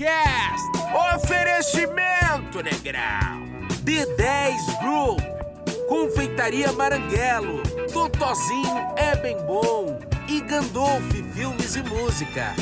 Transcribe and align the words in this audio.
Blackcast. 0.00 0.70
Oferecimento, 1.14 2.62
negrão. 2.62 3.68
D10 3.84 4.80
Group. 4.80 5.20
Confeitaria 5.88 6.72
Maranguelo. 6.72 7.62
Totozinho 7.92 8.94
é 8.96 9.14
bem 9.16 9.36
bom. 9.44 9.98
E 10.26 10.40
Gandolf 10.40 11.04
Filmes 11.34 11.76
e 11.76 11.82
Música. 11.82 12.54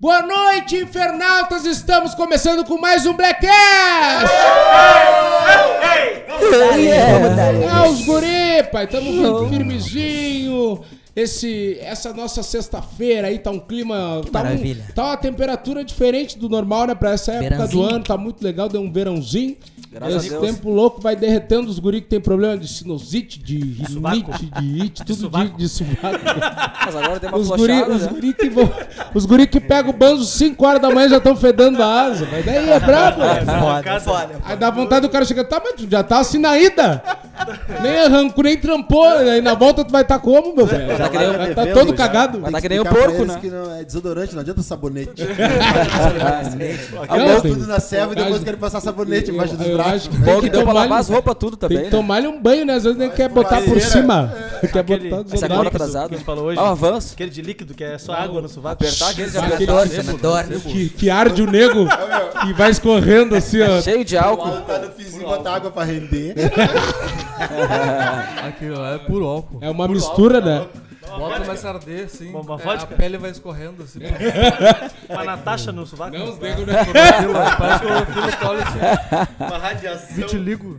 Boa 0.00 0.22
noite, 0.22 0.76
infernautas! 0.76 1.66
Estamos 1.66 2.14
começando 2.14 2.64
com 2.64 2.78
mais 2.78 3.04
um 3.06 3.14
Blackcast! 3.14 4.26
É 7.64 7.88
os 7.88 8.04
guri, 8.04 8.62
pai, 8.70 8.86
tamo 8.86 9.48
firmezinho. 9.48 10.84
Esse, 11.16 11.78
essa 11.80 12.12
nossa 12.12 12.42
sexta-feira 12.42 13.28
aí 13.28 13.38
tá 13.38 13.50
um 13.50 13.58
clima. 13.58 14.20
Tá, 14.30 14.40
um- 14.40 14.42
maravilha. 14.44 14.84
tá 14.94 15.04
uma 15.06 15.16
temperatura 15.16 15.82
diferente 15.82 16.38
do 16.38 16.46
normal, 16.46 16.88
né? 16.88 16.94
Pra 16.94 17.12
essa 17.12 17.32
época 17.32 17.48
Verãozinho. 17.48 17.88
do 17.88 17.94
ano, 17.94 18.04
tá 18.04 18.18
muito 18.18 18.44
legal, 18.44 18.68
deu 18.68 18.82
um 18.82 18.92
verãozinho. 18.92 19.56
Graças 19.96 20.24
Esse 20.26 20.34
a 20.34 20.38
Deus. 20.38 20.52
tempo 20.54 20.70
louco 20.70 21.00
vai 21.00 21.16
derretendo 21.16 21.70
os 21.70 21.78
guri 21.78 22.02
que 22.02 22.08
tem 22.08 22.20
problema 22.20 22.56
de 22.58 22.68
sinusite, 22.68 23.38
de 23.42 23.56
rinite, 23.58 24.30
de 24.62 24.82
it, 24.82 25.04
tudo 25.04 25.14
de, 25.14 25.20
sovaco. 25.22 25.56
de 25.58 25.68
sovaco. 25.68 26.18
Mas 26.84 26.96
agora 26.96 27.18
tem 27.20 27.28
uma 27.30 27.38
Os 27.38 27.48
guri, 27.48 27.82
os 27.82 28.02
né? 28.02 28.08
guri 28.08 28.32
que 28.34 28.48
vão. 28.50 28.70
Os 29.14 29.24
guri 29.26 29.46
que 29.46 29.58
pegam 29.58 29.90
o 29.90 29.96
banzo 29.96 30.24
5 30.26 30.66
horas 30.66 30.82
da 30.82 30.90
manhã 30.90 31.08
já 31.08 31.16
estão 31.16 31.34
fedendo 31.34 31.82
a 31.82 32.02
asa. 32.02 32.28
Mas 32.30 32.44
daí 32.44 32.68
é 32.70 32.78
brabo. 32.80 33.20
Foda, 33.22 34.00
foda. 34.00 34.30
Aí 34.44 34.56
dá 34.56 34.70
vontade 34.70 35.06
do 35.06 35.10
cara 35.10 35.24
chegar, 35.24 35.44
tá, 35.44 35.60
mas 35.64 35.74
tu 35.74 35.88
já 35.90 36.02
tá 36.02 36.18
assim 36.18 36.38
na 36.38 36.58
ida. 36.58 37.02
Nem 37.82 37.98
arrancou, 38.00 38.44
nem 38.44 38.56
trampou. 38.58 39.04
Aí 39.06 39.40
na 39.40 39.54
volta 39.54 39.84
tu 39.84 39.92
vai 39.92 40.02
estar 40.02 40.18
como, 40.18 40.54
meu 40.54 40.66
velho? 40.66 40.96
tá 40.96 41.08
que 41.08 41.18
nem 41.18 41.26
Vai 41.32 41.50
um 41.50 41.54
tá 41.54 41.66
todo 41.68 41.88
já. 41.90 41.94
cagado. 41.96 42.38
Mas 42.40 42.52
tá 42.52 42.60
que 42.60 42.68
nem 42.68 42.80
o 42.80 42.84
porco, 42.84 43.24
né? 43.24 43.38
que 43.40 43.48
não 43.48 43.74
é 43.74 43.84
desodorante, 43.84 44.34
não 44.34 44.40
adianta 44.42 44.62
sabonete. 44.62 45.12
Tem- 46.58 47.42
tudo 47.42 47.66
na 47.66 47.80
serva 47.80 48.12
e 48.12 48.16
depois 48.16 48.42
querem 48.42 48.58
passar 48.58 48.80
sabonete 48.80 49.30
embaixo 49.30 49.56
dos 49.56 49.66
braços. 49.66 49.85
Que 49.92 50.08
Bom 50.18 50.24
tem 50.24 50.40
que 50.40 50.50
deu 50.50 50.60
pra 50.62 50.68
tomar 50.68 50.72
lavar 50.82 51.00
as 51.00 51.08
roupas 51.08 51.34
tudo 51.38 51.56
Tem 51.56 51.68
também, 51.68 51.78
que 51.78 51.84
né? 51.84 51.90
tomar-lhe 51.90 52.26
um 52.26 52.40
banho, 52.40 52.64
né? 52.66 52.74
Às 52.74 52.84
vezes 52.84 52.98
nem 52.98 53.10
quer 53.10 53.28
botar 53.28 53.60
por 53.62 53.80
cima. 53.80 54.34
Quer 54.72 54.78
Aquele- 54.80 55.10
botar 55.10 55.16
Essa 55.16 55.24
desodorante. 55.24 55.52
agora 55.52 55.70
que 55.70 55.76
atrasado. 55.76 56.12
a 56.12 56.16
gente 56.16 56.24
falou 56.24 56.44
hoje. 56.46 56.58
Ah, 56.60 56.70
avanço. 56.70 57.14
Aquele 57.14 57.30
de 57.30 57.42
líquido 57.42 57.74
que 57.74 57.84
é 57.84 57.98
só 57.98 58.12
água 58.12 58.40
no 58.42 58.48
sovaco. 58.48 58.82
Apertar 58.84 59.10
aquele 59.10 59.30
de 59.30 59.38
apertar. 59.38 59.88
Senador. 59.88 60.44
Que, 60.44 60.88
que 60.88 61.10
arde 61.10 61.42
o 61.42 61.50
nego 61.50 61.86
e 62.48 62.52
vai 62.52 62.70
escorrendo 62.70 63.34
assim, 63.34 63.60
ó. 63.62 63.80
Cheio 63.80 64.04
de 64.04 64.16
álcool. 64.16 64.50
Tá 64.62 64.80
botar 65.22 65.54
água 65.56 65.70
pra 65.70 65.84
render. 65.84 66.34
Aquilo 68.46 68.84
é 68.84 68.98
puro 68.98 69.26
álcool. 69.26 69.58
É 69.60 69.70
uma 69.70 69.88
mistura, 69.88 70.40
né? 70.40 70.66
Bota 71.06 71.40
começa 71.40 71.68
a 71.68 71.72
arder. 71.72 72.08
Uma- 72.22 72.40
uma 72.40 72.54
é, 72.54 72.58
vodka? 72.64 72.94
a 72.94 72.96
pele 72.96 73.16
vai 73.18 73.30
escorrendo, 73.30 73.82
assim. 73.82 74.00
Uma 75.08 75.22
Natasha 75.24 75.70
no 75.72 75.86
sovaco. 75.86 76.16
Não, 76.18 76.30
os 76.32 76.38
negros, 76.40 76.66
né? 76.66 76.74
Parece 77.58 77.80
que 77.80 77.86
o 77.86 78.06
filo 78.12 78.32
tole, 78.40 78.62
assim. 78.62 79.44
Uma 79.44 79.58
radiação. 79.58 80.16
Vitiligo. 80.16 80.78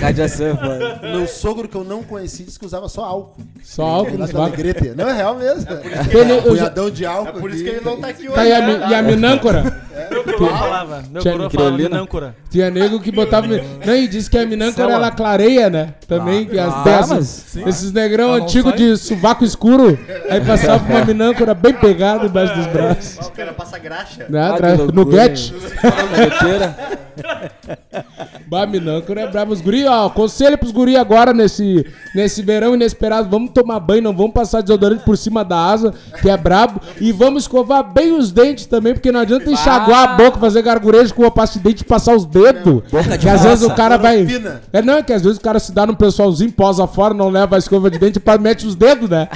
Radiação, 0.00 0.54
mano. 0.54 0.84
Meu 1.02 1.26
sogro 1.26 1.68
que 1.68 1.76
eu 1.76 1.84
não 1.84 2.02
conheci 2.02 2.44
disse 2.44 2.58
que 2.58 2.64
usava 2.66 2.88
só 2.88 3.04
álcool. 3.04 3.42
Só 3.62 3.82
álcool 3.84 4.18
vagos. 4.18 4.34
Alegrete. 4.34 4.90
Não, 4.96 5.08
é 5.08 5.12
real 5.12 5.34
mesmo. 5.36 5.66
Ele- 5.72 6.32
eu 6.32 6.36
já- 6.42 6.42
Punhadão 6.62 6.90
de 6.90 7.04
álcool. 7.04 7.40
Por 7.40 7.50
isso 7.50 7.64
que 7.64 7.70
ele 7.70 7.80
não 7.84 8.00
tá 8.00 8.08
aqui 8.08 8.22
hoje. 8.26 8.34
Tá, 8.34 8.46
e 8.46 8.52
a, 8.52 8.90
e 8.90 8.94
a 8.94 9.02
minâncora? 9.02 9.82
Meu 10.10 10.24
coroa 10.24 10.56
falava. 10.58 11.04
Meu 11.10 11.22
Tinha 11.22 11.34
coroa 11.34 11.50
falava 11.50 11.76
minâncora. 11.76 12.36
Tinha 12.50 12.70
nego 12.70 13.00
que 13.00 13.10
botava. 13.10 13.46
Não, 13.48 13.94
e 13.96 14.06
disse 14.08 14.30
que 14.30 14.38
a 14.38 14.46
minâncora 14.46 14.92
ela 14.92 15.10
clareia, 15.10 15.68
né? 15.68 15.94
Também. 16.06 16.46
que 16.46 16.58
as 16.58 16.72
Ah, 16.74 16.82
dessas- 16.84 17.26
sim. 17.26 17.68
esses 17.68 17.92
negrão 17.92 18.32
Ah, 18.32 18.38
não 18.38 18.44
antigos 18.44 18.70
sai? 18.70 18.78
De 18.94 19.00
sovaco 19.00 19.44
escuro. 19.44 19.98
Aí 20.28 20.44
passava 20.44 20.84
uma 20.84 21.04
minâncora 21.04 21.54
bem 21.54 21.72
pegada 21.72 22.26
embaixo 22.26 22.54
dos 22.54 22.66
braços. 22.66 23.26
O 23.26 23.30
cara 23.30 23.52
passa 23.52 23.78
graxa. 23.78 24.26
Né? 24.28 24.40
Ah, 24.40 24.76
no 24.92 25.10
get. 25.10 25.52
Fogueteira. 28.52 28.52
Bah, 28.52 28.66
minâncora 28.66 29.20
é 29.22 29.26
brabo. 29.26 29.52
Os 29.52 29.60
guri, 29.60 29.86
ó, 29.86 30.10
conselho 30.10 30.58
pros 30.58 30.70
guri 30.70 30.96
agora 30.96 31.32
nesse, 31.32 31.86
nesse 32.14 32.42
verão 32.42 32.74
inesperado. 32.74 33.28
Vamos 33.30 33.50
tomar 33.52 33.80
banho, 33.80 34.02
não 34.02 34.14
vamos 34.14 34.32
passar 34.32 34.60
desodorante 34.60 35.04
por 35.04 35.16
cima 35.16 35.44
da 35.44 35.56
asa, 35.56 35.94
que 36.20 36.28
é 36.28 36.36
brabo. 36.36 36.80
E 37.00 37.10
vamos 37.12 37.44
escovar 37.44 37.82
bem 37.82 38.12
os 38.12 38.30
dentes 38.30 38.66
também, 38.66 38.92
porque 38.92 39.10
não 39.10 39.20
adianta 39.20 39.50
enxaguar 39.50 40.10
a 40.10 40.16
boca, 40.16 40.38
fazer 40.38 40.62
gargurejo 40.62 41.14
com 41.14 41.24
a 41.24 41.30
pasta 41.30 41.58
de 41.58 41.64
dente 41.64 41.82
e 41.82 41.84
passar 41.84 42.14
os 42.14 42.26
dedos. 42.26 42.82
que 43.20 43.28
às 43.28 43.42
vezes 43.42 43.64
o 43.64 43.74
cara 43.74 43.96
vai. 43.96 44.26
É, 44.72 44.82
não, 44.82 44.98
é 44.98 45.02
que 45.02 45.12
às 45.12 45.22
vezes 45.22 45.38
o 45.38 45.40
cara 45.40 45.58
se 45.58 45.72
dá 45.72 45.86
num 45.86 45.94
pessoalzinho, 45.94 46.52
posa 46.52 46.86
fora, 46.86 47.14
não 47.14 47.30
leva 47.30 47.56
a 47.56 47.58
escova 47.58 47.90
de 47.90 47.98
dente 47.98 48.18
e 48.18 48.38
mete 48.38 48.66
os 48.66 48.74
dedos, 48.74 49.08
né? 49.08 49.28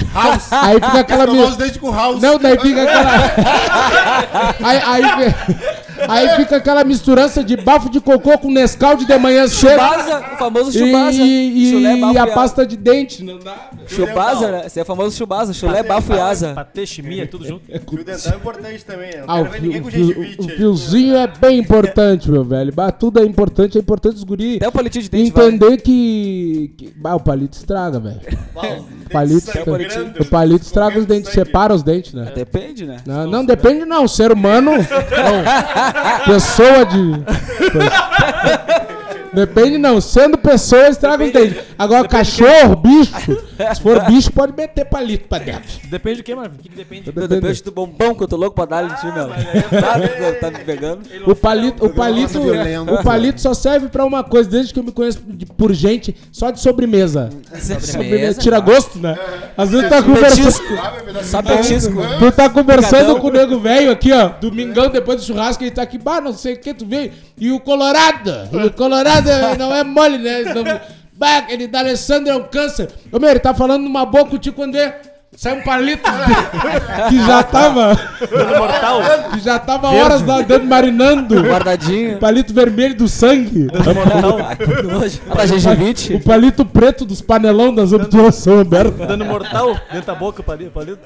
Aí 0.51 0.75
fica 0.75 0.99
aquela. 0.99 1.25
Escovar 1.25 1.49
os 1.49 1.57
dentes 1.57 1.77
com 1.77 1.91
house. 1.91 2.21
Não, 2.21 2.37
daí 2.37 2.59
fica 2.59 2.83
aquela. 2.83 3.11
aí, 4.63 4.81
aí, 4.85 5.35
aí 6.07 6.29
fica 6.37 6.57
aquela 6.57 6.83
misturança 6.83 7.43
de 7.43 7.55
bafo 7.57 7.89
de 7.89 7.99
cocô 7.99 8.37
com 8.37 8.51
Nescau 8.51 8.95
de 8.95 9.05
de 9.05 9.17
manhã 9.17 9.47
cedo. 9.47 9.71
Chubasa, 9.71 10.19
o 10.33 10.37
famoso 10.37 10.69
E, 10.69 10.73
chubasa. 10.85 11.17
e, 11.21 11.71
Chulé, 11.71 11.93
e 11.97 12.01
bafo 12.01 12.19
a 12.19 12.27
pasta 12.27 12.65
de 12.65 12.75
dente, 12.77 13.23
não 13.23 13.39
dá. 13.39 13.69
Chubasa, 13.87 14.51
né? 14.51 14.63
Esse 14.65 14.79
é 14.79 14.81
o 14.81 14.85
famoso 14.85 15.15
chubasa. 15.17 15.53
Chulé, 15.53 15.81
bafo 15.83 16.13
e 16.13 16.19
asa. 16.19 16.53
Patê, 16.53 16.85
chimia, 16.85 17.25
tudo 17.27 17.45
junto. 17.47 17.61
Fio 17.65 18.03
dental 18.03 18.33
é 18.33 18.35
importante 18.35 18.85
também. 18.85 19.11
Não 19.17 19.23
Ah, 19.27 19.39
o, 19.41 19.45
quero 19.45 19.51
ver 19.51 19.59
fio- 19.59 19.67
ninguém 19.67 20.35
com 20.35 20.43
o 20.43 20.45
o 20.45 20.49
fiozinho 20.49 21.15
é 21.15 21.27
bem 21.27 21.59
importante, 21.59 22.29
meu 22.29 22.43
velho. 22.43 22.73
Bah, 22.73 22.91
tudo 22.91 23.19
é 23.19 23.23
importante, 23.25 23.77
é 23.77 23.81
importante 23.81 24.15
os 24.15 24.23
guri 24.23 24.57
Até 24.57 24.67
o 24.67 24.71
palitinho 24.71 25.03
de 25.03 25.09
dente 25.09 25.31
vai. 25.31 25.47
entender 25.47 25.77
que, 25.81 26.73
que. 26.77 26.93
Bah, 26.97 27.15
o 27.15 27.19
palito 27.19 27.57
estraga, 27.57 27.99
velho. 27.99 28.19
O 29.07 29.09
palito, 29.09 29.51
o 30.19 30.25
palito 30.25 30.65
estraga 30.65 30.99
os 30.99 31.05
dentes, 31.05 31.31
separa 31.31 31.73
os 31.73 31.81
dentes, 31.81 32.13
né? 32.13 32.31
Depende, 32.35 32.85
né? 32.85 32.97
Não, 33.05 33.25
não 33.25 33.45
depende 33.45 33.85
não, 33.85 34.05
ser 34.05 34.33
humano, 34.33 34.71
não. 34.75 36.25
pessoa 36.25 36.85
de... 36.85 37.13
Depende 39.37 39.77
não, 39.77 40.01
sendo 40.01 40.37
pessoa 40.37 40.87
estraga 40.87 41.23
os 41.23 41.31
dentes. 41.31 41.63
Agora 41.77 42.07
cachorro, 42.07 42.75
bicho, 42.75 43.13
se 43.75 43.81
for 43.81 44.03
bicho 44.09 44.31
pode 44.31 44.53
meter 44.57 44.85
palito 44.85 45.27
pra 45.27 45.37
dentro. 45.37 45.87
Depende 45.89 46.17
do 46.17 46.23
que, 46.23 46.33
mano? 46.33 46.49
Que, 46.61 46.69
que 46.69 46.75
depende? 46.75 47.11
Depende 47.11 47.63
do 47.63 47.71
bombom 47.71 48.15
que 48.15 48.23
eu 48.23 48.27
tô 48.27 48.35
louco 48.35 48.55
pra 48.55 48.65
dar 48.65 48.77
ali 48.79 48.91
em 48.91 48.95
ti, 48.95 49.05
meu. 49.05 49.27
Tá, 49.29 50.39
tá 50.41 50.51
me 50.51 50.63
pegando. 50.65 51.01
O 51.27 51.35
palito, 51.35 51.85
o 51.85 51.89
palito, 51.93 52.39
o 52.39 53.03
palito 53.03 53.39
só 53.39 53.53
serve 53.53 53.89
pra 53.89 54.03
uma 54.05 54.23
coisa, 54.23 54.49
desde 54.49 54.73
que 54.73 54.79
eu 54.79 54.83
me 54.83 54.91
conheço 54.91 55.19
por 55.55 55.71
gente, 55.71 56.15
só 56.31 56.49
de 56.49 56.59
sobremesa. 56.59 57.29
Sobremesa. 57.79 58.41
Tira 58.41 58.59
gosto, 58.59 58.97
né? 58.97 59.15
Às 59.55 59.69
vezes 59.69 59.87
tá 59.87 60.01
conversando, 60.01 60.47
Petisco. 60.47 61.23
Só 61.23 61.41
petisco. 61.41 61.93
tu 62.19 62.31
tá 62.31 62.49
conversando 62.49 63.19
com 63.19 63.27
o 63.27 63.31
nego 63.31 63.59
velho 63.59 63.91
aqui, 63.91 64.11
ó, 64.11 64.29
domingão 64.29 64.89
depois 64.89 65.21
do 65.21 65.25
churrasco, 65.25 65.63
ele 65.63 65.71
tá 65.71 65.81
aqui, 65.81 65.97
bah, 65.97 66.21
não 66.21 66.33
sei 66.33 66.53
o 66.53 66.57
que, 66.57 66.73
tu 66.73 66.85
veio, 66.85 67.11
e 67.37 67.51
o 67.51 67.59
Colorado, 67.59 68.31
o 68.53 68.71
Colorado 68.71 69.26
não 69.57 69.73
é 69.73 69.83
mole, 69.83 70.17
né? 70.17 70.43
Bah, 71.13 71.37
aquele 71.37 71.67
da 71.67 71.79
Alessandro 71.79 72.29
é 72.29 72.35
um 72.35 72.43
câncer. 72.43 72.89
Ô, 73.11 73.19
meu, 73.19 73.29
ele 73.29 73.39
tá 73.39 73.53
falando 73.53 73.83
numa 73.83 74.05
boca 74.05 74.31
contigo 74.31 74.55
quando 74.55 74.75
é... 74.75 75.01
Sai 75.35 75.53
um 75.53 75.61
palito 75.61 76.01
que 77.09 77.23
já 77.27 77.43
tava. 77.43 77.89
Mortal. 78.57 79.01
Que 79.31 79.39
já 79.39 79.59
tava 79.59 79.91
horas 79.91 80.25
lá 80.25 80.41
dentro 80.41 80.65
marinando. 80.65 81.39
Guardadinho. 81.43 82.17
Palito 82.17 82.51
vermelho 82.55 82.95
do 82.95 83.07
sangue. 83.07 83.67
Mortal. 83.67 84.39
Ah, 85.29 85.45
gengivite. 85.45 86.15
O 86.15 86.23
palito 86.23 86.65
preto 86.65 87.05
dos 87.05 87.21
panelão 87.21 87.75
das 87.75 87.93
obturações 87.93 88.61
abertas. 88.61 89.07
Dando 89.07 89.25
mortal 89.25 89.79
dentro 89.91 90.07
da 90.07 90.15
boca, 90.15 90.41
palito. 90.41 90.71
palito. 90.71 91.01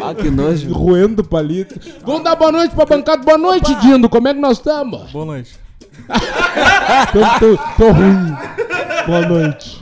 Ah, 0.00 0.14
que 0.14 0.30
nojo. 0.30 0.72
Roendo 0.72 1.22
o 1.22 1.26
palito. 1.26 1.80
Vamos 2.04 2.22
dar 2.22 2.36
boa 2.36 2.52
noite 2.52 2.76
pra 2.76 2.86
bancada. 2.86 3.24
Boa 3.24 3.38
noite, 3.38 3.74
Dindo. 3.80 4.08
Como 4.08 4.28
é 4.28 4.34
que 4.34 4.40
nós 4.40 4.58
estamos? 4.58 5.10
Boa 5.10 5.24
noite. 5.24 5.61
Tô, 7.12 7.20
tô, 7.38 7.56
tô 7.76 7.90
ruim. 7.90 8.36
Boa 9.06 9.28
noite. 9.28 9.78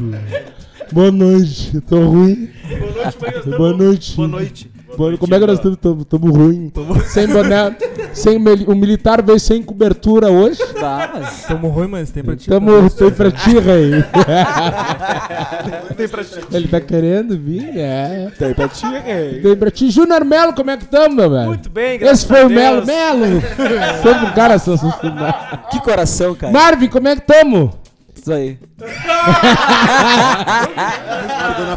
Boa 0.93 1.10
noite. 1.10 1.81
Tô 1.82 2.04
ruim. 2.04 2.50
Boa 2.69 2.93
noite, 2.93 3.56
Boa 3.56 3.72
noite. 3.72 4.16
Boa 4.16 4.28
noite. 4.28 4.70
Como 5.19 5.34
é 5.34 5.41
que 5.41 5.47
nós 5.47 5.56
estamos? 5.56 5.78
Tamo, 5.78 6.05
tamo 6.05 6.33
ruim. 6.33 6.73
Sem 7.08 7.26
boné. 7.26 7.75
Sem, 8.12 8.37
o 8.37 8.75
militar 8.75 9.23
veio 9.23 9.38
sem 9.38 9.62
cobertura 9.62 10.29
hoje. 10.31 10.61
Tá, 10.79 11.11
mas. 11.14 11.44
Tamo 11.44 11.69
ruim, 11.69 11.88
mas 11.88 12.11
tem 12.11 12.23
pra 12.23 12.37
ti. 12.37 12.49
Tamo 12.49 12.91
sem 12.91 13.11
pra 13.11 13.31
ti, 13.31 13.58
rei. 13.58 14.05
Tem 15.97 16.08
pra 16.08 16.25
ti. 16.25 16.41
Ele 16.52 16.69
tá 16.69 16.81
querendo 16.81 17.38
vir? 17.38 17.76
É. 17.76 18.31
Tem 18.38 18.55
pra 18.55 18.69
ti, 18.69 18.87
rei. 18.87 19.41
Tem 19.41 19.56
pra 19.56 19.70
ti. 19.70 19.91
Júnior 19.91 20.25
Melo, 20.25 20.52
como 20.55 20.70
é 20.70 20.76
que 20.76 20.87
tamo, 20.87 21.14
meu 21.14 21.31
velho? 21.31 21.47
Muito 21.47 21.70
bem, 21.70 21.99
graças 21.99 22.20
Esse 22.20 22.26
foi 22.26 22.43
a 22.43 22.47
o. 22.47 22.50
Melo. 22.50 22.87
Melo! 22.87 23.41
Sempre 24.02 24.26
um 24.26 24.32
cara 24.32 24.58
sensacional. 24.58 25.35
Que 25.70 25.81
coração, 25.81 26.35
cara. 26.35 26.52
Marvin, 26.52 26.88
como 26.88 27.08
é 27.08 27.17
que 27.17 27.23
tamo? 27.23 27.73
Isso 28.17 28.32
aí. 28.32 28.58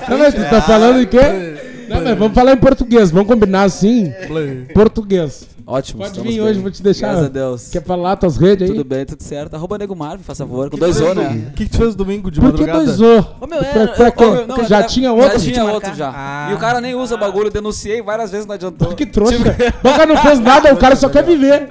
Não, 0.09 0.17
mas 0.17 0.33
tu 0.33 0.49
tá 0.49 0.61
falando 0.61 0.99
de 0.99 1.05
quê? 1.05 1.72
Não, 1.89 2.01
mas 2.01 2.17
vamos 2.17 2.33
falar 2.33 2.53
em 2.53 2.57
português, 2.57 3.11
vamos 3.11 3.27
combinar 3.27 3.63
assim. 3.63 4.11
Português. 4.73 5.47
Ótimo. 5.65 6.01
Pode 6.03 6.19
vir 6.19 6.27
bem. 6.27 6.41
hoje, 6.41 6.59
vou 6.59 6.69
te 6.69 6.83
deixar. 6.83 7.07
Graças 7.07 7.25
a 7.25 7.29
Deus. 7.29 7.69
Quer 7.69 7.81
falar 7.83 8.17
tuas 8.17 8.35
redes 8.35 8.69
aí? 8.69 8.75
Tudo 8.75 8.85
bem, 8.85 9.05
tudo 9.05 9.23
certo. 9.23 9.53
Arroba 9.55 9.77
Nego 9.77 9.95
Marvin, 9.95 10.21
faz 10.21 10.37
favor. 10.37 10.69
Com 10.69 10.77
dois 10.77 10.99
O, 10.99 11.13
né? 11.13 11.47
O 11.51 11.53
que, 11.53 11.63
que 11.65 11.71
tu 11.71 11.77
fez 11.77 11.95
domingo 11.95 12.29
de 12.29 12.41
Por 12.41 12.47
que 12.53 12.65
madrugada? 12.65 12.83
dois 12.83 12.99
O? 12.99 13.25
Ô, 13.39 13.47
meu, 13.47 13.59
Pra- 13.59 13.67
era- 13.69 13.87
pra 13.93 14.07
eu- 14.07 14.11
quê? 14.11 14.23
ô, 14.25 14.31
meu, 14.31 14.39
não, 14.47 14.55
Porque 14.55 14.65
já 14.69 14.77
era- 14.79 14.87
tinha 14.87 15.13
outro? 15.13 15.39
Já 15.39 15.51
tinha 15.53 15.63
outro 15.65 15.95
já. 15.95 16.11
Ah. 16.13 16.49
E 16.51 16.53
o 16.53 16.57
cara 16.57 16.81
nem 16.81 16.95
usa 16.95 17.15
o 17.15 17.17
bagulho, 17.17 17.49
denunciei 17.49 18.01
várias 18.01 18.31
vezes, 18.31 18.45
não 18.45 18.55
adiantou. 18.55 18.93
Que 18.93 19.05
trouxa. 19.05 19.37
O 19.37 19.83
cara 19.83 20.05
não 20.05 20.17
fez 20.17 20.39
nada, 20.41 20.73
o 20.73 20.77
cara 20.77 20.97
só 20.97 21.07
quer 21.09 21.23
viver. 21.23 21.67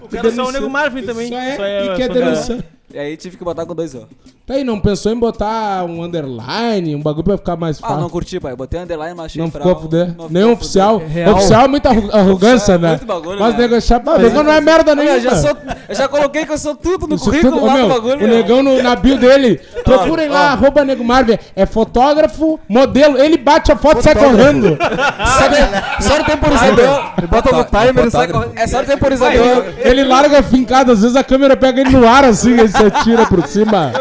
O 0.00 0.08
cara 0.08 0.30
só 0.30 0.42
é 0.42 0.46
o 0.46 0.52
Nego 0.52 0.70
Marvin 0.70 1.02
também. 1.02 1.28
Só 1.28 1.38
é, 1.38 1.56
Só 1.56 1.64
é- 1.64 1.86
e 1.86 1.96
quer 1.96 2.10
é- 2.10 2.14
denunciar. 2.14 2.58
E 2.92 2.98
aí 2.98 3.16
tive 3.18 3.36
que 3.36 3.44
botar 3.44 3.66
com 3.66 3.74
dois 3.74 3.94
O. 3.94 4.06
Tá 4.46 4.54
aí, 4.54 4.64
não 4.64 4.80
pensou 4.80 5.12
em 5.12 5.18
botar 5.18 5.84
um 5.84 6.02
underline, 6.02 6.96
um 6.96 7.02
bagulho 7.02 7.22
pra 7.22 7.36
ficar 7.36 7.54
mais 7.54 7.76
Ah, 7.82 7.86
fácil? 7.88 8.00
não 8.00 8.08
curti, 8.08 8.40
pai. 8.40 8.56
Botei 8.56 8.80
underline, 8.80 9.14
mas 9.14 9.26
achei 9.26 9.42
Não 9.42 9.50
fraco. 9.50 9.68
ficou 9.68 9.78
a 9.78 9.82
fuder. 9.82 10.14
Não 10.16 10.28
Nem 10.30 10.44
oficial. 10.44 10.96
Real. 10.96 11.34
Oficial 11.34 11.64
é 11.66 11.68
muita 11.68 11.90
arrogância, 12.16 12.72
é 12.72 12.78
né? 12.78 12.88
muito 12.90 13.04
bagulho, 13.04 13.38
Mas 13.38 13.50
né? 13.50 13.58
o 13.58 13.60
nego 13.60 13.74
é 13.74 13.80
chato. 13.82 14.04
Mas 14.06 14.18
o 14.18 14.22
negão 14.22 14.42
não 14.42 14.52
é 14.52 14.60
merda 14.62 14.94
nenhuma. 14.94 15.16
Eu 15.16 15.20
já, 15.20 15.36
sou, 15.36 15.54
eu 15.86 15.94
já 15.94 16.08
coloquei 16.08 16.46
que 16.46 16.52
eu 16.52 16.56
sou 16.56 16.74
tudo 16.74 17.06
no 17.06 17.16
Isso 17.16 17.26
currículo 17.26 17.52
tudo- 17.52 17.62
ô, 17.64 17.66
lá 17.66 17.74
meu, 17.74 17.82
do 17.88 17.94
bagulho. 17.94 18.16
o 18.16 18.18
meu. 18.20 18.28
negão 18.28 18.62
no- 18.62 18.82
na 18.82 18.96
bio 18.96 19.18
dele. 19.18 19.60
Procurem 19.84 20.28
lá, 20.30 20.52
arroba 20.52 20.82
Nego 20.82 21.04
Marvel. 21.04 21.38
É 21.54 21.66
fotógrafo, 21.66 22.58
modelo. 22.66 23.18
Ele 23.18 23.36
bate 23.36 23.70
a 23.70 23.76
foto 23.76 24.00
e 24.00 24.02
sai 24.02 24.14
correndo. 24.14 24.78
Só, 24.78 26.08
só 26.08 26.18
no 26.20 26.24
temporizador. 26.24 27.12
Ele 27.18 27.26
bota 27.26 27.52
no 27.54 27.64
timer 27.64 28.06
e 28.06 28.10
sai 28.10 28.28
correndo. 28.28 28.52
É 28.56 28.66
só 28.66 28.78
no 28.80 28.86
temporizador. 28.86 29.64
Ele 29.78 30.04
larga 30.04 30.42
fincado, 30.42 30.92
às 30.92 31.02
vezes 31.02 31.16
a 31.16 31.22
câmera 31.22 31.54
pega 31.54 31.82
ele 31.82 31.90
no 31.90 32.08
ar 32.08 32.24
assim, 32.24 32.52
ele 32.52 32.68
se 32.78 32.84
atira 32.84 33.26
por 33.26 33.46
cima. 33.46 33.92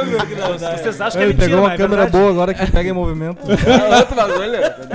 Vocês 0.78 1.02
acham 1.02 1.12
que 1.12 1.18
é 1.18 1.22
Ele 1.22 1.34
mentira, 1.34 1.46
pegou 1.48 1.60
uma 1.60 1.70
mas 1.70 1.74
é 1.74 1.78
câmera 1.84 2.02
verdade. 2.04 2.24
boa 2.24 2.32
agora 2.32 2.54
que 2.54 2.72
pega 2.72 2.90
em 2.90 2.94
movimento. 2.94 3.40
É 3.52 3.98
outro 3.98 4.16
bagulho. 4.16 4.38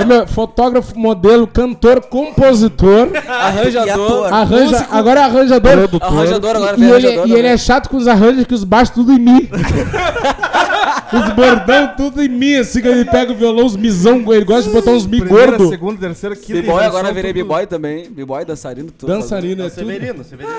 Ô, 0.02 0.06
meu, 0.06 0.26
fotógrafo, 0.26 0.98
modelo, 0.98 1.46
cantor, 1.46 2.00
compositor, 2.02 3.08
Arranjador. 3.28 4.32
arranja, 4.32 4.86
agora 4.90 5.20
é 5.20 5.24
arranjador. 5.24 5.72
Arranjador 6.00 6.56
agora 6.56 6.76
E 6.76 6.80
vem 6.80 6.88
ele, 6.90 7.06
arranjador. 7.06 7.28
e 7.28 7.32
ele 7.38 7.48
é 7.48 7.56
chato 7.56 7.88
com 7.88 7.96
os 7.96 8.06
arranjos 8.08 8.44
que 8.46 8.54
os 8.54 8.64
baixos 8.64 8.94
tudo 8.94 9.12
em 9.12 9.18
mim. 9.18 9.48
os 11.12 11.34
bordão 11.34 11.92
tudo 11.96 12.22
em 12.22 12.28
mim, 12.28 12.54
assim, 12.56 12.80
que 12.80 12.88
ele 12.88 13.04
pega 13.04 13.32
o 13.32 13.34
violão, 13.34 13.66
os 13.66 13.76
misão, 13.76 14.22
ele 14.32 14.44
gosta 14.44 14.64
de 14.64 14.70
botar 14.74 14.92
uns 14.92 15.06
mi 15.06 15.20
Primeira, 15.20 15.50
gordo. 15.52 15.68
segunda, 15.68 16.00
terceira, 16.00 16.34
quinta. 16.36 16.60
B-boy 16.62 16.84
agora 16.84 17.12
virei 17.12 17.32
tudo. 17.32 17.42
B-boy 17.44 17.66
também. 17.66 18.10
B-boy, 18.10 18.44
dançarino, 18.44 18.90
tudo. 18.90 19.12
Dançarino 19.12 19.62
é 19.64 19.68
tudo. 19.68 19.74
Severino, 19.74 20.24
Severino. 20.24 20.54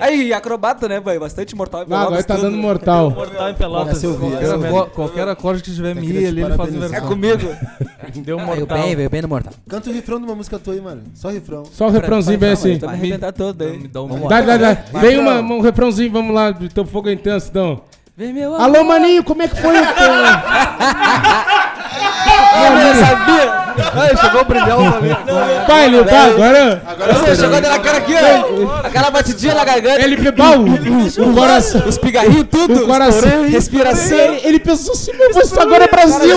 Aí, 0.00 0.32
acrobata, 0.32 0.88
né, 0.88 1.00
pai? 1.00 1.18
Bastante 1.18 1.54
mortal. 1.56 1.84
e 1.88 1.92
Ah, 1.92 2.02
agora 2.02 2.22
tá 2.22 2.34
tudo. 2.34 2.44
dando 2.50 2.56
mortal. 2.64 3.10
Mortal 3.10 3.50
em 3.50 3.54
Pelotas. 3.54 4.02
Qualquer, 4.02 4.54
acor- 4.54 4.86
qualquer 4.90 5.28
acorde 5.28 5.62
que 5.62 5.72
tiver 5.72 5.94
mi, 5.94 6.06
te 6.06 6.12
ele, 6.16 6.42
faz 6.42 6.56
parabenizar. 6.56 6.84
É 6.84 6.88
inversão. 6.88 7.08
comigo. 7.08 7.56
Deu 8.16 8.36
um 8.36 8.44
Veio 8.46 8.58
mortal. 8.60 8.78
bem, 8.78 8.96
veio 8.96 9.10
bem 9.10 9.22
no 9.22 9.28
mortal. 9.28 9.52
Canta 9.68 9.90
o 9.90 9.92
refrão 9.92 10.18
de 10.18 10.24
uma 10.26 10.34
música 10.34 10.58
tua 10.58 10.74
aí, 10.74 10.80
mano. 10.80 11.02
Só 11.14 11.30
refrão. 11.30 11.64
Só 11.72 11.86
o 11.88 11.90
refrãozinho 11.90 12.38
bem 12.38 12.50
assim. 12.52 12.78
Tá 12.78 12.88
me 12.88 12.92
arrebentar 12.94 13.32
todo 13.32 13.62
aí. 13.62 13.78
Me 13.78 13.88
dá 13.88 14.02
um 14.02 14.28
Dá, 14.28 14.40
dá, 14.40 14.56
dá. 14.56 14.76
Vai, 14.92 15.02
Vem 15.02 15.18
uma, 15.18 15.40
um 15.40 15.60
refrãozinho, 15.60 16.12
vamos 16.12 16.34
lá, 16.34 16.50
do 16.50 16.68
teu 16.68 16.84
fogo 16.84 17.08
é 17.08 17.12
intenso, 17.12 17.48
então. 17.50 17.80
Vem, 18.16 18.32
meu 18.32 18.54
Alô, 18.54 18.84
maninho, 18.84 19.24
como 19.24 19.42
é 19.42 19.48
que 19.48 19.56
foi 19.60 19.74
o 19.80 19.82
teu... 19.82 20.12
Eu 22.86 22.94
sabia. 23.04 23.63
Ai, 23.94 24.16
chegou 24.16 24.40
o 24.40 24.44
brilhão 24.44 24.94
ali. 24.94 25.16
Pai, 25.66 25.86
ele, 25.86 26.04
tá, 26.04 26.24
agora... 26.24 26.82
Você 27.12 27.36
chegou 27.36 27.60
dando 27.60 27.74
aquela 27.74 27.98
aqui, 27.98 28.14
ó. 28.14 28.86
Aquela 28.86 29.10
batidinha 29.10 29.54
na 29.54 29.64
garganta. 29.64 30.02
Ele 30.02 30.16
pegou 30.16 30.46
o, 30.46 31.30
o 31.30 31.34
coração... 31.34 31.82
Os 31.86 31.98
pigarrinhos, 31.98 32.46
tudo. 32.50 32.84
O 32.84 32.86
coração... 32.86 33.48
Respiração. 33.48 34.18
Ele, 34.18 34.40
ele 34.44 34.58
pensou 34.58 34.94
assim, 34.94 35.12
meu, 35.12 35.30
isso 35.30 35.60
agora 35.60 35.84
é 35.84 35.88
Brasil. 35.88 36.36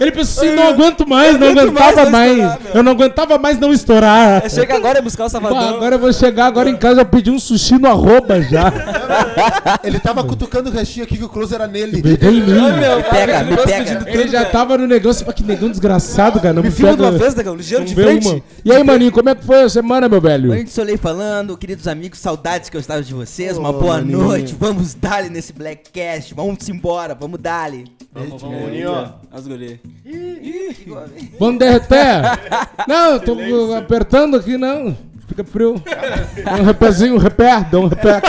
Ele 0.00 0.10
pensou 0.10 0.44
assim, 0.44 0.54
não 0.54 0.68
aguento 0.68 1.08
mais, 1.08 1.38
não 1.38 1.48
aguentava 1.48 2.10
mais. 2.10 2.58
Eu 2.74 2.82
não 2.82 2.92
aguentava 2.92 3.38
mais 3.38 3.58
não 3.58 3.72
estourar. 3.72 4.48
Chega 4.50 4.74
agora 4.76 4.98
e 4.98 5.02
buscar 5.02 5.24
o 5.24 5.28
Salvador. 5.28 5.58
agora 5.58 5.94
eu 5.94 5.98
vou 5.98 6.12
chegar 6.12 6.46
agora 6.46 6.68
em 6.68 6.76
casa, 6.76 7.00
eu 7.00 7.06
pedi 7.06 7.30
um 7.30 7.38
sushi 7.38 7.78
no 7.78 7.88
arroba 7.88 8.40
já. 8.42 8.72
Ele 9.82 9.98
tava 9.98 10.24
cutucando 10.24 10.70
o 10.70 10.72
restinho 10.72 11.04
aqui 11.04 11.16
que 11.16 11.24
o 11.24 11.28
close 11.28 11.54
era 11.54 11.66
nele. 11.66 12.02
Vem 12.02 12.38
em 12.38 12.40
mim. 12.42 12.72
Meu, 12.72 13.02
pega, 13.04 13.44
me 13.44 13.56
pega. 13.56 14.04
Ele 14.06 14.28
já 14.28 14.44
tava 14.44 14.76
no 14.78 14.86
negócio, 14.86 15.24
mas 15.26 15.34
que 15.34 15.42
negão 15.42 15.70
desgraçado, 15.70 16.33
cara. 16.40 16.54
Não 16.54 16.62
Me 16.62 16.68
me 16.68 16.74
filma 16.74 16.92
pega. 16.92 17.02
uma 17.10 17.18
vez, 17.18 17.34
negão. 17.34 17.54
Ligeiro 17.54 17.84
de 17.84 17.94
frente. 17.94 18.26
uma. 18.26 18.42
E 18.64 18.72
aí, 18.72 18.82
maninho, 18.84 19.12
como 19.12 19.28
é 19.28 19.34
que 19.34 19.44
foi 19.44 19.62
a 19.62 19.68
semana, 19.68 20.08
meu 20.08 20.20
velho? 20.20 20.48
Noite 20.48 20.70
Soleil 20.70 20.98
falando, 20.98 21.56
queridos 21.56 21.88
amigos, 21.88 22.18
saudades 22.18 22.68
que 22.70 22.76
eu 22.76 22.80
estava 22.80 23.02
de 23.02 23.12
vocês. 23.14 23.56
Uma 23.56 23.70
Ô, 23.70 23.72
boa 23.80 23.96
maninho. 23.96 24.18
noite. 24.18 24.54
Vamos 24.58 24.94
dar 24.94 25.24
nesse 25.30 25.52
Blackcast. 25.52 26.34
Vamos 26.34 26.68
embora, 26.68 27.14
vamos 27.14 27.40
dar 27.40 27.64
Vamos, 28.12 28.40
vamos, 28.42 28.60
Boninho. 28.60 29.12
As 29.32 29.46
guri. 29.46 29.80
Vamos 31.38 31.58
derreter? 31.58 32.22
não, 32.86 33.12
eu 33.14 33.20
tô 33.20 33.74
apertando 33.74 34.36
aqui, 34.36 34.56
não. 34.56 34.96
Fica 35.34 35.44
frio. 35.44 35.82
Dá 36.44 36.54
um 36.54 36.62
repézinho, 36.62 37.14
um 37.14 37.18
repé, 37.18 37.66
dá 37.70 37.80
um 37.80 37.88
repé. 37.88 38.20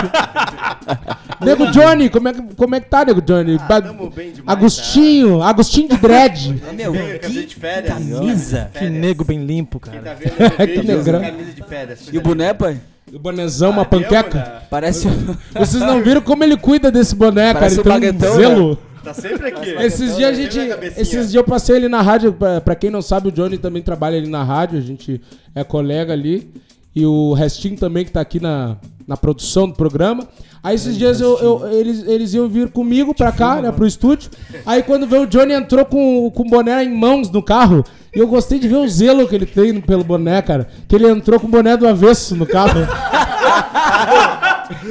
Nego 1.42 1.68
Johnny, 1.72 2.10
como 2.10 2.28
é, 2.30 2.34
que, 2.34 2.42
como 2.56 2.76
é 2.76 2.80
que 2.80 2.90
tá, 2.90 3.06
Nego 3.06 3.22
Johnny? 3.22 3.58
Ba- 3.60 3.82
Tamo 3.82 4.10
bem 4.10 4.32
demais. 4.32 4.58
Agostinho, 4.58 5.42
Agostinho 5.44 5.90
de 5.90 5.98
dread. 5.98 6.62
Meu, 6.74 6.92
Veio 6.92 7.20
com 7.20 7.26
a 7.26 7.30
gente 7.30 7.48
de 7.48 7.56
férias. 7.56 7.94
camisa. 7.94 8.72
Que 8.74 8.90
nego 8.90 9.24
bem 9.24 9.46
limpo, 9.46 9.80
Quem 9.80 9.94
cara. 9.94 10.04
tá 10.04 10.14
vendo 10.16 10.34
Que 10.58 10.64
esse 10.64 10.82
vídeo, 10.82 10.98
negrão. 10.98 11.22
camisa 11.22 11.52
de 11.52 11.64
férias. 11.64 12.10
E 12.12 12.18
o 12.18 12.22
boné, 12.22 12.54
pai? 12.54 12.80
O 13.14 13.20
bonezão, 13.20 13.70
uma 13.72 13.86
panqueca. 13.86 14.64
Parece 14.70 15.08
um... 15.08 15.36
Vocês 15.56 15.84
não 15.84 16.02
viram 16.02 16.22
como 16.22 16.44
ele 16.44 16.58
cuida 16.58 16.90
desse 16.92 17.14
boné, 17.16 17.54
cara? 17.54 17.68
Ele 17.68 17.80
um 17.80 17.84
tem 17.84 17.92
um 17.92 17.96
baguetão, 17.96 18.36
zelo. 18.36 18.78
Tá 19.04 19.14
sempre 19.14 19.48
aqui. 19.50 19.70
Esses 19.70 20.16
dias 20.16 20.32
a 20.32 20.34
gente. 20.34 20.58
Esses 20.98 21.12
dias 21.30 21.36
eu 21.36 21.44
passei 21.44 21.76
ali 21.76 21.88
na 21.88 22.02
rádio. 22.02 22.34
Pra, 22.34 22.60
pra 22.60 22.74
quem 22.74 22.90
não 22.90 23.04
sabe, 23.04 23.28
o 23.28 23.32
Johnny 23.32 23.60
também 23.60 23.84
trabalha 23.84 24.18
ali 24.18 24.28
na 24.28 24.44
rádio. 24.44 24.80
A 24.80 24.82
gente 24.82 25.22
é 25.54 25.64
colega 25.64 26.12
ali. 26.12 26.52
E 26.96 27.06
o 27.06 27.34
Restinho 27.34 27.76
também, 27.78 28.06
que 28.06 28.12
tá 28.12 28.22
aqui 28.22 28.40
na, 28.40 28.78
na 29.08 29.18
produção 29.18 29.68
do 29.68 29.74
programa. 29.76 30.26
Aí 30.64 30.74
esses 30.76 30.98
dias 30.98 31.20
eu, 31.22 31.38
eu- 31.40 31.68
eles, 31.72 32.08
eles 32.08 32.34
iam 32.34 32.48
vir 32.48 32.70
comigo 32.72 33.14
pra 33.14 33.32
cá, 33.32 33.62
né, 33.62 33.72
pro 33.72 33.86
estúdio. 33.86 34.32
Aí 34.66 34.82
quando 34.82 35.06
veio 35.06 35.24
o 35.24 35.28
Johnny 35.28 35.54
entrou 35.54 35.86
com, 35.86 36.32
com 36.32 36.44
o 36.44 36.50
boné 36.50 36.84
em 36.84 36.92
mãos 36.96 37.30
no 37.30 37.44
carro. 37.44 37.84
E 38.16 38.20
eu 38.20 38.28
gostei 38.28 38.58
de 38.58 38.68
ver 38.68 38.78
o 38.78 38.88
zelo 38.88 39.28
que 39.28 39.36
ele 39.36 39.46
tem 39.46 39.80
pelo 39.82 40.04
boné, 40.04 40.42
cara. 40.42 40.68
Que 40.88 40.96
ele 40.96 41.08
entrou 41.08 41.40
com 41.40 41.48
o 41.48 41.52
boné 41.52 41.76
do 41.78 41.86
avesso 41.88 42.36
no 42.36 42.46
carro. 42.48 42.80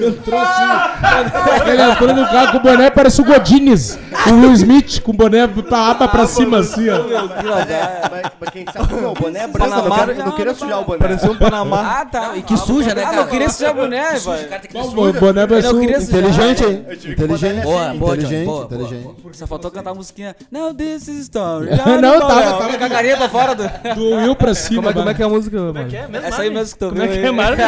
entrou 0.06 0.40
assim. 0.40 1.70
Ele 1.70 1.82
entrou 1.82 2.14
no 2.14 2.24
carro 2.26 2.52
com 2.52 2.56
o 2.58 2.60
boné, 2.60 2.90
parece 2.90 3.20
o 3.20 3.24
Godines. 3.24 3.98
O 4.26 4.30
Will 4.40 4.52
Smith 4.54 5.00
com 5.02 5.10
o 5.10 5.14
boné 5.14 5.46
pra 5.46 5.90
aba 5.90 6.08
pra 6.08 6.26
cima, 6.26 6.58
assim, 6.58 6.88
ó. 6.88 6.96
É, 6.96 8.08
mas, 8.10 8.22
mas 8.40 8.50
quem 8.50 8.64
sabe, 8.72 8.94
meu, 8.94 9.10
o 9.10 9.14
boné 9.14 9.40
é 9.40 9.46
branco. 9.46 9.74
Eu 9.74 9.82
não 9.82 9.96
quero- 9.96 10.12
eu 10.12 10.24
não 10.26 10.32
queria 10.32 10.54
sujar 10.54 10.80
o 10.80 10.84
boné. 10.84 10.98
Parecia 10.98 11.30
um 11.30 11.36
Panamá. 11.36 11.98
Ah, 12.00 12.04
tá. 12.06 12.32
E 12.36 12.42
que 12.42 12.56
suja, 12.56 12.94
né, 12.94 13.02
Ah, 13.02 13.06
cara? 13.06 13.16
não 13.18 13.26
queria 13.26 13.48
sujar 13.50 13.74
boné, 13.74 14.18
pai. 14.20 14.48
O 14.74 15.12
boné 15.12 15.46
vai 15.46 15.62
não 15.62 15.70
sujar. 15.70 16.00
Inteligente, 16.02 16.64
hein? 16.64 16.84
Que 17.00 17.22
ele 17.22 17.62
Boa, 17.62 17.88
assim. 17.88 17.98
boa, 17.98 18.14
Inteligente, 18.14 18.44
boa, 18.46 18.66
boa. 18.66 18.82
inteligente. 18.82 19.14
Só 19.32 19.46
faltou 19.46 19.70
cantar 19.70 19.90
a 19.90 19.94
musiquinha. 19.94 20.34
Now 20.50 20.72
this 20.72 21.08
is 21.08 21.22
story. 21.22 21.68
Não, 22.00 22.20
tava, 22.20 22.42
tava. 22.42 22.78
Com 22.78 22.84
a 22.84 22.88
carinha 22.88 23.16
pra 23.16 23.28
fora 23.28 23.54
do... 23.54 23.64
Do 23.94 24.16
Will 24.16 24.36
pra 24.36 24.54
cima. 24.54 24.76
Como 24.82 24.90
é, 24.90 24.92
como 24.94 25.08
é 25.10 25.14
que 25.14 25.22
é 25.22 25.26
a 25.26 25.28
música, 25.28 25.56
mano? 25.60 25.88
Essa 26.22 26.42
aí 26.42 26.50
mesmo 26.50 26.72
que 26.72 26.78
tu 26.78 26.88
Como 26.88 27.00
viu 27.00 27.10
é 27.10 27.18
que 27.20 27.26
é, 27.26 27.30
Marvel? 27.30 27.66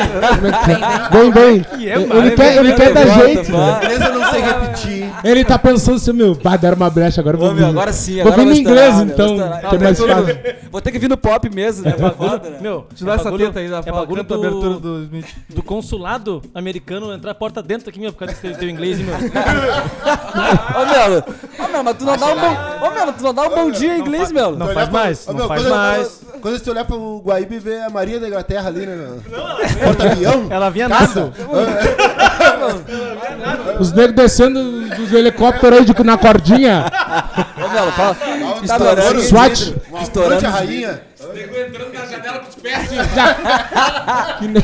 Vem, 1.10 1.31
vem. 1.31 1.67
é, 1.96 2.03
Ele 2.05 2.15
Mário? 2.15 2.36
quer, 2.36 2.56
ele 2.56 2.72
quer 2.74 3.15
jeito. 3.15 3.53
vai. 3.53 3.81
Beleza, 3.81 4.05
eu 4.06 4.19
não 4.19 4.31
sei 4.31 4.41
repetir. 4.41 5.06
Ele 5.24 5.44
tá 5.44 5.58
pensando 5.58 5.96
assim, 5.96 6.12
meu, 6.12 6.34
vai 6.34 6.58
dar 6.58 6.74
uma 6.74 6.91
brecha 6.91 7.20
agora. 7.20 7.36
Vou 7.36 7.48
Ô, 7.48 7.53
meu, 7.55 7.65
vir. 7.65 7.70
agora 7.70 7.93
sim, 7.93 8.22
Vou 8.22 8.32
agora 8.32 8.36
vir 8.43 8.46
no 8.48 8.55
inglês, 8.55 9.00
então. 9.00 9.34
é 9.72 9.79
mais 9.79 9.98
fácil. 9.98 10.38
Vou 10.70 10.81
ter 10.81 10.93
que 10.93 10.98
vir 10.98 11.08
no 11.08 11.17
pop 11.17 11.48
mesmo, 11.55 11.84
né? 11.84 11.94
Foda, 12.17 12.50
né? 12.50 12.58
Meu, 12.60 12.86
Te 12.94 13.05
dá 13.05 13.15
essa 13.15 13.32
teta 13.32 13.58
aí 13.60 13.69
da 13.69 13.79
é 13.79 13.82
fala, 13.82 14.06
canta 14.06 14.20
a 14.20 14.36
do- 14.36 14.46
abertura 14.46 14.74
do 14.79 15.03
Smith. 15.05 15.26
do 15.48 15.62
consulado 15.62 16.43
americano 16.55 17.12
entrar 17.12 17.34
porta 17.34 17.62
dentro 17.62 17.88
aqui, 17.88 17.98
meu, 17.98 18.12
por 18.12 18.20
causa 18.20 18.34
desse 18.34 18.58
teu 18.58 18.69
inglês, 18.69 19.00
hein, 19.00 19.06
meu. 19.06 19.17
Ô, 20.76 20.84
meu, 20.86 21.65
ô, 21.65 21.69
meu, 21.72 21.82
mas 21.82 21.96
tu 21.96 22.05
não 22.05 22.17
dá 22.17 22.26
um 22.26 22.34
bom... 22.41 22.86
Ô, 22.86 22.91
meu, 22.91 23.12
tu 23.12 23.22
não 23.24 23.34
dá 23.34 23.43
um 23.43 23.50
bom 23.55 23.70
dia 23.70 23.96
em 23.96 24.00
inglês, 24.00 24.31
meu. 24.32 24.55
Não 24.56 24.69
faz 24.69 24.88
mais, 24.91 25.26
não 25.26 25.48
faz 25.48 25.67
mais. 25.67 26.20
Quando 26.41 26.58
você 26.58 26.70
olhar 26.70 26.84
pro 26.84 27.19
Guaíba 27.24 27.55
e 27.55 27.58
ver 27.58 27.82
a 27.82 27.91
Maria 27.91 28.20
da 28.20 28.29
Inglaterra 28.29 28.69
ali, 28.69 28.86
né? 28.86 29.08
Porta-avião. 29.82 30.46
Ela 30.50 30.70
vinha 30.70 30.88
nada. 30.88 31.32
Os 33.78 33.93
negros 33.93 34.16
descendo 34.16 34.88
dos 34.96 35.12
helicópteros 35.12 35.78
aí 35.81 35.84
de, 35.84 36.02
na 36.02 36.16
cordinha. 36.16 36.86
Ô, 37.56 37.69
meu, 37.69 37.93
fala... 37.93 38.14
Tá, 38.14 38.36
meu, 38.36 38.64
Estourando 38.64 39.14
né? 39.14 39.20
os 39.20 39.31
SWAT. 41.27 41.37
vidros, 41.37 41.56
Uma 41.56 41.67
Estourando 41.67 41.91
ponte 41.91 41.97
a 41.97 42.03
os 42.03 42.63
rainha. 42.63 43.03
Que 44.39 44.49
nem, 44.49 44.63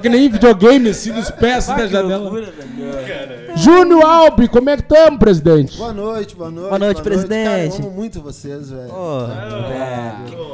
que 0.00 0.08
nem 0.08 0.28
videogame, 0.30 0.88
assim, 0.90 1.12
dos 1.12 1.30
pés, 1.30 1.68
assim, 1.68 1.76
da 1.76 1.86
janela. 1.86 2.22
Loucura, 2.22 2.50
velho. 2.50 3.56
Júnior 3.56 4.04
Albi, 4.04 4.48
como 4.48 4.70
é 4.70 4.76
que 4.76 4.82
estamos, 4.82 5.18
presidente? 5.18 5.76
Boa 5.76 5.92
noite, 5.92 6.34
boa 6.34 6.50
noite. 6.50 6.68
Boa 6.68 6.78
noite, 6.78 7.02
presidente. 7.02 7.44
Cara, 7.48 7.64
eu 7.66 7.74
amo 7.74 7.90
muito 7.90 8.20
vocês, 8.20 8.70
velho. 8.70 8.90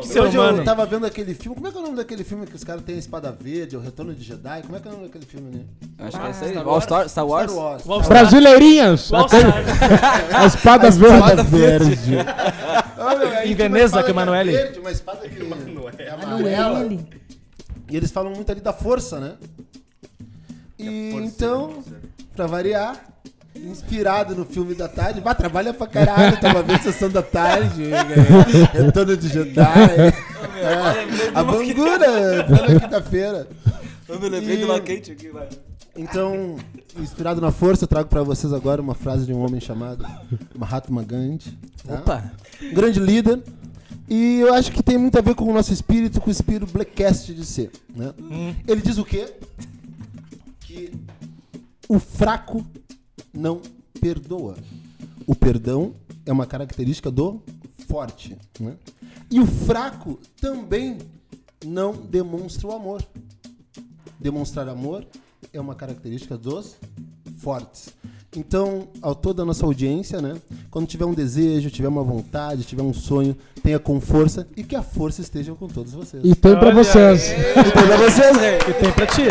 Que 0.03 0.09
ser 0.09 0.21
Hoje 0.21 0.37
eu 0.37 0.65
tava 0.65 0.85
vendo 0.87 1.07
aquele 1.07 1.35
filme. 1.35 1.55
Como 1.55 1.69
é 1.69 1.71
que 1.71 1.77
é 1.77 1.81
o 1.81 1.85
nome 1.85 1.97
daquele 1.97 2.25
filme 2.25 2.47
que 2.47 2.55
os 2.57 2.65
caras 2.65 2.83
têm 2.83 2.97
a 2.97 2.99
espada 2.99 3.35
verde, 3.39 3.77
o 3.77 3.81
retorno 3.81 4.15
de 4.15 4.23
Jedi? 4.23 4.63
Como 4.63 4.77
é 4.77 4.81
que 4.81 4.89
é 4.89 4.91
o 4.91 4.95
nome 4.95 5.07
daquele 5.07 5.27
filme, 5.27 5.51
né? 5.51 5.63
Acho 5.99 6.19
que 6.21 6.27
é 6.27 6.31
isso 6.31 6.45
aí. 6.45 6.57
All 6.59 6.81
Star, 6.81 7.09
Star 7.09 7.27
Wars? 7.27 7.51
Star 7.51 7.65
Wars. 7.65 7.83
Star. 7.83 8.09
Brasileirinhas! 8.09 9.13
Aquele- 9.13 9.43
Star. 9.43 9.61
A 10.41 10.47
espada 10.47 10.91
verde. 10.91 11.43
verde. 11.45 12.17
Em 13.45 13.55
Veneza, 13.55 14.03
com 14.03 14.11
Emanuele. 14.11 14.53
Verde, 14.53 14.79
uma 14.79 14.91
espada 14.91 15.27
que 15.31 16.03
é 16.03 16.11
amarela. 16.11 16.89
E 17.89 17.97
eles 17.97 18.11
falam 18.11 18.33
muito 18.33 18.51
ali 18.51 18.61
da 18.61 18.73
força, 18.73 19.19
né? 19.21 19.35
E 20.79 21.11
então, 21.15 21.83
pra 22.35 22.47
variar, 22.47 22.97
inspirado 23.55 24.35
no 24.35 24.45
filme 24.45 24.75
da 24.75 24.89
tarde, 24.89 25.21
vai, 25.21 25.35
trabalha 25.35 25.75
pra 25.75 25.87
caralho, 25.87 26.41
tava 26.41 26.63
vendo 26.63 26.83
sessão 26.83 27.11
da 27.11 27.23
tarde, 27.23 27.91
é, 27.93 28.83
retorno 28.85 29.17
de 29.17 29.29
Jedi. 29.29 29.61
É, 29.61 31.31
a 31.35 31.43
Bangura, 31.45 32.45
toda 32.47 32.81
quinta-feira. 32.81 33.47
Eu 34.09 34.19
me 34.21 34.29
lembrei 34.29 34.55
E- 34.57 34.59
de 34.59 34.65
uma 34.65 34.81
quente 34.81 35.13
aqui, 35.13 35.29
vai. 35.29 35.49
Então, 35.97 36.57
inspirado 36.99 37.41
na 37.41 37.51
força, 37.51 37.85
eu 37.85 37.89
trago 37.89 38.09
pra 38.09 38.23
vocês 38.23 38.53
agora 38.53 38.81
uma 38.81 38.95
frase 38.95 39.27
de 39.27 39.35
um 39.35 39.41
homem 39.45 39.61
chamado 39.61 40.07
Mahatma 40.57 41.03
Gandhi. 41.03 41.59
tá? 41.87 41.95
Opa. 41.95 42.33
Um 42.63 42.73
grande 42.75 43.01
líder. 43.01 43.43
E 44.09 44.41
eu 44.41 44.53
acho 44.55 44.73
que 44.73 44.83
tem 44.83 44.99
muito 44.99 45.17
a 45.19 45.21
ver 45.21 45.35
com 45.35 45.45
o 45.45 45.53
nosso 45.55 45.73
espírito, 45.73 46.21
com 46.21 46.29
o 46.29 46.33
espírito 46.33 46.67
Blackcast 46.73 47.33
de 47.33 47.45
ser. 47.45 47.71
Né? 47.95 48.13
Ele 48.67 48.81
diz 48.83 48.99
o 48.99 49.05
quê? 49.05 49.33
Que 50.61 50.93
o 51.89 51.99
fraco 51.99 52.67
não 53.33 53.61
perdoa. 54.01 54.57
O 55.27 55.35
perdão 55.35 55.95
é 56.27 56.33
uma 56.33 56.47
característica 56.47 57.11
do 57.11 57.43
forte. 57.87 58.37
Né? 58.59 58.77
E 59.31 59.39
o 59.39 59.47
fraco 59.47 60.19
também 60.41 60.99
não 61.65 61.93
demonstra 61.93 62.67
o 62.67 62.73
amor. 62.73 63.03
Demonstrar 64.19 64.69
amor 64.69 65.07
é 65.53 65.61
uma 65.61 65.75
característica 65.75 66.37
dos 66.37 66.77
fortes. 67.39 67.91
Então, 68.37 68.89
ao 69.03 69.15
toda 69.15 69.43
a 69.43 69.45
nossa 69.45 69.65
audiência, 69.65 70.21
né? 70.21 70.41
Quando 70.71 70.87
tiver 70.87 71.05
um 71.05 71.13
desejo, 71.15 71.69
tiver 71.69 71.89
uma 71.89 72.05
vontade, 72.05 72.63
tiver 72.63 72.83
um 72.83 72.93
sonho, 72.95 73.37
tenha 73.63 73.79
com 73.81 74.01
força 74.01 74.47
e 74.57 74.63
que 74.63 74.77
a 74.77 74.83
força 74.83 75.21
esteja 75.21 75.53
com 75.55 75.67
todos 75.67 75.93
vocês. 75.93 76.23
E 76.25 76.33
tem 76.35 76.57
pra 76.57 76.71
vocês. 76.71 77.33
E 77.33 77.71
pra 77.73 77.97
vocês, 77.97 78.37
né? 78.37 78.59
E 78.69 78.73
tem 78.75 78.93
pra 78.93 79.07
ti. 79.07 79.23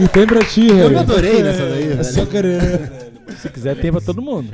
E 0.00 0.08
tem 0.08 0.26
pra 0.26 0.44
ti, 0.44 0.66
Eu 0.66 0.74
me 0.74 0.82
Harry. 0.82 0.96
adorei 0.96 1.42
nessa 1.42 1.66
daí, 1.66 1.84
É 1.84 1.86
velho. 1.94 2.04
só 2.04 2.26
querer. 2.26 3.05
Se 3.40 3.48
quiser, 3.50 3.76
tem 3.80 3.92
pra 3.92 4.00
todo 4.00 4.20
mundo. 4.22 4.52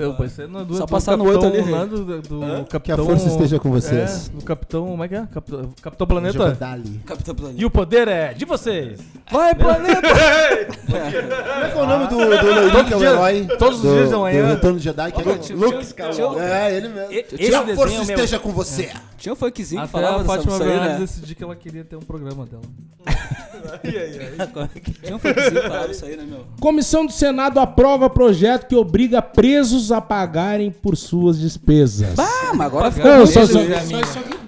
Eu 0.00 0.14
pensei 0.14 0.46
no 0.46 0.64
do, 0.64 0.74
Só 0.76 0.86
do 0.86 0.90
passar 0.90 1.16
no 1.16 1.24
capitão, 1.24 1.50
oito 1.50 1.62
ali. 1.62 1.70
lá 1.70 1.84
do, 1.84 2.04
do, 2.04 2.20
do 2.20 2.64
Que 2.64 2.76
a 2.76 2.80
capitão... 2.80 3.04
força 3.04 3.28
esteja 3.28 3.58
com 3.58 3.70
vocês. 3.70 4.28
É, 4.28 4.36
do 4.36 4.44
capitão... 4.44 4.86
Como 4.86 5.04
é 5.04 5.08
que 5.08 5.14
é? 5.14 5.26
Capitão, 5.26 5.70
capitão 5.80 6.06
Planeta? 6.06 6.56
Capitão 7.04 7.34
Planeta. 7.34 7.60
E 7.60 7.64
o 7.64 7.70
poder 7.70 8.08
é 8.08 8.32
de 8.34 8.44
vocês. 8.44 9.00
Vai, 9.30 9.54
planeta! 9.54 10.00
Como 10.86 10.96
é 10.96 11.70
que 11.70 11.78
é 11.78 11.82
o 11.82 11.86
nome 11.86 12.06
do, 12.06 12.16
do 12.16 12.54
loirinho 12.54 12.84
que 12.84 12.94
é 12.94 12.96
o 12.96 13.04
herói? 13.04 13.46
todos 13.58 13.84
os 13.84 13.92
dias 13.92 14.10
da 14.10 14.18
manhã. 14.18 14.42
Do 14.42 14.54
Retorno 14.54 14.78
de 14.78 14.84
Jedi, 14.84 15.12
que 15.12 15.20
é 15.20 15.24
Luke 15.24 15.52
Luke 15.52 15.82
Skywalker. 15.82 16.42
É, 16.42 16.76
ele 16.76 16.88
mesmo. 16.88 17.12
E- 17.12 17.22
que 17.22 17.54
a 17.54 17.74
força 17.74 17.96
é 17.96 18.02
esteja 18.02 18.38
com 18.38 18.50
você. 18.52 18.90
Tinha 19.18 19.32
um 19.32 19.36
funkzinho 19.36 19.82
que 19.82 19.88
falava 19.88 20.16
a 20.16 20.18
dessa 20.18 20.34
Fátima 20.34 20.58
Bernardes 20.58 20.92
né? 20.92 20.98
decidiu 21.00 21.36
que 21.36 21.44
ela 21.44 21.56
queria 21.56 21.84
ter 21.84 21.96
um 21.96 22.00
programa 22.00 22.46
dela. 22.46 22.62
Tinha 25.02 25.16
um 25.16 25.18
funkzinho 25.18 25.50
que 25.50 25.68
falava 25.68 25.90
isso 25.90 26.04
aí, 26.04 26.16
né, 26.16 26.24
meu? 26.28 26.46
Comissão 26.60 27.06
do 27.06 27.12
Senado 27.12 27.58
aprova 27.60 28.10
projeto 28.10 28.66
que 28.66 28.76
obriga 28.76 29.22
presos 29.22 29.92
a 29.92 30.00
pagarem 30.00 30.70
por 30.70 30.96
suas 30.96 31.38
despesas. 31.38 32.18
Ah, 32.18 32.52
mas 32.54 32.66
agora 32.66 32.90
ficou 32.90 33.10
Não, 33.10 33.26
só, 33.26 33.46
só, 33.46 33.52
só 33.52 33.60
isso 33.60 34.18
aqui. 34.18 34.38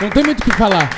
Não 0.00 0.10
tem 0.10 0.24
muito 0.24 0.40
o 0.40 0.44
que 0.44 0.52
falar. 0.52 0.88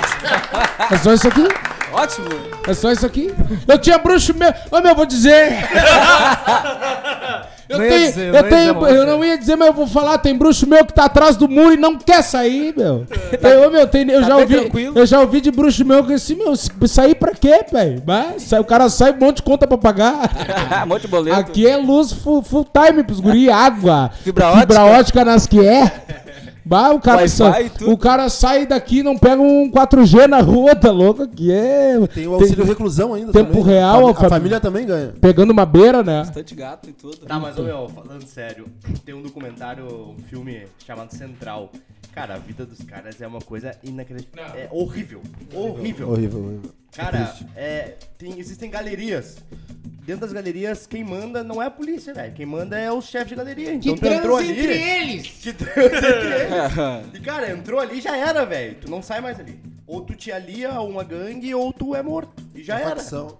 É 0.91 0.97
só 0.97 1.13
isso 1.13 1.27
aqui? 1.27 1.47
Ótimo! 1.91 2.27
É 2.67 2.73
só 2.73 2.91
isso 2.91 3.05
aqui? 3.05 3.33
Eu 3.67 3.77
tinha 3.77 3.97
bruxo 3.97 4.33
meu. 4.33 4.53
Ô 4.71 4.81
meu, 4.81 4.95
vou 4.95 5.05
dizer. 5.05 5.51
Eu, 7.73 7.77
Não 7.79 7.85
ia 7.85 7.91
tenho, 7.91 8.07
dizer, 8.07 8.27
eu, 8.27 8.33
não 8.33 8.49
tenho, 8.49 8.87
eu 8.87 9.05
não 9.07 9.25
ia 9.25 9.37
dizer, 9.37 9.55
mas 9.55 9.67
eu 9.67 9.73
vou 9.73 9.87
falar. 9.87 10.17
Tem 10.19 10.35
bruxo 10.37 10.67
meu 10.67 10.85
que 10.85 10.93
tá 10.93 11.05
atrás 11.05 11.35
do 11.35 11.47
muro 11.49 11.73
e 11.73 11.77
não 11.77 11.97
quer 11.97 12.21
sair, 12.21 12.73
meu. 12.75 13.05
Eu, 13.41 13.67
ô, 13.67 13.71
meu, 13.71 13.87
tem, 13.87 14.09
eu, 14.09 14.21
Tá 14.21 14.27
já 14.27 14.37
ouvi, 14.37 14.55
tranquilo. 14.59 14.97
eu 14.97 15.05
já 15.05 15.19
ouvi 15.19 15.41
de 15.41 15.51
bruxo 15.51 15.83
meu 15.85 16.03
que 16.05 16.13
assim, 16.13 16.35
meu, 16.35 16.53
sair 16.87 17.15
pra 17.15 17.31
quê, 17.33 17.65
velho? 17.71 18.03
O 18.59 18.63
cara 18.63 18.89
sai 18.89 19.11
um 19.13 19.17
monte 19.19 19.37
de 19.37 19.43
conta 19.43 19.67
pra 19.67 19.77
pagar. 19.77 20.83
um 20.83 20.87
monte 20.89 21.01
de 21.03 21.07
boleto. 21.07 21.39
Aqui 21.39 21.67
é 21.67 21.77
luz 21.77 22.11
full, 22.11 22.41
full 22.43 22.65
time 22.65 23.03
pros 23.03 23.19
guri, 23.19 23.49
água. 23.49 24.11
Fibra 24.23 24.51
Fibra 24.59 24.81
ótica. 24.83 24.99
ótica 24.99 25.25
nas 25.25 25.47
que 25.47 25.65
é. 25.65 26.22
Bah, 26.65 26.91
o 26.91 26.99
cara, 27.01 27.17
Wi-Fi 27.21 27.29
sa- 27.35 27.63
tudo. 27.77 27.91
o 27.91 27.97
cara 27.97 28.29
sai 28.29 28.65
daqui 28.65 28.99
e 28.99 29.03
não 29.03 29.17
pega 29.17 29.41
um 29.41 29.69
4G 29.69 30.27
na 30.27 30.39
rua, 30.39 30.75
tá 30.75 30.91
louco? 30.91 31.23
Aqui 31.23 31.51
é. 31.51 31.95
Tem 32.07 32.27
o 32.27 32.33
auxílio 32.35 32.63
reclusão 32.65 33.13
ainda 33.13 33.31
Tempo 33.33 33.51
também. 33.51 33.63
real, 33.65 34.07
A, 34.07 34.11
a 34.11 34.13
fam- 34.13 34.25
a 34.25 34.29
família 34.29 34.59
também 34.59 34.85
ganha. 34.85 35.13
Pegando 35.19 35.51
uma 35.51 35.65
beira, 35.65 36.01
né? 36.01 36.19
Bastante 36.19 36.55
gato 36.55 36.89
e 36.89 36.93
tudo. 36.93 37.17
Tá, 37.17 37.37
mas, 37.39 37.57
ô, 37.57 37.63
meu, 37.63 37.89
falando 37.89 38.25
sério, 38.25 38.65
tem 39.05 39.13
um 39.13 39.21
documentário, 39.21 39.85
um 39.85 40.15
filme 40.29 40.63
chamado 40.85 41.11
Central. 41.13 41.69
Cara, 42.13 42.35
a 42.35 42.37
vida 42.37 42.65
dos 42.65 42.79
caras 42.83 43.19
é 43.21 43.25
uma 43.27 43.41
coisa 43.41 43.75
inacreditável. 43.83 44.61
É 44.61 44.67
horrível. 44.71 45.21
Horrível. 45.53 46.09
Horrível, 46.09 46.45
horrível. 46.45 46.71
Cara, 46.91 47.35
é, 47.55 47.95
tem, 48.17 48.39
existem 48.39 48.69
galerias. 48.69 49.37
Dentro 50.05 50.21
das 50.21 50.33
galerias, 50.33 50.85
quem 50.85 51.03
manda 51.03 51.43
não 51.43 51.61
é 51.61 51.67
a 51.67 51.71
polícia, 51.71 52.13
velho. 52.13 52.33
Quem 52.33 52.45
manda 52.45 52.77
é 52.77 52.91
o 52.91 53.01
chefe 53.01 53.29
de 53.29 53.35
galeria. 53.35 53.73
Então 53.73 53.95
tu 53.95 54.05
entrou 54.05 54.37
ali. 54.37 54.51
eles. 54.51 55.27
Que 55.27 55.53
transa 55.53 55.81
entre 55.81 57.07
eles. 57.07 57.15
E 57.15 57.19
cara, 57.21 57.49
entrou 57.51 57.79
ali 57.79 58.01
já 58.01 58.15
era, 58.15 58.45
velho. 58.45 58.75
Tu 58.81 58.91
não 58.91 59.01
sai 59.01 59.21
mais 59.21 59.39
ali. 59.39 59.59
Ou 59.87 60.01
tu 60.01 60.13
te 60.13 60.31
alia 60.31 60.71
a 60.71 60.81
uma 60.81 61.03
gangue 61.03 61.55
ou 61.55 61.71
tu 61.71 61.95
é 61.95 62.03
morto. 62.03 62.43
E 62.53 62.61
já 62.61 62.79
era. 62.79 62.97
Facção. 62.97 63.37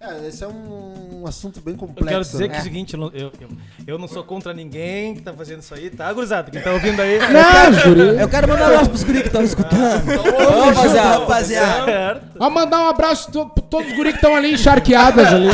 É, 0.00 0.28
esse 0.28 0.44
é 0.44 0.46
um, 0.48 1.22
um 1.22 1.26
assunto 1.26 1.60
bem 1.60 1.74
Eu 1.74 1.78
complexo. 1.80 2.08
quero 2.08 2.22
dizer 2.22 2.48
né? 2.48 2.48
que 2.48 2.56
é 2.56 2.60
o 2.60 2.62
seguinte, 2.62 2.94
eu 2.94 3.00
não, 3.00 3.10
eu, 3.14 3.32
eu, 3.40 3.48
eu 3.86 3.98
não 3.98 4.06
sou 4.06 4.22
contra 4.22 4.52
ninguém 4.52 5.14
que 5.14 5.22
tá 5.22 5.32
fazendo 5.32 5.60
isso 5.60 5.74
aí, 5.74 5.88
tá, 5.90 6.12
gurizada? 6.12 6.50
Quem 6.50 6.60
tá 6.60 6.70
ouvindo 6.72 7.00
aí... 7.00 7.18
Não, 7.18 7.82
guri. 7.94 8.20
Eu 8.20 8.28
quero 8.28 8.46
mandar 8.48 8.64
um 8.64 8.66
abraço 8.68 8.90
pros 8.90 9.04
guri 9.04 9.20
que 9.22 9.28
estão 9.28 9.42
escutando. 9.42 10.04
Vamos, 10.04 10.76
rapaziada. 10.76 11.18
rapaziada. 11.18 12.22
Ó, 12.38 12.50
mandar 12.50 12.84
um 12.84 12.88
abraço 12.88 13.30
pra 13.30 13.62
todos 13.62 13.90
os 13.90 13.96
guris 13.96 14.12
que 14.12 14.18
estão 14.18 14.36
ali 14.36 14.54
encharqueadas 14.54 15.26
ali. 15.28 15.48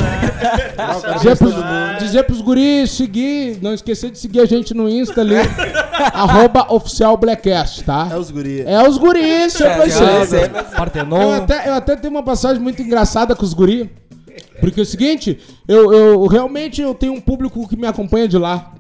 dizer, 1.19 1.37
pros, 1.37 1.55
dizer 2.01 2.23
pros 2.25 2.41
guris 2.41 2.91
seguir, 2.91 3.59
não 3.63 3.73
esquecer 3.73 4.11
de 4.11 4.19
seguir 4.19 4.41
a 4.41 4.47
gente 4.47 4.75
no 4.75 4.89
Insta 4.89 5.21
ali. 5.21 5.37
arroba 6.13 6.67
oficial 6.73 7.17
Blackcast, 7.17 7.85
tá? 7.85 8.09
É 8.11 8.17
os 8.17 8.31
guri. 8.31 8.63
É 8.67 8.89
os 8.89 8.99
guris, 8.99 9.53
sempre 9.53 9.79
vai 9.79 9.91
ser. 9.91 10.51
Eu 10.51 10.65
Partenon. 10.77 11.33
até, 11.33 11.69
eu 11.69 11.75
até 11.75 11.97
tenho 11.97 12.13
uma 12.13 12.23
passagem 12.23 12.61
muito 12.61 12.83
engraçada 12.83 13.35
com 13.37 13.45
os 13.45 13.55
guri. 13.55 13.91
Porque 14.61 14.81
é 14.81 14.83
o 14.83 14.87
seguinte, 14.87 15.39
eu, 15.67 15.93
eu 15.93 16.27
realmente 16.27 16.81
eu 16.81 16.95
tenho 16.95 17.13
um 17.13 17.21
público 17.21 17.69
que 17.69 17.77
me 17.77 17.87
acompanha 17.87 18.29
de 18.29 18.39
lá. 18.39 18.75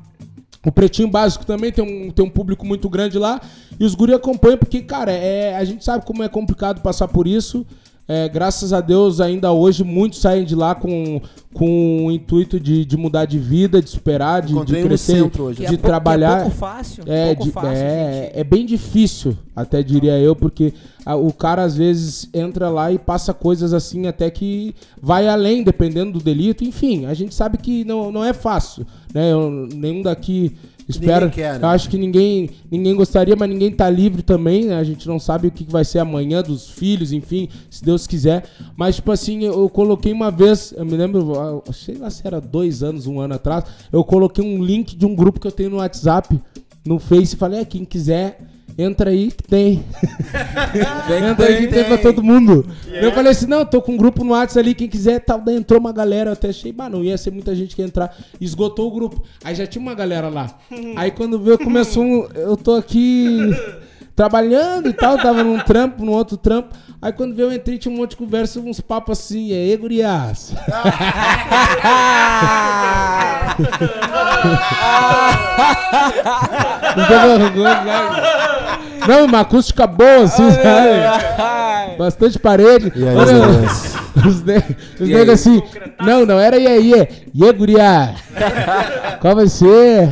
O 0.65 0.71
Pretinho 0.71 1.09
Básico 1.09 1.45
também 1.45 1.73
tem 1.73 1.83
um, 1.83 2.11
tem 2.11 2.25
um 2.25 2.31
público 2.31 2.65
muito 2.65 2.89
grande 2.89 3.19
lá. 3.19 3.41
E 3.79 3.85
os 3.85 3.95
guri 3.95 4.15
acompanham 4.15 4.59
porque, 4.59 4.81
cara, 4.81 5.11
é, 5.11 5.57
a 5.57 5.65
gente 5.65 5.85
sabe 5.85 6.05
como 6.07 6.23
é 6.23 6.29
complicado 6.29 6.81
passar 6.81 7.09
por 7.09 7.27
isso. 7.27 7.67
É, 8.15 8.29
graças 8.29 8.73
a 8.73 8.81
Deus, 8.83 9.21
ainda 9.21 9.53
hoje, 9.53 9.83
muitos 9.83 10.21
saem 10.21 10.45
de 10.45 10.55
lá 10.55 10.75
com, 10.75 11.21
com 11.55 12.07
o 12.07 12.11
intuito 12.13 12.61
de, 12.61 12.85
de 12.85 12.97
mudar 12.97 13.25
de 13.25 13.39
vida, 13.39 13.81
de 13.81 13.89
superar, 13.89 14.43
de, 14.43 14.53
de 14.65 14.83
crescer, 14.83 15.23
hoje. 15.41 15.65
de 15.67 15.75
é 15.75 15.77
trabalhar. 15.79 16.39
É 16.39 16.43
pouco 16.43 16.57
fácil. 16.57 17.05
É, 17.07 17.27
pouco 17.29 17.45
de- 17.45 17.51
fácil, 17.51 17.71
é, 17.73 18.33
é 18.35 18.45
bem 18.45 18.67
difícil, 18.67 19.37
até 19.57 19.83
diria 19.83 20.19
eu, 20.19 20.37
porque 20.37 20.75
a- 21.07 21.17
o 21.17 21.33
cara 21.33 21.63
às 21.63 21.75
vezes 21.77 22.29
entra 22.35 22.69
lá 22.69 22.93
e 22.93 22.99
passa 22.99 23.33
coisas 23.33 23.73
assim 23.73 24.07
até 24.07 24.31
que 24.31 24.75
vai 25.01 25.27
além, 25.29 25.63
dependendo 25.63 26.13
do 26.19 26.21
delito. 26.25 26.65
Enfim, 26.65 27.07
a 27.07 27.15
gente 27.15 27.35
sabe 27.35 27.57
que 27.57 27.83
não, 27.85 28.13
não 28.13 28.23
é 28.25 28.33
fácil, 28.35 28.87
né? 29.15 29.33
Eu- 29.33 29.69
nenhum 29.75 30.03
daqui 30.03 30.55
espera. 30.89 31.29
quer, 31.29 31.59
né? 31.59 31.65
Eu 31.65 31.69
acho 31.69 31.89
que 31.89 31.97
ninguém, 31.97 32.51
ninguém 32.71 32.95
gostaria, 32.95 33.37
mas 33.37 33.49
ninguém 33.49 33.71
tá 33.71 33.89
livre 33.89 34.23
também, 34.23 34.67
né? 34.67 34.77
A 34.77 34.85
gente 34.85 35.07
não 35.07 35.19
sabe 35.19 35.49
o 35.49 35.51
que 35.51 35.65
vai 35.65 35.85
ser 35.85 35.99
amanhã 35.99 36.43
dos 36.43 36.71
filhos, 36.71 37.13
enfim, 37.13 37.49
se 37.71 37.85
Deus 37.85 38.07
quiser. 38.07 38.45
Mas, 38.77 38.97
tipo 38.97 39.11
assim, 39.11 39.45
eu, 39.45 39.69
coloquei 39.69 40.13
uma 40.13 40.31
vez, 40.31 40.73
eu 40.77 40.85
me 40.85 40.97
lembro, 40.97 41.63
sei 41.73 41.97
lá 41.97 42.11
se 42.11 42.27
era 42.27 42.41
dois 42.41 42.83
anos, 42.83 43.07
um 43.07 43.21
ano 43.21 43.35
atrás, 43.35 43.65
eu 43.93 44.05
coloquei 44.05 44.45
um 44.45 44.63
link 44.63 44.97
de 44.97 45.07
um 45.07 45.15
grupo 45.15 45.41
que 45.41 45.47
eu 45.47 45.53
tenho 45.53 45.71
no 45.71 45.77
WhatsApp, 45.77 46.41
no 46.85 46.99
Face, 46.99 47.35
e 47.35 47.39
falei, 47.39 47.61
é, 47.61 47.65
quem 47.65 47.85
quiser, 47.85 48.39
entra 48.77 49.11
aí 49.11 49.31
que 49.31 49.43
tem. 49.43 49.85
entra 51.31 51.47
aí 51.47 51.67
que 51.67 51.75
tem 51.75 51.85
pra 51.85 51.99
todo 51.99 52.23
mundo. 52.23 52.67
Eu 52.87 53.13
falei 53.13 53.33
assim, 53.33 53.47
não, 53.47 53.65
tô 53.65 53.81
com 53.81 53.93
um 53.93 53.97
grupo 53.97 54.25
no 54.25 54.33
WhatsApp 54.33 54.61
ali, 54.61 54.75
quem 54.75 54.89
quiser, 54.89 55.21
tal. 55.21 55.41
Daí 55.41 55.57
entrou 55.57 55.81
uma 55.81 55.93
galera, 55.93 56.31
eu 56.31 56.35
até 56.35 56.49
achei, 56.49 56.73
bah, 56.73 56.89
não 56.89 57.03
ia 57.03 57.17
ser 57.19 57.31
muita 57.31 57.55
gente 57.55 57.75
que 57.75 57.83
ia 57.83 57.87
entrar. 57.87 58.17
Esgotou 58.41 58.89
o 58.89 58.91
grupo. 58.91 59.23
Aí 59.45 59.55
já 59.55 59.67
tinha 59.67 59.83
uma 59.83 59.95
galera 59.95 60.29
lá. 60.29 60.59
Aí 60.97 61.11
quando 61.11 61.39
veio, 61.39 61.59
começou 61.59 62.03
um, 62.03 62.27
eu 62.35 62.57
tô 62.57 62.75
aqui 62.75 63.51
trabalhando 64.23 64.89
e 64.89 64.93
tal, 64.93 65.19
tava 65.19 65.43
num 65.43 65.59
trampo, 65.59 66.05
num 66.05 66.13
outro 66.13 66.37
trampo. 66.37 66.69
Aí 67.01 67.13
quando 67.13 67.35
veio 67.35 67.49
eu 67.49 67.53
entrei, 67.53 67.77
tinha 67.77 67.93
um 67.93 67.97
monte 67.99 68.11
de 68.11 68.17
conversa, 68.17 68.61
uns 68.61 68.81
papos 68.81 69.19
assim, 69.19 69.49
e 69.49 69.53
aí, 69.53 69.77
gurias? 69.77 70.55
Não 76.97 77.07
tem 77.09 77.19
vergonha, 77.39 77.83
né? 77.83 77.95
Não, 79.09 79.25
uma 79.25 79.41
acústica 79.41 79.89
boa, 79.89 80.23
assim, 80.23 80.49
sabe? 80.53 81.97
Bastante 81.99 82.39
parede. 82.39 82.93
E 82.95 83.09
aí? 83.09 83.17
Os, 84.25 84.43
ne 84.45 84.63
os 85.01 85.09
negros 85.09 85.41
assim. 85.41 85.61
Não, 86.01 86.25
não 86.25 86.39
era 86.39 86.57
iê, 86.57 86.81
iê. 86.81 87.09
Iê, 87.35 87.53
guria. 87.53 88.15
Qual 89.21 89.35
vai 89.35 89.49
ser? 89.49 90.09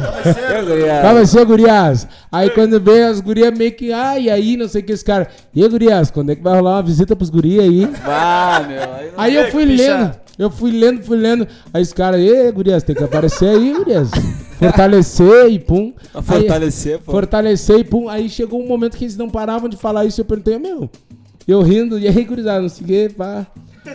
Qual 1.02 1.14
vai 1.14 1.26
ser, 1.26 1.44
gurias? 1.44 2.08
Aí 2.32 2.48
quando 2.50 2.80
vem 2.80 3.02
as 3.02 3.20
gurias 3.20 3.56
meio 3.56 3.72
que, 3.72 3.92
ah, 3.92 4.18
e 4.18 4.30
aí, 4.30 4.56
não 4.56 4.68
sei 4.68 4.82
o 4.82 4.84
que, 4.84 4.92
esse 4.92 5.04
cara. 5.04 5.28
E 5.54 5.62
aí, 5.62 5.68
gurias, 5.68 6.10
quando 6.10 6.30
é 6.30 6.36
que 6.36 6.42
vai 6.42 6.54
rolar 6.54 6.76
uma 6.76 6.82
visita 6.82 7.16
pros 7.16 7.28
gurias 7.30 7.64
aí? 7.64 7.88
Ah, 8.04 8.64
meu. 8.68 8.80
Aí. 8.94 9.10
Aí 9.16 9.34
eu 9.34 9.50
fui 9.50 9.64
lendo, 9.64 10.14
eu 10.38 10.50
fui 10.50 10.70
lendo, 10.70 11.02
fui 11.02 11.16
lendo. 11.18 11.46
Aí 11.74 11.82
esse 11.82 11.92
cara, 11.94 12.16
e 12.18 12.52
gurias, 12.52 12.82
tem 12.84 12.94
que 12.94 13.02
aparecer 13.02 13.48
aí, 13.48 13.72
gurias. 13.74 14.10
Fortalecer 14.58 15.50
e 15.50 15.58
pum. 15.58 15.92
Aí- 16.14 16.22
Fortalecer, 16.22 16.98
pô. 17.00 17.10
Fortalecer 17.12 17.78
e 17.80 17.84
pum. 17.84 18.08
Aí 18.08 18.28
chegou 18.28 18.62
um 18.62 18.66
momento 18.68 18.96
que 18.96 19.04
eles 19.04 19.16
não 19.16 19.28
paravam 19.28 19.68
de 19.68 19.76
falar 19.76 20.04
isso. 20.04 20.20
Eu 20.20 20.24
perguntei, 20.24 20.56
meu, 20.58 20.88
eu 21.48 21.62
rindo, 21.62 21.98
e 21.98 22.06
aí, 22.06 22.24
gurizada, 22.24 22.60
não 22.62 22.68
sei 22.68 22.84
o 22.84 22.86
que, 22.86 23.14
pá. 23.14 23.46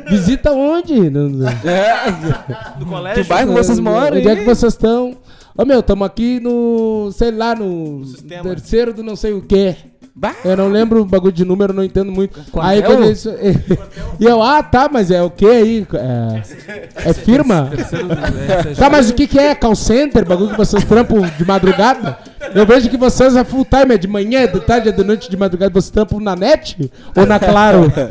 Visita 0.10 0.52
onde? 0.52 0.94
É. 1.64 2.80
Do 2.80 2.86
colégio. 2.86 3.24
Que 3.24 3.30
bairro 3.30 3.54
vocês 3.54 3.80
moram, 3.80 4.18
Onde 4.18 4.28
é 4.28 4.36
que 4.36 4.44
vocês 4.44 4.74
estão? 4.74 5.16
Ô 5.58 5.64
meu, 5.64 5.80
estamos 5.80 6.06
aqui 6.06 6.38
no, 6.42 7.10
sei 7.14 7.32
lá, 7.32 7.56
no 7.56 8.02
terceiro 8.44 8.94
do 8.94 9.02
não 9.02 9.16
sei 9.16 9.32
o 9.32 9.42
quê. 9.42 9.78
Bah. 10.18 10.34
Eu 10.46 10.56
não 10.56 10.70
lembro 10.70 11.02
o 11.02 11.06
bagulho 11.06 11.34
de 11.34 11.44
número, 11.44 11.74
não 11.74 11.84
entendo 11.84 12.10
muito. 12.10 12.40
Aí 12.40 12.82
Quartel? 12.82 12.84
quando 12.86 13.04
eles, 13.04 13.26
E 14.18 14.24
eu, 14.24 14.42
ah, 14.42 14.64
tá, 14.64 14.88
mas 14.90 15.12
é 15.12 15.22
o 15.22 15.30
que 15.30 15.46
aí? 15.46 15.88
É, 15.94 17.10
é 17.10 17.14
firma? 17.14 17.70
É, 17.74 18.74
Tá, 18.76 18.90
mas 18.90 19.10
o 19.10 19.14
que 19.14 19.28
que 19.28 19.38
é? 19.38 19.54
Call 19.54 19.76
center? 19.76 20.26
Bagulho 20.26 20.52
que 20.52 20.58
vocês 20.58 20.86
trampam 20.86 21.20
de 21.38 21.46
madrugada? 21.46 22.18
Eu 22.54 22.66
vejo 22.66 22.90
que 22.90 22.96
vocês 22.96 23.36
é 23.36 23.44
full 23.44 23.66
time, 23.66 23.96
é 23.96 23.98
de 23.98 24.08
manhã, 24.08 24.40
é 24.42 24.48
de 24.48 24.62
tarde, 24.62 24.88
é 24.88 24.92
de 24.94 25.04
noite, 25.04 25.30
de 25.30 25.36
madrugada. 25.36 25.74
Vocês 25.74 25.92
trampam 25.92 26.22
na 26.22 26.34
net 26.34 26.90
ou 27.14 27.26
na 27.26 27.38
Claro? 27.38 27.92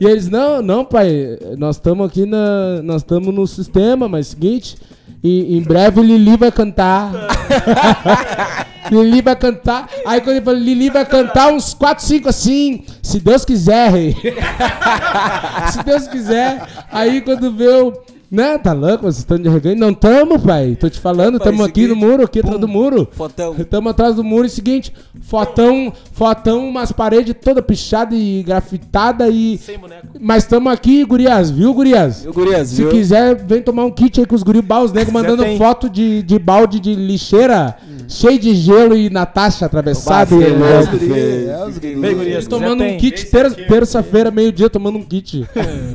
E 0.00 0.06
eles, 0.06 0.28
não, 0.28 0.60
não, 0.60 0.84
pai, 0.84 1.38
nós 1.56 1.76
estamos 1.76 2.04
aqui 2.08 2.26
na. 2.26 2.82
Nós 2.82 3.02
estamos 3.02 3.32
no 3.32 3.46
sistema, 3.46 4.08
mas 4.08 4.26
seguinte, 4.26 4.76
em, 5.22 5.56
em 5.56 5.62
breve 5.62 6.02
Lili 6.02 6.36
vai 6.36 6.50
cantar. 6.50 7.12
Lili 8.90 9.22
vai 9.22 9.36
cantar. 9.36 9.88
Aí 10.06 10.20
quando 10.20 10.36
ele 10.36 10.44
falou, 10.44 10.60
Lili 10.60 10.90
vai 10.90 11.04
cantar 11.04 11.52
uns 11.52 11.74
4, 11.74 12.04
5 12.04 12.28
assim, 12.28 12.84
se 13.02 13.20
Deus 13.20 13.44
quiser. 13.44 13.90
rei. 13.90 14.14
se 15.72 15.82
Deus 15.82 16.06
quiser. 16.08 16.66
Aí 16.90 17.20
quando 17.20 17.52
vê 17.52 17.68
o. 17.68 17.92
Né, 18.30 18.58
tá 18.58 18.72
louco? 18.72 19.02
Vocês 19.04 19.18
estão 19.18 19.38
de 19.38 19.48
reganho? 19.48 19.76
Não 19.76 19.94
tamo, 19.94 20.38
pai. 20.38 20.76
Tô 20.78 20.88
te 20.88 20.98
falando, 20.98 21.38
Pai, 21.38 21.50
tamo 21.50 21.62
aqui 21.62 21.82
no 21.82 21.94
seguinte, 21.94 22.04
muro, 22.06 22.24
aqui 22.24 22.38
atrás 22.40 22.58
do 22.60 22.66
muro. 22.66 23.08
Fotão. 23.12 23.54
Estamos 23.58 23.90
atrás 23.90 24.14
do 24.16 24.24
muro 24.24 24.46
e 24.46 24.50
seguinte, 24.50 24.92
fotão, 25.20 25.92
fotão, 26.12 26.68
umas 26.68 26.90
paredes 26.90 27.34
toda 27.42 27.62
pichada 27.62 28.14
e 28.14 28.42
grafitada 28.42 29.28
e. 29.28 29.58
Sem 29.58 29.78
boneco. 29.78 30.06
Mas 30.20 30.42
estamos 30.44 30.72
aqui, 30.72 31.04
gurias, 31.04 31.50
viu, 31.50 31.72
gurias? 31.72 32.24
O 32.26 32.32
Gurias, 32.32 32.68
Se 32.68 32.76
viu? 32.76 32.90
quiser, 32.90 33.34
vem 33.36 33.62
tomar 33.62 33.84
um 33.84 33.90
kit 33.90 34.18
aí 34.20 34.26
com 34.26 34.34
os 34.34 34.42
guri 34.42 34.58
os 34.82 34.92
negros 34.92 35.12
mandando 35.12 35.42
tem. 35.42 35.56
foto 35.56 35.88
de, 35.88 36.22
de 36.22 36.38
balde 36.38 36.80
de 36.80 36.94
lixeira, 36.94 37.76
cheio 38.08 38.38
de 38.38 38.54
gelo 38.54 38.96
e 38.96 39.08
Natasha 39.10 39.66
atravessada. 39.66 40.36
Que 40.36 40.44
louco, 40.48 40.96
Os 40.96 41.02
é, 41.16 41.64
os. 41.68 41.78
Bem, 41.78 42.14
gurias, 42.16 42.46
tomando 42.46 42.82
um 42.82 42.96
kit 42.96 43.26
ter- 43.26 43.52
terça-feira, 43.66 44.30
meio-dia, 44.30 44.68
tomando 44.68 44.98
um 44.98 45.04
kit. 45.04 45.46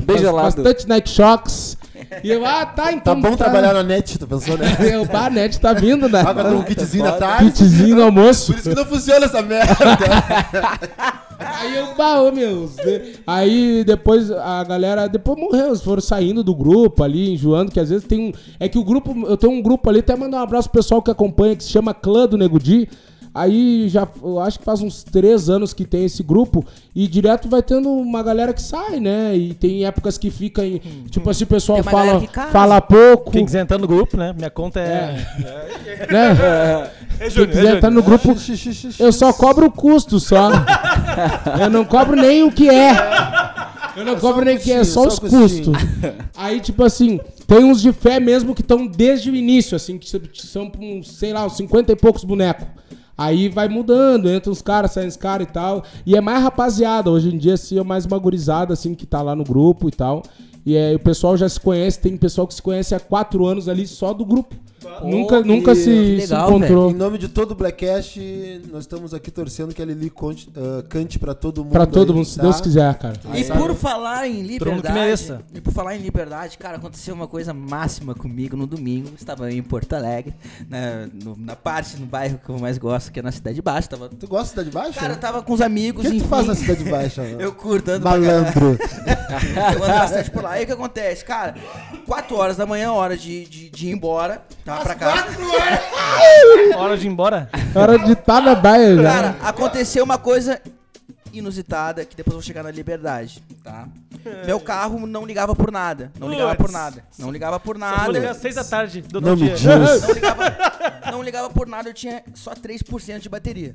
Bem 0.06 0.18
gelado. 0.18 0.62
Bastante 0.62 0.88
Nike 0.88 1.08
Shocks. 1.10 1.76
E 2.22 2.30
eu, 2.30 2.44
ah, 2.44 2.66
tá, 2.66 2.84
Tá 2.84 2.92
então. 2.92 3.20
bom 3.20 3.36
trabalhar 3.36 3.72
na 3.72 3.82
net, 3.82 4.18
tu 4.18 4.26
pensou, 4.26 4.56
né? 4.56 4.66
Eu, 4.92 5.04
bah, 5.04 5.26
a 5.26 5.30
net 5.30 5.58
tá 5.60 5.72
vindo, 5.72 6.08
né? 6.08 6.20
Agora 6.20 6.54
um 6.54 6.62
kitzinho 6.62 7.04
da 7.04 7.12
tarde. 7.12 7.50
Kitzinho 7.50 7.96
no 7.96 8.04
almoço. 8.04 8.52
Por 8.52 8.58
isso 8.58 8.68
que 8.70 8.74
não 8.74 8.84
funciona 8.86 9.26
essa 9.26 9.42
merda. 9.42 9.74
Aí 11.40 11.74
eu, 11.74 11.94
bah, 11.96 12.20
ô, 12.20 12.30
meu. 12.30 12.70
Aí 13.26 13.82
depois 13.84 14.30
a 14.30 14.62
galera, 14.62 15.08
depois 15.08 15.38
morreu, 15.38 15.68
eles 15.68 15.80
foram 15.82 16.02
saindo 16.02 16.44
do 16.44 16.54
grupo 16.54 17.02
ali, 17.02 17.32
enjoando, 17.32 17.72
que 17.72 17.80
às 17.80 17.88
vezes 17.88 18.06
tem 18.06 18.28
um. 18.28 18.32
É 18.58 18.68
que 18.68 18.78
o 18.78 18.84
grupo, 18.84 19.14
eu 19.26 19.36
tenho 19.38 19.52
um 19.54 19.62
grupo 19.62 19.88
ali, 19.88 20.00
até 20.00 20.14
mandar 20.14 20.38
um 20.38 20.42
abraço 20.42 20.68
pro 20.68 20.82
pessoal 20.82 21.00
que 21.00 21.10
acompanha, 21.10 21.56
que 21.56 21.64
se 21.64 21.70
chama 21.70 21.94
Clã 21.94 22.26
do 22.26 22.36
Nego 22.36 22.58
Di. 22.60 22.88
Aí 23.32 23.88
já, 23.88 24.08
eu 24.22 24.40
acho 24.40 24.58
que 24.58 24.64
faz 24.64 24.80
uns 24.80 25.04
três 25.04 25.48
anos 25.48 25.72
que 25.72 25.84
tem 25.84 26.04
esse 26.04 26.20
grupo 26.20 26.64
e 26.94 27.06
direto 27.06 27.48
vai 27.48 27.62
tendo 27.62 27.88
uma 27.88 28.24
galera 28.24 28.52
que 28.52 28.60
sai, 28.60 28.98
né? 28.98 29.36
E 29.36 29.54
tem 29.54 29.84
épocas 29.84 30.18
que 30.18 30.30
fica 30.30 30.64
em. 30.64 30.78
Tipo 31.10 31.30
assim, 31.30 31.44
o 31.44 31.46
pessoal 31.46 31.82
fala, 31.84 32.20
fala 32.50 32.80
pouco. 32.80 33.30
Quem 33.30 33.44
quiser 33.44 33.60
entrar 33.60 33.78
no 33.78 33.86
grupo, 33.86 34.16
né? 34.16 34.32
Minha 34.36 34.50
conta 34.50 34.80
é. 34.80 35.12
né? 36.10 36.90
É, 37.20 37.28
Quem 37.28 37.46
quiser 37.46 37.76
estar 37.76 37.90
no 37.90 38.02
grupo, 38.02 38.34
eu 38.98 39.12
só 39.12 39.32
cobro 39.32 39.66
o 39.66 39.70
custo 39.70 40.18
só. 40.18 40.50
Eu 41.60 41.70
não 41.70 41.84
cobro 41.84 42.16
nem 42.16 42.42
o 42.42 42.50
que 42.50 42.68
é. 42.68 42.90
Eu 43.96 44.04
não 44.04 44.18
cobro 44.18 44.44
nem 44.44 44.56
o 44.56 44.60
que 44.60 44.72
é, 44.72 44.82
só 44.82 45.06
os 45.06 45.14
só 45.14 45.26
o 45.26 45.30
custinho. 45.30 45.72
custos. 45.72 45.88
Aí, 46.36 46.60
tipo 46.60 46.82
assim, 46.82 47.20
tem 47.46 47.64
uns 47.64 47.80
de 47.80 47.92
fé 47.92 48.18
mesmo 48.18 48.54
que 48.54 48.62
estão 48.62 48.86
desde 48.86 49.30
o 49.30 49.36
início, 49.36 49.76
assim, 49.76 49.98
que 49.98 50.08
são, 50.34 50.70
sei 51.04 51.32
lá, 51.32 51.44
uns 51.46 51.56
50 51.56 51.92
e 51.92 51.96
poucos 51.96 52.24
bonecos. 52.24 52.66
Aí 53.20 53.50
vai 53.50 53.68
mudando, 53.68 54.30
entra 54.30 54.50
uns 54.50 54.62
caras, 54.62 54.92
saem 54.92 55.06
uns 55.06 55.14
caras 55.14 55.46
e 55.46 55.52
tal. 55.52 55.84
E 56.06 56.16
é 56.16 56.22
mais 56.22 56.42
rapaziada, 56.42 57.10
hoje 57.10 57.28
em 57.28 57.36
dia, 57.36 57.52
assim, 57.52 57.78
é 57.78 57.84
mais 57.84 58.06
uma 58.06 58.18
gurizada, 58.18 58.72
assim, 58.72 58.94
que 58.94 59.04
tá 59.04 59.20
lá 59.20 59.36
no 59.36 59.44
grupo 59.44 59.88
e 59.88 59.92
tal. 59.92 60.22
E 60.64 60.74
o 60.94 60.98
pessoal 60.98 61.36
já 61.36 61.46
se 61.46 61.60
conhece, 61.60 62.00
tem 62.00 62.16
pessoal 62.16 62.46
que 62.46 62.54
se 62.54 62.62
conhece 62.62 62.94
há 62.94 62.98
quatro 62.98 63.44
anos 63.44 63.68
ali 63.68 63.86
só 63.86 64.14
do 64.14 64.24
grupo. 64.24 64.56
Nunca 65.02 65.42
que- 65.42 65.48
nunca 65.48 65.74
se, 65.74 65.84
que 65.84 66.20
se 66.22 66.32
legal, 66.32 66.50
encontrou. 66.50 66.90
Em 66.90 66.94
nome 66.94 67.18
de 67.18 67.28
todo 67.28 67.52
o 67.52 67.54
Blackcast, 67.54 68.62
nós 68.72 68.82
estamos 68.82 69.12
aqui 69.14 69.30
torcendo 69.30 69.74
que 69.74 69.80
a 69.82 69.84
Lili 69.84 70.10
conte, 70.10 70.48
ah, 70.56 70.82
cante 70.88 71.18
pra 71.18 71.34
todo 71.34 71.62
mundo. 71.64 71.72
Pra 71.72 71.86
todo 71.86 72.10
aí, 72.12 72.16
mundo, 72.16 72.26
se 72.26 72.36
tá? 72.36 72.42
Deus 72.42 72.60
quiser, 72.60 72.94
cara. 72.98 73.14
E 73.34 73.44
sabe? 73.44 73.60
por 73.60 73.74
falar 73.74 74.28
em 74.28 74.42
liberdade, 74.42 74.94
mereça. 74.94 75.42
e 75.54 75.60
por 75.60 75.72
falar 75.72 75.96
em 75.96 76.00
liberdade, 76.00 76.56
cara, 76.58 76.76
aconteceu 76.76 77.14
uma 77.14 77.26
coisa 77.26 77.52
máxima 77.52 78.14
comigo 78.14 78.56
no 78.56 78.66
domingo. 78.66 79.08
Estava 79.16 79.52
em 79.52 79.62
Porto 79.62 79.92
Alegre, 79.94 80.34
na, 80.68 81.08
no- 81.24 81.36
na 81.36 81.56
parte, 81.56 81.96
no 81.96 82.06
bairro 82.06 82.38
que 82.44 82.48
eu 82.50 82.58
mais 82.58 82.78
gosto, 82.78 83.10
que 83.12 83.18
é 83.20 83.22
na 83.22 83.32
Cidade 83.32 83.60
Baixa. 83.62 83.88
Tava, 83.88 84.08
Tu 84.08 84.26
gosta 84.26 84.56
da 84.56 84.62
Cidade 84.64 84.70
Baixa? 84.70 85.00
cara, 85.00 85.12
eu 85.14 85.18
tava 85.18 85.42
com 85.42 85.52
os 85.52 85.60
amigos. 85.60 86.04
o 86.04 86.08
que, 86.10 86.16
que 86.16 86.22
tu 86.22 86.28
faz 86.28 86.46
na 86.46 86.54
Cidade 86.54 86.84
Baixa? 86.84 87.22
Eu 87.40 87.52
curto, 87.52 87.90
ando. 87.90 88.04
Malandro. 88.04 88.78
Eu 89.76 89.84
ando 89.84 89.94
bastante 89.94 90.30
por 90.30 90.42
lá. 90.42 90.52
Aí 90.52 90.64
o 90.64 90.66
que 90.66 90.72
acontece? 90.72 91.24
Cara, 91.24 91.54
4 92.06 92.36
horas 92.36 92.56
da 92.56 92.66
manhã, 92.66 92.92
hora 92.92 93.16
de, 93.16 93.44
de, 93.46 93.70
de 93.70 93.88
ir 93.88 93.92
embora. 93.92 94.42
Tava 94.70 94.82
pra 94.84 94.94
cá. 94.94 95.26
Hora 96.78 96.96
de 96.96 97.06
ir 97.06 97.10
embora? 97.10 97.50
Hora 97.74 97.98
de 97.98 98.12
estar 98.12 98.40
na 98.40 98.54
baia 98.54 98.94
já. 98.94 99.02
Cara, 99.02 99.36
aconteceu 99.42 100.04
uma 100.04 100.16
coisa 100.16 100.60
inusitada, 101.32 102.04
que 102.04 102.14
depois 102.14 102.34
eu 102.34 102.40
vou 102.40 102.42
chegar 102.42 102.62
na 102.62 102.70
liberdade, 102.70 103.42
tá? 103.64 103.88
Meu 104.46 104.60
carro 104.60 105.06
não 105.08 105.26
ligava 105.26 105.56
por 105.56 105.72
nada. 105.72 106.12
Não 106.18 106.30
ligava 106.30 106.54
por 106.54 106.70
nada. 106.70 107.04
Não 107.18 107.32
ligava 107.32 107.58
por 107.58 107.76
Só 107.76 107.84
vou 107.88 108.12
ligar 108.12 108.20
nada. 108.20 108.30
às 108.30 108.36
seis 108.36 108.54
da 108.54 108.62
tarde 108.62 109.02
do 109.02 109.20
Não 109.20 109.30
outro 109.30 109.44
me 109.44 109.54
dia. 109.54 109.78
diz. 109.78 110.02
Não 110.02 110.12
ligava, 110.14 111.10
não 111.10 111.22
ligava 111.22 111.50
por 111.50 111.66
nada, 111.66 111.88
eu 111.88 111.94
tinha 111.94 112.22
só 112.34 112.52
3% 112.54 113.18
de 113.18 113.28
bateria. 113.28 113.74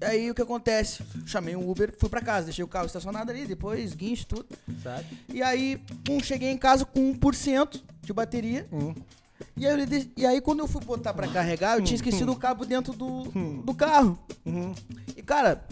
Aí 0.00 0.30
o 0.30 0.34
que 0.34 0.42
acontece? 0.42 1.02
Chamei 1.26 1.54
um 1.54 1.68
Uber, 1.68 1.92
fui 1.98 2.08
pra 2.08 2.22
casa, 2.22 2.46
deixei 2.46 2.64
o 2.64 2.68
carro 2.68 2.86
estacionado 2.86 3.30
ali, 3.30 3.46
depois 3.46 3.94
guincho, 3.94 4.26
tudo. 4.26 4.46
E 5.32 5.42
aí, 5.42 5.78
um, 6.08 6.18
cheguei 6.20 6.50
em 6.50 6.58
casa 6.58 6.84
com 6.86 7.12
1% 7.14 7.80
de 8.02 8.12
bateria. 8.12 8.66
E 9.56 9.66
aí, 9.66 9.86
de- 9.86 10.10
e 10.16 10.24
aí, 10.26 10.40
quando 10.40 10.60
eu 10.60 10.68
fui 10.68 10.82
botar 10.84 11.12
pra 11.14 11.28
carregar, 11.28 11.76
eu 11.78 11.84
tinha 11.84 11.96
esquecido 11.96 12.32
o 12.32 12.36
cabo 12.36 12.64
dentro 12.64 12.92
do, 12.92 13.24
do 13.62 13.74
carro. 13.74 14.18
E 15.16 15.22
cara, 15.22 15.64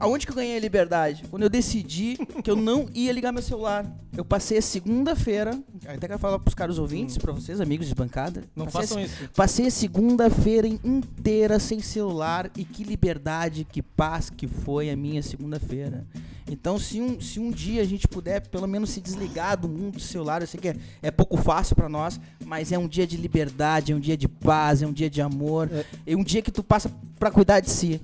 aonde 0.00 0.26
que 0.26 0.32
eu 0.32 0.36
ganhei 0.36 0.56
a 0.56 0.60
liberdade? 0.60 1.24
Quando 1.30 1.42
eu 1.42 1.48
decidi 1.50 2.16
que 2.42 2.50
eu 2.50 2.56
não 2.56 2.86
ia 2.94 3.12
ligar 3.12 3.32
meu 3.32 3.42
celular. 3.42 3.86
Eu 4.16 4.24
passei 4.24 4.56
a 4.58 4.62
segunda-feira, 4.62 5.60
até 5.86 6.08
quero 6.08 6.18
falar 6.18 6.38
pros 6.38 6.54
caros 6.54 6.78
ouvintes, 6.78 7.18
pra 7.18 7.32
vocês, 7.32 7.60
amigos 7.60 7.86
de 7.86 7.94
bancada. 7.94 8.44
Não 8.56 8.66
façam 8.66 8.96
a- 8.98 9.02
isso. 9.02 9.28
Passei 9.34 9.66
a 9.66 9.70
segunda-feira 9.70 10.66
inteira 10.66 11.58
sem 11.58 11.80
celular 11.80 12.50
e 12.56 12.64
que 12.64 12.82
liberdade, 12.82 13.64
que 13.70 13.82
paz 13.82 14.30
que 14.30 14.46
foi 14.46 14.88
a 14.90 14.96
minha 14.96 15.22
segunda-feira. 15.22 16.06
Então, 16.48 16.78
se 16.78 17.00
um, 17.00 17.20
se 17.20 17.40
um 17.40 17.50
dia 17.50 17.82
a 17.82 17.84
gente 17.84 18.06
puder 18.06 18.40
pelo 18.48 18.66
menos 18.68 18.90
se 18.90 19.00
desligar 19.00 19.58
do 19.58 19.68
mundo 19.68 19.94
do 19.94 20.00
celular, 20.00 20.40
eu 20.40 20.46
sei 20.46 20.60
que 20.60 20.68
é, 20.68 20.76
é 21.02 21.10
pouco 21.10 21.36
fácil 21.36 21.74
pra 21.74 21.88
nós, 21.88 22.20
mas 22.44 22.70
é 22.70 22.78
um 22.78 22.86
dia 22.86 23.04
de 23.06 23.16
liberdade, 23.16 23.92
é 23.92 23.96
um 23.96 24.00
dia 24.00 24.16
de 24.16 24.28
paz, 24.28 24.80
é 24.80 24.86
um 24.86 24.92
dia 24.92 25.10
de 25.10 25.20
amor, 25.20 25.68
é, 26.06 26.14
um 26.16 26.22
dia 26.22 26.40
que 26.40 26.52
tu 26.52 26.62
passa 26.62 26.90
pra 27.18 27.30
cuidar 27.32 27.58
de 27.60 27.68
si. 27.70 28.00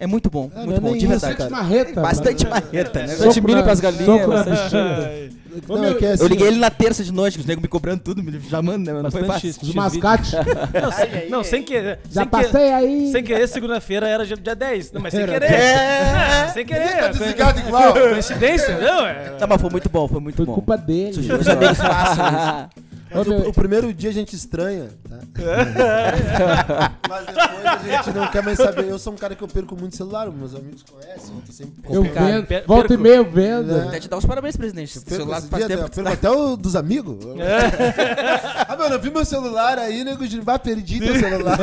É 0.00 0.06
muito 0.06 0.30
bom, 0.30 0.50
É, 0.54 0.58
muito 0.64 0.76
é 0.76 0.80
bom, 0.80 0.96
de 0.96 1.06
verdade. 1.06 1.34
cara. 1.36 1.50
marreta. 1.50 2.00
Bastante 2.00 2.46
marreta, 2.46 3.00
né? 3.00 3.06
Bastante 3.08 3.40
milho 3.40 3.62
pras 3.64 3.80
galinhas, 3.80 4.26
bastante-. 4.26 5.38
Não, 5.66 5.84
é 5.84 5.88
é 5.90 6.12
assim, 6.12 6.22
Eu 6.22 6.28
liguei 6.28 6.46
ele 6.46 6.58
na 6.58 6.70
terça 6.70 7.02
de 7.02 7.12
noite, 7.12 7.38
os 7.38 7.44
negros 7.44 7.62
me 7.62 7.68
cobrando 7.68 8.00
tudo, 8.00 8.22
me 8.22 8.40
chamando, 8.42 8.86
né? 8.86 8.92
Não 9.02 9.10
foi 9.10 9.24
Bastante 9.24 9.54
fácil. 9.54 9.68
Os 9.68 9.74
mascates. 9.74 10.32
Não, 10.80 10.92
sem, 10.92 11.30
não, 11.30 11.42
sem 11.44 11.62
querer. 11.64 11.98
Já 12.08 12.20
sem 12.20 12.28
passei 12.30 12.72
aí. 12.72 13.04
Que, 13.06 13.12
sem 13.12 13.24
querer, 13.24 13.48
segunda-feira 13.48 14.06
era 14.08 14.24
dia, 14.24 14.36
dia 14.36 14.54
10. 14.54 14.92
Não, 14.92 15.00
mas 15.00 15.12
sem 15.12 15.26
querer. 15.26 15.50
É. 15.52 16.48
Sem 16.54 16.64
Tá 16.64 16.74
querer. 16.74 17.10
desligado 17.10 17.58
igual. 17.60 17.92
Coincidência? 17.92 18.78
Não, 18.78 19.04
é. 19.04 19.14
Tá, 19.38 19.46
mas 19.48 19.60
foi 19.60 19.70
muito 19.70 19.88
bom, 19.88 20.06
foi 20.06 20.20
muito 20.20 20.36
Foi 20.36 20.46
bom. 20.46 20.54
culpa 20.54 20.76
dele. 20.76 21.18
Os 21.18 21.48
amigos 21.48 21.78
façam 21.78 22.26
isso. 22.28 22.87
Mas 23.10 23.26
Ô, 23.26 23.30
o, 23.30 23.38
meu- 23.40 23.48
o 23.48 23.52
primeiro 23.52 23.92
dia 23.94 24.10
a 24.10 24.12
gente 24.12 24.34
estranha, 24.36 24.88
tá? 25.08 25.18
Mas 27.08 27.26
depois 27.26 27.64
a 27.66 28.02
gente 28.02 28.10
não 28.16 28.26
quer 28.28 28.42
mais 28.42 28.58
saber. 28.58 28.86
Eu 28.88 28.98
sou 28.98 29.12
um 29.12 29.16
cara 29.16 29.34
que 29.34 29.42
eu 29.42 29.48
perco 29.48 29.74
muito 29.76 29.96
celular, 29.96 30.30
meus 30.30 30.54
amigos 30.54 30.82
conhecem, 30.82 31.34
eu 31.34 31.42
tô 31.46 31.52
sempre 31.52 31.72
Eu 31.84 31.96
Complicado. 32.02 32.26
vendo, 32.26 32.46
Per- 32.46 32.64
volta 32.66 32.94
e 32.94 32.96
meia 32.96 33.16
eu 33.16 33.24
vendo. 33.30 33.76
É. 33.76 33.80
Até 33.88 34.00
te 34.00 34.08
dar 34.08 34.18
os 34.18 34.24
parabéns, 34.26 34.56
presidente. 34.56 34.98
O 34.98 35.02
Perco, 35.02 35.16
celular 35.22 35.40
faz 35.42 35.66
dia, 35.66 35.76
tempo 35.76 35.86
eu 35.86 35.88
tu 35.88 35.94
perco 35.94 36.10
tá... 36.10 36.14
até 36.14 36.30
o 36.30 36.56
dos 36.56 36.76
amigos. 36.76 37.16
ah, 38.68 38.76
mano, 38.76 38.94
eu 38.94 39.00
vi 39.00 39.10
meu 39.10 39.24
celular 39.24 39.78
aí, 39.78 40.04
nego, 40.04 40.26
de 40.26 40.40
ah, 40.46 40.58
perdi 40.58 40.98
teu 41.00 41.14
celular. 41.18 41.58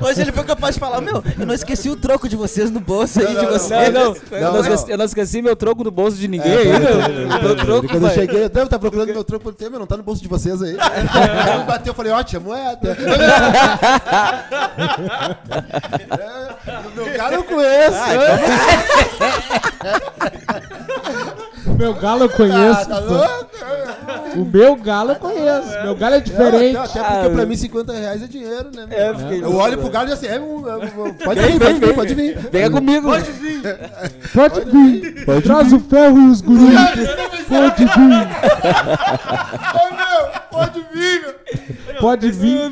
Hoje 0.00 0.20
ele 0.20 0.32
foi 0.32 0.44
capaz 0.44 0.74
de 0.74 0.80
falar, 0.80 1.00
meu, 1.00 1.22
eu 1.38 1.46
não 1.46 1.54
esqueci 1.54 1.88
o 1.88 1.96
troco 1.96 2.28
de 2.28 2.36
vocês 2.36 2.70
no 2.70 2.80
bolso 2.80 3.20
aí, 3.20 3.32
Não, 3.34 3.40
de 3.40 3.46
vocês. 3.46 3.92
Não, 3.92 4.04
não, 4.04 4.14
Não, 4.30 4.38
eu, 4.38 4.40
não 4.40 4.52
não. 4.52 4.60
esqueci, 4.60 4.90
eu 4.92 4.98
não 4.98 5.04
esqueci 5.04 5.42
meu 5.42 5.56
troco 5.56 5.82
no 5.84 5.90
bolso 5.90 6.16
de 6.16 6.28
ninguém 6.28 6.52
É, 6.52 6.58
aí, 6.58 6.66
pode 6.72 7.12
meu. 7.14 7.42
Meu 7.42 7.56
troco, 7.56 7.88
Quando 7.88 8.06
eu 8.06 8.10
cheguei, 8.14 8.44
eu 8.44 8.48
devo 8.48 8.64
estar 8.66 8.78
procurando 8.78 9.12
meu 9.12 9.24
troco 9.24 9.44
por 9.44 9.54
tempo, 9.54 9.78
não 9.78 9.86
tá 9.94 9.96
no 9.96 10.02
bolso 10.02 10.20
de 10.22 10.28
vocês 10.28 10.60
aí. 10.62 10.76
aí 10.80 11.64
bateu, 11.64 11.90
eu 11.92 11.94
falei, 11.94 12.12
ó, 12.12 12.22
tinha 12.22 12.40
moeda. 12.40 12.96
é, 16.10 16.54
meu 16.94 17.14
cara 17.16 17.34
eu 17.36 17.44
conheço. 17.44 17.96
O 20.90 20.93
meu 21.72 21.94
galo 21.94 22.24
eu 22.24 22.28
conheço. 22.28 22.88
tá 22.88 23.00
pô. 23.02 23.12
louco? 23.14 23.46
O 24.36 24.44
meu 24.44 24.76
galo 24.76 25.12
eu 25.12 25.16
conheço. 25.16 25.82
Meu 25.82 25.94
galo 25.94 26.14
é 26.16 26.20
diferente. 26.20 26.74
Não, 26.74 26.82
até 26.82 27.02
porque 27.02 27.28
pra 27.30 27.46
mim 27.46 27.56
50 27.56 27.92
reais 27.92 28.22
é 28.22 28.26
dinheiro, 28.26 28.70
né? 28.74 28.86
meu? 28.86 28.98
É, 28.98 29.14
fiquei 29.14 29.42
Eu 29.44 29.54
olho 29.56 29.78
pro 29.78 29.88
galo 29.90 30.08
e 30.08 30.12
assim, 30.12 30.26
é, 30.26 30.40
um- 30.40 30.68
é 30.68 30.86
pode 31.24 31.40
Vem, 31.40 31.58
vir, 31.58 31.58
vem, 31.58 31.58
pode 31.58 31.78
vir, 31.78 31.86
vem. 31.86 31.94
pode 31.94 32.14
vir. 32.14 32.38
Venha 32.50 32.70
comigo. 32.70 33.08
Pode 33.08 34.60
vir. 34.70 35.42
Traz 35.42 35.72
o 35.72 35.80
ferro 35.80 36.18
e 36.18 36.28
os 36.28 36.40
guris. 36.40 36.74
Pode 37.48 37.84
vir. 37.84 38.28
Ô 39.74 39.94
meu, 39.94 40.30
pode 40.50 40.80
vir, 40.92 41.20
meu. 41.20 42.00
Pode 42.00 42.30
vir. 42.32 42.70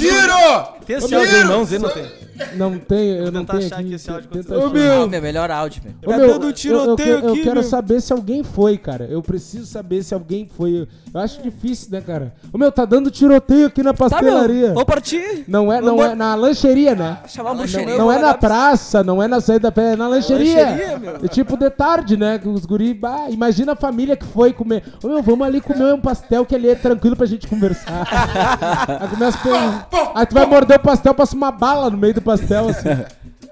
Tiro! 0.00 0.68
Tem 0.86 0.96
esse 0.96 1.44
mãos, 1.46 1.72
hein? 1.72 1.78
Não 1.78 1.88
tem. 1.90 2.23
Não 2.56 2.78
tem, 2.78 3.10
eu 3.10 3.30
não 3.30 3.40
tentar 3.40 3.54
tenho 3.58 3.66
achar 3.66 3.76
aqui. 3.76 3.84
aqui 3.86 3.94
esse 3.94 4.10
áudio 4.10 4.28
Tenta 4.30 4.44
quando 4.48 4.60
você 4.72 4.78
achar. 4.78 5.02
Ah, 5.02 5.06
meu, 5.06 5.20
melhor 5.22 5.50
áudio, 5.50 5.82
meu. 5.84 5.92
Ô, 6.04 6.10
Tá 6.10 6.18
meu, 6.18 6.28
dando 6.28 6.46
eu- 6.46 6.52
tiroteio 6.52 7.08
eu, 7.08 7.18
eu 7.20 7.32
aqui, 7.32 7.42
quero 7.42 7.60
meu. 7.60 7.62
saber 7.68 8.00
se 8.00 8.12
alguém 8.12 8.42
foi, 8.42 8.76
cara. 8.76 9.04
Eu 9.04 9.22
preciso 9.22 9.66
saber 9.66 10.02
se 10.02 10.14
alguém 10.14 10.48
foi. 10.48 10.88
Eu 11.14 11.20
acho 11.20 11.40
difícil, 11.40 11.92
né, 11.92 12.00
cara? 12.00 12.34
Ô 12.52 12.58
meu, 12.58 12.72
tá 12.72 12.84
dando 12.84 13.08
tiroteio 13.08 13.68
aqui 13.68 13.84
na 13.84 13.92
Tá, 13.92 14.08
pastelaria. 14.10 14.62
meu. 14.62 14.68
Vamos 14.74 14.84
partir. 14.84 15.44
Não 15.46 15.72
é, 15.72 15.80
não 15.80 15.96
Vamos 15.96 16.12
é 16.12 16.14
na 16.16 16.34
lancheria, 16.34 16.96
né? 16.96 17.18
Chamar 17.28 17.50
a 17.50 17.54
Não, 17.54 17.60
mochila. 17.60 17.96
Não 17.96 18.10
é 18.10 18.18
na 18.18 18.34
praça, 18.34 19.04
não 19.04 19.22
é 19.22 19.28
na 19.28 19.40
saída 19.40 19.68
da 19.68 19.72
pé, 19.72 19.92
é 19.92 19.96
na 19.96 20.08
lancheria. 20.08 20.66
lancheria, 20.70 20.98
meu. 20.98 21.16
É 21.24 21.28
tipo 21.28 21.56
de 21.56 21.70
tarde, 21.70 22.16
né? 22.16 22.40
Que 22.40 22.48
os 22.48 22.66
guri. 22.66 22.92
bah, 22.94 23.30
imagina 23.30 23.72
a 23.72 23.76
família 23.76 24.16
que 24.16 24.24
foi 24.26 24.52
comer. 24.52 24.82
Ô 25.04 25.06
meu, 25.06 25.22
vamos 25.22 25.46
ali 25.46 25.60
comer 25.60 25.94
um 25.94 26.00
pastel 26.00 26.44
que 26.44 26.52
ali 26.54 26.68
é 26.68 26.74
tranquilo 26.74 27.14
pra 27.14 27.26
gente 27.26 27.46
conversar. 27.46 28.08
Aí 29.00 29.08
começa 29.08 29.38
a 29.38 30.18
Aí 30.20 30.26
tu 30.26 30.34
vai 30.34 30.46
morder 30.46 30.78
o 30.78 30.82
pastel, 30.82 31.14
passa 31.14 31.36
uma 31.36 31.52
bala 31.52 31.90
no 31.90 31.96
meio 31.96 32.14
do 32.14 32.22
pastel, 32.22 32.68
assim. 32.70 32.88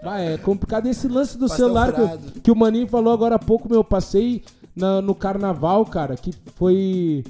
Vai, 0.03 0.35
é 0.35 0.37
complicado. 0.37 0.87
Esse 0.89 1.07
lance 1.07 1.39
do 1.39 1.47
Pastel 1.47 1.67
celular 1.69 1.93
que, 1.93 2.41
que 2.41 2.51
o 2.51 2.57
Maninho 2.57 2.89
falou 2.89 3.13
agora 3.15 3.37
há 3.37 3.39
pouco, 3.39 3.69
meu, 3.69 3.79
eu 3.79 3.85
passei 3.85 4.43
na- 4.75 5.01
no 5.01 5.15
carnaval, 5.15 5.87
cara, 5.87 6.17
que 6.17 6.35
foi. 6.57 7.23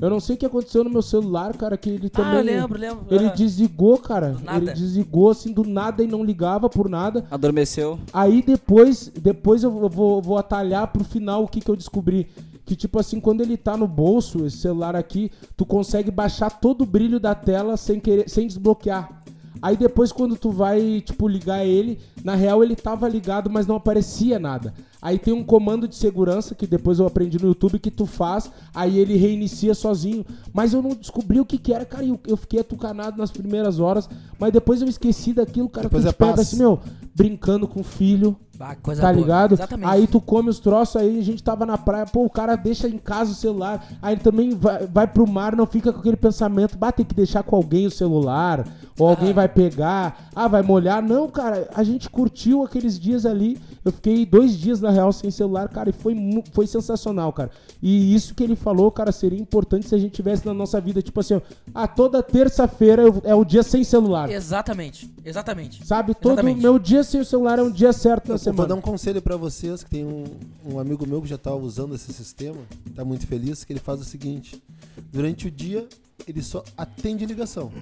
Eu 0.00 0.08
não 0.08 0.20
sei 0.20 0.36
o 0.36 0.38
que 0.38 0.46
aconteceu 0.46 0.84
no 0.84 0.90
meu 0.90 1.02
celular, 1.02 1.56
cara, 1.56 1.76
que 1.76 1.90
ele 1.90 2.08
também. 2.08 2.32
Ah, 2.32 2.36
eu 2.36 2.44
lembro, 2.44 2.78
lembro. 2.78 3.06
Ele 3.10 3.30
desligou, 3.30 3.98
cara. 3.98 4.30
Do 4.30 4.44
nada. 4.44 4.58
Ele 4.58 4.72
desligou 4.72 5.30
assim 5.30 5.52
do 5.52 5.64
nada 5.64 6.04
e 6.04 6.06
não 6.06 6.24
ligava 6.24 6.68
por 6.68 6.88
nada. 6.88 7.24
Adormeceu. 7.30 7.98
Aí 8.12 8.40
depois, 8.42 9.10
depois 9.20 9.64
eu 9.64 9.70
vou, 9.70 10.22
vou 10.22 10.38
atalhar 10.38 10.86
pro 10.88 11.02
final 11.02 11.42
o 11.42 11.48
que, 11.48 11.60
que 11.60 11.70
eu 11.70 11.76
descobri. 11.76 12.28
Que 12.64 12.76
tipo 12.76 12.98
assim, 12.98 13.18
quando 13.18 13.40
ele 13.40 13.56
tá 13.56 13.76
no 13.76 13.88
bolso, 13.88 14.44
esse 14.44 14.58
celular 14.58 14.94
aqui, 14.94 15.32
tu 15.56 15.64
consegue 15.64 16.10
baixar 16.10 16.50
todo 16.50 16.82
o 16.82 16.86
brilho 16.86 17.18
da 17.18 17.34
tela 17.34 17.76
sem 17.76 17.98
querer, 17.98 18.28
sem 18.28 18.46
desbloquear. 18.46 19.24
Aí 19.60 19.76
depois 19.76 20.12
quando 20.12 20.36
tu 20.36 20.50
vai, 20.50 21.00
tipo, 21.00 21.28
ligar 21.28 21.64
ele, 21.64 21.98
na 22.22 22.34
real 22.34 22.62
ele 22.62 22.76
tava 22.76 23.08
ligado, 23.08 23.50
mas 23.50 23.66
não 23.66 23.76
aparecia 23.76 24.38
nada. 24.38 24.74
Aí 25.00 25.18
tem 25.18 25.32
um 25.32 25.44
comando 25.44 25.86
de 25.86 25.94
segurança 25.94 26.54
que 26.54 26.66
depois 26.66 26.98
eu 26.98 27.06
aprendi 27.06 27.40
no 27.40 27.48
YouTube 27.48 27.78
que 27.78 27.90
tu 27.90 28.04
faz, 28.04 28.50
aí 28.74 28.98
ele 28.98 29.16
reinicia 29.16 29.74
sozinho. 29.74 30.24
Mas 30.52 30.72
eu 30.72 30.82
não 30.82 30.90
descobri 30.90 31.40
o 31.40 31.44
que 31.44 31.56
que 31.56 31.72
era, 31.72 31.84
cara, 31.84 32.04
e 32.04 32.08
eu, 32.08 32.20
eu 32.26 32.36
fiquei 32.36 32.60
atucanado 32.60 33.16
nas 33.16 33.30
primeiras 33.30 33.78
horas, 33.78 34.08
mas 34.38 34.52
depois 34.52 34.82
eu 34.82 34.88
esqueci 34.88 35.32
daquilo, 35.32 35.68
cara, 35.68 35.84
Depois 35.84 36.04
tu 36.04 36.08
é 36.08 36.12
te 36.12 36.16
pega 36.16 36.40
assim, 36.40 36.58
meu, 36.58 36.80
brincando 37.18 37.66
com 37.66 37.80
o 37.80 37.84
filho, 37.84 38.36
Ah, 38.60 38.74
coisa 38.76 39.00
tá 39.02 39.08
boa. 39.12 39.20
ligado? 39.20 39.54
Exatamente. 39.54 39.88
Aí 39.90 40.06
tu 40.06 40.20
come 40.20 40.48
os 40.50 40.58
troços 40.60 40.96
aí, 40.96 41.18
a 41.18 41.22
gente 41.22 41.42
tava 41.42 41.66
na 41.66 41.76
praia, 41.76 42.06
pô, 42.06 42.24
o 42.24 42.30
cara 42.30 42.54
deixa 42.56 42.88
em 42.88 42.96
casa 42.98 43.32
o 43.32 43.34
celular, 43.34 43.84
aí 44.00 44.16
também 44.16 44.50
vai, 44.54 44.86
vai 44.86 45.06
pro 45.06 45.26
mar, 45.26 45.54
não 45.56 45.66
fica 45.66 45.92
com 45.92 45.98
aquele 46.00 46.16
pensamento, 46.16 46.78
bah, 46.78 46.92
tem 46.92 47.04
que 47.04 47.14
deixar 47.14 47.42
com 47.42 47.54
alguém 47.56 47.86
o 47.86 47.90
celular, 47.90 48.64
ou 48.98 49.08
alguém 49.08 49.32
vai 49.32 49.48
pegar, 49.48 50.28
ah, 50.34 50.48
vai 50.48 50.62
molhar. 50.62 51.02
Não, 51.02 51.28
cara, 51.28 51.68
a 51.74 51.82
gente 51.84 52.08
curtiu 52.08 52.62
aqueles 52.64 52.98
dias 52.98 53.24
ali, 53.26 53.58
eu 53.84 53.92
fiquei 53.92 54.24
dois 54.26 54.56
dias 54.56 54.80
na 54.80 54.90
real 54.90 55.12
sem 55.12 55.30
celular, 55.30 55.68
cara, 55.68 55.90
e 55.90 55.92
foi, 55.92 56.14
foi 56.52 56.66
sensacional, 56.66 57.32
cara. 57.32 57.50
E 57.82 58.12
isso 58.14 58.34
que 58.34 58.42
ele 58.42 58.56
falou, 58.56 58.90
cara, 58.90 59.12
seria 59.12 59.38
importante 59.40 59.88
se 59.88 59.94
a 59.94 59.98
gente 59.98 60.12
tivesse 60.12 60.44
na 60.44 60.52
nossa 60.54 60.80
vida, 60.80 61.00
tipo 61.00 61.20
assim, 61.20 61.40
ah, 61.74 61.86
toda 61.86 62.22
terça-feira 62.22 63.02
é 63.24 63.34
o 63.34 63.44
dia 63.44 63.62
sem 63.62 63.84
celular. 63.84 64.30
Exatamente, 64.30 65.08
exatamente. 65.24 65.86
Sabe, 65.86 66.12
todo 66.14 66.32
Exatamente. 66.32 66.60
meu 66.60 66.78
dia 66.78 67.04
sem 67.08 67.20
o 67.20 67.24
celular 67.24 67.58
é 67.58 67.62
um 67.62 67.70
dia 67.70 67.92
certo 67.92 68.28
na 68.28 68.34
Eu 68.34 68.38
vou 68.38 68.52
dar 68.52 68.52
semana. 68.52 68.74
um 68.76 68.80
conselho 68.80 69.20
pra 69.22 69.36
vocês, 69.36 69.82
que 69.82 69.90
tem 69.90 70.04
um, 70.04 70.24
um 70.64 70.78
amigo 70.78 71.06
meu 71.06 71.20
que 71.22 71.28
já 71.28 71.38
tá 71.38 71.54
usando 71.54 71.94
esse 71.94 72.12
sistema, 72.12 72.60
tá 72.94 73.04
muito 73.04 73.26
feliz, 73.26 73.64
que 73.64 73.72
ele 73.72 73.80
faz 73.80 74.00
o 74.00 74.04
seguinte, 74.04 74.62
durante 75.10 75.46
o 75.48 75.50
dia, 75.50 75.88
ele 76.26 76.42
só 76.42 76.62
atende 76.76 77.24
ligação. 77.26 77.72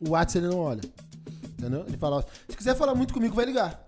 O 0.00 0.10
WhatsApp 0.10 0.44
ele 0.44 0.54
não 0.54 0.60
olha. 0.60 0.80
Entendeu? 1.58 1.84
Ele 1.86 1.96
fala, 1.96 2.16
ó, 2.16 2.22
se 2.48 2.56
quiser 2.56 2.76
falar 2.76 2.94
muito 2.94 3.12
comigo, 3.12 3.34
vai 3.34 3.44
ligar. 3.44 3.84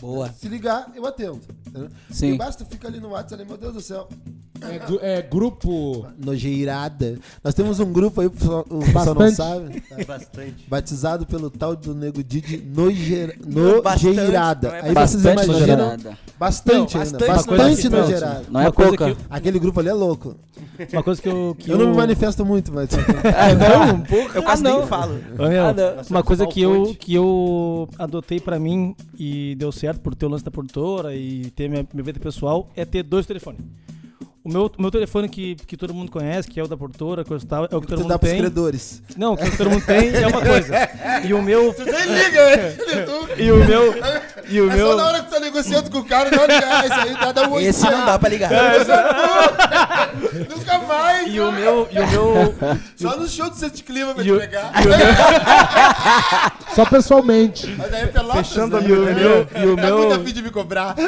Boa. 0.00 0.32
Se 0.32 0.48
ligar, 0.48 0.90
eu 0.94 1.06
atendo. 1.06 1.40
Entendeu? 1.66 1.90
Sim. 2.10 2.34
E 2.34 2.36
basta 2.36 2.64
ficar 2.64 2.88
ali 2.88 2.98
no 3.00 3.10
WhatsApp, 3.10 3.34
ali, 3.42 3.44
meu 3.48 3.56
Deus 3.58 3.74
do 3.74 3.80
céu. 3.80 4.08
É, 5.02 5.18
é 5.18 5.22
grupo. 5.22 6.06
Nojeirada. 6.22 7.18
Nós 7.42 7.54
temos 7.54 7.80
um 7.80 7.92
grupo 7.92 8.20
aí, 8.20 8.26
o 8.26 8.30
pessoal, 8.30 8.66
não 8.70 8.80
Bastante. 8.92 9.34
sabe. 9.36 9.80
tá? 9.80 9.96
Bastante. 10.06 10.66
Batizado 10.68 11.26
pelo 11.26 11.50
tal 11.50 11.74
do 11.76 11.94
Nego 11.94 12.22
Didi 12.22 12.58
nojeira, 12.74 13.34
Bastante, 13.82 14.16
nojeirada. 14.16 14.68
não 14.68 14.74
é 14.76 14.80
Aí 14.80 14.94
vocês 14.94 15.22
Bastante 15.22 15.44
imaginam. 15.44 15.96
Bastante 16.38 16.94
Não, 16.96 17.02
ainda. 17.02 17.18
bastante 17.18 17.56
Bastante 17.56 17.88
nojeirada. 17.90 18.42
Não 18.50 18.60
é 18.60 18.64
Uma 18.64 18.72
coisa 18.72 18.96
pouca. 18.96 19.14
que- 19.14 19.20
Aquele 19.28 19.58
grupo 19.58 19.80
ali 19.80 19.88
é 19.90 19.92
louco. 19.92 20.36
Uma 20.92 21.02
coisa 21.02 21.20
que 21.20 21.28
eu. 21.28 21.54
Que 21.58 21.70
Eu 21.70 21.78
não 21.78 21.90
me 21.90 21.96
manifesto 21.96 22.44
muito, 22.44 22.72
mas. 22.72 22.88
Ah, 22.94 23.54
não, 23.54 23.94
um 23.96 24.00
pouco. 24.00 24.30
Eu 24.36 24.42
quase 24.42 24.64
ah, 24.66 24.70
não. 24.70 24.78
nem 24.78 24.86
falo. 24.88 25.18
Ah, 25.38 25.72
não. 25.72 26.02
uma 26.08 26.22
coisa 26.22 26.46
que 26.46 26.60
eu, 26.62 26.96
que 26.98 27.14
eu 27.14 27.88
adotei 27.98 28.40
pra 28.40 28.58
mim 28.58 28.94
e 29.18 29.54
deu 29.56 29.70
certo 29.72 30.00
por 30.00 30.14
ter 30.14 30.26
o 30.26 30.28
lance 30.30 30.44
da 30.44 30.50
produtora 30.50 31.14
e 31.14 31.50
ter 31.50 31.68
minha, 31.68 31.86
minha 31.92 32.04
vida 32.04 32.18
pessoal 32.20 32.68
é 32.74 32.84
ter 32.84 33.02
dois 33.02 33.26
telefones. 33.26 33.60
O 34.42 34.48
meu, 34.50 34.70
meu 34.78 34.90
telefone 34.90 35.28
que, 35.28 35.54
que 35.54 35.76
todo 35.76 35.92
mundo 35.92 36.10
conhece, 36.10 36.48
que 36.48 36.58
é 36.58 36.62
o 36.62 36.66
da 36.66 36.74
produtora, 36.74 37.22
coisa 37.26 37.44
e 37.44 37.48
tal, 37.48 37.64
é 37.70 37.76
o 37.76 37.80
que 37.80 37.86
todo 37.86 37.98
Tu 37.98 38.00
mundo 38.00 38.08
dá 38.08 38.18
pros 38.18 38.30
tem. 38.32 38.40
credores. 38.40 39.02
Não, 39.14 39.34
o 39.34 39.36
que 39.36 39.54
todo 39.54 39.68
mundo 39.68 39.84
tem 39.84 40.14
é 40.14 40.26
uma 40.26 40.40
coisa. 40.40 40.74
E 41.22 41.34
o 41.34 41.42
meu. 41.42 41.74
Nem 41.78 41.86
liga, 42.14 42.40
ele, 42.88 43.02
tu. 43.04 43.28
E 43.42 43.52
o 43.52 43.56
meu. 43.66 43.94
E 44.48 44.60
o 44.62 44.70
É 44.70 44.74
meu. 44.76 44.90
só 44.92 44.96
na 44.96 45.04
hora 45.08 45.18
que 45.20 45.26
tu 45.26 45.30
tá 45.34 45.40
negociando 45.40 45.90
com 45.90 45.98
o 45.98 46.04
cara, 46.04 46.30
que 46.30 46.36
ah, 46.36 46.84
esse 46.86 46.92
aí 46.94 47.14
dá, 47.20 47.32
dá 47.32 47.48
um. 47.48 47.60
Esse 47.60 47.84
não 47.84 48.06
dá 48.06 48.18
pra 48.18 48.28
ligar. 48.30 48.50
Nunca 50.48 50.59
mais. 50.90 51.34
E 51.34 51.40
o 51.40 51.52
meu. 51.52 51.88
E 51.90 51.98
o 51.98 52.06
meu. 52.08 52.54
Só 52.96 53.16
no 53.16 53.28
show 53.28 53.48
do 53.50 53.56
Sete 53.56 53.82
Clima 53.84 54.14
vai 54.14 54.24
te 54.24 54.32
pegar. 54.36 54.72
Só 56.74 56.84
pessoalmente. 56.84 57.66
Mas 57.76 57.92
aí 57.92 58.02
é 58.02 58.06
Pelotas, 58.06 58.48
Fechando 58.48 58.76
a 58.76 58.80
né? 58.80 58.86
minha- 58.88 58.98
E 58.98 59.00
o 59.00 59.04
meu. 59.14 59.40
E 59.40 59.66
o 59.66 59.78
É 59.78 59.90
muito 59.92 60.08
meu. 60.08 60.12
afim 60.20 60.32
de 60.32 60.42
me 60.42 60.50
cobrar. 60.50 60.94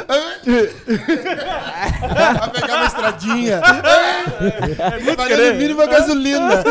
Vai 2.37 2.49
pegar 2.51 2.75
uma 2.77 2.85
estradinha. 2.85 3.61
Vai 5.15 5.51
no 5.51 5.55
mínimo 5.57 5.81
a 5.81 5.85
gasolina. 5.85 6.63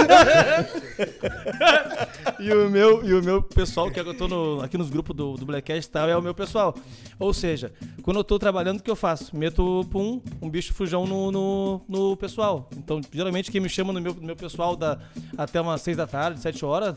E 2.39 2.53
o 2.53 2.71
meu, 2.71 3.05
e 3.05 3.15
o 3.15 3.23
meu 3.23 3.43
pessoal, 3.43 3.91
que 3.91 3.99
eu 4.01 4.15
tô 4.15 4.29
no- 4.29 4.61
aqui 4.63 4.77
nos 4.79 4.91
grupos 4.91 5.15
do, 5.17 5.35
do 5.37 5.47
Blackcast 5.47 5.89
e 5.89 5.93
tal, 5.93 6.09
é 6.09 6.17
o 6.17 6.23
meu 6.23 6.35
pessoal. 6.35 6.75
Ou 7.19 7.33
seja, 7.33 7.73
quando 8.03 8.19
eu 8.19 8.25
tô 8.25 8.39
trabalhando, 8.39 8.81
o 8.81 8.83
que 8.83 8.91
eu 8.91 8.97
faço? 8.97 9.35
Meto 9.37 9.87
pum, 9.91 10.21
um 10.41 10.49
bicho 10.51 10.73
fujão 10.75 11.07
no, 11.07 11.31
no, 11.31 11.81
no 11.89 12.17
pessoal. 12.17 12.69
Então, 12.77 13.01
geralmente, 13.11 13.51
quem 13.51 13.61
me 13.61 13.69
chama 13.69 13.93
no 13.93 14.01
meu, 14.01 14.15
no 14.15 14.23
meu 14.23 14.37
pessoal 14.37 14.77
da, 14.77 14.99
até 15.37 15.61
umas 15.61 15.81
6 15.83 15.97
da 15.97 16.07
tarde, 16.07 16.41
7 16.41 16.65
horas, 16.65 16.97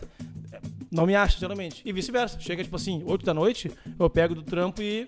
não 0.91 1.06
me 1.06 1.15
acha, 1.15 1.38
geralmente. 1.39 1.82
E 1.86 1.91
vice-versa. 1.91 2.39
Chega, 2.39 2.63
tipo 2.63 2.76
assim, 2.76 3.04
8 3.06 3.26
da 3.26 3.34
noite, 3.34 3.72
eu 4.00 4.10
pego 4.10 4.34
do 4.34 4.41
trampo 4.41 4.82
e. 4.82 5.08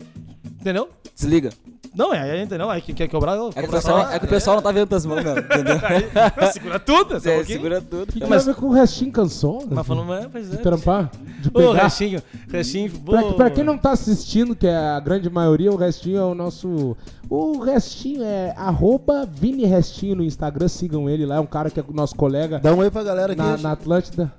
Entendeu? 0.67 0.89
Desliga. 1.15 1.49
Não, 1.95 2.13
é, 2.13 2.41
é, 2.43 2.57
não, 2.57 2.71
é 2.71 2.81
que 2.81 2.93
quer 2.93 3.07
cobrar. 3.07 3.35
É 3.55 3.61
que, 3.61 3.69
o 3.69 3.71
pessoal, 3.71 4.11
é 4.11 4.19
que 4.19 4.25
o 4.25 4.27
pessoal 4.27 4.57
não 4.57 4.61
tá 4.63 4.69
vendo 4.71 4.85
tuas 4.87 5.05
mãos, 5.05 5.23
meu. 5.23 5.37
Entendeu? 5.37 5.79
Segura 6.51 6.77
tudo, 6.79 7.19
só 7.21 7.29
um 7.29 7.31
É, 7.31 7.35
pouquinho. 7.37 7.57
segura 7.57 7.81
tudo. 7.81 8.03
O 8.03 8.07
que, 8.13 8.19
Mas- 8.27 8.43
tem 8.43 8.51
a 8.51 8.55
ver 8.55 8.59
com 8.61 8.67
o 8.67 8.73
restinho 8.73 9.11
canção? 9.13 9.59
Mas 9.71 9.87
falando, 9.87 10.13
é, 10.13 10.27
pois 10.29 10.49
De 10.49 10.57
é. 10.57 10.59
trampar? 10.59 11.09
De 11.39 11.47
Ô, 11.47 11.51
pegar? 11.53 11.83
restinho, 11.83 12.21
restinho. 12.51 12.91
Pra, 12.99 13.23
pra 13.33 13.49
quem 13.49 13.63
não 13.63 13.77
tá 13.77 13.91
assistindo, 13.91 14.55
que 14.57 14.67
é 14.67 14.75
a 14.75 14.99
grande 14.99 15.29
maioria, 15.29 15.71
o 15.71 15.77
Restinho 15.77 16.17
é 16.17 16.23
o 16.25 16.35
nosso. 16.35 16.97
O 17.29 17.59
Restinho 17.59 18.21
é 18.23 18.53
arroba 18.57 19.25
Vini 19.25 19.65
Restinho 19.65 20.17
no 20.17 20.23
Instagram, 20.23 20.67
sigam 20.67 21.09
ele 21.09 21.25
lá, 21.25 21.37
é 21.37 21.39
um 21.39 21.45
cara 21.45 21.69
que 21.71 21.79
é 21.79 21.83
nosso 21.93 22.15
colega 22.15 22.59
Dá 22.59 22.73
um 22.73 22.79
oi 22.79 22.91
pra 22.91 23.03
galera 23.03 23.31
aqui. 23.31 23.41
na, 23.41 23.57
na 23.57 23.71
Atlântida. 23.71 24.31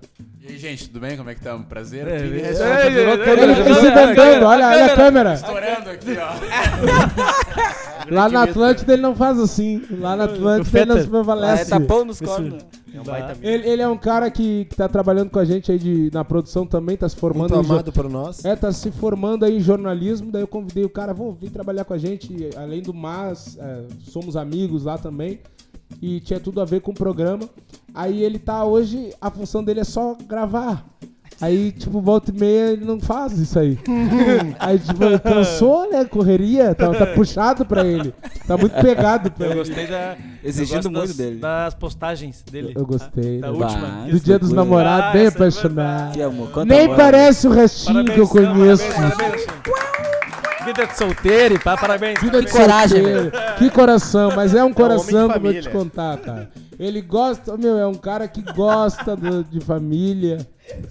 E 0.48 0.52
aí, 0.52 0.58
gente, 0.58 0.88
tudo 0.88 1.00
bem? 1.00 1.14
Como 1.14 1.28
é 1.28 1.34
que 1.34 1.40
estamos? 1.40 1.66
Prazer. 1.66 2.08
É, 2.08 2.12
é, 2.12 2.14
é, 2.14 2.20
é, 2.20 2.26
Ele 2.26 2.40
é, 2.40 2.46
tá 2.46 2.61
é, 2.61 3.74
se 3.74 3.87
é, 3.87 3.88
é, 3.88 4.06
vendendo, 4.06 4.46
olha, 4.46 4.66
olha 4.66 4.87
a 4.87 4.96
câmera. 4.96 5.34
Estourando 5.34 5.90
aqui, 5.90 6.16
ó. 6.16 8.08
Lá 8.11 8.28
na 8.30 8.44
Atlântida 8.44 8.94
ele 8.94 9.02
não 9.02 9.14
faz 9.14 9.38
assim. 9.38 9.82
Lá 9.90 10.16
na 10.16 10.24
Atlântida 10.24 10.78
ele 10.78 10.87
não 10.87 10.96
se 10.96 11.02
Fetter. 11.02 11.12
Ah, 11.12 11.18
é 11.18 11.22
prevalece. 11.22 11.70
tapão 11.70 12.04
nos 12.06 12.18
cornos. 12.18 12.64
É 12.94 12.98
um. 12.98 13.04
Ele, 13.42 13.68
ele 13.68 13.82
é 13.82 13.88
um 13.88 13.98
cara 13.98 14.30
que, 14.30 14.64
que 14.64 14.74
tá 14.74 14.88
trabalhando 14.88 15.28
com 15.28 15.38
a 15.38 15.44
gente 15.44 15.70
aí 15.70 15.78
de, 15.78 16.11
na 16.14 16.24
produção 16.24 16.64
também, 16.64 16.96
tá 16.96 17.06
se 17.06 17.16
formando 17.16 17.54
Muito 17.54 17.70
amado 17.70 17.92
por 17.92 18.08
nós. 18.08 18.42
É, 18.42 18.56
tá 18.56 18.72
se 18.72 18.90
formando 18.90 19.44
aí 19.44 19.58
em 19.58 19.61
jornalismo, 19.61 20.32
daí 20.32 20.42
eu 20.42 20.48
convidei 20.48 20.84
o 20.84 20.88
cara, 20.88 21.12
vamos 21.12 21.38
vir 21.38 21.50
trabalhar 21.50 21.84
com 21.84 21.92
a 21.92 21.98
gente, 21.98 22.48
além 22.56 22.80
do 22.80 22.94
mas, 22.94 23.58
é, 23.61 23.82
somos 24.04 24.34
amigos 24.34 24.84
lá 24.84 24.96
também, 24.96 25.40
e 26.01 26.20
tinha 26.20 26.38
tudo 26.40 26.61
a 26.61 26.64
ver 26.64 26.81
com 26.81 26.90
o 26.90 26.94
programa. 26.94 27.48
Aí 27.94 28.22
ele 28.22 28.38
tá 28.38 28.64
hoje, 28.64 29.12
a 29.20 29.31
função 29.31 29.62
dele 29.64 29.81
é 29.81 29.85
só 29.85 30.16
gravar. 30.27 30.85
Aí, 31.40 31.70
tipo, 31.70 32.01
volta 32.01 32.33
e 32.33 32.35
meia 32.35 32.72
ele 32.72 32.85
não 32.85 32.98
faz 32.98 33.38
isso 33.38 33.57
aí. 33.61 33.79
aí, 34.59 34.77
tipo, 34.77 35.05
ele 35.05 35.20
cansou, 35.20 35.88
né? 35.88 36.05
Correria, 36.05 36.74
tá, 36.74 36.90
tá 36.92 37.07
puxado 37.07 37.64
pra 37.64 37.87
ele. 37.87 38.12
Tá 38.44 38.57
muito 38.57 38.72
pegado 38.81 39.31
pra 39.31 39.46
Eu 39.46 39.51
ele. 39.53 39.59
gostei 39.61 39.87
da. 39.87 40.16
Exigindo 40.42 40.88
eu 40.88 40.90
muito 40.90 41.07
das, 41.09 41.16
dele. 41.16 41.37
Das 41.38 41.74
postagens 41.74 42.42
dele. 42.51 42.72
Eu 42.74 42.85
gostei. 42.85 43.38
Da 43.38 43.53
né? 43.53 43.57
última. 43.57 43.87
Bah, 43.87 44.07
Do 44.11 44.18
dia 44.18 44.38
dos 44.38 44.53
Ah, 44.53 44.57
namorados, 44.57 45.12
bem 45.12 45.27
essa 45.27 45.37
é 45.37 45.37
apaixonado. 45.37 46.12
Que 46.14 46.22
amor. 46.22 46.51
quanto 46.51 46.68
Nem 46.68 46.87
amor. 46.87 46.96
parece 46.96 47.46
o 47.46 47.51
restinho 47.53 48.05
que 48.05 48.18
eu 48.18 48.24
não, 48.24 48.27
conheço. 48.27 48.83
Parabéns, 48.92 49.14
parabéns, 49.14 49.46
Alexandre. 49.46 49.78
Vida 50.68 50.87
de 50.87 50.96
solteiro, 50.98 51.54
e 51.54 51.59
pá, 51.59 51.76
parabéns. 51.76 52.20
Vida 52.20 52.40
de 52.40 52.46
Que 52.46 52.52
coragem, 52.52 53.02
solteiro. 53.02 53.33
Que 53.59 53.70
coração, 53.70 54.33
mas 54.37 54.54
é 54.54 54.59
um 54.59 54.66
homem 54.66 54.74
coração 54.74 55.28
de 55.28 55.33
que 55.33 55.38
eu 55.38 55.52
vou 55.52 55.62
te 55.62 55.68
contar, 55.70 56.16
cara. 56.18 56.50
Ele 56.78 57.00
gosta, 57.00 57.57
meu, 57.57 57.76
é 57.78 57.87
um 57.87 57.94
cara 57.94 58.28
que 58.28 58.40
gosta 58.52 59.16
do- 59.16 59.42
de 59.44 59.61
família, 59.61 60.46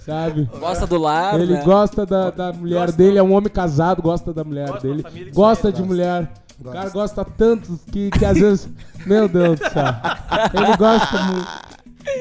sabe? 0.05 0.49
Gosta 0.59 0.85
do 0.85 0.97
lar, 0.97 1.39
Ele 1.39 1.53
né? 1.53 1.61
gosta 1.63 2.05
da, 2.05 2.29
da 2.29 2.51
mulher 2.53 2.91
dele, 2.91 3.17
é 3.17 3.23
um 3.23 3.33
homem 3.33 3.49
casado, 3.49 4.01
gosta 4.01 4.33
da 4.33 4.43
mulher 4.43 4.67
Gosta 4.69 4.87
da 4.87 4.93
dele, 4.93 5.03
que 5.25 5.31
gosta 5.31 5.71
de 5.71 5.81
mulher. 5.83 6.29
O 6.59 6.71
cara 6.71 6.89
gosta 6.89 7.23
tanto 7.23 7.79
que, 7.91 8.09
que 8.09 8.25
às 8.25 8.37
vezes, 8.39 8.67
meu 9.05 9.29
Deus 9.29 9.59
do 9.59 9.69
céu, 9.69 9.85
ele 10.53 10.75
gosta 10.77 11.23
muito. 11.23 11.47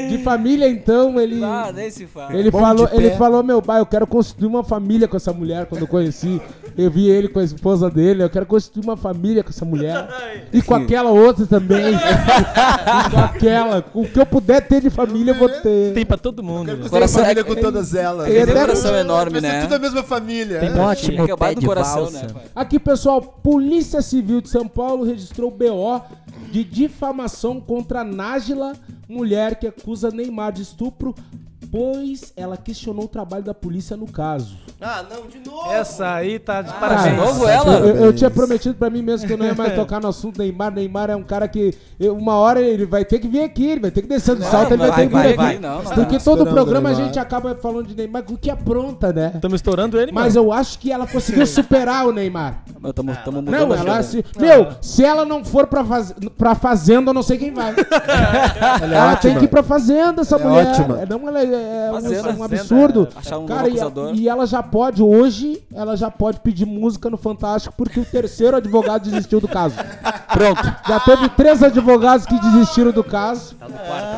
De 0.08 0.18
família, 0.18 0.68
então, 0.68 1.18
ele. 1.20 1.42
Ah, 1.42 1.72
nem 1.74 1.90
se 1.90 2.06
fala. 2.06 2.34
Ele 2.34 2.50
Bom 2.50 2.60
falou, 2.60 2.88
ele 2.92 3.10
falou, 3.12 3.42
meu 3.42 3.62
pai, 3.62 3.80
eu 3.80 3.86
quero 3.86 4.06
construir 4.06 4.46
uma 4.46 4.62
família 4.64 5.08
com 5.08 5.16
essa 5.16 5.32
mulher 5.32 5.66
quando 5.66 5.82
eu 5.82 5.88
conheci. 5.88 6.40
Eu 6.76 6.90
vi 6.90 7.08
ele 7.08 7.28
com 7.28 7.38
a 7.38 7.44
esposa 7.44 7.88
dele, 7.90 8.22
eu 8.22 8.28
quero 8.28 8.44
construir 8.44 8.84
uma 8.84 8.96
família 8.96 9.42
com 9.42 9.48
essa 9.50 9.64
mulher. 9.64 10.06
E 10.52 10.60
com 10.60 10.74
aquela 10.74 11.10
outra 11.10 11.46
também. 11.46 11.94
e 11.96 13.10
com 13.10 13.18
aquela. 13.18 13.84
O 13.94 14.04
que 14.06 14.18
eu 14.20 14.26
puder 14.26 14.66
ter 14.66 14.80
de 14.82 14.90
família, 14.90 15.30
eu 15.32 15.36
vou 15.36 15.48
ter. 15.48 15.94
Tem 15.94 16.04
pra 16.04 16.16
todo 16.18 16.42
mundo. 16.42 16.66
Quero 16.66 16.76
né? 16.76 16.82
construir 16.82 17.00
Coração- 17.00 17.22
família 17.22 17.40
é- 17.40 17.44
com 17.44 17.54
todas 17.54 17.94
elas. 17.94 18.26
Tem 18.28 18.40
um 18.40 18.42
até- 18.42 18.60
coração 18.60 18.96
enorme, 18.96 19.40
Vai 19.40 19.50
ser 19.50 19.56
né? 19.56 19.62
tudo 19.62 19.74
a 19.74 19.78
mesma 19.78 20.02
família. 20.02 20.60
Tem 20.60 20.68
é. 20.68 20.72
acabado 21.22 21.38
pé 21.38 21.54
no 21.54 21.60
de 21.60 21.66
coração, 21.66 22.02
valsa. 22.02 22.22
né? 22.22 22.28
pai? 22.32 22.42
Aqui, 22.54 22.78
pessoal, 22.78 23.22
Polícia 23.22 24.02
Civil 24.02 24.40
de 24.40 24.48
São 24.50 24.66
Paulo 24.68 25.04
registrou 25.04 25.50
BO 25.50 26.02
de 26.50 26.62
difamação 26.64 27.60
contra 27.60 28.04
Nájila, 28.04 28.74
mulher 29.08 29.56
que 29.56 29.66
acusa 29.78 30.10
Neymar 30.10 30.52
de 30.52 30.62
estupro, 30.62 31.14
pois 31.70 32.32
ela 32.36 32.56
questionou 32.56 33.04
o 33.04 33.08
trabalho 33.08 33.42
da 33.42 33.54
polícia 33.54 33.96
no 33.96 34.06
caso. 34.06 34.56
Ah, 34.80 35.02
não, 35.10 35.26
de 35.26 35.38
novo. 35.48 35.72
Essa 35.72 36.14
aí 36.14 36.38
tá 36.38 36.60
de 36.62 36.72
Cara, 36.72 36.80
parabéns. 36.94 37.16
novo 37.16 37.48
ela? 37.48 37.72
Eu, 37.78 37.96
eu 38.06 38.12
tinha 38.12 38.30
prometido 38.30 38.74
pra 38.74 38.90
mim 38.90 39.02
mesmo 39.02 39.26
que 39.26 39.32
eu 39.32 39.38
não 39.38 39.46
ia 39.46 39.54
mais 39.54 39.74
tocar 39.74 40.00
no 40.00 40.08
assunto 40.08 40.38
Neymar. 40.38 40.70
Neymar 40.72 41.10
é 41.10 41.16
um 41.16 41.22
cara 41.22 41.48
que 41.48 41.74
eu- 41.98 42.14
uma 42.14 42.34
hora 42.34 42.60
ele 42.60 42.84
vai 42.84 43.04
ter 43.04 43.18
que 43.18 43.26
vir 43.26 43.42
aqui, 43.42 43.66
ele 43.70 43.80
vai 43.80 43.90
ter 43.90 44.02
que 44.02 44.08
descer 44.08 44.36
do 44.36 44.44
salto, 44.44 44.72
ele 44.72 44.76
vai, 44.78 44.88
vai, 44.90 44.96
ter 44.96 45.02
que 45.02 45.08
vir 45.08 45.12
vai, 45.14 45.26
aqui. 45.28 45.36
vai, 45.36 45.58
não, 45.58 45.82
não 45.82 45.90
Porque 45.92 46.18
tá 46.18 46.24
todo 46.24 46.38
esperando 46.40 46.52
programa 46.54 46.90
a 46.90 46.94
gente 46.94 47.18
acaba 47.18 47.54
falando 47.56 47.86
de 47.86 47.94
Neymar, 47.96 48.22
o 48.28 48.36
que 48.36 48.50
apronta, 48.50 49.12
né? 49.12 49.32
Estamos 49.34 49.56
estourando 49.56 49.98
ele, 49.98 50.12
Mas 50.12 50.34
mano. 50.34 50.48
eu 50.48 50.52
acho 50.52 50.78
que 50.78 50.92
ela 50.92 51.06
conseguiu 51.06 51.46
superar 51.46 52.06
o 52.06 52.12
Neymar. 52.12 52.62
Tamo, 52.94 53.16
tamo 53.24 53.42
mudando 53.42 53.68
Não, 53.68 53.74
ela 53.74 54.02
se. 54.02 54.24
Meu, 54.38 54.68
se 54.80 55.02
ela 55.04 55.24
não 55.24 55.44
for 55.44 55.66
pra, 55.66 55.84
faz... 55.84 56.14
pra 56.36 56.54
fazenda, 56.54 57.10
eu 57.10 57.14
não 57.14 57.22
sei 57.22 57.36
quem 57.38 57.52
vai. 57.52 57.74
Ela 58.82 58.94
é 58.94 58.96
ela 58.98 59.12
ótima. 59.12 59.16
tem 59.20 59.38
que 59.38 59.44
ir 59.46 59.48
pra 59.48 59.62
fazenda, 59.62 60.22
essa 60.22 60.36
Ela 60.36 60.44
é 60.44 60.48
mulher. 60.48 60.66
ótima. 60.68 61.00
É, 61.00 61.06
Não, 61.06 61.28
ela 61.28 61.40
é, 61.40 61.45
é 61.54 61.90
um- 61.90 61.94
Fazenda. 61.94 62.32
um, 62.32 62.42
absurdo. 62.44 63.08
Achar 63.16 63.38
um 63.38 63.46
Cara, 63.46 63.68
e, 63.68 63.76
e 64.20 64.28
ela 64.28 64.46
já 64.46 64.62
pode, 64.62 65.02
hoje, 65.02 65.62
ela 65.74 65.96
já 65.96 66.10
pode 66.10 66.40
pedir 66.40 66.66
música 66.66 67.08
no 67.10 67.16
Fantástico, 67.16 67.74
porque 67.76 68.00
o 68.00 68.04
terceiro 68.04 68.56
advogado 68.58 69.04
desistiu 69.08 69.40
do 69.40 69.48
caso. 69.48 69.76
Pronto. 70.32 70.62
Já 70.88 71.00
teve 71.00 71.28
três 71.30 71.62
advogados 71.62 72.26
que 72.26 72.38
desistiram 72.40 72.92
do 72.92 73.04
caso. 73.04 73.56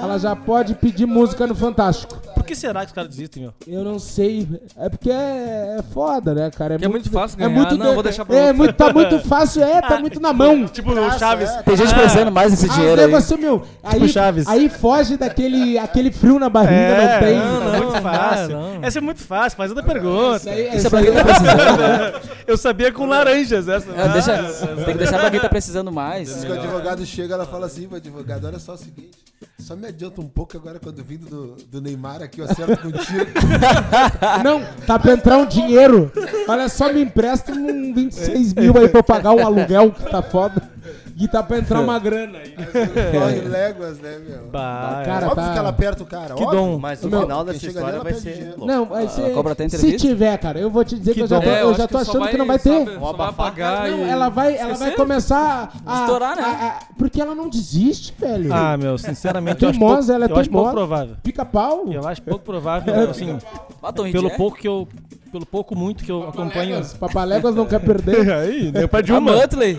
Ela 0.03 0.19
já 0.19 0.35
pode 0.35 0.75
pedir 0.75 1.07
música 1.07 1.47
no 1.47 1.55
Fantástico. 1.55 2.17
Que 2.49 2.57
será 2.57 2.81
que 2.81 2.87
os 2.87 2.93
caras 2.93 3.11
desistem, 3.11 3.43
meu? 3.43 3.53
Eu 3.67 3.85
não 3.85 3.99
sei. 3.99 4.49
É 4.77 4.89
porque 4.89 5.11
é, 5.11 5.77
é 5.79 5.83
foda, 5.93 6.33
né, 6.35 6.51
cara? 6.51 6.79
Que 6.79 6.85
é 6.85 6.89
muito 6.89 7.11
fácil 7.11 7.37
É 7.37 7.47
ganhar. 7.47 7.55
muito 7.55 7.77
Não, 7.77 7.93
vou 7.95 8.03
deixar 8.03 8.25
pra 8.25 8.35
É, 8.37 8.53
muito, 8.55 8.73
tá 8.73 8.91
muito 8.93 9.19
fácil, 9.21 9.63
é, 9.63 9.81
tá 9.83 9.99
muito 10.01 10.19
na 10.19 10.33
mão. 10.33 10.67
Tipo 10.73 10.93
o 10.93 11.19
Chaves. 11.19 11.51
Tem 11.65 11.77
gente 11.77 11.95
precisando 11.95 12.33
mais 12.33 12.51
desse 12.53 12.71
Ah, 12.71 12.75
dinheiro 12.75 12.97
o 12.97 13.01
aí. 13.01 13.07
negócio, 13.07 13.39
meu, 13.39 13.63
aí, 13.83 13.93
Tipo 14.01 14.09
Chaves. 14.09 14.47
aí 14.49 14.69
foge 14.71 15.17
daquele 15.19 15.79
aquele 15.79 16.11
frio 16.11 16.39
na 16.39 16.49
barriga, 16.49 17.13
não 17.13 17.21
tem. 17.21 17.39
não, 17.39 17.61
não, 17.61 17.73
Não, 17.73 17.79
muito 17.85 18.03
fácil. 18.03 18.49
não. 18.49 18.79
Essa 18.83 18.99
é 18.99 19.01
muito 19.03 19.21
fácil, 19.23 19.57
faz 19.57 19.71
outra 19.71 19.85
pergunta. 19.85 20.37
Isso 20.39 20.49
aí, 20.49 20.61
Isso 20.69 20.75
é 20.75 20.77
isso 20.79 20.91
pra 20.91 20.99
aí 21.01 21.05
quem 21.05 21.15
tá 21.15 21.25
precisando. 21.25 22.21
Eu 22.47 22.57
sabia 22.57 22.91
com 22.93 23.05
laranjas 23.07 23.69
essa. 23.69 23.91
É, 23.93 24.09
deixa, 24.09 24.37
tem 24.77 24.85
que 24.93 24.95
deixar 24.99 25.19
pra 25.19 25.31
quem 25.31 25.41
tá 25.41 25.49
precisando 25.51 25.93
mais. 25.93 26.45
Que 26.45 26.51
o 26.51 26.55
advogado 26.55 27.05
chega, 27.05 27.35
ela 27.35 27.45
fala 27.47 27.67
assim, 27.67 27.87
"Ô, 27.93 27.95
advogado, 27.97 28.47
olha 28.47 28.59
só 28.59 28.73
o 28.73 28.77
seguinte, 28.79 29.19
só 29.68 29.76
me 29.76 29.87
adianta 29.87 30.18
um 30.22 30.26
pouco 30.26 30.57
agora 30.57 30.81
quando 30.81 31.04
vindo 31.04 31.26
do, 31.26 31.57
do 31.66 31.83
Neymar 31.83 32.22
aqui, 32.22 32.40
eu 32.40 32.46
acerto 32.46 32.74
contigo. 32.78 33.26
Não, 34.42 34.64
tá 34.87 34.98
pra 34.98 35.12
entrar 35.12 35.37
um 35.37 35.44
dinheiro. 35.44 36.11
Olha 36.48 36.70
só, 36.70 36.90
me 36.90 37.02
empresta 37.02 37.52
um 37.52 37.92
26 37.92 38.54
mil 38.54 38.78
aí 38.78 38.88
pra 38.88 39.00
eu 39.00 39.04
pagar 39.04 39.33
um 39.33 39.44
aluguel 39.44 39.92
que 39.92 40.11
tá 40.11 40.22
foda. 40.22 40.62
E 41.20 41.26
tá 41.26 41.42
pra 41.42 41.59
entrar 41.59 41.81
uma 41.81 41.98
grana 42.00 42.38
aí. 42.38 42.54
Corre 43.12 43.40
léguas, 43.40 43.98
né, 43.98 44.18
meu? 44.18 44.48
Bah, 44.50 45.02
Cara, 45.04 45.26
Óbvio 45.26 45.44
tá- 45.44 45.52
que 45.52 45.59
ela 45.59 45.68
aperta 45.70 46.02
o 46.02 46.07
cara, 46.07 46.35
Que 46.35 46.42
óbvio. 46.44 46.50
dom. 46.61 46.78
Mas 46.78 47.02
no 47.02 47.11
Meu, 47.11 47.22
final 47.22 47.44
dessa 47.44 47.66
história 47.66 47.92
nela 47.92 48.04
vai 48.04 48.14
ser 48.14 48.44
louco. 48.50 48.66
Não, 48.66 48.85
vai 48.87 49.09
ser. 49.09 49.33
cobra 49.35 49.52
até 49.52 49.68
se 49.68 49.96
tiver, 49.96 50.38
cara, 50.38 50.59
eu 50.61 50.70
vou 50.70 50.85
te 50.85 50.96
dizer 50.98 51.11
que, 51.12 51.16
Que 51.18 51.22
eu 51.24 51.26
já 51.26 51.40
tô. 51.40 51.48
É, 51.48 51.62
eu 51.62 51.74
já 51.74 51.88
tô 51.88 51.98
achando 51.98 52.28
que 52.28 52.37
não 52.37 52.46
vai 52.46 52.59
ter. 52.59 52.85
sabe- 52.85 52.98
Só 52.98 53.12
vai 53.12 53.33
pagar 53.33 53.90
Não, 53.90 53.98
e... 54.07 54.09
ela 54.09 54.28
vai, 54.28 54.57
ela 54.57 54.74
vai 54.74 54.90
começar 54.92 55.72
a, 55.85 56.00
Estourar, 56.02 56.37
né? 56.37 56.42
a- 56.42 56.66
a- 56.68 56.78
porque 56.96 57.20
ela 57.20 57.35
não 57.35 57.48
desiste, 57.48 58.14
velho. 58.18 58.52
Ah, 58.52 58.76
meu, 58.76 58.96
sinceramente, 58.96 59.59
Teimosa, 59.59 60.14
ela 60.14 60.26
é 60.26 60.31
eu 60.31 60.37
acho 60.37 60.50
pouco 60.50 60.68
teimosa. 60.70 60.72
provável. 60.88 61.16
Pica-pau. 61.22 61.85
Eu 61.92 62.07
acho 62.07 62.22
pouco 62.22 62.44
provável, 62.44 63.11
assim, 63.11 63.38
pelo 64.12 64.31
pouco 64.37 64.57
que 64.57 64.68
eu, 64.68 64.87
pelo 65.31 65.47
pouco 65.47 65.77
muito 65.77 66.05
que 66.05 66.11
eu 66.11 66.29
acompanho. 66.29 66.81
Papaléguas, 66.99 67.55
quer 67.69 67.81
perder. 67.81 68.31
Aí, 68.33 68.71
deu 68.71 68.88
pra 68.88 69.01
de 69.01 69.12
A 69.12 69.19
uma. 69.19 69.33
Muttley. 69.33 69.79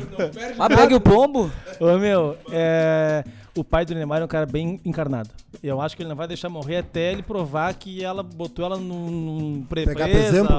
Ah, 0.58 0.70
pegue 0.70 0.96
o 0.96 1.02
pombo. 1.02 1.52
Ô, 1.80 1.98
meu, 1.98 2.38
é... 2.52 3.24
o 3.56 3.64
pai 3.64 3.86
do 3.86 3.94
Neymar 3.94 4.22
é 4.22 4.26
um 4.26 4.28
cara 4.28 4.46
bem 4.46 4.80
encarnado. 4.86 5.30
Eu 5.62 5.82
acho 5.82 5.96
que 5.96 6.04
ele 6.04 6.10
não 6.10 6.16
vai 6.16 6.28
deixar 6.28 6.50
morrer 6.50 6.78
até 6.78 7.12
ele 7.12 7.24
provar 7.24 7.74
que 7.74 8.04
ela 8.04 8.24
botou 8.24 8.66
ela 8.66 8.78
num, 8.78 9.10
num 9.10 9.66
pre 9.68 9.86
Pegar 9.86 10.08
por 10.08 10.16
exemplo? 10.16 10.56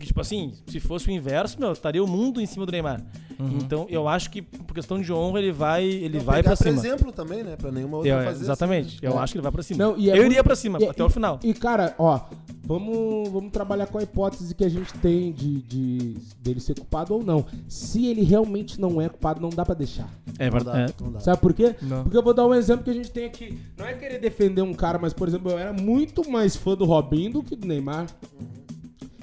Porque, 0.00 0.06
tipo 0.06 0.20
assim, 0.22 0.54
se 0.66 0.80
fosse 0.80 1.08
o 1.08 1.10
inverso, 1.10 1.60
meu, 1.60 1.72
estaria 1.72 2.02
o 2.02 2.06
mundo 2.08 2.40
em 2.40 2.46
cima 2.46 2.64
do 2.64 2.72
Neymar. 2.72 3.04
Então, 3.38 3.86
eu 3.90 4.08
acho 4.08 4.30
que, 4.30 4.40
por 4.40 4.72
questão 4.74 4.98
de 5.00 5.12
honra, 5.12 5.38
ele 5.40 5.52
vai, 5.52 5.84
ele 5.84 6.16
Não, 6.18 6.24
vai 6.24 6.42
pegar 6.42 6.56
pra 6.56 6.64
cima. 6.70 6.78
exemplo 6.78 7.12
também, 7.12 7.42
né? 7.42 7.54
Pra 7.56 7.70
nenhuma 7.70 7.98
outra 7.98 8.10
Eu- 8.12 8.24
fazer 8.24 8.44
exatamente. 8.44 8.96
assim. 8.96 8.98
Eu 9.06 9.12
É. 9.12 9.18
acho 9.18 9.32
que 9.32 9.38
ele 9.38 9.42
vai 9.42 9.52
pra 9.52 9.62
cima. 9.62 9.84
Não, 9.84 9.98
e 9.98 10.08
é 10.08 10.12
eu 10.12 10.16
muito- 10.16 10.30
iria 10.32 10.42
pra 10.44 10.56
cima, 10.56 10.78
e- 10.80 10.86
até 10.88 11.02
e- 11.02 11.06
o 11.06 11.08
final. 11.10 11.38
E, 11.42 11.52
cara, 11.54 11.94
ó, 11.98 12.20
vamos, 12.64 13.28
vamos 13.30 13.50
trabalhar 13.50 13.86
com 13.86 13.98
a 13.98 14.02
hipótese 14.02 14.54
que 14.54 14.64
a 14.64 14.68
gente 14.70 14.92
tem 14.94 15.32
de, 15.32 15.62
de 15.62 16.16
dele 16.42 16.60
ser 16.60 16.74
culpado 16.74 17.14
ou 17.14 17.22
não. 17.22 17.44
Se 17.68 18.06
ele 18.06 18.22
realmente 18.22 18.80
não 18.80 19.00
é 19.00 19.08
culpado, 19.08 19.40
não 19.40 19.48
dá 19.50 19.64
pra 19.64 19.74
deixar. 19.74 20.08
É 20.38 20.48
verdade. 20.50 20.94
dá. 21.12 21.20
Sabe 21.20 21.40
por 21.40 21.52
quê? 21.54 21.74
Não. 21.82 22.02
Porque 22.04 22.16
eu 22.16 22.22
vou 22.22 22.32
dar 22.34 22.46
um 22.46 22.54
exemplo 22.54 22.84
que 22.84 22.90
a 22.90 22.94
gente 22.94 23.10
tem 23.10 23.24
aqui. 23.26 23.58
Não 23.78 23.86
é 23.86 23.94
querer 23.94 24.18
defender 24.18 24.62
um 24.62 24.72
cara, 24.74 24.98
mas, 24.98 25.12
por 25.14 25.28
exemplo, 25.28 25.50
eu 25.50 25.58
era 25.58 25.72
muito 25.74 26.30
mais 26.30 26.56
fã 26.56 26.74
do 26.74 26.84
Robinho 26.84 27.32
do 27.32 27.42
que 27.42 27.56
do 27.56 27.66
Neymar. 27.66 28.06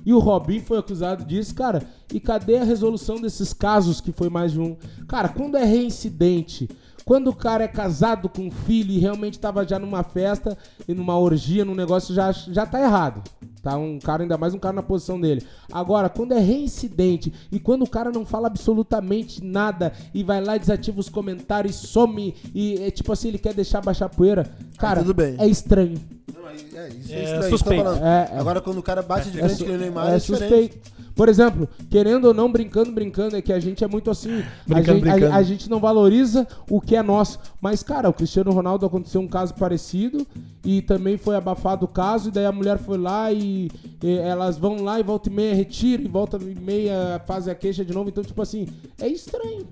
E 0.07 0.13
o 0.13 0.19
Robinho 0.19 0.61
foi 0.61 0.77
acusado 0.77 1.25
disso, 1.25 1.53
cara. 1.53 1.85
E 2.13 2.17
cadê 2.17 2.59
a 2.59 2.63
resolução 2.63 3.19
desses 3.19 3.51
casos 3.51 3.99
que 3.99 4.13
foi 4.13 4.29
mais 4.29 4.53
de 4.53 4.59
um? 4.61 4.77
Cara, 5.05 5.27
quando 5.27 5.57
é 5.57 5.65
reincidente, 5.65 6.69
quando 7.07 7.29
o 7.29 7.33
cara 7.35 7.63
é 7.63 7.67
casado 7.69 8.27
com 8.27 8.41
um 8.47 8.51
filho 8.51 8.91
e 8.91 8.99
realmente 8.99 9.39
tava 9.39 9.65
já 9.65 9.79
numa 9.79 10.03
festa 10.03 10.57
e 10.85 10.93
numa 10.93 11.17
orgia, 11.17 11.63
num 11.63 11.73
negócio, 11.73 12.13
já, 12.13 12.33
já 12.33 12.65
tá 12.65 12.81
errado. 12.81 13.23
Tá 13.63 13.77
um 13.77 13.97
cara, 13.97 14.23
ainda 14.23 14.37
mais 14.37 14.53
um 14.53 14.59
cara 14.59 14.75
na 14.75 14.83
posição 14.83 15.19
dele. 15.19 15.41
Agora, 15.71 16.09
quando 16.09 16.33
é 16.33 16.39
reincidente 16.39 17.33
e 17.49 17.61
quando 17.61 17.83
o 17.83 17.89
cara 17.89 18.11
não 18.11 18.25
fala 18.25 18.47
absolutamente 18.47 19.41
nada 19.41 19.93
e 20.13 20.21
vai 20.21 20.43
lá 20.43 20.57
e 20.57 20.59
desativa 20.59 20.99
os 20.99 21.07
comentários 21.07 21.81
e 21.81 21.87
some 21.87 22.35
e 22.53 22.75
é 22.83 22.91
tipo 22.91 23.09
assim, 23.13 23.29
ele 23.29 23.37
quer 23.37 23.53
deixar 23.53 23.79
baixar 23.81 24.09
poeira, 24.09 24.45
cara, 24.77 24.99
tudo 24.99 25.13
bem. 25.13 25.35
é 25.39 25.47
estranho. 25.47 25.97
Não, 26.35 26.45
aí- 26.45 26.57
é, 26.75 26.87
isso 26.89 27.13
É 27.13 27.15
é, 27.19 27.23
estranho, 27.23 27.49
suspeito. 27.49 27.89
É, 28.03 28.29
é. 28.35 28.39
Agora, 28.39 28.59
quando 28.59 28.79
o 28.79 28.83
cara 28.83 29.01
bate 29.01 29.29
de 29.31 29.39
É, 29.39 29.43
frente 29.43 29.57
su- 29.59 29.65
com 29.65 29.71
o 29.71 29.77
Neymar, 29.77 30.11
é, 30.11 30.15
é 30.15 30.17
diferente. 30.19 30.41
suspeito. 30.49 30.96
Por 31.17 31.27
exemplo, 31.27 31.67
querendo 31.89 32.25
ou 32.25 32.33
não, 32.33 32.49
brincando, 32.51 32.91
brincando, 32.91 33.35
é 33.35 33.41
que 33.41 33.51
a 33.51 33.59
gente 33.59 33.83
é 33.83 33.87
muito 33.87 34.09
assim. 34.11 34.39
a, 34.39 34.73
Brincando, 34.75 34.99
gente, 34.99 35.09
a- 35.09 35.13
brincando. 35.13 35.33
a 35.35 35.43
gente 35.43 35.69
não 35.69 35.79
valoriza 35.79 36.47
o 36.69 36.79
que 36.79 36.95
é 36.95 37.01
nosso. 37.01 37.39
Mas, 37.59 37.81
cara, 37.83 38.07
o 38.07 38.13
Cristiano 38.13 38.51
Ronaldo 38.51 38.85
aconteceu 38.85 39.19
um 39.19 39.27
caso 39.27 39.53
parecido 39.55 40.25
e 40.63 40.81
também 40.81 41.17
foi 41.17 41.35
abafado 41.35 41.85
o 41.85 41.87
caso. 41.87 42.29
E 42.29 42.31
daí 42.31 42.45
a 42.45 42.51
mulher 42.51 42.77
foi 42.77 42.97
lá 42.97 43.31
e, 43.33 43.69
e 44.03 44.11
elas 44.19 44.57
vão 44.57 44.83
lá 44.83 44.99
e 44.99 45.03
volta 45.03 45.27
e 45.27 45.33
meia 45.33 45.55
retira 45.55 46.01
e 46.01 46.07
volta 46.07 46.37
e 46.37 46.55
meia 46.55 47.19
fazem 47.25 47.51
a 47.51 47.55
queixa 47.55 47.83
de 47.83 47.91
novo. 47.93 48.09
Então, 48.09 48.23
tipo 48.23 48.41
assim, 48.41 48.67
é 49.01 49.07
estranho. 49.07 49.65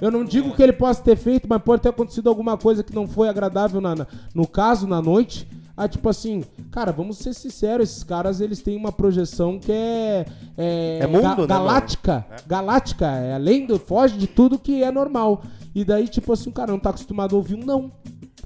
Eu 0.00 0.10
não 0.10 0.24
digo 0.24 0.54
que 0.54 0.62
ele 0.62 0.72
possa 0.72 1.02
ter 1.02 1.16
feito, 1.16 1.46
mas 1.48 1.62
pode 1.62 1.82
ter 1.82 1.88
acontecido 1.90 2.28
alguma 2.28 2.56
coisa 2.56 2.82
que 2.82 2.94
não 2.94 3.06
foi 3.06 3.28
agradável 3.28 3.80
na, 3.80 3.94
na- 3.94 4.06
no 4.34 4.46
caso, 4.46 4.86
na 4.86 5.00
noite. 5.02 5.46
Ah, 5.76 5.86
tipo 5.86 6.08
assim, 6.08 6.42
cara, 6.70 6.90
vamos 6.90 7.18
ser 7.18 7.34
sinceros, 7.34 7.90
esses 7.90 8.02
caras 8.02 8.40
eles 8.40 8.62
têm 8.62 8.76
uma 8.76 8.90
projeção 8.90 9.58
que 9.58 9.70
é. 9.70 10.24
É, 10.56 10.98
É 11.02 11.06
mundo, 11.06 11.20
ga- 11.22 11.36
né, 11.42 11.46
galáctica. 11.46 12.26
Galáctica, 12.46 13.06
é 13.06 13.34
além 13.34 13.66
do. 13.66 13.78
foge 13.78 14.16
de 14.16 14.26
tudo 14.26 14.58
que 14.58 14.82
é 14.82 14.90
normal. 14.90 15.42
E 15.74 15.84
daí, 15.84 16.08
tipo 16.08 16.32
assim, 16.32 16.48
o 16.48 16.52
cara 16.52 16.72
não 16.72 16.78
tá 16.78 16.88
acostumado 16.90 17.34
a 17.34 17.36
ouvir 17.36 17.56
um 17.56 17.64
não, 17.64 17.92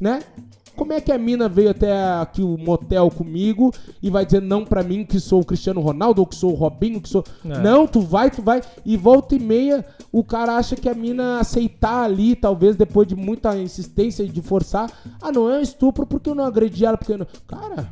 né? 0.00 0.20
Como 0.80 0.94
é 0.94 1.00
que 1.02 1.12
a 1.12 1.18
mina 1.18 1.46
veio 1.46 1.68
até 1.68 1.92
aqui 2.22 2.42
o 2.42 2.56
motel 2.56 3.10
comigo 3.10 3.70
e 4.02 4.08
vai 4.08 4.24
dizer 4.24 4.40
não 4.40 4.64
pra 4.64 4.82
mim 4.82 5.04
que 5.04 5.20
sou 5.20 5.42
o 5.42 5.44
Cristiano 5.44 5.78
Ronaldo 5.78 6.22
ou 6.22 6.26
que 6.26 6.34
sou 6.34 6.52
o 6.52 6.54
Robinho, 6.54 7.02
que 7.02 7.08
sou. 7.10 7.22
É. 7.44 7.58
Não, 7.58 7.86
tu 7.86 8.00
vai, 8.00 8.30
tu 8.30 8.40
vai. 8.40 8.62
E 8.82 8.96
volta 8.96 9.34
e 9.36 9.38
meia, 9.38 9.84
o 10.10 10.24
cara 10.24 10.56
acha 10.56 10.74
que 10.76 10.88
a 10.88 10.94
mina 10.94 11.38
aceitar 11.38 12.02
ali, 12.04 12.34
talvez 12.34 12.76
depois 12.76 13.06
de 13.06 13.14
muita 13.14 13.54
insistência 13.58 14.22
e 14.22 14.28
de 14.30 14.40
forçar. 14.40 14.90
Ah, 15.20 15.30
não 15.30 15.50
é 15.50 15.58
um 15.58 15.60
estupro 15.60 16.06
porque 16.06 16.30
eu 16.30 16.34
não 16.34 16.44
agredi 16.46 16.82
ela, 16.86 16.96
porque 16.96 17.12
eu 17.12 17.18
não. 17.18 17.26
Cara, 17.46 17.86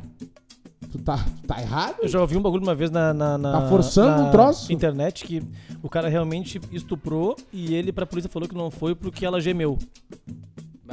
tu 0.91 0.97
tá, 0.97 1.23
tá 1.45 1.61
errado? 1.61 1.97
Eu 2.01 2.07
já 2.07 2.19
ouvi 2.19 2.37
um 2.37 2.41
bagulho 2.41 2.63
uma 2.63 2.73
vez 2.73 2.89
na, 2.89 3.13
na, 3.13 3.37
na- 3.37 3.51
Tá 3.61 3.69
forçando 3.69 4.23
na 4.23 4.27
um 4.29 4.31
troço? 4.31 4.73
internet 4.73 5.25
que 5.25 5.43
o 5.83 5.89
cara 5.89 6.09
realmente 6.09 6.59
estuprou 6.71 7.35
e 7.53 7.75
ele 7.75 7.91
pra 7.91 8.07
polícia 8.07 8.31
falou 8.31 8.49
que 8.49 8.55
não 8.55 8.71
foi 8.71 8.95
porque 8.95 9.23
ela 9.27 9.39
gemeu. 9.39 9.77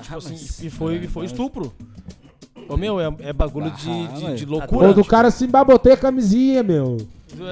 Tipo 0.02 0.16
assim, 0.16 0.66
e 0.66 0.70
foi, 0.70 0.96
e 0.96 1.06
foi 1.08 1.26
estupro. 1.26 1.72
Ô 2.68 2.76
meu, 2.76 2.98
é, 3.00 3.06
é 3.20 3.32
bagulho 3.32 3.70
de, 3.72 3.84
de, 4.08 4.22
mas- 4.24 4.38
de 4.40 4.44
Ou 4.46 4.50
loucura. 4.58 4.92
do 4.92 5.04
cara 5.04 5.28
assim, 5.28 5.46
bah, 5.46 5.62
botei 5.64 5.92
a 5.92 5.96
camisinha, 5.96 6.62
meu. 6.62 6.96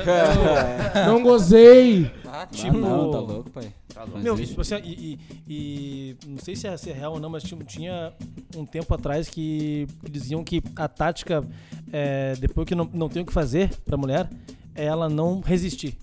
É, 0.04 1.04
Não 1.06 1.22
gozei. 1.22 2.10
Ah, 2.26 2.46
Tipo- 2.50 2.78
não, 2.78 3.10
tá 3.12 3.18
louco, 3.20 3.50
pai. 3.50 3.72
Meu, 4.20 4.36
tipo 4.36 4.60
assim, 4.60 4.74
e, 4.82 5.18
e- 5.46 6.16
e 6.16 6.16
não 6.26 6.38
sei 6.38 6.56
se 6.56 6.66
é, 6.66 6.76
se 6.76 6.90
é 6.90 6.92
real 6.92 7.12
ou 7.12 7.20
não, 7.20 7.30
mas 7.30 7.44
tinha, 7.44 7.62
tinha 7.64 8.12
um 8.56 8.66
tempo 8.66 8.92
atrás 8.92 9.28
que, 9.28 9.86
diziam 10.10 10.42
que 10.42 10.60
a 10.74 10.88
tática, 10.88 11.44
é, 11.92 12.34
depois 12.40 12.66
que 12.66 12.74
não, 12.74 12.88
não 12.92 13.08
tem 13.08 13.22
o 13.22 13.26
que 13.26 13.32
fazer 13.32 13.70
pra 13.84 13.96
mulher, 13.96 14.28
é 14.28 14.28
ela 14.74 15.08
não 15.08 15.40
resistir. 15.40 15.96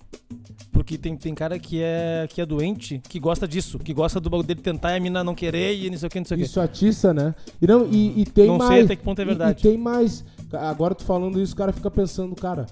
Porque 0.70 0.96
tem, 0.96 1.16
tem 1.16 1.34
cara 1.34 1.58
que 1.58 1.80
é, 1.82 2.26
que 2.28 2.40
é 2.40 2.46
doente, 2.46 3.00
que 3.08 3.20
gosta 3.20 3.46
disso, 3.46 3.78
que 3.78 3.92
gosta 3.92 4.18
do 4.18 4.30
bagulho 4.30 4.46
dele 4.48 4.60
tentar 4.62 4.92
e 4.92 4.96
a 4.96 5.00
mina 5.00 5.22
não 5.22 5.34
querer 5.34 5.74
e 5.76 5.90
não 5.90 5.98
sei 5.98 6.06
o 6.06 6.10
que, 6.10 6.18
não 6.18 6.24
sei 6.26 6.36
o 6.36 6.40
que. 6.40 6.46
Isso 6.46 6.60
atiça, 6.60 7.12
né? 7.12 7.34
E, 7.60 7.66
não, 7.66 7.86
e, 7.90 8.22
e 8.22 8.24
tem 8.24 8.46
Não 8.46 8.58
sei 8.58 8.68
mais. 8.68 8.84
até 8.86 8.96
que 8.96 9.02
ponto 9.02 9.18
é 9.18 9.22
e- 9.22 9.26
verdade. 9.26 9.60
E, 9.60 9.62
tem 9.62 9.76
mais. 9.78 10.24
Agora 10.52 10.94
tu 10.94 11.04
falando 11.04 11.40
isso, 11.40 11.52
o 11.52 11.56
cara 11.56 11.72
fica 11.72 11.90
pensando, 11.90 12.34
cara, 12.34 12.66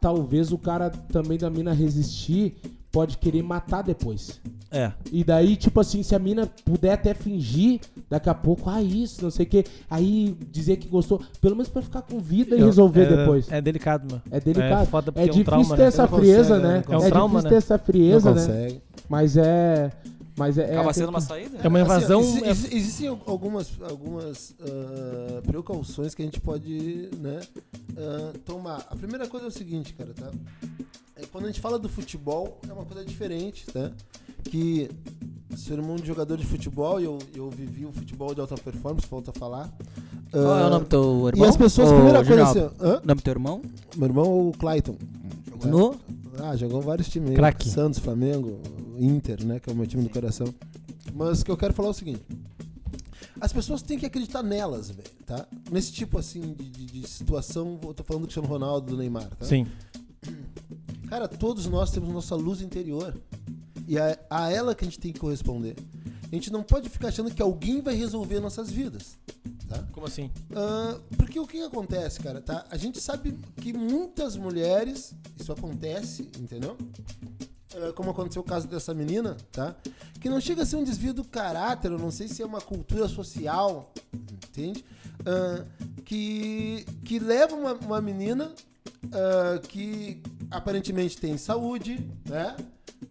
talvez 0.00 0.52
o 0.52 0.58
cara 0.58 0.88
também 0.90 1.36
da 1.38 1.50
mina 1.50 1.72
resistir 1.72 2.56
pode 2.94 3.18
querer 3.18 3.42
matar 3.42 3.82
depois. 3.82 4.40
É. 4.70 4.90
E 5.12 5.22
daí, 5.22 5.54
tipo 5.56 5.78
assim, 5.80 6.02
se 6.02 6.14
a 6.14 6.18
mina 6.18 6.48
puder 6.64 6.92
até 6.92 7.14
fingir, 7.14 7.80
daqui 8.10 8.28
a 8.28 8.34
pouco, 8.34 8.68
ah, 8.70 8.82
isso, 8.82 9.22
não 9.22 9.30
sei 9.30 9.46
o 9.46 9.48
quê, 9.48 9.64
aí 9.90 10.36
dizer 10.50 10.76
que 10.78 10.88
gostou, 10.88 11.20
pelo 11.40 11.54
menos 11.54 11.68
pra 11.68 11.80
ficar 11.82 12.02
com 12.02 12.18
vida 12.18 12.56
e 12.56 12.62
resolver 12.62 13.02
é, 13.04 13.16
depois. 13.16 13.50
É 13.52 13.60
delicado, 13.60 14.10
mano. 14.10 14.22
É 14.30 14.40
delicado. 14.40 14.82
É 14.82 14.86
foda 14.86 15.12
É, 15.14 15.20
é 15.20 15.22
um 15.22 15.26
difícil 15.26 15.44
trauma, 15.44 15.76
ter 15.76 15.82
né? 15.82 15.88
essa 15.88 16.02
Não 16.02 16.08
consegue, 16.08 16.26
frieza, 16.32 16.58
né? 16.58 16.68
né? 16.78 16.84
Não 16.88 17.04
É, 17.04 17.08
trauma, 17.08 17.28
difícil 17.28 17.42
né? 17.44 17.48
ter 17.50 17.56
essa 17.56 17.76
Não 17.78 17.84
frieza, 17.84 18.30
né? 18.34 18.40
consegue. 18.40 18.82
Mas 19.08 19.36
é. 19.36 19.90
Mas 20.36 20.58
é. 20.58 20.64
Acaba 20.72 20.90
é 20.90 20.92
sendo 20.92 21.08
uma 21.10 21.20
saída. 21.20 21.58
É 21.62 21.68
uma 21.68 21.80
invasão. 21.80 22.18
Assim, 22.20 22.44
é- 22.44 22.50
exi- 22.50 22.76
existem 22.76 23.06
al- 23.08 23.20
algumas, 23.26 23.70
algumas 23.88 24.52
ah, 24.60 25.40
precauções 25.46 26.12
que 26.12 26.22
a 26.22 26.24
gente 26.24 26.40
pode 26.40 27.08
né, 27.20 27.38
ah, 27.96 28.32
tomar. 28.44 28.84
A 28.90 28.96
primeira 28.96 29.28
coisa 29.28 29.46
é 29.46 29.48
o 29.48 29.52
seguinte, 29.52 29.94
cara, 29.94 30.10
tá? 30.12 30.30
É, 31.34 31.36
quando 31.36 31.44
a 31.44 31.46
gente 31.48 31.60
fala 31.60 31.78
do 31.78 31.88
futebol, 31.88 32.58
é 32.68 32.72
uma 32.72 32.84
coisa 32.84 33.04
diferente, 33.04 33.66
tá? 33.66 33.90
Que 34.44 34.88
sou 35.56 35.76
irmão 35.76 35.96
de 35.96 36.06
jogador 36.06 36.36
de 36.36 36.46
futebol 36.46 37.00
e 37.00 37.04
eu, 37.04 37.18
eu 37.34 37.50
vivi 37.50 37.84
o 37.86 37.92
futebol 37.92 38.34
de 38.34 38.40
alta 38.40 38.56
performance, 38.56 39.06
falta 39.06 39.32
falar. 39.32 39.72
Qual 40.30 40.56
é 40.58 40.62
Ah, 40.62 40.66
o 40.66 40.70
nome 40.70 40.84
do 40.84 40.88
teu 40.88 41.28
irmão? 41.28 41.46
E 41.46 41.48
as 41.48 41.56
pessoas, 41.56 41.90
Ô, 41.90 41.94
primeira 41.94 42.24
coisa 42.24 42.42
assim, 42.44 42.60
hã? 42.80 43.00
Nome 43.04 43.14
do 43.20 43.22
teu 43.22 43.30
irmão? 43.32 43.62
Meu 43.96 44.06
irmão 44.08 44.24
é 44.24 44.28
o 44.28 44.52
Clayton. 44.58 44.96
No? 45.64 45.96
Ah, 46.38 46.56
jogou 46.56 46.80
vários 46.82 47.08
times. 47.08 47.30
aí. 47.30 47.36
Craque. 47.36 47.68
Santos, 47.68 47.98
Flamengo, 48.00 48.60
Inter, 48.98 49.44
né? 49.44 49.58
Que 49.60 49.70
é 49.70 49.72
o 49.72 49.76
meu 49.76 49.86
time 49.86 50.02
do 50.02 50.10
coração. 50.10 50.46
Mas 51.14 51.40
o 51.40 51.44
que 51.44 51.50
eu 51.50 51.56
quero 51.56 51.72
falar 51.72 51.88
é 51.88 51.90
o 51.92 51.94
seguinte. 51.94 52.22
As 53.40 53.52
pessoas 53.52 53.82
têm 53.82 53.98
que 53.98 54.06
acreditar 54.06 54.42
nelas, 54.42 54.90
velho, 54.90 55.08
tá? 55.26 55.46
Nesse 55.70 55.92
tipo, 55.92 56.18
assim, 56.18 56.40
de, 56.40 56.64
de- 56.68 56.86
de 57.00 57.08
situação, 57.08 57.78
eu 57.82 57.92
tô 57.94 58.02
falando 58.04 58.22
do 58.22 58.26
Cristiano 58.26 58.48
Ronaldo, 58.48 58.92
do 58.92 58.96
Neymar, 58.96 59.28
tá? 59.38 59.44
Sim. 59.44 59.66
Cara, 61.08 61.28
todos 61.28 61.66
nós 61.66 61.90
temos 61.90 62.08
nossa 62.12 62.34
luz 62.34 62.60
interior. 62.60 63.14
E 63.86 63.98
é 63.98 64.18
a 64.30 64.50
ela 64.50 64.74
que 64.74 64.84
a 64.84 64.88
gente 64.88 64.98
tem 64.98 65.12
que 65.12 65.20
corresponder. 65.20 65.76
A 66.30 66.34
gente 66.34 66.50
não 66.50 66.62
pode 66.62 66.88
ficar 66.88 67.08
achando 67.08 67.30
que 67.30 67.42
alguém 67.42 67.80
vai 67.80 67.94
resolver 67.94 68.40
nossas 68.40 68.70
vidas, 68.70 69.16
tá? 69.68 69.84
Como 69.92 70.06
assim? 70.06 70.30
Ah, 70.54 70.98
porque 71.16 71.38
o 71.38 71.46
que 71.46 71.58
que 71.58 71.62
acontece, 71.62 72.18
cara, 72.20 72.40
tá? 72.40 72.64
A 72.70 72.76
gente 72.76 73.00
sabe 73.00 73.38
que 73.56 73.72
muitas 73.72 74.36
mulheres, 74.36 75.14
isso 75.38 75.52
acontece, 75.52 76.30
entendeu? 76.38 76.76
Como 77.94 78.10
aconteceu 78.10 78.40
o 78.40 78.44
caso 78.44 78.66
dessa 78.66 78.94
menina, 78.94 79.36
tá? 79.52 79.76
Que 80.20 80.28
não 80.28 80.40
chega 80.40 80.62
a 80.62 80.66
ser 80.66 80.76
um 80.76 80.84
desvio 80.84 81.12
do 81.12 81.24
caráter, 81.24 81.90
eu 81.90 81.98
não 81.98 82.10
sei 82.10 82.26
se 82.26 82.42
é 82.42 82.46
uma 82.46 82.60
cultura 82.60 83.06
social, 83.06 83.92
entende? 84.48 84.84
Ah, 85.24 85.64
que, 86.04 86.84
que 87.04 87.18
leva 87.18 87.54
uma, 87.54 87.74
uma 87.74 88.00
menina 88.00 88.52
que 89.68 90.20
aparentemente 90.54 91.18
tem 91.18 91.36
saúde, 91.36 92.08
né? 92.28 92.56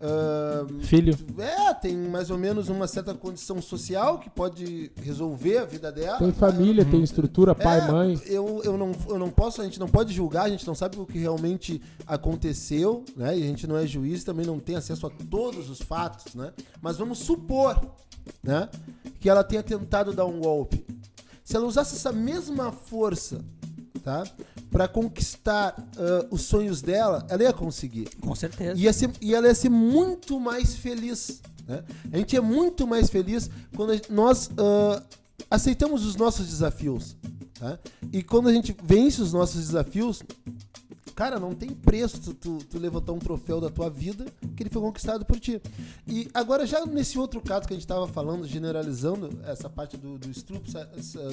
Ah, 0.01 0.65
Filho. 0.81 1.15
é, 1.37 1.73
tem 1.73 1.95
mais 1.95 2.29
ou 2.29 2.37
menos 2.37 2.69
uma 2.69 2.87
certa 2.87 3.13
condição 3.13 3.61
social 3.61 4.19
que 4.19 4.29
pode 4.29 4.91
resolver 5.01 5.59
a 5.59 5.65
vida 5.65 5.91
dela. 5.91 6.17
Tem 6.17 6.31
família, 6.31 6.83
tem 6.85 7.01
estrutura, 7.03 7.53
pai, 7.53 7.79
É, 7.79 7.91
mãe. 7.91 8.21
Eu, 8.25 8.61
eu, 8.63 8.77
não, 8.77 8.91
eu 9.07 9.19
não 9.19 9.29
posso, 9.29 9.61
a 9.61 9.63
gente 9.63 9.79
não 9.79 9.87
pode 9.87 10.13
julgar, 10.13 10.45
a 10.45 10.49
gente 10.49 10.65
não 10.65 10.75
sabe 10.75 10.99
o 10.99 11.05
que 11.05 11.17
realmente 11.19 11.81
aconteceu, 12.07 13.03
né? 13.15 13.37
E 13.37 13.43
a 13.43 13.45
gente 13.45 13.67
não 13.67 13.77
é 13.77 13.85
juiz, 13.85 14.23
também 14.23 14.45
não 14.45 14.59
tem 14.59 14.75
acesso 14.75 15.05
a 15.07 15.09
todos 15.09 15.69
os 15.69 15.79
fatos, 15.81 16.33
né? 16.35 16.51
Mas 16.81 16.97
vamos 16.97 17.19
supor, 17.19 17.79
né? 18.41 18.69
Que 19.19 19.29
ela 19.29 19.43
tenha 19.43 19.63
tentado 19.63 20.13
dar 20.13 20.25
um 20.25 20.39
golpe. 20.39 20.85
Se 21.43 21.55
ela 21.55 21.65
usasse 21.65 21.95
essa 21.95 22.11
mesma 22.11 22.71
força, 22.71 23.41
tá? 24.01 24.23
Pra 24.71 24.87
conquistar 24.87 25.75
ah, 25.97 26.25
os 26.31 26.41
sonhos 26.43 26.81
dela, 26.81 27.25
ela 27.29 27.43
ia 27.43 27.53
conseguir. 27.53 28.09
Com 28.21 28.33
certeza. 28.35 28.79
Ia 28.79 28.93
ser, 28.93 29.11
e 29.21 29.33
ela 29.33 29.47
ia 29.47 29.55
ser 29.55 29.69
muito 29.69 30.39
mais 30.39 30.75
feliz. 30.75 31.41
Né? 31.67 31.83
A 32.11 32.17
gente 32.17 32.35
é 32.35 32.41
muito 32.41 32.85
mais 32.87 33.09
feliz 33.09 33.49
quando 33.75 33.93
gente- 33.93 34.11
nós 34.11 34.49
ah, 34.57 35.01
aceitamos 35.49 36.05
os 36.05 36.15
nossos 36.15 36.47
desafios. 36.47 37.15
tá? 37.59 37.79
E 38.11 38.21
quando 38.23 38.49
a 38.49 38.53
gente 38.53 38.75
vence 38.83 39.21
os 39.21 39.31
nossos 39.33 39.59
desafios, 39.67 40.21
cara, 41.15 41.39
não 41.39 41.53
tem 41.53 41.69
preço 41.69 42.19
tu, 42.19 42.33
tu, 42.33 42.57
tu 42.65 42.79
levantar 42.79 43.11
um 43.13 43.19
troféu 43.19 43.59
da 43.61 43.69
tua 43.69 43.89
vida 43.89 44.25
que 44.55 44.63
ele 44.63 44.69
foi 44.69 44.81
conquistado 44.81 45.25
por 45.25 45.39
ti. 45.39 45.61
E 46.07 46.27
agora, 46.33 46.65
já 46.65 46.85
nesse 46.85 47.17
outro 47.17 47.41
caso 47.41 47.67
que 47.67 47.73
a 47.73 47.75
gente 47.75 47.83
estava 47.85 48.07
falando, 48.07 48.47
generalizando 48.47 49.29
essa 49.45 49.69
parte 49.69 49.97
do, 49.97 50.17
do, 50.17 50.29
estupro, 50.29 50.71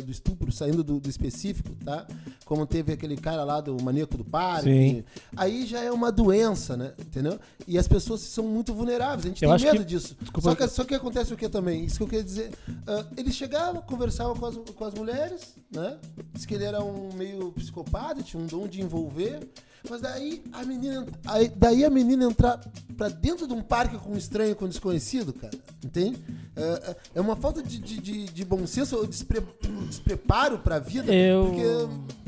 do 0.05 0.11
estupro 0.11 0.53
saindo 0.53 0.83
do, 0.85 1.01
do 1.01 1.09
específico, 1.09 1.71
tá? 1.85 2.07
Como 2.45 2.67
teve 2.67 2.93
aquele 2.93 3.17
cara 3.17 3.45
lá 3.45 3.61
do 3.61 3.81
maníaco 3.83 4.17
do 4.17 4.25
parque. 4.25 5.05
Aí 5.37 5.67
já 5.67 5.81
é 5.81 5.91
uma 5.91 6.11
doença, 6.13 6.77
né? 6.77 6.93
Entendeu? 6.99 7.39
E 7.67 7.79
as 7.79 7.87
pessoas 7.89 8.21
são 8.21 8.45
muito 8.45 8.75
vulneráveis. 8.75 9.25
A 9.25 9.29
gente 9.29 9.45
Eu 9.45 9.57
tem 9.57 9.67
medo 9.67 9.79
que- 9.79 9.85
disso. 9.85 10.17
Desculpa. 10.21 10.41
Só 10.51 10.55
que, 10.55 10.69
só 10.69 10.85
que 10.85 10.95
acontece 10.95 11.33
o 11.33 11.37
que 11.37 11.49
também? 11.49 11.85
Isso 11.85 11.97
que 11.97 12.03
eu 12.03 12.09
queria 12.09 12.25
dizer. 12.25 12.51
Ah, 12.87 13.05
ele 13.17 13.33
chegava, 13.33 13.81
conversava 13.81 14.35
com 14.35 14.47
as, 14.47 14.57
com 14.57 14.85
as 14.85 14.95
mulheres, 14.95 15.55
né? 15.75 15.99
Diz 16.33 16.45
que 16.47 16.55
ele 16.55 16.65
era 16.65 16.83
um 16.83 17.13
meio 17.15 17.53
psicopata, 17.53 18.23
tinha 18.23 18.43
um 18.43 18.47
dom 18.47 18.67
de 18.67 18.81
envolver. 18.81 19.49
Mas 19.89 20.01
daí 20.01 20.43
a 20.53 20.65
menina, 20.65 21.07
aí- 21.27 21.53
daí 21.57 21.85
a 21.85 21.91
menina 21.91 22.25
entrar 22.25 22.59
pra 22.97 23.09
dentro 23.09 23.47
de 23.47 23.55
um 23.55 23.63
parque 23.63 23.97
com 23.99 24.11
um 24.13 24.17
estranho, 24.17 24.55
com 24.55 24.67
um 24.67 24.69
desconhecido, 24.69 25.33
cara, 25.33 25.57
entende? 25.85 26.19
É, 26.55 26.97
é 27.17 27.21
uma 27.21 27.35
falta 27.37 27.63
de, 27.63 27.79
de, 27.79 28.25
de- 28.27 28.45
bom 28.45 28.67
senso 28.67 28.97
ou 28.97 29.07
despre- 29.07 29.43
despreparo 29.89 30.59
pra 30.59 30.79
vida. 30.79 31.13
Eu- 31.15 31.47
Porque, 31.47 31.63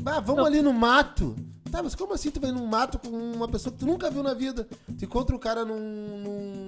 ah, 0.05 0.19
vamos 0.19 0.37
Não. 0.41 0.45
ali 0.45 0.61
no 0.61 0.73
mato, 0.73 1.35
tá, 1.71 1.83
mas 1.83 1.93
como 1.95 2.13
assim 2.13 2.31
tu 2.31 2.39
vai 2.39 2.51
num 2.51 2.65
mato 2.65 2.97
com 2.97 3.09
uma 3.15 3.47
pessoa 3.47 3.71
que 3.71 3.79
tu 3.79 3.85
nunca 3.85 4.09
viu 4.09 4.23
na 4.23 4.33
vida? 4.33 4.67
Tu 4.97 5.05
encontra 5.05 5.35
o 5.35 5.39
cara 5.39 5.63
num, 5.63 5.77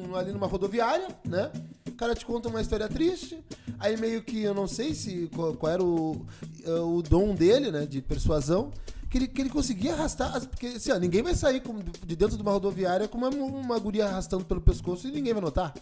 num- 0.10 0.16
ali 0.16 0.32
numa 0.32 0.48
rodoviária, 0.48 1.08
né? 1.26 1.52
O 1.88 1.92
cara 1.94 2.14
te 2.14 2.26
conta 2.26 2.50
uma 2.50 2.62
história 2.62 2.88
triste. 2.88 3.40
Aí 3.80 3.98
meio 3.98 4.22
que 4.22 4.42
eu 4.42 4.54
não 4.54 4.68
sei 4.68 4.94
se 4.94 5.30
qual, 5.34 5.54
qual 5.54 5.72
era 5.72 5.84
o, 5.84 6.26
eh, 6.66 6.70
o 6.72 7.02
dom 7.02 7.34
dele, 7.34 7.72
né? 7.72 7.86
De 7.86 8.02
persuasão. 8.02 8.72
Que 9.16 9.20
ele, 9.20 9.28
que 9.30 9.42
ele 9.44 9.50
conseguia 9.50 9.94
arrastar. 9.94 10.36
as- 10.36 10.46
Porque 10.46 10.68
assim, 10.68 10.92
ó, 10.92 10.98
ninguém 11.00 11.24
vai 11.24 11.34
sair 11.34 11.62
com- 11.62 11.80
de 12.06 12.16
dentro 12.18 12.36
de 12.36 12.42
uma 12.42 12.52
rodoviária 12.52 13.08
com 13.08 13.18
uma, 13.18 13.30
uma 13.30 13.80
guria 13.80 14.08
arrastando 14.08 14.44
pelo 14.44 14.60
pescoço 14.60 15.08
e 15.08 15.12
ninguém 15.12 15.32
vai 15.32 15.42
notar. 15.42 15.74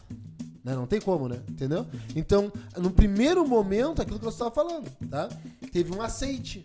Né? 0.63 0.75
Não 0.75 0.85
tem 0.85 1.01
como, 1.01 1.27
né? 1.27 1.39
Entendeu? 1.49 1.83
Então, 2.15 2.51
no 2.77 2.91
primeiro 2.91 3.43
momento, 3.47 4.03
aquilo 4.03 4.19
que 4.19 4.23
você 4.25 4.35
estava 4.35 4.51
falando, 4.51 4.87
tá? 5.09 5.29
Teve 5.71 5.91
um 5.95 6.01
aceite. 6.03 6.63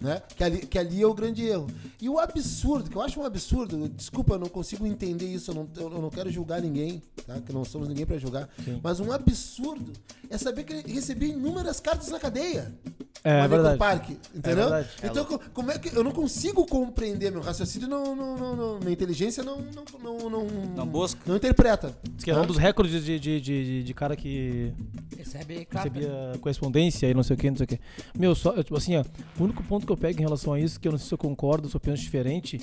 Né? 0.00 0.22
Que, 0.36 0.44
ali, 0.44 0.58
que 0.66 0.78
ali 0.78 1.02
é 1.02 1.06
o 1.06 1.12
grande 1.12 1.44
erro. 1.44 1.66
E 2.00 2.08
o 2.08 2.20
absurdo, 2.20 2.88
que 2.88 2.96
eu 2.96 3.02
acho 3.02 3.18
um 3.20 3.24
absurdo, 3.24 3.88
desculpa, 3.88 4.34
eu 4.34 4.38
não 4.38 4.46
consigo 4.48 4.86
entender 4.86 5.26
isso, 5.26 5.50
eu 5.50 5.54
não, 5.56 5.68
eu 5.76 5.90
não 6.00 6.08
quero 6.08 6.30
julgar 6.30 6.62
ninguém, 6.62 7.02
tá? 7.26 7.40
Que 7.40 7.52
não 7.52 7.64
somos 7.64 7.88
ninguém 7.88 8.06
pra 8.06 8.16
julgar. 8.16 8.48
Mas 8.80 9.00
um 9.00 9.10
absurdo 9.10 9.92
é 10.30 10.38
saber 10.38 10.62
que 10.62 10.72
ele 10.72 10.92
recebia 10.92 11.28
inúmeras 11.30 11.80
cartas 11.80 12.08
na 12.10 12.20
cadeia. 12.20 12.72
É, 13.24 13.40
é 13.40 13.48
verdade. 13.48 13.76
parque, 13.78 14.16
entendeu? 14.32 14.68
verdade. 14.70 14.88
então, 15.02 15.24
co- 15.24 15.40
como 15.52 15.72
é 15.72 15.78
que 15.78 15.88
eu 15.96 16.04
não 16.04 16.12
consigo 16.12 16.64
compreender 16.64 17.32
meu 17.32 17.40
raciocínio, 17.40 17.88
não, 17.88 18.14
não, 18.14 18.36
não, 18.36 18.54
não- 18.56 18.78
minha 18.78 18.92
inteligência 18.92 19.42
não 19.42 19.58
não 19.60 19.84
não 20.00 20.30
não, 20.30 20.46
Não 20.76 20.86
busca. 20.86 21.20
não 21.26 21.34
interpreta. 21.34 21.92
Diz 22.14 22.22
que 22.22 22.30
é 22.30 22.36
um 22.38 22.46
dos 22.46 22.56
recordes 22.56 23.04
de, 23.04 23.18
de, 23.18 23.40
de, 23.40 23.64
de- 23.64 23.82
de 23.82 23.94
cara 23.94 24.14
que 24.14 24.72
Recebe 25.16 25.64
carta. 25.64 25.88
recebia 25.88 26.38
correspondência 26.40 27.08
e 27.10 27.14
não 27.14 27.24
sei 27.24 27.34
o 27.34 27.38
que, 27.38 27.50
não 27.50 27.56
sei 27.56 27.64
o 27.64 27.66
que. 27.68 27.80
Meu, 28.16 28.36
só, 28.36 28.52
tipo 28.62 28.76
assim, 28.76 28.96
ó, 28.96 29.04
o 29.40 29.42
único 29.42 29.64
ponto 29.64 29.84
que 29.88 29.92
eu 29.92 29.96
pego 29.96 30.20
em 30.20 30.22
relação 30.22 30.52
a 30.52 30.60
isso, 30.60 30.78
que 30.78 30.86
eu 30.86 30.92
não 30.92 30.98
sei 30.98 31.08
se 31.08 31.14
eu 31.14 31.18
concordo, 31.18 31.68
se 31.68 31.74
eu 31.74 31.80
penso 31.80 32.02
diferente, 32.02 32.60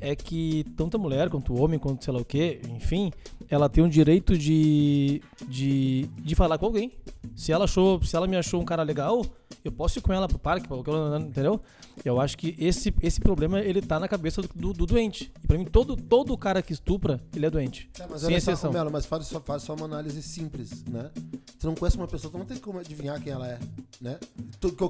é 0.00 0.16
que 0.16 0.64
tanto 0.76 0.96
a 0.96 1.00
mulher 1.00 1.28
quanto 1.28 1.52
o 1.52 1.60
homem, 1.60 1.78
quanto 1.78 2.02
sei 2.02 2.12
lá 2.12 2.20
o 2.20 2.24
que, 2.24 2.60
enfim, 2.70 3.12
ela 3.48 3.68
tem 3.68 3.84
o 3.84 3.88
direito 3.88 4.36
de, 4.36 5.20
de, 5.46 6.08
de 6.18 6.34
falar 6.34 6.56
com 6.58 6.66
alguém. 6.66 6.92
Se 7.36 7.52
ela 7.52 7.64
achou, 7.64 8.02
se 8.02 8.16
ela 8.16 8.26
me 8.26 8.36
achou 8.36 8.60
um 8.60 8.64
cara 8.64 8.82
legal, 8.82 9.24
eu 9.64 9.70
posso 9.70 9.98
ir 9.98 10.02
com 10.02 10.12
ela 10.12 10.26
pro 10.26 10.38
parque, 10.38 10.66
pra 10.66 10.76
qualquer 10.76 10.92
lugar, 10.92 11.20
entendeu? 11.20 11.60
Eu 12.04 12.20
acho 12.20 12.36
que 12.38 12.56
esse, 12.58 12.92
esse 13.02 13.20
problema, 13.20 13.60
ele 13.60 13.82
tá 13.82 14.00
na 14.00 14.08
cabeça 14.08 14.40
do, 14.40 14.48
do, 14.54 14.72
do 14.72 14.86
doente. 14.86 15.30
E 15.42 15.46
pra 15.46 15.58
mim, 15.58 15.64
todo, 15.64 15.94
todo 15.96 16.36
cara 16.36 16.62
que 16.62 16.72
estupra, 16.72 17.20
ele 17.34 17.46
é 17.46 17.50
doente. 17.50 17.90
Tá, 17.92 18.06
mas 18.08 18.22
sem 18.22 18.30
olha 18.30 18.40
só, 18.40 18.52
exceção. 18.52 18.72
Melo, 18.72 18.90
mas 18.90 19.04
faz 19.04 19.26
só, 19.26 19.40
faz 19.40 19.62
só 19.62 19.74
uma 19.74 19.84
análise 19.84 20.22
simples, 20.22 20.84
né? 20.84 21.10
Tu 21.58 21.66
não 21.66 21.74
conhece 21.74 21.96
uma 21.96 22.08
pessoa, 22.08 22.32
tu 22.32 22.38
não 22.38 22.46
tem 22.46 22.56
como 22.56 22.78
adivinhar 22.78 23.20
quem 23.22 23.32
ela 23.32 23.46
é, 23.46 23.58
né? 24.00 24.18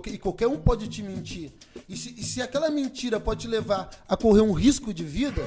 E 0.06 0.18
qualquer 0.18 0.46
um 0.46 0.56
pode 0.56 0.88
te 0.88 1.02
mentir. 1.02 1.50
E 1.88 1.96
se, 1.96 2.14
e 2.16 2.22
se 2.22 2.40
aquela 2.42 2.70
mentira 2.70 3.18
pode 3.18 3.40
te 3.42 3.48
levar 3.48 3.90
a 4.08 4.16
correr 4.16 4.40
um 4.42 4.52
risco 4.52 4.92
de 4.92 5.04
vida, 5.04 5.42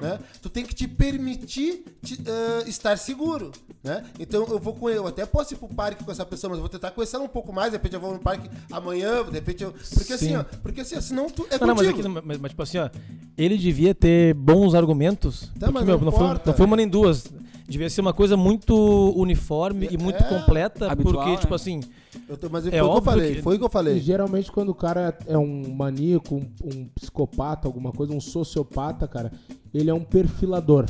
né? 0.00 0.18
Tu 0.42 0.48
tem 0.50 0.64
que 0.64 0.74
te 0.74 0.86
permitir 0.88 1.84
te, 2.02 2.20
ah, 2.26 2.68
estar 2.68 2.96
seguro, 2.98 3.52
né? 3.82 4.04
Então 4.18 4.46
eu 4.48 4.58
vou 4.58 4.74
com 4.74 4.90
eu 4.90 5.06
até 5.06 5.24
posso 5.24 5.54
ir 5.54 5.56
pro 5.56 5.68
parque 5.68 6.04
com 6.04 6.10
essa 6.10 6.24
pessoa, 6.24 6.50
mas 6.50 6.58
eu 6.58 6.62
vou 6.62 6.68
tentar 6.68 6.90
conhecer 6.90 7.16
ela 7.16 7.24
um 7.24 7.28
pouco 7.28 7.52
mais. 7.52 7.70
De 7.70 7.76
repente 7.76 7.94
eu 7.94 8.00
vou 8.00 8.12
no 8.12 8.18
parque 8.18 8.50
amanhã, 8.70 9.24
de 9.24 9.30
repente 9.32 9.62
eu. 9.62 9.72
Porque 9.94 10.12
assim, 10.12 10.28
Sim. 10.28 10.36
ó, 10.36 10.44
porque 10.62 10.80
assim, 10.80 10.96
ó, 10.96 11.00
senão 11.00 11.30
tu 11.30 11.46
é 11.50 11.58
Não, 11.58 11.68
não, 11.68 11.74
mas, 11.74 11.88
aqui, 11.88 12.02
não- 12.02 12.10
mas, 12.24 12.38
mas, 12.38 12.50
tipo 12.50 12.62
assim, 12.62 12.78
ó, 12.78 12.90
ele 13.36 13.56
devia 13.56 13.94
ter 13.94 14.34
bons 14.34 14.74
argumentos. 14.74 15.42
Tá, 15.58 15.66
porque, 15.66 15.72
mas 15.72 15.84
meu, 15.84 15.98
não 15.98 16.04
não, 16.06 16.12
foi, 16.12 16.40
não 16.46 16.54
foi 16.54 16.66
uma 16.66 16.76
nem 16.76 16.88
duas. 16.88 17.24
Devia 17.70 17.88
ser 17.88 18.00
uma 18.00 18.12
coisa 18.12 18.36
muito 18.36 18.74
uniforme 19.16 19.86
e 19.92 19.96
muito 19.96 20.22
É, 20.22 20.28
completa, 20.28 20.90
habitual, 20.90 21.14
porque, 21.14 21.30
né? 21.30 21.36
tipo 21.36 21.54
assim, 21.54 21.80
Eu 22.28 22.36
tô- 22.36 22.48
mas 22.50 22.64
foi 22.64 22.76
É 22.76 22.82
o 22.82 22.90
que 22.90 22.96
eu 22.98 23.02
falei, 23.02 23.34
que- 23.36 23.42
foi 23.42 23.54
o 23.54 23.58
que 23.58 23.64
eu 23.64 23.68
E 23.68 23.72
falei. 23.72 24.00
geralmente 24.00 24.50
quando 24.50 24.70
o 24.70 24.74
cara 24.74 25.16
é 25.26 25.38
um 25.38 25.72
maníaco, 25.72 26.34
um, 26.34 26.46
um 26.64 26.84
psicopata, 26.96 27.68
alguma 27.68 27.92
coisa, 27.92 28.12
um 28.12 28.20
sociopata, 28.20 29.06
cara, 29.06 29.30
ele 29.72 29.88
é 29.88 29.94
um 29.94 30.02
perfilador. 30.02 30.86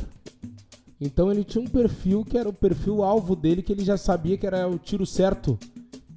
Então 0.99 1.31
ele 1.31 1.45
tinha 1.45 1.63
um 1.63 1.67
perfil 1.67 2.25
que 2.25 2.39
era 2.39 2.49
o 2.49 2.53
perfil 2.53 3.03
alvo 3.03 3.37
dele, 3.37 3.63
que 3.63 3.73
ele 3.73 3.85
já 3.85 3.99
sabia 3.99 4.39
que 4.39 4.47
era 4.47 4.67
o 4.67 4.79
tiro 4.79 5.05
certo. 5.05 5.59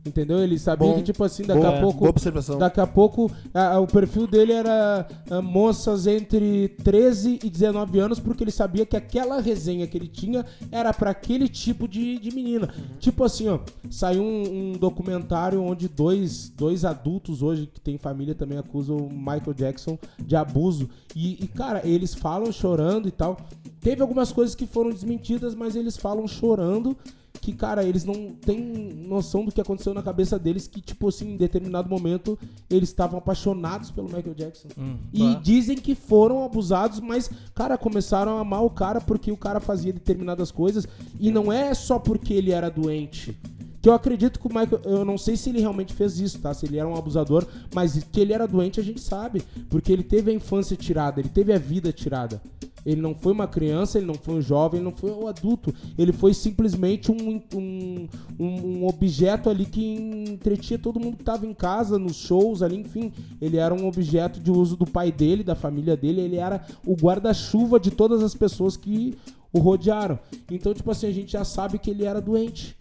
Entendeu? 0.06 0.40
Ele 0.40 0.60
sabia 0.60 0.86
Bom, 0.90 0.96
que, 0.96 1.04
tipo 1.04 1.24
assim, 1.24 1.44
daqui 1.44 1.62
boa, 1.62 1.78
a 1.78 1.80
pouco. 1.82 2.00
boa 2.00 2.10
observação. 2.10 2.58
Daqui 2.58 2.82
a 2.82 2.86
pouco, 2.86 3.32
a- 3.54 3.76
a- 3.76 3.80
o 3.80 3.88
perfil 3.88 4.28
dele 4.28 4.52
era 4.52 5.08
ah, 5.32 5.42
moças 5.42 6.06
entre 6.08 6.68
13 6.84 7.40
e 7.42 7.50
19 7.50 8.00
anos, 8.00 8.20
porque 8.20 8.44
ele 8.44 8.52
sabia 8.52 8.86
que 8.86 8.98
aquela 8.98 9.40
resenha 9.40 9.88
que 9.88 9.98
ele 9.98 10.10
tinha 10.10 10.46
era 10.70 10.94
pra 10.94 11.12
aquele 11.12 11.48
tipo 11.48 11.88
de, 11.88 12.20
de 12.20 12.36
menina. 12.36 12.68
Tipo 13.00 13.24
assim, 13.24 13.48
ó, 13.48 13.60
saiu 13.90 14.22
um, 14.22 14.72
um 14.72 14.72
documentário 14.74 15.64
onde 15.64 15.88
dois, 15.88 16.50
dois 16.50 16.84
adultos 16.84 17.42
hoje, 17.42 17.66
que 17.74 17.80
tem 17.80 17.98
família, 17.98 18.36
também 18.36 18.58
acusam 18.58 18.98
o 18.98 19.10
Michael 19.10 19.54
Jackson 19.56 19.98
de 20.20 20.36
abuso. 20.36 20.90
E, 21.16 21.42
e, 21.46 21.48
cara, 21.48 21.82
eles 21.88 22.14
falam 22.14 22.52
chorando 22.52 23.08
e 23.08 23.12
tal. 23.12 23.38
Teve 23.80 24.02
algumas 24.02 24.34
coisas 24.34 24.54
que 24.54 24.68
foram 24.68 24.90
desmentidas, 24.90 25.56
mas 25.56 25.78
eles 25.78 25.96
falam 25.96 26.28
chorando 26.28 26.98
que, 27.42 27.52
cara, 27.52 27.84
eles 27.84 28.06
não 28.06 28.32
têm 28.34 28.60
noção 28.60 29.44
do 29.44 29.52
que 29.52 29.60
aconteceu 29.60 29.94
na 29.94 30.02
cabeça 30.02 30.40
deles, 30.40 30.68
que, 30.68 30.80
tipo 30.80 31.08
assim, 31.08 31.34
em 31.34 31.38
determinado 31.38 31.90
momento, 31.90 32.38
eles 32.70 32.90
estavam 32.90 33.18
apaixonados 33.20 33.92
pelo 33.92 34.08
Michael 34.08 34.36
Jackson. 34.36 34.68
e 35.12 35.20
bah. 35.20 35.42
dizem 35.44 35.78
que 35.78 35.96
foram 35.96 36.44
abusados, 36.44 37.00
mas, 37.00 37.30
cara, 37.54 37.78
começaram 37.78 38.38
a 38.38 38.42
amar 38.42 38.64
o 38.64 38.70
cara 38.70 39.02
porque 39.02 39.32
o 39.32 39.38
cara 39.38 39.60
fazia 39.60 39.92
determinadas 39.92 40.52
coisas. 40.52 40.88
E 41.20 41.32
não 41.32 41.52
é 41.52 41.74
só 41.74 42.00
porque 42.00 42.34
ele 42.34 42.52
era 42.52 42.70
doente. 42.70 43.38
Que 43.82 43.90
eu 43.90 43.94
acredito 43.94 44.40
que 44.40 44.48
o 44.48 44.50
Michael, 44.50 44.82
eu 44.86 45.04
não 45.04 45.18
sei 45.18 45.36
se 45.36 45.50
ele 45.50 45.60
realmente 45.60 45.94
fez 45.94 46.18
isso, 46.18 46.40
tá? 46.40 46.54
Se 46.54 46.66
ele 46.66 46.78
era 46.78 46.88
um 46.88 46.96
abusador, 46.96 47.46
mas 47.76 48.02
que 48.02 48.22
ele 48.22 48.32
era 48.32 48.48
doente 48.48 48.80
a 48.80 48.84
gente 48.84 49.02
sabe. 49.02 49.44
Porque 49.70 49.92
ele 49.92 50.04
teve 50.04 50.32
a 50.32 50.34
infância 50.34 50.78
tirada, 50.78 51.20
ele 51.20 51.28
teve 51.28 51.52
a 51.52 51.58
vida 51.58 51.92
tirada. 51.92 52.42
Ele 52.86 53.02
não 53.02 53.16
foi 53.16 53.32
uma 53.32 53.48
criança, 53.48 53.98
ele 53.98 54.06
não 54.08 54.16
foi 54.16 54.36
um 54.36 54.42
jovem, 54.42 54.80
ele 54.80 54.86
não 54.86 54.96
foi 54.96 55.12
um 55.12 55.28
adulto. 55.28 55.74
Ele 55.98 56.12
foi 56.12 56.34
simplesmente 56.34 57.12
um, 57.12 57.42
um, 57.56 58.08
um, 58.40 58.88
objeto 58.88 59.50
ali 59.50 59.66
que 59.66 59.84
entretinha 60.30 60.78
todo 60.78 61.00
mundo 61.00 61.18
que 61.18 61.24
tava 61.24 61.46
em 61.46 61.54
casa, 61.54 61.98
nos 61.98 62.16
shows 62.16 62.62
ali, 62.62 62.78
enfim. 62.78 63.12
Ele 63.42 63.58
era 63.58 63.74
um 63.74 63.88
objeto 63.88 64.40
de 64.40 64.52
uso 64.52 64.76
do 64.76 64.86
pai 64.86 65.12
dele, 65.12 65.44
da 65.44 65.56
família 65.56 65.96
dele. 65.96 66.22
Ele 66.22 66.36
era 66.38 66.66
o 66.86 66.94
guarda-chuva 66.94 67.80
de 67.80 67.92
todas 67.92 68.22
as 68.22 68.36
pessoas 68.36 68.76
que 68.76 69.16
o 69.52 69.60
rodearam. 69.60 70.20
Então, 70.52 70.74
tipo 70.74 70.90
assim, 70.92 71.08
a 71.08 71.12
gente 71.12 71.32
já 71.32 71.46
sabe 71.46 71.78
que 71.78 71.90
ele 71.90 72.06
era 72.06 72.20
doente. 72.20 72.76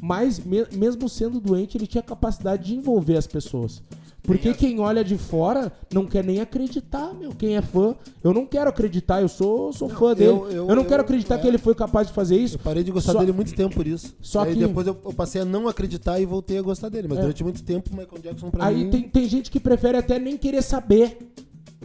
Mas, 0.00 0.38
me- 0.38 0.66
mesmo 0.72 1.08
sendo 1.08 1.40
doente, 1.40 1.76
ele 1.76 1.86
tinha 1.86 2.02
capacidade 2.02 2.66
de 2.66 2.74
envolver 2.74 3.16
as 3.16 3.26
pessoas. 3.26 3.82
Porque 4.28 4.52
quem 4.54 4.78
olha 4.78 5.02
de 5.02 5.16
fora 5.16 5.72
não 5.92 6.06
quer 6.06 6.22
nem 6.22 6.40
acreditar, 6.40 7.14
meu. 7.14 7.30
Quem 7.30 7.56
é 7.56 7.62
fã, 7.62 7.96
eu 8.22 8.32
não 8.34 8.44
quero 8.46 8.68
acreditar, 8.68 9.22
eu 9.22 9.28
sou, 9.28 9.72
sou 9.72 9.88
fã 9.88 10.14
dele. 10.14 10.30
eu- 10.30 10.50
Eu, 10.68 10.76
não 10.76 10.84
quero 10.84 11.02
acreditar 11.02 11.36
é. 11.36 11.38
que 11.38 11.46
ele 11.48 11.58
foi 11.58 11.74
capaz 11.74 12.06
de 12.08 12.12
fazer 12.12 12.36
isso. 12.36 12.56
Eu 12.56 12.60
parei 12.60 12.84
de 12.84 12.90
gostar 12.92 13.12
Só- 13.14 13.18
dele 13.20 13.32
muito 13.32 13.54
tempo 13.54 13.74
por 13.74 13.86
isso. 13.86 14.14
Só 14.20 14.40
Aí 14.44 14.52
que- 14.54 14.60
depois 14.60 14.86
eu, 14.86 14.94
passei 14.94 15.40
a 15.40 15.44
não 15.44 15.66
acreditar 15.66 16.20
e 16.20 16.26
voltei 16.26 16.58
a 16.58 16.62
gostar 16.62 16.88
dele. 16.90 17.08
Mas 17.08 17.18
É. 17.18 17.20
durante 17.22 17.42
muito 17.42 17.62
tempo 17.62 17.90
o 17.90 17.96
Michael 17.96 18.22
Jackson 18.22 18.50
pra 18.50 18.66
Aí 18.66 18.84
mim. 18.84 18.90
tem, 18.90 19.02
tem 19.08 19.28
gente 19.28 19.50
que 19.50 19.58
prefere 19.58 19.96
até 19.98 20.18
nem 20.18 20.36
querer 20.36 20.62
saber. 20.62 21.18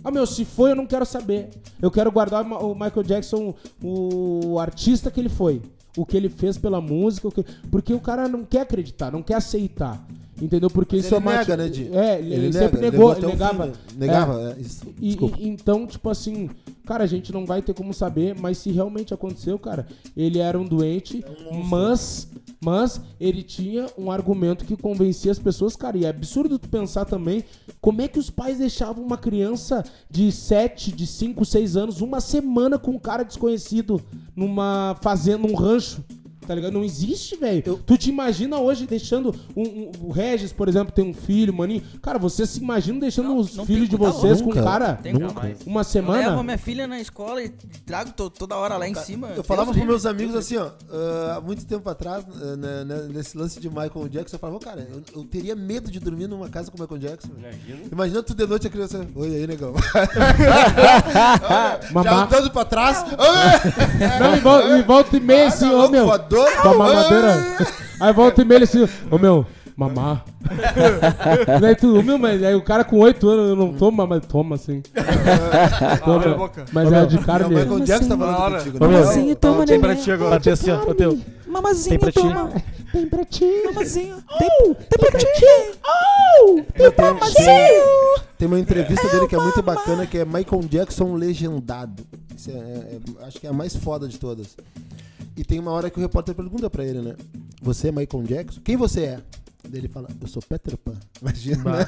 Ah, 0.04 0.12
meu, 0.12 0.26
se 0.28 0.44
foi, 0.44 0.72
eu 0.72 0.76
não 0.76 0.86
quero 0.86 1.06
saber. 1.06 1.50
Eu 1.82 1.90
quero 1.90 2.12
guardar 2.12 2.44
o 2.44 2.74
Michael 2.76 3.04
Jackson, 3.04 3.54
o 3.82 4.60
artista 4.60 5.10
que 5.10 5.20
ele 5.20 5.30
foi. 5.30 5.62
O 5.96 6.06
que 6.06 6.18
ele 6.18 6.28
fez 6.28 6.58
pela 6.58 6.82
música. 6.82 7.28
o 7.28 7.32
que- 7.32 7.46
Porque 7.70 7.94
o 7.94 8.00
cara 8.00 8.28
não 8.28 8.44
quer 8.44 8.62
acreditar, 8.62 9.12
não 9.12 9.22
quer 9.22 9.36
aceitar. 9.36 10.04
Entendeu? 10.44 10.70
Porque 10.70 10.98
Mas 10.98 11.06
isso 11.06 11.16
é 11.16 11.18
uma 11.18 11.38
nega, 11.38 11.56
né, 11.56 11.70
Di? 11.70 11.90
É, 11.94 12.20
ele, 12.20 12.34
Ele 12.34 12.54
sempre 12.54 12.82
nega, 12.82 12.92
negou, 12.92 13.12
o 13.16 13.22
negava. 13.28 13.64
fim, 13.64 13.70
né? 13.70 13.76
Negava, 13.98 14.56
é, 14.58 14.62
isso. 14.62 14.84
E- 15.02 15.14
e- 15.14 15.48
então, 15.48 15.88
tipo 15.88 16.10
assim, 16.10 16.50
cara, 16.86 17.04
a 17.06 17.08
gente 17.08 17.32
não 17.32 17.46
vai 17.46 17.62
ter 17.62 17.74
como 17.74 17.94
saber, 17.94 18.36
mas 18.40 18.58
se 18.58 18.70
realmente 18.72 19.14
aconteceu, 19.14 19.58
cara, 19.58 19.88
ele 20.18 20.40
era 20.40 20.60
um 20.60 20.66
doente, 20.66 21.24
mas, 21.70 22.28
mas 22.62 23.00
ele 23.22 23.42
tinha 23.42 23.86
um 23.98 24.12
argumento 24.12 24.66
que 24.66 24.76
convencia 24.76 25.32
as 25.32 25.40
pessoas, 25.40 25.76
cara. 25.78 25.98
E 25.98 26.04
é 26.04 26.10
absurdo 26.10 26.60
tu 26.60 26.68
pensar 26.68 27.06
também 27.06 27.46
como 27.80 28.02
é 28.02 28.08
que 28.10 28.20
os 28.20 28.30
pais 28.30 28.58
deixavam 28.58 29.04
uma 29.04 29.18
criança 29.18 29.82
de 30.12 30.30
7, 30.32 30.92
de 30.92 31.08
5, 31.08 31.46
6 31.46 31.78
anos, 31.78 32.02
uma 32.02 32.20
semana 32.20 32.78
com 32.78 32.92
um 32.92 33.00
cara 33.00 33.24
desconhecido 33.24 34.02
numa 34.36 34.98
fazenda, 35.02 35.48
num 35.48 35.56
rancho. 35.56 36.04
Tá 36.46 36.54
ligado? 36.56 36.74
Não 36.74 36.84
existe, 36.84 37.36
velho. 37.36 37.80
Tu 37.86 37.98
te 37.98 38.10
imagina 38.10 38.58
hoje 38.60 38.86
deixando 38.86 39.34
um, 39.56 39.62
um- 39.64 39.92
o 40.02 40.12
Regis, 40.12 40.52
por 40.52 40.68
exemplo, 40.68 40.94
tem 40.94 41.06
um 41.10 41.14
filho, 41.14 41.54
maninho. 41.54 41.82
Cara, 42.02 42.20
você 42.20 42.46
se 42.46 42.60
imagina 42.60 43.00
deixando 43.00 43.30
Não, 43.30 43.38
os 43.38 43.56
não 43.56 43.66
filhos 43.66 43.88
de 43.90 43.98
tá 43.98 44.04
vocês 44.04 44.40
louco. 44.42 44.54
com 44.56 44.60
um 44.60 44.64
cara 44.64 44.94
Tem 44.96 45.14
Nunca. 45.14 45.56
uma 45.66 45.82
Eu 45.82 45.86
semana? 45.86 46.30
levo 46.30 46.44
minha 46.44 46.58
filha 46.58 46.86
na 46.88 47.00
escola 47.00 47.42
e 47.44 47.50
trago 47.86 48.12
to- 48.12 48.30
toda 48.30 48.56
hora 48.56 48.78
lá 48.78 48.88
em 48.88 48.96
cima. 48.96 49.30
Eu 49.36 49.44
falava 49.44 49.72
pros 49.72 49.86
meus 49.86 50.06
amigos 50.06 50.36
assim, 50.36 50.58
ó, 50.58 50.70
ah, 50.92 51.36
há 51.38 51.42
muito 51.42 51.66
tempo 51.66 51.90
atrás, 51.90 52.26
ah, 52.42 52.56
né, 52.56 52.84
né, 52.84 53.08
nesse 53.14 53.38
lance 53.38 53.60
de 53.60 53.70
Michael 53.70 54.08
Jackson, 54.10 54.36
eu 54.36 54.40
falava, 54.40 54.60
cara, 54.60 54.88
eu, 54.92 55.02
eu 55.16 55.24
teria 55.26 55.56
medo 55.56 55.90
de 55.92 56.00
dormir 56.00 56.28
numa 56.28 56.50
casa 56.50 56.70
com 56.72 56.78
o 56.78 56.82
Michael 56.82 57.00
Jackson. 57.00 57.30
Imagina. 57.38 57.80
Imagina 57.92 58.24
tu 58.24 58.34
de 58.36 58.46
noite 58.48 58.68
a 58.68 58.70
criança, 58.70 59.06
oi 59.16 59.36
aí, 59.36 59.48
negão. 59.48 59.74
Mamá. 61.94 62.04
Já 62.04 62.24
andando 62.24 62.52
pra 62.52 62.66
trás. 62.66 63.04
Não, 64.20 64.36
e 64.36 64.40
volta, 64.40 64.68
e 64.78 64.82
volta 64.84 65.18
e 65.18 65.20
meia 65.20 65.48
assim, 65.48 65.70
ô 65.70 65.88
meu. 65.90 66.06
Voador. 66.34 66.62
Com 66.62 66.70
a 66.70 66.74
mamadeira. 66.74 67.58
Aí 68.00 68.14
volta 68.14 68.42
e 68.42 68.46
meia 68.46 68.58
ele 68.58 68.64
assim, 68.66 68.88
ô 69.12 69.18
meu, 69.18 69.46
mamar. 69.78 70.26
Daí 71.62 71.76
tu, 71.76 72.02
meu, 72.04 72.18
mas 72.18 72.44
aí 72.44 72.54
o 72.56 72.62
cara 72.62 72.84
com 72.84 72.98
8 73.00 73.30
anos, 73.30 73.50
eu 73.50 73.56
não 73.56 73.74
tomo, 73.74 74.06
mas 74.08 74.26
toma 74.26 74.56
assim. 74.56 74.82
Toma. 76.04 76.16
Abre 76.18 76.30
a 76.30 76.34
boca. 76.36 76.66
Mas 76.72 76.92
é 76.92 77.06
de 77.06 77.18
cara 77.20 77.48
mesmo. 77.48 77.76
Michael 77.76 77.86
Jackson 77.86 78.10
tá 78.10 78.18
falando 78.18 78.58
contigo. 78.58 78.80
Né? 78.80 78.88
Mamazinho, 78.88 79.36
toma, 79.36 79.66
Tem 79.66 79.80
pra 79.80 79.96
ti 79.96 80.12
agora. 80.12 80.30
Pra 80.32 80.40
ti 80.40 80.50
assim, 80.50 80.72
ó. 80.72 80.94
Teu. 80.94 81.20
Mamazinho, 81.48 81.90
Tem 81.90 82.00
pra 82.00 82.12
ti. 82.12 82.20
toma. 82.20 82.50
Tem 82.92 83.08
pra 83.08 83.26
ti. 83.26 83.62
Mamazinho. 83.66 84.16
Tem, 84.40 84.50
tem 84.74 85.10
pra 85.10 85.20
ti. 85.20 85.26
Tem, 86.76 86.92
tem, 86.92 87.06
Mamazinho. 87.06 87.84
tem 88.38 88.48
uma 88.48 88.60
entrevista 88.60 89.08
dele 89.10 89.28
que 89.28 89.36
é 89.36 89.40
muito 89.40 89.62
bacana, 89.62 90.06
que 90.06 90.18
é 90.18 90.26
Michael 90.26 90.62
Jackson 90.70 91.14
legendado. 91.16 92.04
Isso 92.36 92.50
é- 92.52 92.54
é- 92.54 92.58
é- 93.22 93.26
acho 93.28 93.40
que 93.40 93.48
é 93.48 93.50
a 93.50 93.54
mais 93.54 93.76
foda 93.76 94.08
de 94.08 94.20
todas. 94.20 94.56
E 95.36 95.44
tem 95.44 95.60
uma 95.60 95.72
hora 95.72 95.90
que 95.90 95.98
o 95.98 96.02
repórter 96.02 96.36
pergunta 96.36 96.70
pra 96.70 96.86
ele, 96.86 97.02
né? 97.02 97.16
Você 97.62 97.88
é 97.88 97.92
Michael 97.92 98.24
Jackson? 98.24 98.62
Quem 98.64 98.78
você 98.78 99.02
é? 99.02 99.20
Daí 99.70 99.80
ele 99.80 99.88
fala, 99.88 100.10
eu 100.22 100.28
sou 100.28 100.42
Peter 100.42 100.76
Pan. 100.78 100.92
Imagina. 101.22 101.88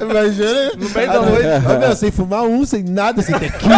Imagina. 0.00 0.72
No 0.76 0.90
meio 0.90 1.06
da 1.08 1.22
noite. 1.22 1.46
meu, 1.78 1.96
sem 1.96 2.10
fumar 2.10 2.42
um, 2.42 2.66
sem 2.66 2.84
nada, 2.84 3.22
sem 3.22 3.38
tequila, 3.38 3.72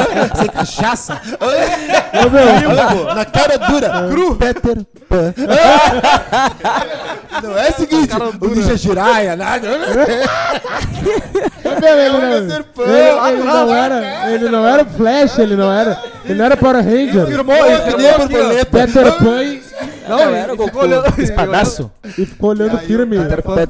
sem 0.34 0.46
cachaça. 0.48 1.20
Ô, 1.38 2.30
meu, 2.30 3.14
na 3.14 3.26
cara 3.26 3.58
dura. 3.58 4.08
Cru. 4.08 4.34
Peter 4.36 4.86
Pan. 5.06 5.34
Não 7.42 7.58
é 7.58 7.68
o 7.70 7.74
seguinte, 7.74 8.12
o 8.40 8.46
Ninja 8.48 8.74
Jiraiya, 8.76 9.36
nada. 9.36 9.68
Ele, 11.76 12.08
não, 12.08 12.32
ele, 12.32 13.34
ele 13.34 13.42
não 13.44 13.74
era, 13.74 14.30
ele 14.32 14.48
não 14.48 14.66
era 14.66 14.84
Flash, 14.84 15.38
ele 15.38 15.56
não 15.56 15.72
era, 15.72 15.98
ele 16.24 16.34
não 16.34 16.44
era 16.44 16.56
Power 16.56 16.76
Ranger. 16.84 17.26
Firmou, 17.26 17.54
ele 17.54 17.96
nem 17.96 18.12
borboleta. 18.18 18.66
Peter 18.66 19.12
Pan 19.12 19.61
e- 20.04 20.08
Não, 20.08 20.18
era 20.34 20.52
o 20.52 20.56
Goku. 20.56 20.78
Espadaço. 21.18 21.90
e 22.04 22.26
ficou 22.26 22.50
olhando 22.50 22.78
firme. 22.78 23.16
Peter 23.18 23.42
Pan 23.42 23.62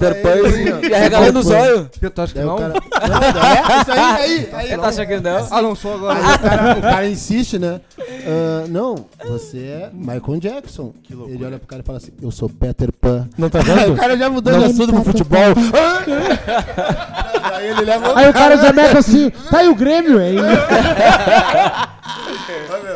assim, 0.47 0.73
ó. 0.73 0.87
e 0.87 0.95
arregalando 0.95 1.39
os 1.41 1.51
olhos. 1.51 1.89
Tu 1.93 2.21
acha 2.21 2.33
que 2.33 2.41
não? 2.41 2.57
cara. 2.57 2.73
Não, 2.73 3.23
é 3.23 3.81
isso 3.81 3.91
aí, 3.91 3.99
aí. 4.01 4.49
aí 4.53 4.69
Você 4.69 4.79
tá 4.79 4.89
achando 4.89 5.07
que 5.07 5.21
não? 5.21 5.49
Ah, 5.51 5.63
não 5.63 5.75
sou 5.75 5.95
agora. 5.95 6.19
Aí 6.19 6.35
o 6.35 6.39
cara, 6.39 6.79
o 6.79 6.83
cara 6.83 7.09
insiste, 7.09 7.59
né? 7.59 7.81
Ah, 7.99 8.65
não, 8.69 9.07
você 9.27 9.59
é 9.59 9.91
Michael 9.93 10.41
Jackson. 10.41 10.93
Ele 11.11 11.45
olha 11.45 11.59
pro 11.59 11.69
cara 11.69 11.83
e 11.83 11.85
fala 11.85 11.99
assim: 11.99 12.13
Eu 12.21 12.31
sou 12.31 12.49
Peter 12.49 12.91
Pan. 12.93 13.29
Não 13.37 13.49
tá 13.51 13.59
Aí 13.59 13.65
vendo? 13.65 13.93
o 13.95 13.97
cara 13.97 14.17
já 14.17 14.31
mudou 14.31 14.59
de 14.59 14.65
assunto 14.65 14.93
pro 14.93 15.05
futebol. 15.05 15.41
aí 17.55 17.69
ele 17.69 17.83
leva. 17.83 18.19
Aí 18.19 18.29
o 18.29 18.33
cara 18.33 18.57
já 18.57 18.73
mete 18.73 18.97
assim, 18.97 19.31
tá 19.51 19.59
aí 19.59 19.69
o 19.69 19.75
Grêmio, 19.75 20.21
hein? 20.21 20.37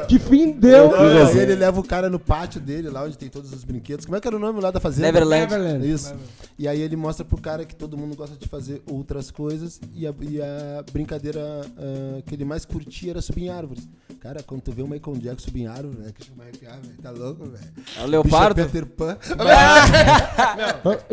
que 0.08 0.18
fim 0.18 0.52
deu. 0.52 0.94
Aí 0.94 1.38
ele 1.38 1.54
leva 1.54 1.80
o 1.80 1.84
cara 1.84 2.08
no 2.08 2.18
pátio 2.18 2.60
dele, 2.60 2.88
lá 2.88 3.02
onde 3.04 3.16
tem 3.18 3.25
todos 3.28 3.52
os 3.52 3.64
brinquedos. 3.64 4.04
Como 4.04 4.16
é 4.16 4.20
que 4.20 4.26
era 4.26 4.36
o 4.36 4.40
nome 4.40 4.60
lá 4.60 4.70
da 4.70 4.80
fazenda? 4.80 5.06
Neverland. 5.06 5.52
Neverland. 5.52 5.90
Isso. 5.90 6.14
E 6.58 6.66
aí 6.66 6.80
ele 6.80 6.96
mostra 6.96 7.24
pro 7.24 7.40
cara 7.40 7.64
que 7.64 7.74
todo 7.74 7.96
mundo 7.96 8.16
gosta 8.16 8.36
de 8.36 8.48
fazer 8.48 8.82
outras 8.90 9.30
coisas 9.30 9.80
e 9.94 10.06
a, 10.06 10.14
e 10.20 10.40
a 10.40 10.84
brincadeira 10.92 11.40
ah, 11.76 12.22
que 12.24 12.34
ele 12.34 12.44
mais 12.44 12.64
curtia 12.64 13.10
era 13.10 13.20
subir 13.20 13.44
em 13.44 13.48
árvores. 13.48 13.88
Cara, 14.20 14.42
quando 14.42 14.62
tu 14.62 14.72
vê 14.72 14.82
o 14.82 14.88
Michael 14.88 15.16
Jackson 15.18 15.46
subir 15.46 15.62
em 15.62 15.66
árvore, 15.66 15.98
né? 15.98 16.12
Que 16.12 16.24
chama 16.24 16.42
arrepiar, 16.42 16.80
velho. 16.80 16.94
Tá 17.02 17.10
louco, 17.10 17.44
velho. 17.44 17.64
É 17.98 18.02
o 18.02 18.06
Leopardo. 18.06 18.54
Bicho 18.54 18.68
é 18.68 18.72
Peter 18.72 18.86
Pan. 18.86 19.16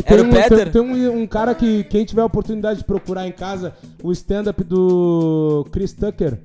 Tem, 0.04 0.06
Era 0.06 0.24
o 0.24 0.26
um, 0.26 0.32
Peter? 0.32 0.72
tem, 0.72 0.72
tem 0.72 0.82
um, 0.82 1.22
um 1.22 1.28
cara 1.28 1.54
que, 1.54 1.84
quem 1.86 2.06
tiver 2.06 2.22
a 2.22 2.26
oportunidade 2.26 2.80
de 2.80 2.86
procurar 2.86 3.28
em 3.28 3.32
casa, 3.32 3.74
o 4.02 4.12
stand-up 4.12 4.64
do 4.64 5.66
Chris 5.72 5.94
Tucker, 5.94 6.40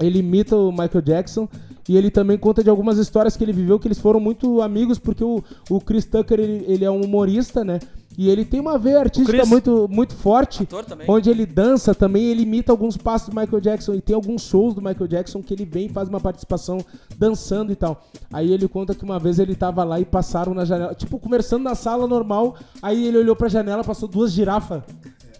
ele 0.00 0.18
imita 0.18 0.56
o 0.56 0.70
Michael 0.70 1.02
Jackson 1.02 1.48
e 1.88 1.96
ele 1.96 2.10
também 2.10 2.38
conta 2.38 2.62
de 2.62 2.70
algumas 2.70 2.98
histórias 2.98 3.36
que 3.36 3.44
ele 3.44 3.52
viveu, 3.52 3.78
que 3.78 3.86
eles 3.86 3.98
foram 3.98 4.18
muito 4.18 4.62
amigos, 4.62 4.98
porque 4.98 5.22
o, 5.22 5.42
o 5.68 5.80
Chris 5.80 6.04
Tucker, 6.04 6.40
ele, 6.40 6.64
ele 6.66 6.84
é 6.84 6.90
um 6.90 7.02
humorista, 7.02 7.64
né? 7.64 7.80
E 8.16 8.28
ele 8.28 8.44
tem 8.44 8.60
uma 8.60 8.78
veia 8.78 9.00
artística 9.00 9.44
muito, 9.44 9.88
muito 9.90 10.14
forte, 10.14 10.66
onde 11.08 11.28
ele 11.28 11.44
dança 11.44 11.92
também, 11.94 12.26
ele 12.26 12.42
imita 12.42 12.70
alguns 12.70 12.96
passos 12.96 13.28
do 13.28 13.38
Michael 13.38 13.60
Jackson, 13.60 13.94
e 13.94 14.00
tem 14.00 14.14
alguns 14.14 14.42
shows 14.42 14.72
do 14.72 14.80
Michael 14.80 15.08
Jackson 15.08 15.42
que 15.42 15.52
ele 15.52 15.64
vem 15.64 15.86
e 15.86 15.88
faz 15.88 16.08
uma 16.08 16.20
participação 16.20 16.78
dançando 17.18 17.72
e 17.72 17.76
tal. 17.76 18.04
Aí 18.32 18.52
ele 18.52 18.68
conta 18.68 18.94
que 18.94 19.02
uma 19.02 19.18
vez 19.18 19.38
ele 19.38 19.54
tava 19.54 19.82
lá 19.82 19.98
e 19.98 20.04
passaram 20.04 20.54
na 20.54 20.64
janela, 20.64 20.94
tipo, 20.94 21.18
conversando 21.18 21.64
na 21.64 21.74
sala 21.74 22.06
normal, 22.06 22.56
aí 22.80 23.04
ele 23.04 23.18
olhou 23.18 23.34
pra 23.34 23.48
janela, 23.48 23.82
passou 23.82 24.08
duas 24.08 24.30
girafas. 24.32 24.82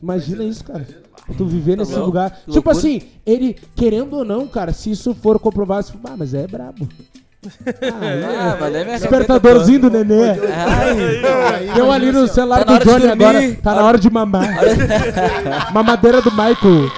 Imagina 0.05 0.45
isso, 0.45 0.63
cara. 0.63 0.87
Tu 1.39 1.47
viver 1.47 1.79
nesse 1.79 1.95
lugar. 1.97 2.31
Que 2.31 2.53
Tipo 2.53 2.71
loucura. 2.71 2.77
assim, 2.77 3.01
ele, 3.25 3.57
querendo 3.75 4.15
ou 4.19 4.25
não, 4.25 4.47
cara, 4.47 4.75
se 4.75 4.91
isso 4.91 5.15
for 5.15 5.39
comprovado, 5.39 5.87
você 5.87 5.93
fala, 5.95 6.15
ah, 6.15 6.17
mas 6.19 6.35
é 6.35 6.47
brabo. 6.47 6.87
Ah, 7.47 8.57
mas 8.61 9.01
Despertadorzinho 9.01 9.81
do 9.81 9.91
nenê. 9.91 10.31
Ai, 10.31 11.73
Deu 11.75 11.91
ali 11.91 12.13
no 12.13 12.29
celular 12.29 12.65
Tá 12.65 12.73
na 12.73 12.79
do 12.79 12.91
hora 12.91 13.01
de 13.01 13.07
Johnny 13.07 13.17
dormir. 13.17 13.25
agora. 13.25 13.57
Tá 13.63 13.75
na 13.75 13.83
hora 13.85 13.99
de 13.99 14.11
mamar. 14.11 14.49
Mamadeira 15.73 16.21
do 16.21 16.31
Michael. 16.31 16.91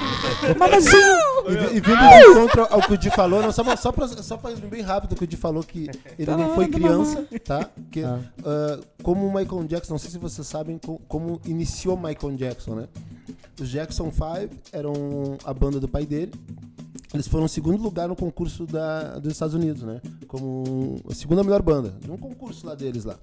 E, 1.48 1.56
vi- 1.56 1.76
e 1.76 1.80
vindo 1.80 1.96
de 1.98 2.30
encontro 2.30 2.66
ao 2.70 2.80
que 2.82 2.92
o 2.94 2.98
Di 2.98 3.10
falou, 3.10 3.40
não, 3.42 3.52
só, 3.52 3.62
pra, 3.62 3.76
só, 3.76 3.92
pra, 3.92 4.08
só 4.08 4.36
pra 4.36 4.50
ir 4.52 4.56
bem 4.66 4.82
rápido, 4.82 5.14
que 5.14 5.24
o 5.24 5.26
Di 5.26 5.36
falou 5.36 5.62
que 5.62 5.88
ele 6.18 6.30
não 6.30 6.54
foi 6.54 6.68
criança, 6.68 7.24
tá? 7.44 7.68
Que, 7.90 8.02
Ah. 8.02 8.18
ah, 8.44 8.80
como 9.02 9.26
o 9.26 9.32
Michael 9.34 9.64
Jackson, 9.64 9.94
não 9.94 9.98
sei 9.98 10.10
se 10.10 10.18
vocês 10.18 10.46
sabem 10.46 10.78
co- 10.78 11.00
como 11.08 11.40
iniciou 11.46 11.96
Michael 11.96 12.34
Jackson, 12.36 12.74
né? 12.74 12.88
Os 13.60 13.68
Jackson 13.68 14.10
5 14.10 14.54
eram 14.72 15.38
a 15.44 15.54
banda 15.54 15.78
do 15.80 15.88
pai 15.88 16.04
dele. 16.04 16.32
Eles 17.14 17.28
foram 17.28 17.46
segundo 17.48 17.80
lugar 17.82 18.08
no 18.08 18.16
concurso 18.16 18.66
da, 18.66 19.18
dos 19.18 19.32
Estados 19.32 19.54
Unidos, 19.54 19.82
né? 19.82 20.00
Como 20.26 20.96
a 21.08 21.14
segunda 21.14 21.42
melhor 21.44 21.62
banda. 21.62 21.94
Um 22.08 22.16
concurso 22.18 22.66
lá 22.66 22.74
deles 22.74 23.04
lá. 23.04 23.14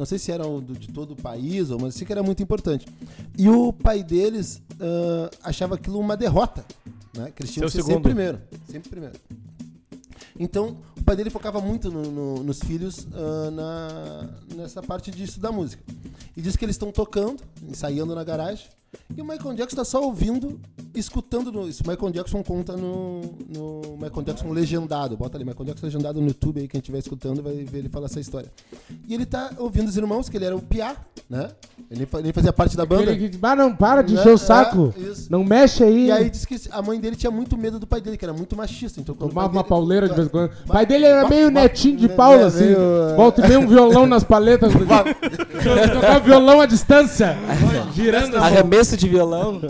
Não 0.00 0.06
sei 0.06 0.18
se 0.18 0.32
eram 0.32 0.62
de 0.62 0.88
todo 0.88 1.10
o 1.12 1.16
país, 1.16 1.70
ou 1.70 1.78
mas 1.78 1.94
sei 1.94 2.06
que 2.06 2.12
era 2.12 2.22
muito 2.22 2.42
importante. 2.42 2.86
E 3.36 3.48
o 3.50 3.70
pai 3.70 4.02
deles 4.02 4.62
ah, 4.80 5.30
achava 5.42 5.74
aquilo 5.74 5.98
uma 5.98 6.16
derrota, 6.16 6.64
né? 7.14 7.30
Que 7.36 7.42
eles 7.42 7.52
tinham 7.52 7.68
Seu 7.68 7.70
que 7.70 7.72
ser 7.72 7.78
segundo. 7.82 7.92
sempre 7.96 8.10
primeiro. 8.14 8.40
Sempre 8.66 8.88
primeiro. 8.88 9.14
Então, 10.38 10.78
o 10.98 11.04
pai 11.04 11.16
dele 11.16 11.28
focava 11.28 11.60
muito 11.60 11.90
no- 11.90 12.10
no- 12.10 12.42
nos 12.42 12.60
filhos 12.60 13.06
ah, 13.12 13.50
na, 13.50 14.56
nessa 14.56 14.82
parte 14.82 15.10
de 15.10 15.22
estudar 15.24 15.52
música. 15.52 15.82
E 16.34 16.40
diz 16.40 16.56
que 16.56 16.64
eles 16.64 16.76
estão 16.76 16.90
tocando, 16.90 17.42
ensaiando 17.68 18.14
na 18.14 18.24
garagem, 18.24 18.66
e 19.14 19.20
o 19.20 19.24
Michael 19.24 19.54
Jackson 19.54 19.74
está 19.80 19.84
só 19.84 20.02
ouvindo, 20.02 20.58
escutando. 20.94 21.50
No, 21.52 21.68
isso 21.68 21.82
o 21.84 21.88
Michael 21.88 22.12
Jackson 22.12 22.42
conta 22.42 22.76
no, 22.76 23.20
no 23.48 23.96
Michael 24.00 24.22
Jackson 24.24 24.50
legendado. 24.52 25.16
Bota 25.16 25.36
ali, 25.36 25.44
Michael 25.44 25.64
Jackson 25.66 25.86
legendado 25.86 26.20
no 26.20 26.28
YouTube 26.28 26.60
aí, 26.60 26.68
quem 26.68 26.78
estiver 26.80 26.98
escutando 26.98 27.42
vai 27.42 27.54
ver 27.64 27.78
ele 27.78 27.88
falar 27.88 28.06
essa 28.06 28.20
história. 28.20 28.50
E 29.08 29.14
ele 29.14 29.26
tá 29.26 29.50
ouvindo 29.58 29.88
os 29.88 29.96
irmãos, 29.96 30.28
que 30.28 30.36
ele 30.36 30.44
era 30.44 30.56
o 30.56 30.60
Piá, 30.62 30.96
né? 31.28 31.48
Ele, 31.90 32.06
ele 32.18 32.32
fazia 32.32 32.52
parte 32.52 32.76
da 32.76 32.86
banda. 32.86 33.10
Ele, 33.12 33.36
ah, 33.42 33.56
não, 33.56 33.74
para 33.74 34.02
de 34.02 34.14
Né? 34.14 34.20
encher 34.20 34.32
o 34.32 34.38
saco. 34.38 34.94
É. 34.96 35.12
Não 35.28 35.42
mexe 35.44 35.82
aí. 35.82 36.06
E 36.06 36.12
aí 36.12 36.30
diz 36.30 36.44
que 36.44 36.56
a 36.70 36.80
mãe 36.82 37.00
dele 37.00 37.16
tinha 37.16 37.30
muito 37.30 37.56
medo 37.56 37.78
do 37.78 37.86
pai 37.86 38.00
dele, 38.00 38.16
que 38.16 38.24
era 38.24 38.32
muito 38.34 38.56
machista. 38.56 39.00
Então, 39.00 39.14
Tomava 39.14 39.34
pai 39.34 39.44
uma 39.46 39.52
dele- 39.62 39.68
pauleira 39.68 40.08
de 40.08 40.14
vez 40.14 40.26
em 40.26 40.30
quando. 40.30 40.50
O 40.64 40.68
pai 40.68 40.86
dele 40.86 41.04
era 41.04 41.28
meio 41.28 41.50
ba- 41.50 41.62
netinho 41.62 41.96
de 41.96 42.08
me- 42.08 42.14
Paula, 42.14 42.38
me- 42.38 42.44
assim. 42.44 42.64
meio, 42.66 42.78
eh, 42.78 43.16
Volta 43.16 43.44
e 43.44 43.48
meia 43.48 43.58
um 43.60 43.66
violão 43.66 44.06
nas 44.06 44.22
paletas. 44.24 44.72
Tocava 44.72 46.20
violão 46.20 46.60
à 46.60 46.66
distância. 46.66 47.36
Girando 47.94 48.36
assim. 48.36 48.46
Arremesso 48.46 48.96
de 48.96 49.08
violão. 49.08 49.60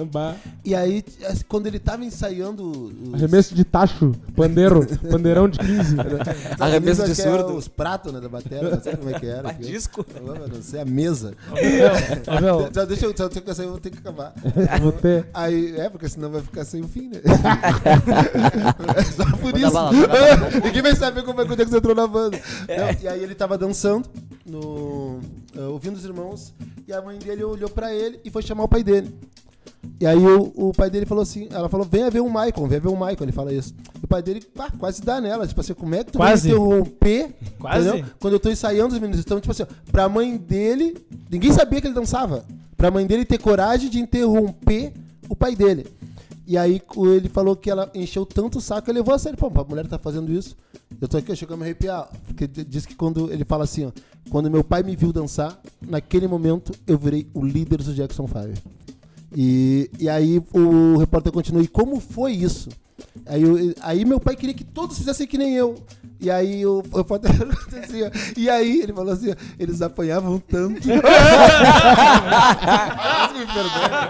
E 0.64 0.74
aí, 0.74 1.02
assim, 1.06 1.09
quando 1.48 1.66
ele 1.66 1.78
tava 1.78 2.04
ensaiando. 2.04 2.70
Os, 2.70 3.14
Arremesso 3.14 3.54
de 3.54 3.64
tacho, 3.64 4.14
pandeiro, 4.36 4.86
pandeirão 5.10 5.48
de 5.48 5.58
15. 5.58 5.96
os 5.96 6.60
arremesso 6.60 7.04
de 7.04 7.12
é 7.12 7.14
surdo. 7.14 7.54
Os 7.54 7.68
pratos, 7.68 8.12
né, 8.12 8.20
da 8.20 8.28
bateria, 8.28 8.70
não 8.70 8.80
sei 8.80 8.96
como 8.96 9.10
é 9.10 9.18
que 9.18 9.26
era. 9.26 9.50
aquilo. 9.50 9.68
Disco. 9.70 10.06
Eu 10.14 10.48
Não 10.48 10.62
sei, 10.62 10.80
a 10.80 10.84
mesa. 10.84 11.34
Ô, 11.50 12.40
meu, 12.40 12.68
Só 12.74 12.84
deixa 12.84 13.06
eu, 13.06 13.16
só 13.16 13.24
aí 13.24 13.66
eu 13.66 13.70
vou 13.70 13.78
ter 13.80 13.90
que 13.90 13.98
acabar. 13.98 14.32
Vou 14.80 14.92
ter. 14.92 15.26
Aí, 15.34 15.76
é, 15.78 15.88
porque 15.88 16.08
senão 16.08 16.30
vai 16.30 16.42
ficar 16.42 16.64
sem 16.64 16.82
o 16.82 16.88
fim, 16.88 17.08
né? 17.08 17.20
É 18.96 19.02
Só 19.04 19.24
por 19.36 19.56
isso. 19.56 19.70
bala. 19.72 19.92
Ninguém 20.64 20.82
vai 20.82 20.94
saber 20.96 21.22
como 21.22 21.40
é 21.40 21.46
que 21.46 21.52
o 21.52 21.56
Jackson 21.56 21.76
entrou 21.76 21.94
na 21.94 22.06
banda. 22.06 22.38
Não, 22.68 23.02
e 23.02 23.08
aí 23.08 23.22
ele 23.22 23.34
tava 23.34 23.56
dançando, 23.58 24.08
no, 24.46 25.20
eh, 25.56 25.60
ouvindo 25.62 25.96
os 25.96 26.04
irmãos, 26.04 26.52
e 26.86 26.92
a 26.92 27.00
mãe 27.02 27.18
dele 27.18 27.44
olhou 27.44 27.68
pra 27.68 27.94
ele 27.94 28.20
e 28.24 28.30
foi 28.30 28.42
chamar 28.42 28.64
o 28.64 28.68
pai 28.68 28.82
dele. 28.82 29.14
E 29.98 30.06
aí 30.06 30.18
o, 30.18 30.52
o 30.54 30.72
pai 30.72 30.88
dele 30.90 31.06
falou 31.06 31.22
assim, 31.22 31.48
ela 31.50 31.68
falou, 31.68 31.86
venha 31.86 32.10
ver 32.10 32.20
o 32.20 32.26
Michael, 32.26 32.66
venha 32.66 32.80
ver 32.80 32.88
o 32.88 32.92
Michael, 32.96 33.16
ele 33.22 33.32
fala 33.32 33.52
isso. 33.52 33.74
E 34.00 34.04
o 34.04 34.08
pai 34.08 34.22
dele, 34.22 34.40
pá, 34.40 34.70
quase 34.78 35.02
dá 35.02 35.20
nela, 35.20 35.46
tipo 35.46 35.60
assim, 35.60 35.74
como 35.74 35.94
é 35.94 36.04
que 36.04 36.12
tu 36.12 36.18
Quase. 36.18 36.48
vai 36.48 36.56
interromper, 36.58 37.34
Quase. 37.58 37.88
entendeu? 37.88 38.10
Quando 38.18 38.34
eu 38.34 38.40
tô 38.40 38.50
ensaiando 38.50 38.94
os 38.94 39.00
meninos, 39.00 39.20
então, 39.20 39.40
tipo 39.40 39.52
assim, 39.52 39.64
pra 39.90 40.08
mãe 40.08 40.36
dele, 40.36 40.96
ninguém 41.30 41.52
sabia 41.52 41.80
que 41.80 41.86
ele 41.86 41.94
dançava, 41.94 42.44
pra 42.76 42.90
mãe 42.90 43.06
dele 43.06 43.24
ter 43.24 43.38
coragem 43.38 43.90
de 43.90 43.98
interromper 43.98 44.92
o 45.28 45.36
pai 45.36 45.54
dele. 45.54 45.86
E 46.46 46.58
aí 46.58 46.82
ele 46.96 47.28
falou 47.28 47.54
que 47.54 47.70
ela 47.70 47.90
encheu 47.94 48.26
tanto 48.26 48.58
o 48.58 48.60
saco, 48.60 48.90
ele 48.90 48.98
levou 48.98 49.14
a 49.14 49.18
sério, 49.18 49.38
pô, 49.38 49.46
a 49.54 49.64
mulher 49.64 49.86
tá 49.86 49.98
fazendo 49.98 50.32
isso, 50.32 50.56
eu 51.00 51.06
tô 51.06 51.16
aqui, 51.16 51.34
chegando 51.36 51.54
a 51.54 51.56
me 51.58 51.62
arrepiar, 51.64 52.08
porque 52.26 52.46
diz 52.46 52.84
que 52.84 52.94
quando 52.96 53.30
ele 53.32 53.44
fala 53.44 53.64
assim, 53.64 53.86
ó, 53.86 53.92
quando 54.30 54.50
meu 54.50 54.64
pai 54.64 54.82
me 54.82 54.96
viu 54.96 55.12
dançar, 55.12 55.60
naquele 55.80 56.26
momento 56.26 56.72
eu 56.86 56.98
virei 56.98 57.28
o 57.32 57.44
líder 57.44 57.82
do 57.82 57.94
Jackson 57.94 58.26
5. 58.26 58.79
E, 59.36 59.90
e 59.98 60.08
aí 60.08 60.42
o 60.52 60.96
repórter 60.98 61.32
continua, 61.32 61.62
e 61.62 61.68
como 61.68 62.00
foi 62.00 62.32
isso? 62.32 62.68
Aí, 63.26 63.42
eu- 63.42 63.74
aí 63.80 64.04
meu 64.04 64.20
pai 64.20 64.36
queria 64.36 64.54
que 64.54 64.64
todos 64.64 64.98
fizessem 64.98 65.26
que 65.26 65.38
nem 65.38 65.54
eu. 65.56 65.76
E 66.20 66.30
aí 66.30 66.66
o, 66.66 66.80
o 66.92 67.04
perguntou 67.32 67.78
assim, 67.82 68.02
ó, 68.02 68.10
E 68.36 68.50
aí 68.50 68.82
ele 68.82 68.92
falou 68.92 69.12
assim, 69.14 69.30
ó, 69.30 69.34
eles 69.58 69.80
apanhavam 69.80 70.38
tanto. 70.38 70.86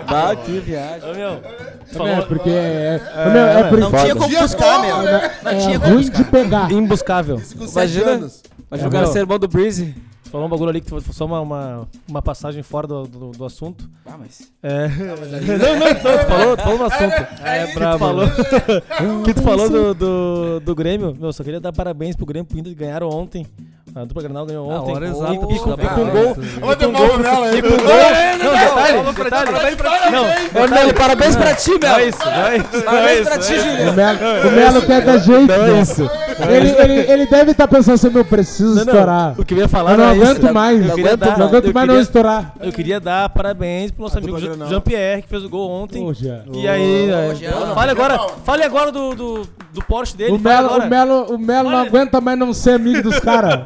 Bah, 0.08 0.34
que 0.36 0.58
viagem. 0.60 1.10
Ô, 1.10 1.14
meu, 1.14 2.04
É, 2.06 2.20
porque 2.22 2.50
é, 2.50 3.00
é, 3.14 3.30
meu, 3.30 3.42
é, 3.42 3.68
por 3.68 3.78
Não 3.78 3.90
tinha 3.92 4.14
como 4.16 4.38
buscar, 4.38 4.80
meu. 4.80 4.96
Não 5.02 5.50
é 5.50 5.56
tinha 5.58 5.80
como 5.80 5.94
ruim 5.94 6.10
de 6.10 6.24
pegar. 6.24 6.70
imbuscável. 6.72 7.36
Com 7.36 7.42
sete 7.68 7.92
Imagina. 7.94 8.10
anos. 8.10 8.42
Mas 8.70 8.80
jogaram 8.80 9.06
meu. 9.06 9.12
sermão 9.12 9.38
do 9.38 9.48
Breezy. 9.48 9.94
Tu 10.30 10.32
falou 10.32 10.46
um 10.46 10.50
bagulho 10.50 10.70
ali 10.70 10.80
que 10.80 10.86
tu 10.86 11.12
só 11.12 11.24
uma, 11.24 11.40
uma, 11.40 11.88
uma 12.08 12.22
passagem 12.22 12.62
fora 12.62 12.86
do, 12.86 13.02
do, 13.02 13.30
do 13.32 13.44
assunto. 13.44 13.90
Ah, 14.06 14.14
mas. 14.16 14.42
É. 14.62 14.86
Não, 14.86 15.16
não, 15.66 15.76
não, 15.80 15.94
tu 15.96 16.26
falou, 16.28 16.56
tu 16.56 16.62
falou 16.62 16.78
um 16.78 16.84
assunto. 16.84 17.26
É 17.44 17.66
que 17.66 17.72
tu 17.72 17.78
brabo. 17.80 17.98
falou, 17.98 18.26
que 19.26 19.34
tu 19.34 19.42
falou 19.42 19.68
do, 19.68 19.92
do, 19.94 20.60
do 20.60 20.74
Grêmio. 20.76 21.16
Meu, 21.18 21.32
só 21.32 21.42
queria 21.42 21.58
dar 21.58 21.72
parabéns 21.72 22.14
pro 22.14 22.24
Grêmio, 22.24 22.46
porque 22.46 22.74
ganharam 22.76 23.08
ontem. 23.08 23.44
A 23.92 24.04
dupla 24.04 24.22
Granal 24.22 24.46
ganhou 24.46 24.70
A 24.70 24.80
ontem. 24.80 24.94
hora 24.94 25.06
E- 25.06 25.10
exata 25.10 25.34
e, 25.34 25.38
pra 25.40 25.46
e, 25.46 25.48
com- 25.48 25.52
e 25.54 25.58
com 25.58 25.76
parabéns. 25.76 26.12
gol. 26.12 26.92
Palma 26.92 27.18
nela 27.18 27.46
aí. 27.48 27.60
Não, 27.60 29.12
detalhe, 29.12 29.52
detalhe. 29.52 30.12
Não, 30.12 30.62
Ô, 30.62 30.66
Nelly, 30.68 30.92
parabéns 30.94 31.34
pra 31.34 31.54
ti, 31.56 31.70
não 31.70 31.78
Mel. 31.80 31.96
é 31.98 32.08
isso, 32.08 32.18
não 32.24 32.46
é 32.46 32.56
isso. 32.56 32.68
não 32.72 32.78
é 32.78 32.82
Parabéns 32.84 33.18
isso, 33.18 33.24
pra 33.24 33.36
não 33.36 33.42
ti, 33.42 33.52
é 33.52 33.58
Juliano. 33.58 33.96
Melo, 33.96 34.48
o 34.48 34.52
Melo 34.52 34.80
dar 35.02 35.18
jeito. 35.18 35.46
Não 35.48 35.66
né? 35.66 35.78
é 35.78 35.82
isso. 35.82 36.10
Ele, 36.48 36.68
ele, 36.80 37.12
ele 37.12 37.26
deve 37.26 37.50
estar 37.52 37.66
pensando 37.68 37.94
assim, 37.94 38.10
meu, 38.10 38.24
preciso 38.24 38.68
Não, 38.74 38.84
não, 38.84 38.92
estourar. 38.92 39.34
O 39.40 39.44
que 39.44 39.54
eu 39.54 39.58
ia 39.58 39.68
falar 39.68 39.92
Eu 39.92 39.98
não 39.98 40.04
era 40.04 40.14
isso. 40.16 40.24
aguento 40.24 40.54
mais. 40.54 40.86
Eu 40.88 40.94
queria 40.94 41.16
dar, 41.16 41.38
Não 41.38 41.46
aguento 41.46 41.64
eu 41.66 41.72
mais 41.74 41.86
não 41.86 41.94
queria- 41.94 42.02
estourar. 42.02 42.54
Eu 42.60 42.72
queria 42.72 43.00
dar 43.00 43.28
parabéns 43.28 43.90
pro 43.90 44.02
nosso 44.04 44.16
A 44.16 44.20
amigo 44.20 44.38
Jean-. 44.38 44.66
Jean-Pierre, 44.66 45.22
que 45.22 45.28
fez 45.28 45.44
o 45.44 45.48
gol 45.48 45.70
ontem. 45.70 46.02
Poxa. 46.02 46.44
E 46.52 46.68
aí, 46.68 47.08
Jean. 47.36 47.74
fale 47.74 47.90
agora, 47.90 48.18
fale 48.44 48.62
agora 48.62 48.92
do, 48.92 49.14
do, 49.14 49.42
do 49.72 49.84
Porsche 49.84 50.16
dele. 50.16 50.32
O 50.32 50.38
Melo, 50.38 50.68
o 50.78 50.88
Melo, 50.88 51.34
o 51.34 51.38
Melo 51.38 51.70
não 51.70 51.78
aguenta 51.78 52.20
mais 52.20 52.38
não 52.38 52.52
ser 52.52 52.72
amigo 52.72 53.02
dos 53.02 53.18
caras. 53.20 53.60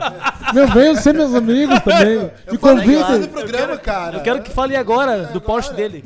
Meu, 0.53 0.67
venham 0.69 0.95
ser 0.97 1.15
meus 1.15 1.35
amigos 1.35 1.79
também. 1.81 2.31
Me 2.51 2.59
programa, 3.29 3.77
cara. 3.77 4.17
Eu 4.19 4.21
quero 4.23 4.43
que 4.43 4.51
fale 4.51 4.77
agora 4.77 5.25
do 5.33 5.41
Porsche 5.41 5.73
dele. 5.75 6.05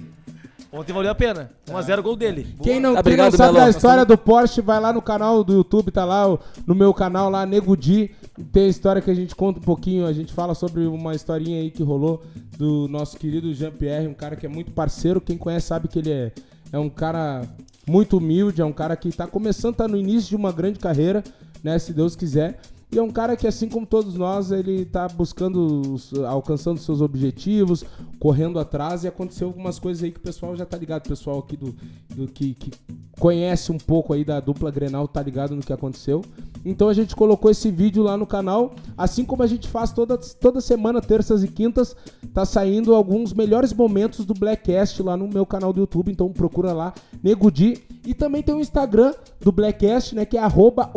Ontem 0.78 0.92
valeu 0.92 1.10
a 1.10 1.14
pena. 1.14 1.50
1x0 1.68 2.02
gol 2.02 2.14
dele. 2.14 2.46
Quem 2.62 2.78
não, 2.78 2.94
Tá, 2.94 3.02
quem 3.02 3.16
não 3.16 3.30
sabe 3.32 3.52
Melo. 3.54 3.64
da 3.64 3.70
história 3.70 4.04
do 4.04 4.16
Porsche, 4.16 4.60
vai 4.60 4.78
lá 4.78 4.92
no 4.92 5.02
canal 5.02 5.42
do 5.42 5.52
YouTube, 5.52 5.90
tá 5.90 6.04
lá 6.04 6.32
o- 6.32 6.38
no 6.66 6.74
meu 6.74 6.94
canal 6.94 7.28
lá, 7.28 7.44
Nego 7.44 7.76
Di. 7.76 8.10
Tem 8.52 8.64
a 8.66 8.68
história 8.68 9.02
que 9.02 9.10
a 9.10 9.14
gente 9.14 9.34
conta 9.34 9.58
um 9.58 9.62
pouquinho, 9.62 10.06
a 10.06 10.12
gente 10.12 10.32
fala 10.32 10.54
sobre 10.54 10.86
uma 10.86 11.14
historinha 11.14 11.60
aí 11.60 11.70
que 11.72 11.82
rolou 11.82 12.22
do 12.56 12.86
nosso 12.88 13.16
querido 13.16 13.52
Jean-Pierre, 13.52 14.06
um 14.06 14.14
cara 14.14 14.36
que 14.36 14.46
é 14.46 14.48
muito 14.48 14.70
parceiro. 14.70 15.20
Quem 15.20 15.36
conhece 15.36 15.66
sabe 15.66 15.88
que 15.88 15.98
ele 15.98 16.12
é, 16.12 16.32
é 16.72 16.78
um 16.78 16.88
cara 16.88 17.42
muito 17.86 18.18
humilde, 18.18 18.62
é 18.62 18.64
um 18.64 18.72
cara 18.72 18.94
que 18.94 19.10
tá 19.10 19.26
começando, 19.26 19.74
tá 19.74 19.88
no 19.88 19.96
início 19.96 20.28
de 20.28 20.36
uma 20.36 20.52
grande 20.52 20.78
carreira, 20.78 21.24
né, 21.64 21.76
se 21.80 21.92
Deus 21.92 22.14
quiser. 22.14 22.60
E 22.90 22.98
é 22.98 23.02
um 23.02 23.10
cara 23.10 23.36
que, 23.36 23.46
assim 23.46 23.68
como 23.68 23.84
todos 23.84 24.14
nós, 24.14 24.50
ele 24.50 24.86
tá 24.86 25.06
buscando, 25.08 25.96
alcançando 26.26 26.80
seus 26.80 27.02
objetivos, 27.02 27.84
correndo 28.18 28.58
atrás, 28.58 29.04
e 29.04 29.08
aconteceu 29.08 29.48
algumas 29.48 29.78
coisas 29.78 30.02
aí 30.02 30.10
que 30.10 30.18
o 30.18 30.22
pessoal 30.22 30.56
já 30.56 30.64
tá 30.64 30.76
ligado, 30.78 31.04
o 31.04 31.08
pessoal 31.08 31.38
aqui 31.38 31.54
do, 31.54 31.76
do 32.14 32.26
que, 32.26 32.54
que 32.54 32.70
conhece 33.20 33.70
um 33.70 33.76
pouco 33.76 34.14
aí 34.14 34.24
da 34.24 34.40
dupla 34.40 34.70
Grenal 34.70 35.06
tá 35.06 35.22
ligado 35.22 35.54
no 35.54 35.60
que 35.60 35.72
aconteceu. 35.72 36.24
Então 36.64 36.88
a 36.88 36.94
gente 36.94 37.14
colocou 37.14 37.50
esse 37.50 37.70
vídeo 37.70 38.02
lá 38.02 38.16
no 38.16 38.26
canal, 38.26 38.74
assim 38.96 39.22
como 39.22 39.42
a 39.42 39.46
gente 39.46 39.68
faz 39.68 39.92
toda, 39.92 40.16
toda 40.16 40.60
semana, 40.60 41.02
terças 41.02 41.44
e 41.44 41.48
quintas, 41.48 41.94
tá 42.32 42.46
saindo 42.46 42.94
alguns 42.94 43.34
melhores 43.34 43.72
momentos 43.72 44.24
do 44.24 44.32
Blackcast 44.32 45.02
lá 45.02 45.14
no 45.14 45.28
meu 45.28 45.44
canal 45.44 45.74
do 45.74 45.80
YouTube, 45.80 46.10
então 46.10 46.32
procura 46.32 46.72
lá, 46.72 46.94
Nego 47.22 47.50
Di. 47.50 47.82
E 48.06 48.14
também 48.14 48.42
tem 48.42 48.54
o 48.54 48.60
Instagram 48.60 49.12
do 49.40 49.52
Blackcast, 49.52 50.14
né, 50.14 50.24
que 50.24 50.38
é 50.38 50.40
arroba. 50.40 50.90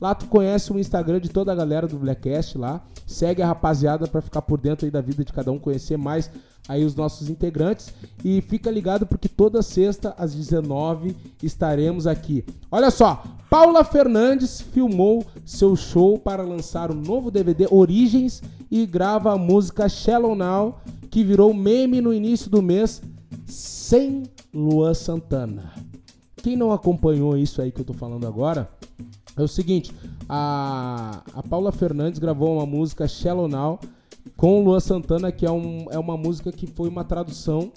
Lá 0.00 0.14
tu 0.14 0.26
conhece 0.26 0.72
o 0.72 0.78
Instagram 0.78 1.20
de 1.20 1.28
toda 1.28 1.52
a 1.52 1.54
galera 1.54 1.86
do 1.86 1.98
Blackcast 1.98 2.58
lá. 2.58 2.82
Segue 3.06 3.42
a 3.42 3.46
rapaziada 3.46 4.06
pra 4.06 4.20
ficar 4.20 4.42
por 4.42 4.60
dentro 4.60 4.84
aí 4.84 4.90
da 4.90 5.00
vida 5.00 5.24
de 5.24 5.32
cada 5.32 5.50
um, 5.52 5.58
conhecer 5.58 5.96
mais 5.96 6.30
aí 6.68 6.84
os 6.84 6.94
nossos 6.94 7.30
integrantes. 7.30 7.92
E 8.24 8.40
fica 8.40 8.70
ligado 8.70 9.06
porque 9.06 9.28
toda 9.28 9.62
sexta 9.62 10.14
às 10.18 10.34
19 10.34 11.16
estaremos 11.42 12.06
aqui. 12.06 12.44
Olha 12.70 12.90
só, 12.90 13.22
Paula 13.48 13.84
Fernandes 13.84 14.60
filmou 14.60 15.24
seu 15.44 15.76
show 15.76 16.18
para 16.18 16.42
lançar 16.42 16.90
o 16.90 16.94
novo 16.94 17.30
DVD 17.30 17.66
Origens 17.70 18.42
e 18.70 18.84
grava 18.84 19.32
a 19.32 19.38
música 19.38 19.88
Shallow 19.88 20.34
Now, 20.34 20.80
que 21.10 21.22
virou 21.22 21.54
meme 21.54 22.00
no 22.00 22.12
início 22.12 22.50
do 22.50 22.60
mês, 22.60 23.00
sem 23.46 24.24
Luan 24.52 24.94
Santana. 24.94 25.72
Quem 26.36 26.56
não 26.56 26.72
acompanhou 26.72 27.36
isso 27.36 27.62
aí 27.62 27.72
que 27.72 27.80
eu 27.80 27.84
tô 27.84 27.94
falando 27.94 28.26
agora, 28.26 28.68
é 29.36 29.42
o 29.42 29.48
seguinte, 29.48 29.92
a, 30.28 31.22
a 31.34 31.42
Paula 31.42 31.70
Fernandes 31.70 32.18
gravou 32.18 32.56
uma 32.56 32.66
música 32.66 33.06
Shallow 33.06 33.48
Now 33.48 33.78
com 34.36 34.60
o 34.60 34.64
Luan 34.64 34.80
Santana, 34.80 35.30
que 35.30 35.46
é, 35.46 35.50
um, 35.50 35.86
é 35.90 35.98
uma 35.98 36.16
música 36.16 36.50
que 36.50 36.66
foi 36.66 36.88
uma 36.88 37.04
tradução 37.04 37.70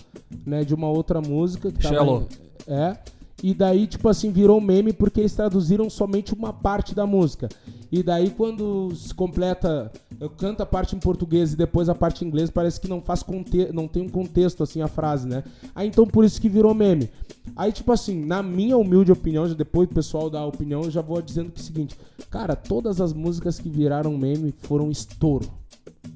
né, 0.45 0.63
de 0.63 0.73
uma 0.73 0.89
outra 0.89 1.21
música. 1.21 1.71
Que 1.71 1.83
Shallow. 1.83 2.27
é. 2.67 2.97
E 3.41 3.53
daí, 3.53 3.87
tipo 3.87 4.09
assim, 4.09 4.31
virou 4.31 4.59
meme 4.59 4.91
porque 4.91 5.21
eles 5.21 5.33
traduziram 5.33 5.89
somente 5.89 6.33
uma 6.33 6.51
parte 6.51 6.93
da 6.93 7.05
música. 7.05 7.47
E 7.91 8.03
daí, 8.03 8.29
quando 8.29 8.93
se 8.95 9.13
completa, 9.13 9.91
eu 10.19 10.29
canto 10.29 10.61
a 10.61 10.65
parte 10.65 10.95
em 10.95 10.99
português 10.99 11.53
e 11.53 11.55
depois 11.55 11.87
a 11.87 11.95
parte 11.95 12.23
em 12.23 12.27
inglês, 12.27 12.49
parece 12.49 12.79
que 12.79 12.87
não 12.87 13.01
faz 13.01 13.23
conte 13.23 13.71
não 13.73 13.87
tem 13.87 14.03
um 14.03 14.09
contexto 14.09 14.63
assim 14.63 14.81
a 14.81 14.87
frase, 14.87 15.27
né? 15.27 15.43
Aí 15.73 15.87
então 15.87 16.05
por 16.05 16.25
isso 16.25 16.41
que 16.41 16.49
virou 16.49 16.73
meme. 16.73 17.09
Aí, 17.55 17.71
tipo 17.71 17.91
assim, 17.91 18.25
na 18.25 18.43
minha 18.43 18.77
humilde 18.77 19.11
opinião, 19.11 19.47
já 19.47 19.53
depois 19.53 19.89
o 19.89 19.93
pessoal 19.93 20.29
dá 20.29 20.39
a 20.39 20.45
opinião, 20.45 20.83
eu 20.83 20.91
já 20.91 21.01
vou 21.01 21.21
dizendo 21.21 21.51
que 21.51 21.59
é 21.59 21.63
o 21.63 21.65
seguinte, 21.65 21.97
cara, 22.29 22.55
todas 22.55 23.01
as 23.01 23.13
músicas 23.13 23.59
que 23.59 23.69
viraram 23.69 24.17
meme 24.17 24.53
foram 24.61 24.91
estouro. 24.91 25.49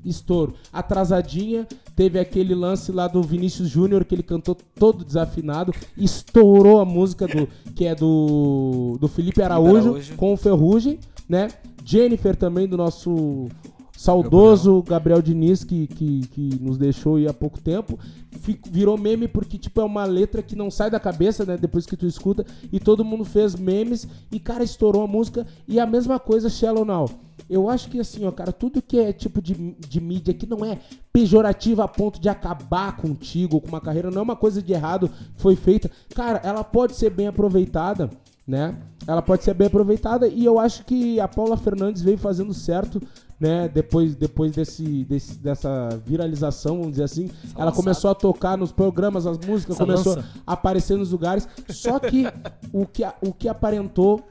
Estouro. 0.04 0.54
Atrasadinha, 0.72 1.68
teve 1.95 2.20
aquele 2.20 2.54
lance 2.54 2.91
lá 2.91 3.08
do 3.08 3.22
Vinícius 3.22 3.70
Júnior 3.70 4.04
que 4.04 4.16
ele 4.16 4.24
cantou 4.24 4.56
todo 4.76 5.04
desafinado, 5.04 5.74
estourou 5.97 6.80
a 6.80 6.86
música 6.86 7.28
do 7.28 7.47
que 7.74 7.86
é 7.86 7.95
do 7.95 8.97
do 8.99 9.08
Felipe 9.08 9.41
Araújo, 9.41 9.89
Araújo. 9.89 10.16
com 10.16 10.34
o 10.34 10.38
Ferrugem, 10.38 10.99
né? 11.28 11.49
Jennifer 11.86 12.36
também 12.36 12.68
do 12.68 12.78
nosso 12.78 13.47
saudoso 13.95 14.81
Gabriel, 14.83 15.21
Diniz 15.21 15.63
que, 15.63 15.87
que, 15.87 16.21
que 16.27 16.59
nos 16.61 16.77
deixou 16.77 17.17
há 17.27 17.33
pouco 17.33 17.59
tempo. 17.59 17.97
Fi- 18.31 18.59
Virou 18.69 18.97
meme 18.97 19.27
porque 19.27 19.57
tipo 19.57 19.79
é 19.79 19.83
uma 19.83 20.05
letra 20.05 20.41
que 20.41 20.55
não 20.55 20.69
sai 20.71 20.89
da 20.89 20.99
cabeça, 20.99 21.45
né, 21.45 21.55
depois 21.57 21.85
que 21.85 21.95
tu 21.95 22.05
escuta 22.05 22.45
e 22.71 22.79
todo 22.79 23.05
mundo 23.05 23.23
fez 23.23 23.55
memes 23.55 24.07
e 24.31 24.39
cara 24.39 24.63
estourou 24.63 25.03
a 25.03 25.07
música 25.07 25.45
e 25.67 25.79
a 25.79 25.85
mesma 25.85 26.19
coisa 26.19 26.49
Shallow 26.49 26.83
Now. 26.85 27.09
Eu 27.49 27.69
acho 27.69 27.89
que 27.89 27.99
assim, 27.99 28.25
ó, 28.25 28.31
cara, 28.31 28.51
tudo 28.51 28.81
que 28.81 28.97
é 28.97 29.11
tipo 29.13 29.41
de, 29.41 29.53
de 29.53 30.01
mídia 30.01 30.33
que 30.33 30.45
não 30.47 30.63
é 30.65 30.79
pejorativa 31.11 31.83
a 31.83 31.87
ponto 31.87 32.19
de 32.19 32.29
acabar 32.29 32.97
contigo 32.97 33.59
com 33.61 33.67
uma 33.67 33.81
carreira, 33.81 34.09
não 34.09 34.19
é 34.19 34.23
uma 34.23 34.35
coisa 34.35 34.61
de 34.61 34.73
errado 34.73 35.09
foi 35.35 35.55
feita. 35.55 35.89
Cara, 36.15 36.39
ela 36.43 36.63
pode 36.63 36.95
ser 36.95 37.09
bem 37.09 37.27
aproveitada, 37.27 38.09
né? 38.47 38.75
Ela 39.05 39.21
pode 39.21 39.43
ser 39.43 39.53
bem 39.53 39.67
aproveitada 39.67 40.27
e 40.27 40.43
eu 40.45 40.57
acho 40.57 40.85
que 40.85 41.19
a 41.19 41.27
Paula 41.27 41.57
Fernandes 41.57 42.01
veio 42.01 42.17
fazendo 42.17 42.53
certo, 42.53 43.01
né? 43.43 43.67
Depois, 43.67 44.15
depois 44.15 44.53
desse, 44.53 45.03
desse- 45.03 45.37
dessa 45.37 45.89
viralização, 46.05 46.77
vamos 46.77 46.91
dizer 46.91 47.03
assim, 47.03 47.29
ela 47.57 47.71
começou 47.71 48.09
a 48.09 48.15
tocar 48.15 48.57
nos 48.57 48.71
programas, 48.71 49.27
as 49.27 49.37
músicas, 49.37 49.75
Essa 49.75 49.85
começou 49.85 50.15
lança. 50.15 50.27
a 50.47 50.53
aparecer 50.53 50.97
nos 50.97 51.11
lugares. 51.11 51.47
Só 51.69 51.99
que 51.99 52.25
o 52.71 52.85
que, 52.85 53.03
o 53.21 53.33
que 53.33 53.47
aparentou 53.49 54.21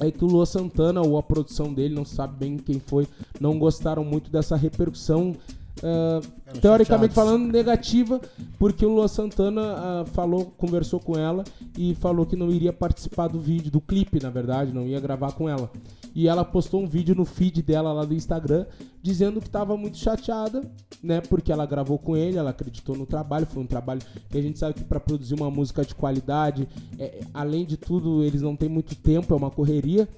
é 0.00 0.10
que 0.10 0.24
o 0.24 0.26
Lua 0.26 0.46
Santana 0.46 1.02
ou 1.02 1.18
a 1.18 1.22
produção 1.22 1.72
dele, 1.72 1.94
não 1.94 2.04
sabe 2.04 2.36
bem 2.38 2.56
quem 2.56 2.80
foi, 2.80 3.06
não 3.38 3.58
gostaram 3.58 4.02
muito 4.04 4.30
dessa 4.30 4.56
repercussão. 4.56 5.36
ah, 5.82 6.20
teoricamente 6.60 7.14
chateados. 7.14 7.14
falando 7.14 7.52
negativa, 7.52 8.20
porque 8.58 8.84
o 8.86 8.94
Lua 8.94 9.08
Santana 9.08 9.60
ah, 9.62 10.04
falou, 10.06 10.46
conversou 10.56 10.98
com 11.00 11.18
ela 11.18 11.44
e 11.78 11.94
falou 11.96 12.24
que 12.26 12.34
não 12.36 12.50
iria 12.50 12.72
participar 12.72 13.28
do 13.28 13.38
vídeo, 13.40 13.70
do 13.70 13.80
clipe, 13.80 14.22
na 14.22 14.30
verdade, 14.30 14.72
não 14.72 14.86
ia 14.86 14.98
gravar 15.00 15.32
com 15.32 15.48
ela. 15.48 15.70
E 16.14 16.28
ela 16.28 16.44
postou 16.44 16.82
um 16.82 16.86
vídeo 16.86 17.14
no 17.14 17.24
feed 17.24 17.62
dela 17.62 17.92
lá 17.92 18.04
do 18.04 18.14
Instagram 18.14 18.66
dizendo 19.02 19.40
que 19.40 19.46
estava 19.48 19.76
muito 19.76 19.96
chateada, 19.96 20.62
né? 21.02 21.20
Porque 21.20 21.50
ela 21.50 21.66
gravou 21.66 21.98
com 21.98 22.16
ele, 22.16 22.36
ela 22.38 22.50
acreditou 22.50 22.96
no 22.96 23.04
trabalho, 23.06 23.46
foi 23.46 23.62
um 23.62 23.66
trabalho 23.66 24.00
que 24.30 24.38
a 24.38 24.42
gente 24.42 24.58
sabe 24.58 24.74
que 24.74 24.84
para 24.84 25.00
produzir 25.00 25.34
uma 25.34 25.50
música 25.50 25.84
de 25.84 25.94
qualidade, 25.94 26.68
é- 26.98 27.20
além 27.34 27.64
de 27.64 27.76
tudo, 27.76 28.22
eles 28.22 28.42
não 28.42 28.54
têm 28.54 28.68
muito 28.68 28.94
tempo, 28.94 29.34
é 29.34 29.36
uma 29.36 29.50
correria. 29.50 30.08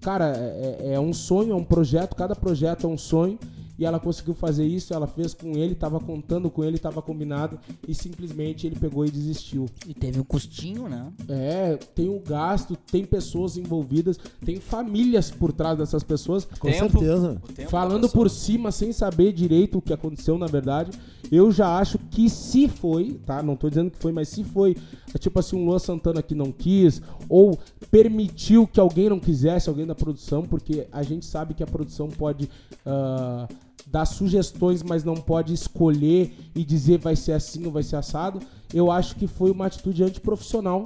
Cara, 0.00 0.34
é, 0.36 0.78
é- 0.80 0.92
é 0.94 1.00
um 1.00 1.12
sonho, 1.12 1.52
é 1.52 1.56
um 1.56 1.64
projeto, 1.64 2.16
cada 2.16 2.34
projeto 2.34 2.86
é 2.86 2.90
um 2.90 2.98
sonho. 2.98 3.38
E 3.82 3.84
ela 3.84 3.98
conseguiu 3.98 4.32
fazer 4.32 4.64
isso, 4.64 4.94
ela 4.94 5.08
fez 5.08 5.34
com 5.34 5.56
ele, 5.56 5.74
tava 5.74 5.98
contando 5.98 6.48
com 6.48 6.62
ele, 6.62 6.78
tava 6.78 7.02
combinado, 7.02 7.58
e 7.88 7.92
simplesmente 7.92 8.64
ele 8.64 8.76
pegou 8.76 9.04
e 9.04 9.10
desistiu. 9.10 9.66
E 9.88 9.92
teve 9.92 10.20
um 10.20 10.22
custinho, 10.22 10.88
né? 10.88 11.12
É, 11.28 11.76
tem 11.92 12.08
um 12.08 12.20
gasto, 12.20 12.76
tem 12.76 13.04
pessoas 13.04 13.56
envolvidas, 13.56 14.20
tem 14.44 14.60
famílias 14.60 15.32
por 15.32 15.52
trás 15.52 15.76
dessas 15.76 16.04
pessoas. 16.04 16.44
Com 16.60 16.72
certeza. 16.72 17.42
Falando 17.68 18.08
por 18.08 18.30
cima, 18.30 18.70
sem 18.70 18.92
saber 18.92 19.32
direito 19.32 19.78
o 19.78 19.82
que 19.82 19.92
aconteceu, 19.92 20.38
na 20.38 20.46
verdade. 20.46 20.92
Eu 21.28 21.50
já 21.50 21.76
acho 21.76 21.98
que 21.98 22.30
se 22.30 22.68
foi, 22.68 23.18
tá? 23.26 23.42
Não 23.42 23.56
tô 23.56 23.68
dizendo 23.68 23.90
que 23.90 23.98
foi, 23.98 24.12
mas 24.12 24.28
se 24.28 24.44
foi, 24.44 24.76
é 25.12 25.18
tipo 25.18 25.40
assim, 25.40 25.56
um 25.56 25.64
Luan 25.64 25.80
Santana 25.80 26.22
que 26.22 26.36
não 26.36 26.52
quis, 26.52 27.02
ou 27.28 27.58
permitiu 27.90 28.64
que 28.64 28.78
alguém 28.78 29.08
não 29.08 29.18
quisesse, 29.18 29.68
alguém 29.68 29.86
da 29.86 29.94
produção, 29.94 30.44
porque 30.44 30.86
a 30.92 31.02
gente 31.02 31.26
sabe 31.26 31.54
que 31.54 31.64
a 31.64 31.66
produção 31.66 32.08
pode 32.08 32.48
ah, 32.84 33.48
dar 33.86 34.04
sugestões, 34.04 34.82
mas 34.82 35.04
não 35.04 35.14
pode 35.14 35.52
escolher 35.52 36.34
e 36.54 36.64
dizer 36.64 36.98
vai 36.98 37.16
ser 37.16 37.32
assim 37.32 37.64
ou 37.66 37.72
vai 37.72 37.82
ser 37.82 37.96
assado. 37.96 38.40
Eu 38.72 38.90
acho 38.90 39.16
que 39.16 39.26
foi 39.26 39.50
uma 39.50 39.66
atitude 39.66 40.02
antiprofissional 40.02 40.84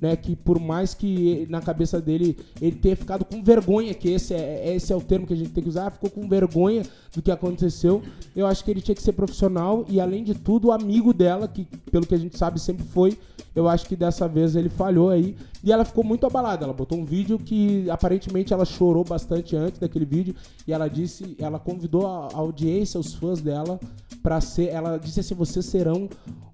né, 0.00 0.16
que 0.16 0.36
por 0.36 0.60
mais 0.60 0.94
que 0.94 1.46
na 1.48 1.60
cabeça 1.60 2.00
dele 2.00 2.36
ele 2.60 2.76
tenha 2.76 2.96
ficado 2.96 3.24
com 3.24 3.42
vergonha, 3.42 3.94
que 3.94 4.08
esse 4.08 4.34
é, 4.34 4.74
esse 4.74 4.92
é 4.92 4.96
o 4.96 5.00
termo 5.00 5.26
que 5.26 5.32
a 5.32 5.36
gente 5.36 5.50
tem 5.50 5.62
que 5.62 5.68
usar, 5.68 5.90
ficou 5.90 6.10
com 6.10 6.28
vergonha 6.28 6.82
do 7.14 7.22
que 7.22 7.30
aconteceu. 7.30 8.02
Eu 8.34 8.46
acho 8.46 8.64
que 8.64 8.70
ele 8.70 8.80
tinha 8.80 8.94
que 8.94 9.02
ser 9.02 9.12
profissional 9.12 9.84
e 9.88 10.00
além 10.00 10.22
de 10.22 10.34
tudo 10.34 10.72
amigo 10.72 11.14
dela, 11.14 11.48
que 11.48 11.66
pelo 11.90 12.06
que 12.06 12.14
a 12.14 12.18
gente 12.18 12.36
sabe 12.36 12.60
sempre 12.60 12.84
foi. 12.84 13.18
Eu 13.54 13.66
acho 13.66 13.86
que 13.86 13.96
dessa 13.96 14.28
vez 14.28 14.54
ele 14.54 14.68
falhou 14.68 15.08
aí 15.08 15.34
e 15.64 15.72
ela 15.72 15.82
ficou 15.82 16.04
muito 16.04 16.26
abalada. 16.26 16.64
Ela 16.64 16.74
botou 16.74 16.98
um 16.98 17.06
vídeo 17.06 17.38
que 17.38 17.88
aparentemente 17.90 18.52
ela 18.52 18.66
chorou 18.66 19.02
bastante 19.02 19.56
antes 19.56 19.78
daquele 19.78 20.04
vídeo 20.04 20.34
e 20.66 20.74
ela 20.74 20.88
disse, 20.88 21.34
ela 21.38 21.58
convidou 21.58 22.06
a 22.06 22.26
a 22.36 22.38
audiência, 22.38 22.98
os 22.98 23.14
fãs 23.14 23.40
dela 23.40 23.78
para 24.22 24.40
ser, 24.40 24.68
ela 24.68 24.98
disse 24.98 25.20
assim, 25.20 25.34
vocês 25.34 25.64
serão 25.66 26.08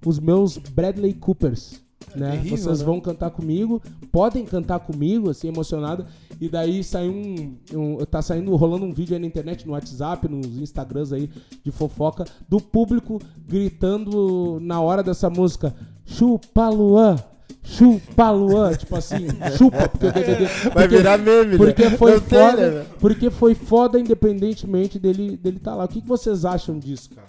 os 0.05 0.19
meus 0.19 0.59
Bradley 0.59 1.15
Coopers 1.15 1.82
né? 2.15 2.33
terrível, 2.33 2.59
Vocês 2.59 2.79
né? 2.81 2.85
vão 2.85 3.01
cantar 3.01 3.31
comigo, 3.31 3.83
podem 4.11 4.45
cantar 4.45 4.81
comigo, 4.81 5.31
assim, 5.31 5.49
emocionado. 5.49 6.05
E 6.41 6.49
daí 6.49 6.83
saiu 6.83 7.13
um, 7.13 7.57
um- 7.75 7.97
Tá 8.05 8.21
saindo, 8.21 8.55
rolando 8.57 8.85
um 8.85 8.93
vídeo 8.93 9.15
aí 9.15 9.21
na 9.21 9.27
internet, 9.27 9.67
no 9.67 9.73
WhatsApp, 9.73 10.29
nos 10.29 10.47
Instagrams 10.59 11.13
aí 11.13 11.31
de 11.65 11.71
fofoca, 11.71 12.25
do 12.49 12.61
público 12.61 13.19
gritando 13.47 14.59
na 14.61 14.81
hora 14.81 15.03
dessa 15.03 15.31
música: 15.31 15.75
Chupa 16.05 16.69
Luan! 16.69 17.17
Chupa 17.63 18.31
Luan! 18.31 18.75
Tipo 18.77 18.97
assim, 18.97 19.29
chupa, 19.57 19.89
porque 19.89 20.07
o 20.07 20.13
DVD. 20.13 20.47
Vai 20.75 20.89
virar 20.89 21.17
meme, 21.19 21.53
né? 21.53 21.57
Porque 21.57 21.91
foi 21.91 22.15
Não 22.15 22.21
tem, 22.21 22.39
foda. 22.39 22.71
né? 22.71 22.87
Porque 22.99 23.31
foi 23.31 23.55
foda 23.55 24.01
independentemente 24.01 24.99
dele 24.99 25.37
dele 25.37 25.59
tá 25.61 25.75
lá. 25.75 25.85
O 25.85 25.89
que, 25.89 26.01
que 26.01 26.09
vocês 26.09 26.45
acham 26.45 26.79
disso, 26.79 27.11
cara? 27.11 27.27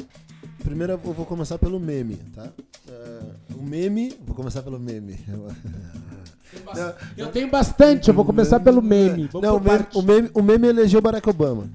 Primeiro 0.64 0.94
eu 0.94 0.98
vou 0.98 1.26
começar 1.26 1.58
pelo 1.58 1.80
meme, 1.80 2.18
tá? 2.34 2.50
É, 2.88 3.20
o 3.56 3.62
meme. 3.62 4.14
Vou 4.26 4.36
começar 4.36 4.62
pelo 4.62 4.80
meme. 4.80 5.20
Não, 5.28 6.94
Eu 7.18 7.28
tenho 7.32 7.50
bastante, 7.50 8.08
eu 8.08 8.14
vou 8.14 8.26
começar 8.26 8.60
pelo 8.60 8.82
meme. 8.82 9.28
Vamos 9.32 9.48
Não, 9.48 9.58
o 9.58 9.62
meme, 9.62 9.86
o, 9.94 10.02
meme, 10.02 10.30
o 10.34 10.42
meme 10.42 10.68
elegeu 10.68 11.02
Barack 11.02 11.28
Obama. 11.30 11.68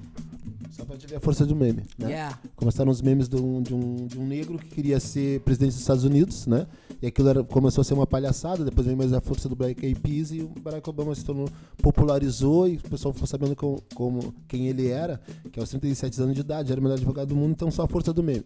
Só 0.71 0.85
pra 0.85 0.97
te 0.97 1.05
ver 1.05 1.17
a 1.17 1.19
força 1.19 1.45
do 1.45 1.55
meme. 1.55 1.83
Né? 1.97 2.09
Yeah. 2.09 2.39
Começaram 2.55 2.91
os 2.91 3.01
memes 3.01 3.27
de 3.27 3.35
um, 3.35 3.61
de, 3.61 3.73
um, 3.73 4.07
de 4.07 4.17
um 4.17 4.25
negro 4.25 4.57
que 4.57 4.67
queria 4.67 4.99
ser 4.99 5.41
presidente 5.41 5.71
dos 5.71 5.81
Estados 5.81 6.03
Unidos, 6.03 6.47
né? 6.47 6.65
E 7.01 7.07
aquilo 7.07 7.29
era- 7.29 7.43
começou 7.43 7.81
a 7.81 7.85
ser 7.85 7.93
uma 7.93 8.05
palhaçada, 8.05 8.63
depois 8.65 8.85
veio 8.85 8.97
mais 8.97 9.13
a 9.13 9.21
força 9.21 9.47
do 9.47 9.55
Black 9.55 9.85
Eyed 9.85 9.99
Peas 10.01 10.31
e 10.31 10.41
o 10.41 10.49
Barack 10.61 10.89
Obama 10.89 11.15
se 11.15 11.23
tornou, 11.23 11.47
popularizou 11.81 12.67
e 12.67 12.75
o 12.75 12.81
pessoal 12.89 13.13
ficou 13.13 13.27
sabendo 13.27 13.55
como, 13.55 13.81
como- 13.95 14.33
quem 14.47 14.67
ele 14.67 14.87
era, 14.87 15.21
que 15.51 15.59
aos 15.59 15.69
37 15.69 16.21
anos 16.21 16.35
de 16.35 16.41
idade, 16.41 16.71
era 16.71 16.79
o 16.79 16.83
melhor 16.83 16.95
advogado 16.97 17.29
do 17.29 17.35
mundo, 17.35 17.51
então 17.51 17.71
só 17.71 17.83
a 17.83 17.87
força 17.87 18.11
do 18.11 18.21
meme. 18.21 18.43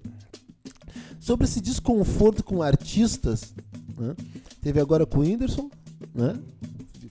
Sobre 1.19 1.45
esse 1.45 1.59
desconforto 1.61 2.43
com 2.43 2.61
artistas, 2.61 3.53
né? 3.97 4.15
teve 4.61 4.79
agora 4.79 5.05
com 5.05 5.19
o 5.19 5.21
Whindersson, 5.21 5.69
né? 6.13 6.37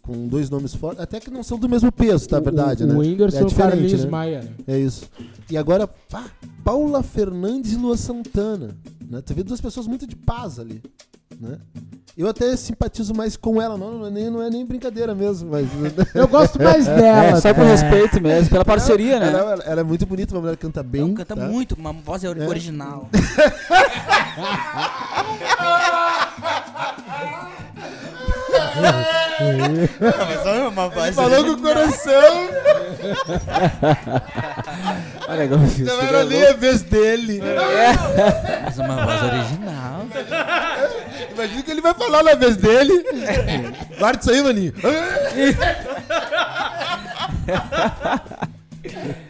Com 0.03 0.27
dois 0.27 0.51
nomes 0.51 0.75
fortes, 0.75 1.01
até 1.01 1.21
que 1.21 1.31
não 1.31 1.45
são 1.45 1.57
do 1.57 1.69
mesmo 1.69 1.93
peso, 1.93 2.29
tá? 2.29 2.39
O- 2.39 2.43
verdade, 2.43 2.83
o, 2.83 2.87
né? 2.89 2.95
O 2.95 2.99
Whindersson 2.99 3.39
é 3.39 3.41
e 3.41 3.45
o 3.45 3.47
diferente, 3.47 3.97
né? 3.99 4.07
Maia, 4.11 4.43
né? 4.43 4.51
É 4.67 4.77
isso. 4.79 5.09
E 5.49 5.57
agora, 5.57 5.87
pá, 5.87 6.25
Paula 6.65 7.05
Fernandes 7.05 7.73
e 7.73 7.77
Lua 7.77 7.97
Santana. 7.97 8.77
Né? 9.09 9.23
Tu 9.25 9.33
vê 9.33 9.45
duas 9.45 9.61
pessoas 9.61 9.87
muito 9.87 10.05
de 10.05 10.17
paz 10.17 10.59
ali. 10.59 10.83
Né? 11.41 11.57
Eu 12.19 12.29
até 12.29 12.55
simpatizo 12.57 13.15
mais 13.15 13.37
com 13.37 13.63
ela, 13.63 13.79
não, 13.79 13.99
não, 13.99 14.07
é, 14.07 14.11
nem, 14.11 14.29
não 14.29 14.43
é 14.43 14.51
nem 14.51 14.67
brincadeira 14.67 15.15
mesmo, 15.15 15.51
mas. 15.51 15.69
Eu 16.15 16.27
gosto 16.27 16.61
mais 16.61 16.85
dela. 16.91 17.25
É, 17.25 17.41
só 17.41 17.55
por 17.55 17.65
respeito 17.65 18.21
mesmo, 18.21 18.51
pela 18.51 18.65
parceria, 18.65 19.21
né? 19.21 19.29
Ela, 19.29 19.39
ela- 19.53 19.63
ela 19.65 19.81
é 19.83 19.85
muito 19.85 20.05
bonita, 20.05 20.35
uma 20.35 20.41
mulher 20.41 20.57
que 20.57 20.63
canta 20.63 20.83
bem. 20.83 21.03
Não, 21.03 21.15
canta 21.15 21.37
tá? 21.37 21.47
muito, 21.47 21.77
uma 21.77 21.93
voz 21.93 22.25
ori- 22.25 22.41
original. 22.45 23.09
uma 30.69 30.89
voz 30.89 31.15
Falou 31.15 31.45
com 31.45 31.51
o 31.53 31.63
coração, 31.63 32.13
Olha 35.29 35.49
como 35.49 35.65
isso. 35.67 35.85
não 35.85 36.01
era 36.03 36.25
nem 36.25 36.45
a 36.47 36.53
vez 36.55 36.83
dele. 36.83 37.41
Mas 38.65 38.79
uma 38.79 39.05
voz 39.05 39.23
original. 39.23 40.07
Imagina 41.33 41.61
o 41.61 41.65
que 41.65 41.71
ele 41.71 41.81
vai 41.81 41.95
falar 41.95 42.23
na 42.23 42.35
vez 42.35 42.57
dele. 42.57 43.05
Guarda 43.99 44.21
isso 44.21 44.31
aí, 44.31 44.43
maninho. 44.43 44.73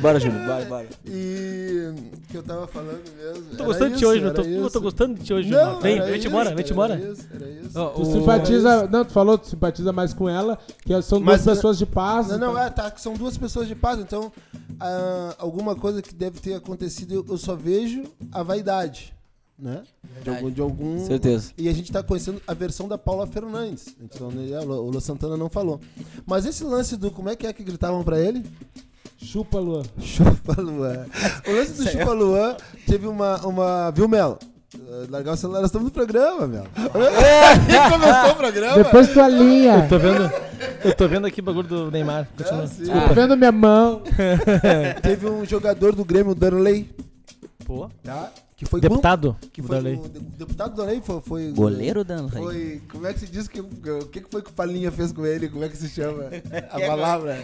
Bora, 0.00 0.20
Júlio, 0.20 0.38
bora, 0.46 0.64
bora. 0.64 0.86
E 1.04 1.92
o 2.14 2.20
que 2.30 2.36
eu 2.36 2.42
tava 2.42 2.66
falando 2.68 3.02
mesmo. 3.16 3.44
Tô 3.50 3.54
era 3.54 3.64
gostando 3.64 3.90
de 3.92 3.98
ti 3.98 4.06
hoje, 4.06 4.20
eu 4.22 4.26
era 4.28 4.34
tô, 4.34 4.42
eu 4.42 4.70
tô 4.70 4.80
gostando 4.80 5.14
de 5.18 5.24
ti 5.24 5.34
hoje, 5.34 5.50
Não. 5.50 5.80
Vem, 5.80 5.96
era 5.96 6.04
vem-te 6.06 6.18
isso, 6.20 6.28
embora, 6.28 6.54
vem-te 6.54 6.62
era 6.62 6.72
embora. 6.72 6.94
isso, 7.12 7.28
era 7.34 7.48
isso. 7.48 7.70
Tu 7.72 8.00
o- 8.00 8.04
simpatiza. 8.04 8.86
Não, 8.88 9.04
tu 9.04 9.12
falou 9.12 9.38
que 9.38 9.44
tu 9.44 9.50
simpatiza 9.50 9.92
mais 9.92 10.12
com 10.14 10.28
ela, 10.28 10.58
que 10.82 11.02
são 11.02 11.18
duas 11.20 11.44
Mas, 11.44 11.56
pessoas 11.56 11.78
de 11.78 11.86
paz. 11.86 12.28
Não, 12.28 12.38
não, 12.38 12.50
então- 12.52 12.62
é, 12.62 12.70
tá, 12.70 12.90
que 12.90 13.00
são 13.00 13.14
duas 13.14 13.36
pessoas 13.36 13.66
de 13.66 13.74
paz, 13.74 13.98
então 13.98 14.32
ah, 14.78 15.34
alguma 15.38 15.74
coisa 15.74 16.00
que 16.00 16.14
deve 16.14 16.38
ter 16.38 16.54
acontecido, 16.54 17.24
eu, 17.28 17.36
só 17.36 17.56
vejo 17.56 18.04
a 18.30 18.42
vaidade, 18.42 19.12
né? 19.58 19.82
De 20.22 20.30
algum, 20.30 20.50
de 20.50 20.60
algum- 20.60 21.06
Certeza. 21.06 21.52
E 21.58 21.68
a 21.68 21.72
gente 21.72 21.90
tá 21.90 22.02
conhecendo 22.02 22.40
a 22.46 22.54
versão 22.54 22.86
da 22.86 22.96
Paula 22.98 23.26
Fernandes. 23.26 23.96
Então, 24.00 24.30
né, 24.30 24.58
o 24.60 24.64
Lu- 24.64 24.86
o 24.86 24.90
Lu 24.90 25.00
Santana 25.00 25.36
não 25.36 25.48
falou. 25.50 25.80
Mas 26.24 26.46
esse 26.46 26.62
lance 26.64 26.96
do 26.96 27.10
como 27.10 27.28
é 27.28 27.36
que 27.36 27.46
é 27.46 27.52
que 27.52 27.62
gritavam 27.64 28.02
pra 28.04 28.20
ele? 28.20 28.44
Chupa, 29.22 29.58
Luan. 29.58 29.82
Chupa 30.00 30.60
Luan. 30.60 31.06
O 31.46 31.52
lance 31.52 31.72
do 31.72 31.88
Chupa 31.88 32.12
Luan 32.12 32.56
teve 32.86 33.06
uma. 33.06 33.36
uma 33.46 33.90
viu, 33.90 34.08
Melo? 34.08 34.38
Eh, 34.74 35.06
Largar 35.10 35.34
o 35.34 35.36
celular, 35.36 35.60
nós 35.60 35.68
estamos 35.68 35.86
no 35.86 35.90
programa, 35.92 36.46
Melo. 36.46 36.66
Nem 37.68 37.90
começou 37.90 38.30
o 38.30 38.36
programa. 38.36 38.74
Depois 38.82 39.12
tua 39.12 39.28
linha. 39.28 39.86
Tô 39.88 39.98
vendo, 39.98 40.30
eu 40.84 40.94
tô 40.94 41.08
vendo 41.08 41.26
aqui 41.26 41.40
o 41.40 41.44
bagulho 41.44 41.68
do 41.68 41.90
Neymar. 41.90 42.28
Continua. 42.36 42.64
Ah. 42.94 43.08
Tô 43.08 43.14
vendo 43.14 43.36
minha 43.36 43.52
mão. 43.52 44.02
Teve 45.02 45.28
um 45.28 45.44
jogador 45.44 45.94
do 45.94 46.04
Grêmio, 46.04 46.32
o 46.32 46.34
Darley, 46.34 46.90
Pô, 47.64 47.88
tá? 48.02 48.30
Que 48.62 48.70
foi 48.70 48.80
deputado. 48.80 49.36
Que 49.52 49.60
foi 49.60 49.76
o, 49.78 49.82
de- 49.82 49.96
o 49.96 50.08
deputado 50.38 50.76
Darley 50.76 51.02
foi, 51.04 51.20
foi 51.20 51.50
Goleiro 51.52 52.04
Danley. 52.04 52.30
Foi, 52.30 52.82
como 52.92 53.06
é 53.08 53.12
que 53.12 53.18
se 53.20 53.26
diz 53.26 53.48
que 53.48 53.60
o 53.60 53.66
que, 54.06 54.22
foi 54.30 54.40
que 54.40 54.50
o 54.50 54.52
Palinha 54.52 54.92
fez 54.92 55.10
com 55.12 55.26
ele? 55.26 55.48
Como 55.48 55.64
é 55.64 55.68
que 55.68 55.76
se 55.76 55.88
chama 55.88 56.26
a 56.70 56.80
palavra? 56.80 57.38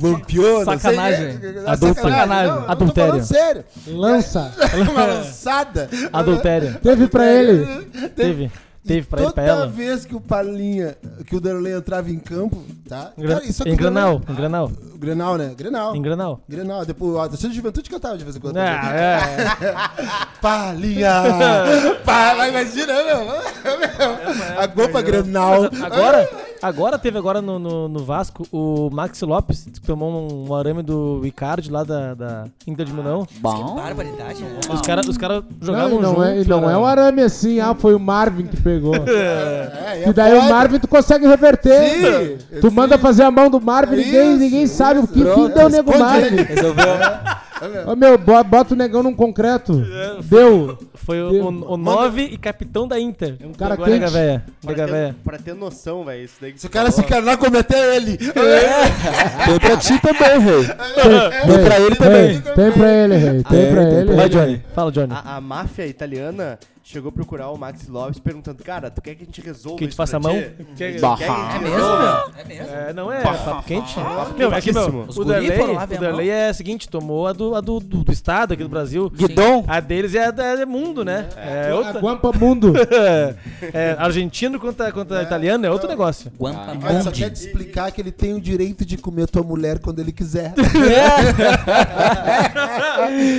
Não 0.00 0.18
sei, 0.26 0.64
Sacanagem. 0.64 1.26
né? 1.34 1.52
Não, 1.54 1.94
sacanagem. 1.94 2.52
não 2.54 2.62
tô 2.66 2.72
Adultério. 2.72 3.24
sério. 3.24 3.64
Lança. 3.86 4.52
Uma 4.90 5.04
lançada. 5.06 5.88
Adultério. 6.12 6.76
Teve 6.82 7.06
pra 7.06 7.32
ele. 7.32 7.64
Teve. 8.16 8.50
Teve 8.90 9.06
pra, 9.06 9.18
Toda 9.22 9.32
pra 9.34 9.44
ela. 9.44 9.66
vez 9.68 10.04
que 10.04 10.16
o 10.16 10.20
Palinha, 10.20 10.96
que 11.24 11.36
o 11.36 11.40
Darley 11.40 11.74
entrava 11.74 12.10
em 12.10 12.18
campo, 12.18 12.60
tá? 12.88 13.12
Em, 13.16 13.22
gra- 13.22 13.34
Cara, 13.36 13.46
isso 13.46 13.62
aqui 13.62 13.70
em 13.70 13.72
não- 13.74 13.78
Granal. 13.78 14.20
Em 14.28 14.34
Granal. 14.34 14.72
Grenal, 14.98 15.38
né? 15.38 15.54
Grenal. 15.56 15.94
Em 15.94 16.02
Granal. 16.02 16.40
Grenal. 16.48 16.84
Depois, 16.84 17.16
a 17.18 17.28
torcida 17.28 17.50
de 17.50 17.54
juventude 17.56 17.88
cantava 17.88 18.18
de 18.18 18.24
vez 18.24 18.34
em 18.34 18.40
quando. 18.40 18.56
Ah, 18.56 18.80
também. 18.80 19.68
é. 19.70 19.84
Palinha! 20.42 21.22
Pá, 22.04 22.48
imagina, 22.48 22.92
meu. 23.04 23.24
meu. 23.26 24.58
A 24.60 24.66
Copa 24.68 25.00
Grenal. 25.02 25.68
Mas 25.70 25.82
agora, 25.82 26.28
agora 26.62 26.98
teve 26.98 27.18
agora 27.18 27.40
no, 27.42 27.58
no, 27.58 27.88
no 27.88 28.04
Vasco 28.04 28.46
o 28.52 28.90
Maxi 28.92 29.24
Lopes, 29.24 29.64
que 29.72 29.80
tomou 29.80 30.10
um, 30.10 30.48
um 30.50 30.54
arame 30.54 30.82
do 30.82 31.20
Icardi 31.24 31.70
lá 31.70 31.84
da, 31.84 32.14
da 32.14 32.44
Inter 32.66 32.86
de 32.86 32.92
Milão. 32.92 33.26
Bom. 33.40 33.74
Barbaridade, 33.76 34.42
né? 34.42 34.60
Os 34.72 34.80
caras 34.82 35.06
os 35.08 35.16
cara 35.16 35.42
Não, 35.60 35.66
jogavam 35.66 35.98
e 35.98 36.02
não, 36.02 36.10
junto. 36.10 36.22
é, 36.24 36.40
e 36.40 36.44
não 36.48 36.62
era- 36.64 36.72
é 36.72 36.76
um 36.76 36.86
arame 36.86 37.22
assim, 37.22 37.60
ah, 37.60 37.74
foi 37.74 37.94
o 37.94 37.98
Marvin 38.00 38.46
que 38.46 38.56
pegou. 38.60 38.94
É, 39.10 40.04
E 40.08 40.12
daí 40.12 40.38
o 40.38 40.48
Marvin 40.48 40.78
tu 40.78 40.86
consegue 40.88 41.26
reverter. 41.26 42.38
Sim, 42.40 42.60
tu 42.60 42.68
sim. 42.70 42.74
manda 42.74 42.96
fazer 42.98 43.22
a 43.24 43.30
mão 43.30 43.50
do 43.50 43.60
Marvin, 43.60 43.96
ninguém, 43.96 44.36
ninguém 44.36 44.66
sabe 44.66 45.00
o 45.00 45.06
que 45.06 45.14
fim 45.24 45.48
deu 45.48 45.66
o 45.66 45.68
nego 45.68 45.96
Marvin. 45.98 46.36
Resolveu. 46.36 46.84
Ô 47.86 47.94
meu, 47.96 48.16
bo- 48.18 48.44
bota 48.44 48.74
o 48.74 48.76
negão 48.76 49.02
num 49.02 49.14
concreto. 49.14 49.84
É, 49.92 50.22
Deu. 50.22 50.78
Foi 50.94 51.22
o, 51.22 51.30
Deu. 51.30 51.44
o, 51.44 51.72
o 51.74 51.76
9 51.76 52.22
e 52.22 52.36
capitão 52.38 52.86
da 52.88 52.98
Inter. 52.98 53.36
É 53.40 53.46
um 53.46 53.52
cara 53.52 53.76
Nega 53.76 53.98
quente. 54.06 54.12
véia. 54.12 54.44
Pra 54.62 54.74
ter, 54.74 55.14
pra 55.24 55.38
ter 55.38 55.54
noção, 55.54 56.04
velho, 56.04 56.28
Se 56.56 56.66
o 56.66 56.70
cara 56.70 56.90
se 56.90 57.00
encarnar, 57.00 57.36
cometer 57.38 57.94
ele. 57.96 58.16
Tem 58.16 59.58
pra 59.60 59.76
ti 59.76 60.00
também, 60.00 60.38
rei. 60.40 60.64
Tem, 61.46 61.64
pra 61.64 61.80
ele 61.80 61.96
tem, 61.96 62.40
tem 62.54 62.72
pra 62.72 62.92
ele, 62.92 63.16
rei. 63.16 63.42
Tem 63.42 63.70
pra 63.72 63.82
ele. 63.82 64.14
Vai, 64.14 64.28
Johnny. 64.28 64.62
Fala, 64.74 64.92
Johnny. 64.92 65.12
A, 65.12 65.36
a 65.36 65.40
máfia 65.40 65.86
italiana, 65.86 66.58
chegou 66.82 67.10
a 67.10 67.12
procurar 67.12 67.50
o 67.50 67.56
Max 67.58 67.86
Lopes 67.86 68.18
perguntando, 68.18 68.62
cara, 68.64 68.90
tu 68.90 69.00
quer 69.00 69.14
que 69.14 69.22
a 69.22 69.26
gente 69.26 69.40
resolva 69.40 69.78
Que 69.78 69.84
a 69.84 69.86
gente 69.86 69.90
isso 69.92 69.96
faça 69.96 70.16
a 70.16 70.20
pra 70.20 70.32
mão? 70.32 70.40
ti? 70.40 70.66
Quer- 70.76 71.00
Bah. 71.00 71.16
quer 71.16 71.24
que 71.26 71.30
a 71.30 71.36
gente 71.36 71.54
É 71.54 71.58
mesmo, 71.60 71.76
resolva?" 71.76 72.02
meu? 72.02 72.40
É 72.40 72.44
mesmo. 72.44 72.66
É, 72.74 72.92
não 72.92 73.12
é, 73.12 73.20
papo 73.22 73.62
quente. 73.66 73.94
Papo 73.94 74.38
Meu, 74.38 74.52
é 74.54 74.60
que, 74.60 74.72
meu. 74.72 75.04
Os 75.06 75.16
o 75.16 75.24
guri 75.24 75.28
Darley, 75.40 75.58
foram 75.58 75.74
lá 75.74 75.86
ver 75.86 75.94
o 75.94 75.98
a 75.98 76.00
Darley 76.00 76.30
é 76.30 76.50
o 76.50 76.54
seguinte, 76.54 76.88
tomou 76.88 77.26
a 77.26 77.32
do, 77.32 77.54
a 77.54 77.60
do, 77.60 77.78
do, 77.80 78.02
do 78.04 78.12
estado 78.12 78.54
aqui 78.54 78.62
do 78.62 78.68
Brasil. 78.68 79.08
Guidon. 79.10 79.64
A 79.68 79.78
deles 79.80 80.14
é, 80.14 80.24
é, 80.36 80.62
é 80.62 80.66
mundo, 80.66 81.04
né? 81.04 81.28
É, 81.36 81.70
A 81.70 81.76
outra. 81.76 82.00
Guampa 82.00 82.32
Mundo. 82.32 82.72
é, 83.72 83.94
argentino 83.98 84.58
contra, 84.58 84.90
contra 84.90 85.22
italiano 85.22 85.64
é 85.66 85.70
outro 85.70 85.88
negócio. 85.88 86.32
Guampa 86.38 86.70
Olha, 86.82 87.02
só 87.02 87.10
Mundi. 87.10 87.20
quer 87.22 87.30
te 87.30 87.46
explicar 87.46 87.90
que 87.92 88.00
ele 88.00 88.10
tem 88.12 88.32
o 88.34 88.40
direito 88.40 88.84
de 88.84 88.96
comer 88.96 89.28
tua 89.28 89.42
mulher 89.42 89.78
quando 89.78 89.98
ele 90.00 90.12
quiser. 90.12 90.54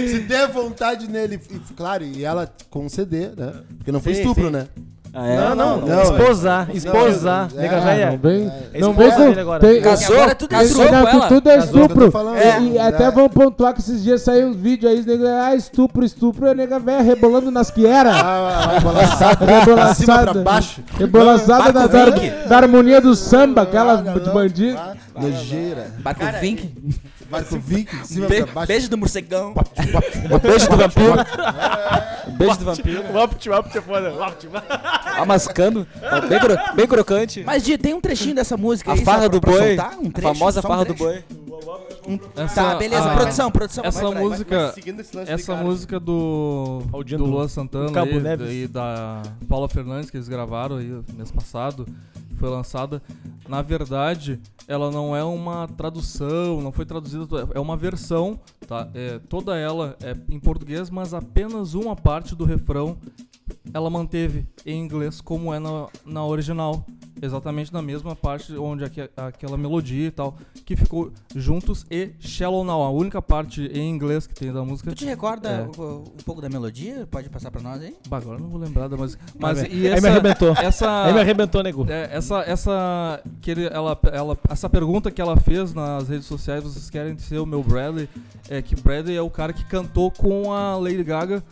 Se 0.09 0.19
der 0.21 0.47
vontade 0.47 1.07
nele, 1.09 1.39
e, 1.49 1.59
claro, 1.73 2.03
e 2.03 2.23
ela 2.23 2.51
conceder, 2.69 3.30
né? 3.37 3.53
Porque 3.77 3.91
não 3.91 3.99
foi 3.99 4.13
Sim, 4.15 4.21
estupro, 4.21 4.45
sim. 4.45 4.51
né? 4.51 4.67
Ah, 5.13 5.27
é? 5.27 5.35
Não, 5.35 5.55
não, 5.55 5.81
não, 5.81 6.03
esposar, 6.03 6.67
não, 6.69 6.73
esposar, 6.73 7.49
não, 7.53 7.61
nega 7.61 7.75
é, 7.75 7.79
Ah, 7.79 7.83
velha. 7.83 8.11
não 8.11 8.17
vem, 8.17 8.51
É 8.73 8.79
não 8.79 8.91
esposa 8.91 9.09
vem 9.09 9.17
com... 9.17 9.25
dele 9.27 9.39
agora. 9.41 9.59
tem- 9.59 9.81
Casou? 9.81 10.15
Agora 10.15 10.35
tudo 10.35 10.55
é 10.55 10.57
Casou 10.57 10.85
Não, 10.85 11.01
com 11.01 11.09
ela? 11.09 11.27
tudo 11.27 11.49
é 11.49 11.55
Casou, 11.57 11.71
que 11.73 11.77
eu 11.77 11.81
tô 11.81 11.85
estupro. 11.87 12.11
falando. 12.11 12.37
E, 12.37 12.69
e 12.71 12.77
É. 12.77 12.81
até 12.87 13.11
vão 13.11 13.27
pontuar 13.27 13.73
que 13.73 13.81
esses 13.81 14.01
dias 14.03 14.21
saiu 14.21 14.47
uns 14.47 14.55
vídeos 14.55 14.89
aí, 14.89 14.99
os 15.01 15.05
negros, 15.05 15.27
ah, 15.27 15.53
estupro, 15.53 16.05
estupro, 16.05 16.47
é 16.47 16.53
nega 16.55 16.79
velha 16.79 17.01
rebolando 17.01 17.51
nas 17.51 17.69
que 17.69 17.85
era. 17.85 18.09
Ah, 18.09 18.77
Rebolaçada. 18.79 19.95
cima 19.95 20.23
pra 20.23 20.33
baixo. 20.35 20.81
Rebolaçada 20.97 21.73
da, 21.73 21.87
Barco 21.89 22.19
da, 22.21 22.45
da 22.47 22.57
harmonia 22.57 23.01
do 23.01 23.13
samba, 23.13 23.63
aquela 23.63 23.99
Ah, 23.99 24.17
de 24.17 24.29
bandido. 24.29 24.77
ah, 24.79 24.93
Nojeira. 25.19 25.87
Barco 25.99 26.23
Vink. 26.39 26.73
Marco 27.29 27.57
Vick, 27.59 27.95
de 27.95 28.07
cima 28.07 28.27
Be- 28.27 28.43
pra 28.43 28.53
baixo. 28.53 28.67
Beijo 28.67 28.89
do 28.89 28.97
morcegão. 28.97 29.53
Beijo 30.41 30.69
do 30.69 30.75
vampiro. 30.77 31.13
Beijo 32.37 32.57
do 32.59 32.65
vampiro. 32.65 33.01
O 33.11 33.17
Opt 33.23 33.49
é 33.77 33.81
foda. 33.81 34.11
o 34.11 34.21
Opt. 34.21 34.47
Amascando. 35.19 35.87
Bem, 36.29 36.39
cro- 36.39 36.75
bem 36.75 36.87
crocante. 36.87 37.43
Mas, 37.45 37.63
Di, 37.63 37.77
tem 37.77 37.93
um 37.93 38.01
trechinho 38.01 38.35
dessa 38.35 38.55
música 38.57 38.91
A 38.91 38.93
aí. 38.95 39.03
farra 39.03 39.27
do 39.29 39.39
pra 39.41 39.51
boi. 39.51 39.67
soltar? 39.75 39.99
Um 39.99 40.07
A 40.07 40.11
trecho, 40.11 40.33
famosa 40.33 40.61
só 40.61 40.67
um 40.67 40.71
farra 40.71 40.85
do 40.85 40.93
trecho. 40.93 41.03
boi. 41.03 41.23
Tá, 42.55 42.75
beleza. 42.75 43.11
a- 43.11 43.15
Produção, 43.15 43.51
produção. 43.51 43.83
Essa 43.85 44.01
vai 44.01 44.07
por 44.11 44.17
aí, 44.17 44.21
vai. 44.23 44.29
música, 44.31 44.71
seguindo 44.73 44.99
esse 45.01 45.15
lance 45.15 45.27
de 45.27 45.33
essa 45.33 45.53
cara- 45.53 45.63
música 45.65 45.99
do, 45.99 46.81
do 47.17 47.25
Luan 47.25 47.47
Santana 47.47 47.91
Cabo 47.91 48.19
Neves. 48.19 48.49
e 48.51 48.67
da 48.67 49.21
Paula 49.47 49.69
Fernandes 49.69 50.09
que 50.09 50.17
eles 50.17 50.27
gravaram 50.27 50.77
aí 50.77 51.01
mês 51.15 51.31
passado, 51.31 51.87
foi 52.41 52.49
lançada. 52.49 53.01
Na 53.47 53.61
verdade, 53.61 54.39
ela 54.67 54.89
não 54.89 55.15
é 55.15 55.23
uma 55.23 55.67
tradução, 55.67 56.59
não 56.59 56.71
foi 56.71 56.85
traduzida, 56.85 57.47
é 57.53 57.59
uma 57.59 57.77
versão, 57.77 58.39
tá? 58.67 58.89
É, 58.95 59.19
toda 59.29 59.55
ela 59.55 59.95
é 60.01 60.15
em 60.27 60.39
português, 60.39 60.89
mas 60.89 61.13
apenas 61.13 61.75
uma 61.75 61.95
parte 61.95 62.35
do 62.35 62.43
refrão 62.43 62.97
ela 63.73 63.89
manteve 63.89 64.45
em 64.65 64.79
inglês 64.81 65.21
como 65.21 65.53
é 65.53 65.59
na, 65.59 65.87
na 66.05 66.25
original. 66.25 66.85
Exatamente 67.21 67.71
na 67.71 67.83
mesma 67.83 68.15
parte 68.15 68.51
onde 68.57 68.83
aque- 68.83 69.09
aquela 69.15 69.55
melodia 69.55 70.07
e 70.07 70.11
tal, 70.11 70.35
que 70.65 70.75
ficou 70.75 71.11
juntos 71.35 71.85
e 71.91 72.09
Shallow 72.19 72.63
Now, 72.63 72.81
a 72.81 72.89
única 72.89 73.21
parte 73.21 73.61
em 73.67 73.87
inglês 73.91 74.25
que 74.25 74.33
tem 74.33 74.51
da 74.51 74.63
música. 74.63 74.89
Tu 74.89 74.95
te 74.95 75.05
recorda 75.05 75.49
É. 75.49 75.61
um, 75.63 76.01
pouco 76.25 76.41
da 76.41 76.49
melodia? 76.49 77.07
Pode 77.11 77.29
passar 77.29 77.51
pra 77.51 77.61
nós 77.61 77.79
aí? 77.79 77.95
Bah, 78.09 78.17
agora 78.17 78.37
eu 78.37 78.41
não 78.41 78.49
vou 78.49 78.59
lembrar 78.59 78.87
da 78.87 78.97
música. 78.97 79.23
Mas 79.37 79.59
Aí 79.59 79.71
e 79.71 79.75
me 79.81 79.87
essa, 79.87 80.07
arrebentou. 80.09 80.53
essa, 80.53 81.03
Aí 81.05 81.13
me 81.13 81.19
arrebentou, 81.19 81.61
nego. 81.61 81.85
é, 81.89 82.09
essa, 82.11 82.39
essa, 82.41 83.21
que 83.39 83.51
ele, 83.51 83.65
ela, 83.67 83.99
ela, 84.11 84.37
essa 84.49 84.67
pergunta 84.67 85.11
que 85.11 85.21
ela 85.21 85.37
fez 85.37 85.75
nas 85.75 86.07
redes 86.09 86.25
sociais, 86.25 86.63
vocês 86.63 86.89
querem 86.89 87.15
ser 87.19 87.37
o 87.37 87.45
meu 87.45 87.61
Bradley? 87.61 88.09
É 88.49 88.63
que 88.63 88.75
Bradley 88.75 89.15
é 89.15 89.21
o 89.21 89.29
cara 89.29 89.53
que 89.53 89.63
cantou 89.65 90.09
com 90.09 90.51
a 90.51 90.75
Lady 90.75 91.03
Gaga 91.03 91.43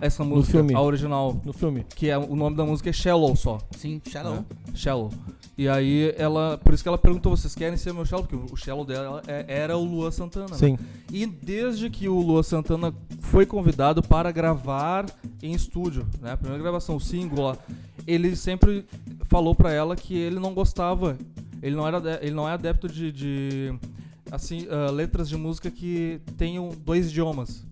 essa 0.00 0.24
música, 0.24 0.52
filme. 0.58 0.74
a 0.74 0.80
original. 0.80 1.40
No 1.44 1.52
filme. 1.52 1.84
Que 1.94 2.10
é, 2.10 2.18
o 2.18 2.34
nome 2.36 2.56
da 2.56 2.64
música 2.64 2.90
é 2.90 2.92
Shallow 2.92 3.34
só. 3.36 3.58
Sim, 3.76 4.00
Shallow. 4.08 4.44
Shallow. 4.74 5.10
E 5.58 5.68
aí 5.68 6.14
ela. 6.18 6.58
Por 6.62 6.74
isso 6.74 6.82
que 6.82 6.88
ela 6.88 6.98
perguntou, 6.98 7.34
vocês 7.36 7.54
querem 7.54 7.76
ser 7.78 7.92
meu 7.94 8.04
Shallow? 8.04 8.26
Porque 8.26 8.52
o 8.52 8.56
Shallow 8.56 8.84
dela 8.84 9.22
é- 9.26 9.44
era 9.48 9.76
o 9.76 9.84
Lua 9.84 10.10
Santana. 10.10 10.46
né? 10.50 10.56
Sim. 10.56 10.78
E 11.10 11.24
desde 11.26 11.88
que 11.88 12.08
o 12.08 12.18
Lua 12.20 12.42
Santana 12.42 12.92
foi 13.20 13.46
convidado 13.46 14.02
para 14.02 14.30
gravar 14.30 15.06
em 15.42 15.52
estúdio, 15.52 16.06
né? 16.20 16.32
A 16.32 16.36
primeira 16.36 16.62
gravação, 16.62 16.96
o 16.96 17.00
single 17.00 17.44
lá, 17.46 17.58
ele 18.06 18.36
sempre 18.36 18.84
falou 19.24 19.54
pra 19.54 19.72
ela 19.72 19.96
que 19.96 20.14
ele 20.14 20.38
não 20.38 20.52
gostava, 20.52 21.16
ele 21.62 21.74
não 21.74 21.86
era, 21.86 22.18
ele 22.22 22.34
não 22.34 22.48
é 22.48 22.52
adepto 22.52 22.86
de, 22.88 23.10
de, 23.10 23.74
assim, 24.30 24.66
ah, 24.70 24.90
letras 24.90 25.28
de 25.28 25.36
música 25.36 25.70
que 25.70 26.20
tenham 26.36 26.70
dois 26.84 27.06
idiomas. 27.10 27.64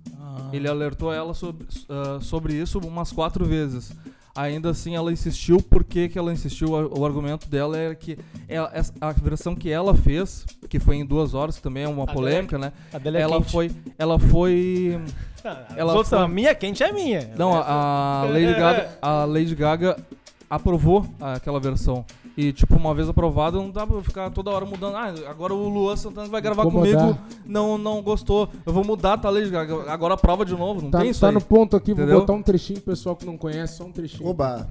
Ele 0.52 0.68
alertou 0.68 1.12
ela 1.12 1.34
sobre, 1.34 1.66
ah, 1.88 2.18
sobre 2.20 2.54
isso 2.54 2.78
umas 2.78 3.12
quatro 3.12 3.44
vezes. 3.44 3.92
Ainda 4.36 4.70
assim, 4.70 4.96
ela 4.96 5.12
insistiu. 5.12 5.58
Por 5.62 5.84
que, 5.84 6.08
que 6.08 6.18
ela 6.18 6.32
insistiu? 6.32 6.70
O, 6.70 7.04
argumento 7.06 7.48
dela 7.48 7.76
era 7.78 7.94
que 7.94 8.18
ela- 8.48 8.72
a 9.00 9.12
versão 9.12 9.54
que 9.54 9.70
ela 9.70 9.94
fez, 9.94 10.44
que 10.68 10.80
foi 10.80 10.96
em 10.96 11.06
duas 11.06 11.34
horas, 11.34 11.56
que 11.56 11.62
também 11.62 11.84
é 11.84 11.88
uma 11.88 12.04
polêmica, 12.04 12.58
né? 12.58 12.72
A 12.92 12.98
dela 12.98 13.16
é 13.18 13.20
ela 13.20 13.36
quente. 13.38 13.52
foi, 13.52 13.70
ela 13.96 14.18
foi, 14.18 15.00
Ela 15.44 15.66
ela 15.76 16.04
foi- 16.04 16.18
a 16.18 16.26
minha 16.26 16.52
quente 16.52 16.82
é 16.82 16.90
minha. 16.92 17.30
não, 17.38 17.54
a, 17.54 18.22
a 18.22 18.24
Lady 18.24 18.54
Gaga, 18.54 18.98
a 19.00 19.24
Lady 19.24 19.54
Gaga 19.54 19.96
aprovou 20.50 21.06
aquela 21.20 21.60
versão. 21.60 22.04
E, 22.36 22.52
tipo, 22.52 22.74
uma 22.76 22.92
vez 22.92 23.08
aprovada, 23.08 23.56
não 23.58 23.70
dá 23.70 23.86
pra 23.86 24.02
ficar 24.02 24.28
toda 24.30 24.50
hora 24.50 24.64
mudando. 24.66 24.96
Ah, 24.96 25.12
agora 25.28 25.54
o 25.54 25.68
Luan 25.68 25.94
Santana 25.96 26.26
vai 26.28 26.40
gravar 26.40 26.64
Incomodar. 26.66 27.00
comigo, 27.00 27.18
não, 27.46 27.78
não 27.78 28.02
gostou. 28.02 28.48
Eu 28.66 28.72
vou 28.72 28.84
mudar, 28.84 29.18
tá, 29.18 29.30
Gaga? 29.30 29.90
Agora 29.90 30.14
aprova 30.14 30.44
de 30.44 30.52
novo, 30.56 30.82
não 30.82 30.90
Tá, 30.90 30.98
tem 31.00 31.10
isso 31.10 31.20
tá 31.20 31.28
aí. 31.28 31.34
no 31.34 31.40
ponto 31.40 31.76
aqui, 31.76 31.92
vou 31.94 32.02
Entendeu? 32.02 32.20
botar 32.20 32.32
um 32.32 32.42
trechinho 32.42 32.80
pro 32.80 32.92
pessoal 32.92 33.14
que 33.14 33.24
não 33.24 33.36
conhece, 33.36 33.76
só 33.76 33.84
um 33.84 33.92
trechinho. 33.92 34.28
Oba. 34.28 34.68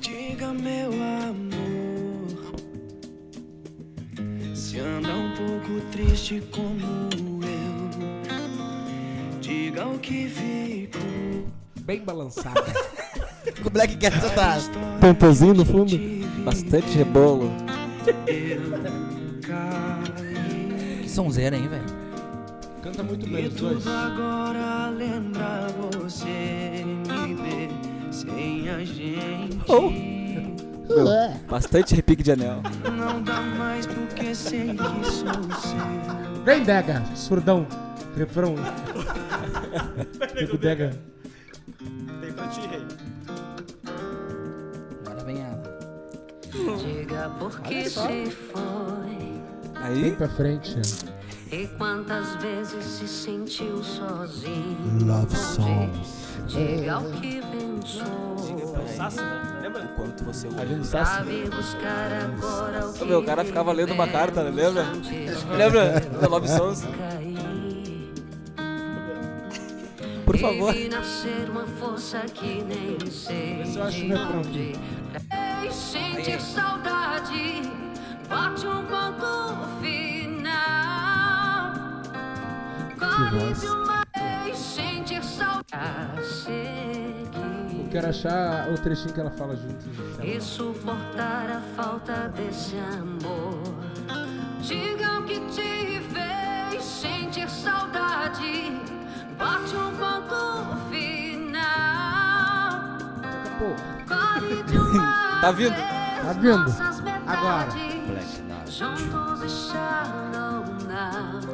Diga 0.00 0.52
meu 0.52 0.90
amor 0.92 2.26
Se 4.54 4.78
anda 4.78 5.08
um 5.14 5.30
pouco 5.34 5.80
triste 5.90 6.42
como 6.50 7.08
eu 7.42 7.86
Diga 9.40 9.86
o 9.86 9.98
que 9.98 10.28
ficou 10.28 10.75
Bem 11.86 12.00
balançado. 12.00 12.64
Com 13.62 13.68
o 13.70 13.70
Black 13.70 13.96
Cat 13.96 14.16
atrás. 14.16 14.68
Pontozinho 15.00 15.54
no 15.54 15.64
fundo. 15.64 15.96
Bastante 16.44 16.98
rebolo. 16.98 17.48
Que 21.00 21.08
sonzeira, 21.08 21.56
hein, 21.56 21.68
velho? 21.68 21.84
Canta 22.82 23.04
muito 23.04 23.30
bem 23.30 23.46
os 23.46 23.54
dois. 23.54 23.86
agora 23.86 24.90
lembra 24.90 25.68
você 26.02 26.84
me 27.06 27.34
ver 27.36 27.70
Sem 28.10 28.68
a 28.68 28.84
gente 28.84 29.56
Bastante 31.48 31.94
repique 31.94 32.24
de 32.24 32.32
anel. 32.32 32.62
Não 32.96 33.22
dá 33.22 33.40
mais 33.40 33.86
porque 33.86 34.34
sei 34.34 34.74
que 34.74 35.04
sou 35.04 35.32
seu 35.32 36.44
Vem, 36.44 36.64
Dega, 36.64 37.00
surdão. 37.14 37.64
Refrão. 38.16 38.56
Nego 40.34 40.58
Dega. 40.58 41.15
Diga 47.16 47.30
por 47.38 47.60
que 47.60 47.88
se 47.88 47.94
foi 47.94 48.36
Vem 49.08 49.42
Aí, 49.76 50.12
pra 50.12 50.28
frente. 50.28 50.76
e 51.50 51.66
quantas 51.78 52.36
vezes 52.36 52.84
se 52.84 53.08
sentiu 53.08 53.82
sozinho. 53.82 54.76
Love 55.02 55.34
songs. 55.34 56.36
Diga 56.46 56.98
o 56.98 57.10
que 57.12 57.40
pensou. 57.40 58.36
Sassi, 58.96 59.22
né? 59.22 59.58
Lembra? 59.62 59.84
o 59.84 59.88
quanto 59.96 60.24
você 60.24 60.48
Ali 60.48 60.74
no 60.74 60.84
Sassi. 60.84 61.16
Sabe 61.16 61.48
buscar 61.48 62.12
agora 62.12 62.86
o 62.86 62.92
que 62.92 63.04
Meu, 63.06 63.20
o 63.20 63.24
cara 63.24 63.44
ficava 63.44 63.72
lendo 63.72 63.94
uma 63.94 64.08
carta, 64.08 64.44
né? 64.44 64.50
Lembra? 64.50 64.84
Lembra? 65.56 66.00
Da 66.20 66.28
Love 66.28 66.48
Songs? 66.48 66.82
cair. 66.82 68.12
Por 70.26 70.36
favor. 70.36 70.74
Vi 70.74 70.88
nascer 70.90 71.48
uma 71.48 71.66
força 71.66 72.20
que 72.34 72.62
nem 72.62 72.98
sei 73.10 73.62
Esse 73.62 73.78
eu 73.78 73.84
acho 73.84 74.04
o 74.04 74.08
refrão 74.08 74.42
onde. 75.66 75.68
Ei, 75.68 75.72
sentir 75.72 76.40
saudade, 76.40 77.62
bate 78.28 78.66
um 78.66 78.84
ponto 78.84 79.66
final. 79.80 80.52
Corre 82.98 83.52
de 83.54 83.66
uma 83.66 84.02
vez, 84.16 84.58
sentir 84.58 85.22
saudade. 85.22 85.66
Eu 87.78 87.88
quero 87.90 88.08
achar 88.08 88.70
o 88.70 88.78
trechinho 88.78 89.12
que 89.14 89.20
ela 89.20 89.30
fala 89.30 89.56
junto. 89.56 89.86
E 90.22 90.40
suportar 90.40 91.50
a 91.50 91.60
falta 91.74 92.28
desse 92.28 92.76
amor. 92.76 93.62
Digam 94.60 95.22
que 95.24 95.40
te 95.50 96.00
fez 96.12 96.84
sentir 96.84 97.48
saudade. 97.48 98.72
Bate 99.38 99.76
um 99.76 99.96
ponto 99.96 100.76
final. 100.90 101.66
Corre 104.06 104.62
de 104.64 104.78
uma 104.78 105.22
Tá 105.40 105.50
vindo? 105.52 105.76
Tá 105.76 106.32
vindo. 106.32 106.74
Agora. 107.26 107.68
Black. 108.06 108.42
Now. 110.88 111.44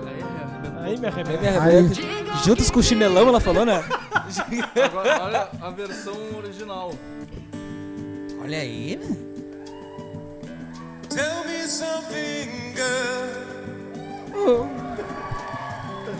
Aí 0.83 0.99
me 0.99 1.07
arrebenta. 1.07 1.63
Aí. 1.63 1.89
Juntos 2.45 2.71
com 2.71 2.81
o 2.81 2.83
chinelão, 2.83 3.29
ela 3.29 3.41
falou, 3.41 3.65
né? 3.65 3.85
Agora, 4.85 5.23
olha 5.25 5.49
a 5.61 5.71
versão 5.71 6.17
original. 6.37 6.93
Olha 8.43 8.59
aí, 8.59 8.97
né? 8.97 9.17
Tell 11.09 11.45
me 11.45 11.67
something, 11.69 12.75
girl. 12.75 13.43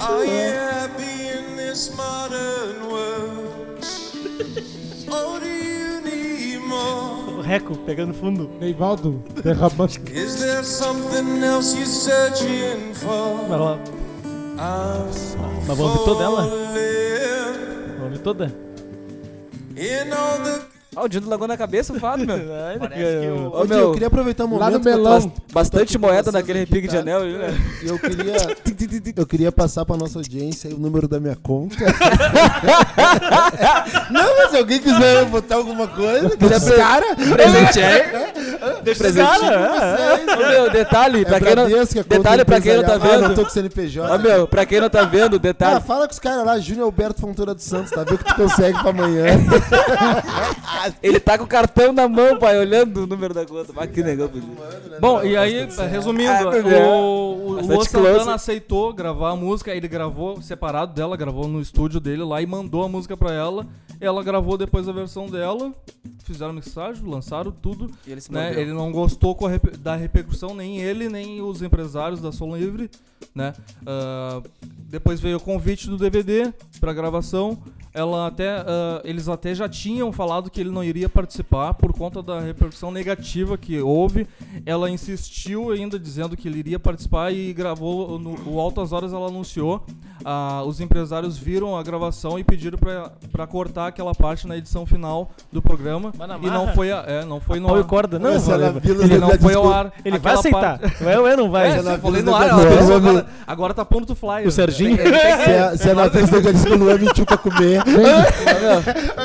Are 0.01 0.25
you 0.25 0.53
happy 0.53 1.29
in 1.29 1.57
this 1.57 1.91
modern 1.97 2.89
world? 2.89 3.42
More? 7.61 7.71
O 7.71 7.75
Reco 7.75 7.77
pegando 7.85 8.15
fundo. 8.15 8.49
Neivaldo 8.61 9.23
derramando. 9.43 9.93
Is 10.13 10.37
there 10.41 10.63
something 10.65 11.43
else 11.45 11.75
you're 11.75 11.87
searching 11.87 12.95
for? 12.95 13.37
Mas, 13.49 13.53
ela- 13.53 13.79
I'm 14.57 15.67
mas 15.67 15.79
vomitou 15.79 16.15
dela? 16.19 16.49
falling 16.49 17.99
Vomitou 18.01 18.35
dela? 18.35 18.53
in 19.77 20.13
all 20.13 20.39
the 20.45 20.62
Ó, 20.95 21.05
o 21.05 21.09
Dino 21.09 21.27
lagou 21.29 21.49
na 21.49 21.57
cabeça 21.57 21.91
o 21.93 21.99
Fábio, 21.99 22.27
meu. 22.27 22.37
Parece 22.79 23.21
que 23.21 23.27
o... 23.29 23.51
Ô, 23.55 23.65
meu, 23.65 23.79
eu 23.79 23.93
queria 23.93 24.09
aproveitar 24.09 24.45
o 24.45 24.59
Lá 24.59 24.67
momento 24.67 24.85
no 24.85 24.91
melão. 24.91 25.33
Bastante 25.51 25.97
moeda 25.97 26.31
naquele 26.31 26.59
repique 26.61 26.87
de 26.87 26.95
tá? 26.95 27.01
anel, 27.01 27.25
né? 27.25 27.59
Eu 27.83 27.99
queria, 27.99 28.37
eu 29.17 29.27
queria 29.27 29.51
passar 29.51 29.87
pra 29.87 29.97
nossa 29.97 30.19
audiência 30.19 30.69
aí 30.69 30.75
o 30.75 30.79
número 30.79 31.09
da 31.09 31.19
minha 31.19 31.37
conta. 31.37 31.77
Não, 34.11 34.37
mas 34.37 34.51
se 34.51 34.57
alguém 34.59 34.81
quiser 34.81 35.25
botar 35.27 35.57
alguma 35.57 35.89
coisa, 35.89 36.37
Quiser 36.37 36.57
esse 36.57 36.67
pre- 36.67 36.77
cara, 36.77 37.07
Deixa 38.83 39.03
Presentinho. 39.03 39.39
vocês. 39.39 40.29
Ô, 40.33 40.49
meu, 40.49 40.71
detalhe, 40.71 41.25
pra 41.25 41.37
É 41.37 41.41
quem 41.41 41.55
não, 41.57 41.69
Bradesco, 41.69 41.99
é 41.99 42.03
conta 42.03 42.17
detalhe 42.17 42.45
pra 42.45 42.61
quem 42.61 42.77
não 42.77 42.83
tá 42.85 42.95
empresarial. 42.97 43.19
Ah, 43.25 43.29
não 43.29 43.29
tô 43.31 43.35
vendo. 43.43 43.45
com 43.47 43.51
CNPJ. 43.53 44.15
Ó, 44.15 44.19
meu, 44.19 44.49
pra 44.49 44.67
quem 44.67 44.81
não 44.81 44.91
tá 44.91 45.03
vendo, 45.05 45.37
Ah, 45.37 45.39
detalhe. 45.39 45.81
fala 45.81 46.07
com 46.07 46.13
os 46.13 46.19
caras 46.19 46.45
lá, 46.45 46.59
Júnior 46.59 46.85
Alberto 46.87 47.21
Fontoura 47.21 47.55
dos 47.55 47.65
Santos, 47.65 47.91
tá? 47.91 48.05
Vê 48.05 48.15
o 48.15 48.19
que 48.19 48.25
tu 48.25 48.35
consegue 48.35 48.79
pra 48.81 48.91
amanhã. 48.91 49.27
Ele 51.03 51.21
tá 51.21 51.39
com 51.39 51.45
o 51.45 51.47
cartão 51.47 51.93
na 51.93 52.09
mão, 52.09 52.39
pai, 52.39 52.59
olhando 52.59 53.05
o 53.05 53.07
número 53.07 53.33
da 53.35 53.45
conta. 53.45 53.73
Mas 53.75 53.91
que 53.91 54.03
negócio. 54.03 54.43
Bom, 55.01 55.23
e 55.23 55.37
aí, 55.37 55.69
resumindo, 55.91 56.31
Ah, 56.33 56.51
meu 56.51 56.63
Deus. 56.63 56.87
o, 56.87 57.35
o 57.37 57.53
Luan 57.67 57.85
Santana 57.85 58.15
close. 58.15 58.31
aceitou 58.31 58.93
gravar 58.93 59.31
a 59.31 59.37
música, 59.37 59.75
ele 59.75 59.89
gravou 59.89 60.41
separado 60.43 60.93
dela, 60.95 61.17
gravou 61.17 61.47
no 61.49 61.61
estúdio 61.61 62.01
dele 62.01 62.23
lá 62.25 62.41
e 62.41 62.47
mandou 62.47 62.83
a 62.85 62.89
música 62.89 63.17
pra 63.17 63.33
ela. 63.33 63.67
Ela 64.01 64.23
gravou 64.25 64.59
depois 64.59 64.89
a 64.89 64.93
versão 64.93 65.27
dela, 65.29 65.73
fizeram 66.25 66.53
mixagem, 66.53 67.05
lançaram 67.07 67.53
tudo. 67.53 67.89
E 68.07 68.11
ele 68.11 68.21
se 68.21 68.33
né? 68.33 68.52
Ele 68.61 68.73
não 68.73 68.91
gostou 68.93 69.35
reper- 69.47 69.77
da 69.77 69.95
repercussão, 69.97 70.55
nem 70.55 70.79
ele, 70.79 71.09
nem 71.09 71.41
os 71.43 71.63
empresários 71.63 72.21
da 72.21 72.33
Som 72.33 72.57
Livre, 72.57 72.91
né? 73.35 73.53
Ah, 73.87 74.43
depois 74.89 75.21
veio 75.21 75.37
o 75.37 75.41
convite 75.41 75.89
do 75.89 75.97
DVD 75.97 76.53
pra 76.81 76.93
gravação. 76.93 77.59
Ela 77.95 78.27
até, 78.27 78.49
ah, 78.67 79.01
eles 79.05 79.29
até 79.29 79.55
já 79.55 79.69
tinham 79.69 80.11
falado 80.13 80.51
que 80.51 80.61
ele 80.61 80.71
não 80.71 80.83
iria 80.83 81.09
participar 81.09 81.75
por 81.75 81.93
conta 81.93 82.23
da 82.23 82.41
repercussão 82.41 82.91
negativa 82.91 83.59
que 83.59 83.79
houve. 83.81 84.27
Ela 84.65 84.89
insistiu 84.91 85.71
ainda 85.71 85.99
dizendo 85.99 86.37
que 86.37 86.49
ele 86.49 86.59
iria 86.59 86.79
participar 86.79 87.33
e 87.33 87.53
gravou 87.53 88.19
no 88.19 88.33
o 88.47 88.59
Altas 88.61 88.93
Horas 88.93 89.13
ela 89.13 89.29
anunciou. 89.29 89.85
Ah, 90.25 90.63
os 90.65 90.81
empresários 90.81 91.37
viram 91.37 91.77
a 91.77 91.83
gravação 91.83 92.39
e 92.39 92.45
pediram 92.45 92.79
pra, 92.79 93.11
pra 93.33 93.47
cortar 93.47 93.89
aquela 93.89 94.15
parte 94.15 94.47
na 94.47 94.57
edição 94.57 94.87
final 94.87 95.31
do 95.51 95.61
programa 95.61 96.13
e 96.41 96.47
não 96.47 96.69
foi, 96.75 96.93
a, 96.93 97.05
é, 97.07 97.25
não 97.25 97.41
foi 97.41 97.59
no 97.59 97.67
ar. 97.81 97.85
corda. 97.85 98.19
Não, 98.21 98.31
é. 98.31 98.73
Vila 98.81 99.05
Ele 99.05 99.19
não 99.19 99.31
foi 99.39 99.55
ao 99.55 99.71
ar. 99.73 99.93
Ele 100.05 100.19
vai 100.19 100.35
aceitar. 100.35 100.79
parte- 100.79 101.03
Vai 101.05 101.19
ou 101.19 101.27
é, 101.27 101.37
não 101.37 101.51
vai? 101.51 101.73
É, 101.73 101.79
eu 101.81 101.99
falei 101.99 102.23
no 102.23 102.35
ar, 102.35 102.51
a 102.51 102.55
agora, 102.95 103.27
agora 103.47 103.75
tá 103.75 103.85
ponto 103.85 104.15
flyer. 104.15 104.47
O 104.47 104.51
Serginho? 104.53 104.97
Se 104.97 105.03
é, 105.51 105.77
se 105.77 105.91
é 105.91 105.95
na 105.95 106.09
festa 106.09 106.41
da 106.41 106.53
disco, 106.53 106.71
o 106.73 106.77
Luan 106.77 106.99
mentiu 106.99 107.27
pra 107.27 107.37
comer. 107.37 107.82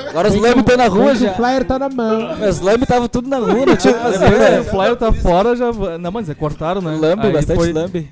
Agora 0.10 0.28
os 0.30 0.36
lambe 0.36 0.60
estão 0.62 0.78
na 0.78 0.88
rua 0.88 1.16
já. 1.16 1.32
O 1.32 1.36
flyer 1.36 1.66
tá 1.66 1.80
na 1.80 1.90
mão. 1.90 2.48
Os 2.50 2.60
lambe 2.60 2.84
estavam 2.84 3.08
tudo 3.08 3.30
na 3.30 3.38
rua, 3.38 3.66
não 3.66 3.76
tinha 3.76 3.94
o 3.94 3.98
que 3.98 4.04
fazer, 4.04 4.26
É, 4.34 4.52
né? 4.52 4.60
o 4.62 4.64
flyer 4.66 4.96
tá 4.96 5.12
fora, 5.14 5.56
já. 5.56 5.72
Não, 6.00 6.12
mas 6.12 6.30
é 6.30 6.34
cortaram, 6.36 6.82
né? 6.82 6.96
Lambe, 7.00 7.28
Aí 7.28 7.34
bastante 7.34 7.58
foi-. 7.58 8.08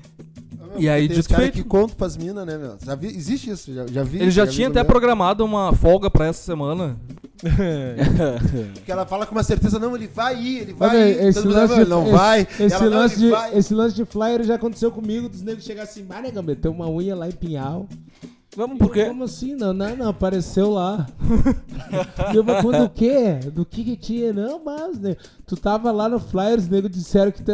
E 0.78 0.90
aí, 0.90 1.08
Tem 1.08 1.18
os 1.18 1.26
caras 1.28 1.52
que 1.52 1.64
contam 1.64 1.96
pras 1.96 2.18
minas, 2.18 2.46
né, 2.46 2.58
meu? 2.58 2.76
Já 2.86 2.96
vi, 2.96 3.08
existe 3.08 3.50
isso, 3.50 3.74
já, 3.74 3.86
já 3.88 4.04
vi. 4.04 4.20
Ele 4.22 4.30
já 4.32 4.44
vi 4.44 4.52
tinha 4.52 4.68
até 4.68 4.84
programado 4.84 5.46
uma 5.46 5.72
folga 5.74 6.10
pra 6.10 6.28
essa 6.28 6.44
semana. 6.44 6.98
Porque 8.74 8.92
ela 8.92 9.06
fala 9.06 9.26
com 9.26 9.34
uma 9.34 9.44
certeza, 9.44 9.80
não, 9.80 9.96
ele 9.96 10.08
vai 10.14 10.36
ir, 10.38 10.58
ele 10.64 10.74
vai 10.74 10.90
Olha, 10.90 11.10
ir. 11.10 11.28
esse 11.28 11.40
lance 11.48 11.68
"Não, 11.70 11.76
de, 11.76 11.82
ele 11.82 11.90
não 11.90 12.04
esse- 12.04 12.12
vai. 12.12 12.42
Esse, 12.60 12.76
Ela, 12.76 12.90
"Não, 12.90 12.98
lance 12.98 13.16
ele 13.16 13.24
de, 13.26 13.30
vai." 13.32 13.58
esse 13.58 13.74
lance 13.74 13.96
de 13.96 14.06
flyer 14.06 14.44
já 14.44 14.56
aconteceu 14.56 14.92
comigo, 14.92 15.30
dos 15.30 15.42
negros 15.42 15.64
chegar 15.64 15.84
assim, 15.84 16.06
mas 16.08 16.22
nega, 16.22 16.42
meteu 16.42 16.72
uma 16.72 16.90
unha 16.90 17.16
lá 17.16 17.28
em 17.30 17.32
Pinhal. 17.32 17.88
Vamos 18.56 18.78
por 18.78 18.92
quê? 18.92 19.06
Como 19.06 19.24
assim? 19.26 19.54
Não, 19.56 19.74
não, 19.74 19.96
não, 19.98 20.10
apareceu 20.10 20.70
lá. 20.72 21.06
e 22.34 22.38
eu 22.38 22.44
mas 22.44 22.64
do 22.64 22.90
quê? 22.90 23.40
Do 23.52 23.66
que 23.66 23.84
que 23.84 23.98
tinha? 23.98 24.32
Não, 24.32 24.62
mas, 24.64 24.98
né? 25.00 25.16
Tu 25.46 25.58
tava 25.58 25.92
lá 25.92 26.08
no 26.08 26.20
flyer, 26.20 26.58
os 26.58 26.68
negros 26.70 26.92
disseram 26.96 27.32
que 27.32 27.44
tá, 27.44 27.54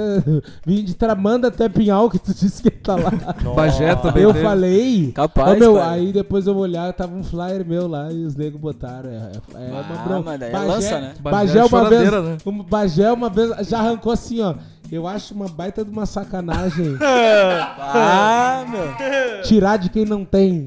vim 0.66 0.84
de 0.84 0.94
Tramanda 0.94 1.48
até 1.48 1.68
Pinhal, 1.68 2.10
que 2.10 2.20
tu 2.20 2.32
disse 2.36 2.62
que 2.62 2.70
tá 2.70 2.96
lá. 2.96 3.12
Bagé 3.56 3.96
também. 3.96 4.24
eu 4.24 4.32
teve. 4.32 4.46
falei. 4.46 5.12
Capaz, 5.12 5.56
Ô, 5.58 5.60
meu, 5.60 5.74
pai. 5.76 6.00
aí 6.00 6.14
depois 6.14 6.46
eu 6.46 6.54
vou 6.54 6.64
olhar, 6.64 6.94
tava 6.94 7.16
um 7.16 7.24
flyer 7.24 7.66
meu 7.66 7.88
lá 7.88 8.12
e 8.12 8.24
os 8.24 8.36
negros 8.36 8.62
botaram. 8.62 9.10
É, 9.10 9.32
é, 9.56 9.68
é 9.68 9.72
uma 9.72 9.80
Ah, 9.80 10.04
bronca. 10.08 10.34
é 10.34 10.52
Bagé- 10.52 10.68
lança, 10.68 11.00
né? 11.02 11.14
Bagé 11.20 11.38
Bagé 11.38 11.60
é 11.60 11.64
uma 11.66 11.90
vez, 11.90 12.12
né? 12.12 12.38
um 12.46 12.64
Bagé 12.64 13.12
uma 13.12 13.30
vez 13.30 13.68
já 13.68 13.80
arrancou 13.80 14.12
assim, 14.14 14.40
ó. 14.42 14.54
Eu 14.92 15.08
acho 15.08 15.34
uma 15.34 15.48
baita 15.48 15.86
de 15.86 15.90
uma 15.92 16.06
sacanagem 16.06 16.98
Ah, 17.02 18.66
meu. 18.68 19.42
tirar 19.44 19.78
de 19.78 19.90
quem 19.90 20.04
não 20.06 20.26
tem. 20.26 20.66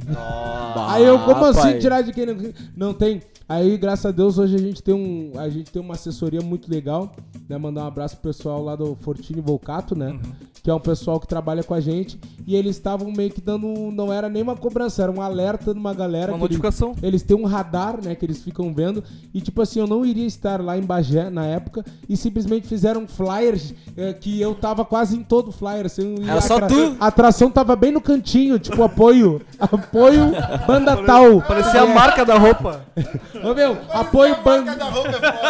Aí 0.89 1.05
eu, 1.05 1.19
como 1.21 1.45
assim 1.45 1.61
pai. 1.73 1.79
tirar 1.79 2.01
de 2.03 2.13
quem 2.13 2.25
não, 2.27 2.37
não 2.77 2.95
tem? 2.95 3.21
Aí, 3.47 3.77
graças 3.77 4.07
a 4.07 4.11
Deus, 4.11 4.39
hoje 4.39 4.55
a 4.55 4.59
gente 4.59 4.83
tem 4.83 4.95
um, 4.95 5.33
a 5.39 5.49
gente 5.51 5.71
tem 5.71 5.81
uma 5.83 5.93
assessoria 5.95 6.41
muito 6.41 6.71
legal, 6.71 7.15
né? 7.47 7.59
Mandar 7.59 7.85
um 7.85 7.87
abraço 7.89 8.17
pro 8.17 8.31
pessoal 8.33 8.63
lá 8.65 8.75
do 8.75 8.95
Fortini 9.03 9.41
Volcato, 9.43 9.95
né? 9.95 10.19
Que 10.63 10.71
é 10.71 10.75
um 10.75 10.81
pessoal 10.81 11.21
que 11.21 11.27
trabalha 11.27 11.63
com 11.63 11.75
a 11.75 11.81
gente. 11.81 12.19
E 12.47 12.57
eles 12.57 12.75
estavam 12.77 13.13
meio 13.13 13.31
que 13.31 13.43
dando, 13.43 13.67
não 13.93 14.11
era 14.11 14.31
nem 14.31 14.43
uma 14.43 14.57
cobrança, 14.57 15.03
era 15.03 15.13
um 15.13 15.21
alerta 15.21 15.75
numa 15.75 15.93
galera 15.93 16.33
Uma 16.33 16.39
que 16.39 16.55
eles- 16.55 16.59
notificação. 16.59 16.95
eles 17.03 17.23
têm 17.23 17.37
um 17.37 17.45
radar, 17.45 18.03
né, 18.03 18.15
que 18.15 18.25
eles 18.25 18.43
ficam 18.43 18.73
vendo. 18.73 19.05
E 19.35 19.43
tipo 19.43 19.61
assim, 19.61 19.79
eu 19.79 19.87
não 19.87 20.07
iria 20.07 20.27
estar 20.27 20.63
lá 20.63 20.79
em 20.79 20.83
Bagé 20.83 21.29
na 21.29 21.45
época 21.45 21.85
e 22.09 22.17
simplesmente 22.17 22.67
fizeram 22.67 23.07
flyers 23.07 23.75
eh, 23.95 24.15
que 24.15 24.41
eu 24.41 24.55
tava 24.55 24.87
quase 24.87 25.17
em 25.19 25.23
todo 25.23 25.53
flyer. 25.53 25.85
Assim, 25.85 26.15
Era 26.27 26.41
só 26.41 26.59
tu? 26.67 26.97
A 26.99 27.09
atração 27.09 27.51
tava 27.51 27.77
bem 27.77 27.93
no 27.93 28.01
cantinho, 28.01 28.59
tipo 28.59 28.83
apoio. 28.83 29.43
apoio 29.61 30.33
banda 30.67 30.97
tal. 31.05 31.43
Parecia 31.43 31.83
a 31.83 31.87
marca 31.95 32.25
da 32.25 32.39
roupa. 32.39 32.87
Ô 33.43 33.55
meu, 33.55 33.77
apoio. 33.93 34.37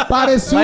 Parecia 0.09 0.59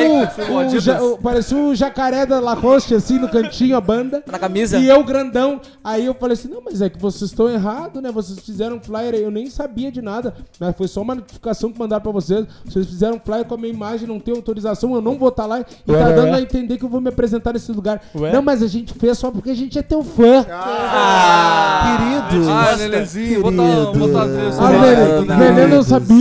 Adidas. 0.60 0.84
ja- 0.84 1.02
um- 1.02 1.16
parecia 1.16 1.56
um 1.56 1.74
jacaré 1.74 2.24
da 2.26 2.40
Lacoste, 2.40 2.94
assim, 2.94 3.18
no 3.18 3.28
cantinho, 3.28 3.76
a 3.76 3.80
banda. 3.80 4.22
Na 4.30 4.38
camisa. 4.38 4.78
E 4.78 4.88
eu 4.88 5.02
grandão. 5.04 5.60
Aí 5.82 6.06
eu 6.06 6.14
falei 6.14 6.34
assim: 6.34 6.48
não, 6.48 6.60
mas 6.64 6.80
é 6.80 6.88
que 6.88 6.98
vocês 6.98 7.30
estão 7.30 7.48
errados, 7.48 8.02
né? 8.02 8.10
Vocês 8.12 8.38
fizeram 8.40 8.76
um 8.76 8.80
flyer 8.80 9.14
aí, 9.14 9.22
eu 9.22 9.30
nem 9.30 9.48
sabia 9.50 9.90
de 9.90 10.00
nada. 10.02 10.34
Mas 10.58 10.76
foi 10.76 10.88
só 10.88 11.02
uma 11.02 11.14
notificação 11.14 11.72
que 11.72 11.78
mandaram 11.78 12.02
pra 12.02 12.12
vocês. 12.12 12.46
Vocês 12.64 12.86
fizeram 12.86 13.16
um 13.16 13.20
flyer 13.20 13.44
com 13.44 13.54
a 13.54 13.58
minha 13.58 13.72
imagem, 13.72 14.06
não 14.08 14.20
tem 14.20 14.34
autorização, 14.34 14.94
eu 14.94 15.02
não 15.02 15.18
vou 15.18 15.28
estar 15.28 15.46
lá. 15.46 15.60
E 15.60 15.64
tá 15.64 15.92
Ué, 15.92 16.12
dando 16.14 16.30
ué. 16.32 16.34
a 16.38 16.40
entender 16.40 16.78
que 16.78 16.84
eu 16.84 16.88
vou 16.88 17.00
me 17.00 17.08
apresentar 17.08 17.52
nesse 17.52 17.72
lugar. 17.72 18.00
Ué? 18.14 18.32
Não, 18.32 18.42
mas 18.42 18.62
a 18.62 18.66
gente 18.66 18.92
fez 18.94 19.18
só 19.18 19.30
porque 19.30 19.50
a 19.50 19.54
gente 19.56 19.78
é 19.78 19.82
teu 19.82 20.02
fã. 20.02 20.44
Querido. 21.82 22.50
Ah, 22.50 22.74
Lelezinho, 22.76 23.42
botar, 23.42 23.62
Querido. 23.62 23.98
botar 23.98 24.22
a 24.22 24.26
trilha 24.26 24.50
Ah. 24.60 24.70
Nenê, 24.70 25.24
não, 25.26 25.38
Nenê 25.38 25.66
não 25.66 25.82
sabia. 25.82 26.20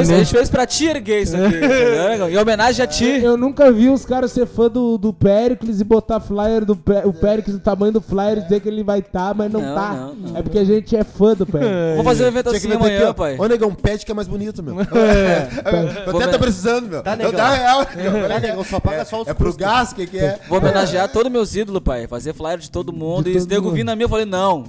A 0.00 0.04
gente, 0.04 0.33
fez, 0.36 0.50
pra 0.50 0.66
ti 0.66 0.86
erguer 0.86 1.22
isso 1.22 1.36
aqui. 1.36 1.56
entendeu? 1.56 2.28
em 2.30 2.36
homenagem 2.38 2.84
a 2.84 2.86
ti. 2.86 3.04
Eu 3.22 3.36
nunca 3.36 3.70
vi 3.72 3.88
os 3.88 4.04
caras 4.04 4.32
ser 4.32 4.46
fã 4.46 4.68
do, 4.68 4.96
do 4.98 5.12
Pericles 5.12 5.80
e 5.80 5.84
botar 5.84 6.20
flyer 6.20 6.64
do 6.64 6.74
Pe- 6.76 7.02
o 7.04 7.12
Pericles, 7.12 7.56
o 7.56 7.60
tamanho 7.60 7.92
do 7.92 8.00
flyer, 8.00 8.42
dizer 8.42 8.60
que 8.60 8.68
ele 8.68 8.82
vai 8.82 8.98
estar, 9.00 9.34
mas 9.34 9.50
não, 9.52 9.60
Não, 9.60 9.74
tá. 9.74 9.92
não, 9.92 10.14
não. 10.14 10.36
É 10.36 10.42
porque 10.42 10.58
a 10.58 10.64
gente 10.64 10.96
é 10.96 11.04
fã 11.04 11.34
do 11.34 11.46
Pericles. 11.46 11.94
Vou 11.96 12.04
fazer 12.04 12.24
um 12.24 12.28
evento 12.28 12.48
Tinha 12.50 12.60
que 12.60 12.66
assim 12.66 12.68
meter 12.76 12.84
aqui, 12.84 12.94
amanhã, 12.96 13.10
ó. 13.10 13.14
pai. 13.14 13.36
Ô, 13.38 13.46
negão, 13.46 13.74
pede 13.74 14.04
que 14.04 14.12
é 14.12 14.14
mais 14.14 14.28
bonito, 14.28 14.62
meu. 14.62 14.80
É. 14.80 16.04
Eu 16.06 16.16
até 16.18 16.28
tá 16.32 16.38
precisando, 16.38 16.88
meu. 16.88 17.02
Tá, 17.02 17.10
Não 17.16 17.24
negão. 17.26 17.32
dá 17.32 17.50
real, 17.50 17.86
negão. 17.96 18.28
Tá, 18.28 18.40
negão, 18.40 18.64
só 18.64 18.80
paga 18.80 19.04
só 19.04 19.22
os 19.22 19.28
É 19.28 19.34
pro 19.34 19.46
custos. 19.46 19.64
gás, 19.64 19.92
o 19.92 19.94
que 19.94 20.06
que 20.06 20.18
é? 20.18 20.38
Vou 20.48 20.58
homenagear 20.58 21.08
todos 21.10 21.30
meus 21.30 21.54
ídolos, 21.54 21.82
pai. 21.82 22.06
Fazer 22.06 22.32
flyer 22.34 22.58
de 22.58 22.70
todo 22.70 22.92
mundo. 22.92 23.24
De 23.24 23.30
e 23.30 23.36
os 23.36 23.44
todo 23.44 23.50
nego 23.52 23.64
mundo. 23.66 23.74
vindo 23.74 23.86
na 23.86 23.96
minha, 23.96 24.04
eu 24.04 24.08
falei, 24.08 24.24
não. 24.26 24.64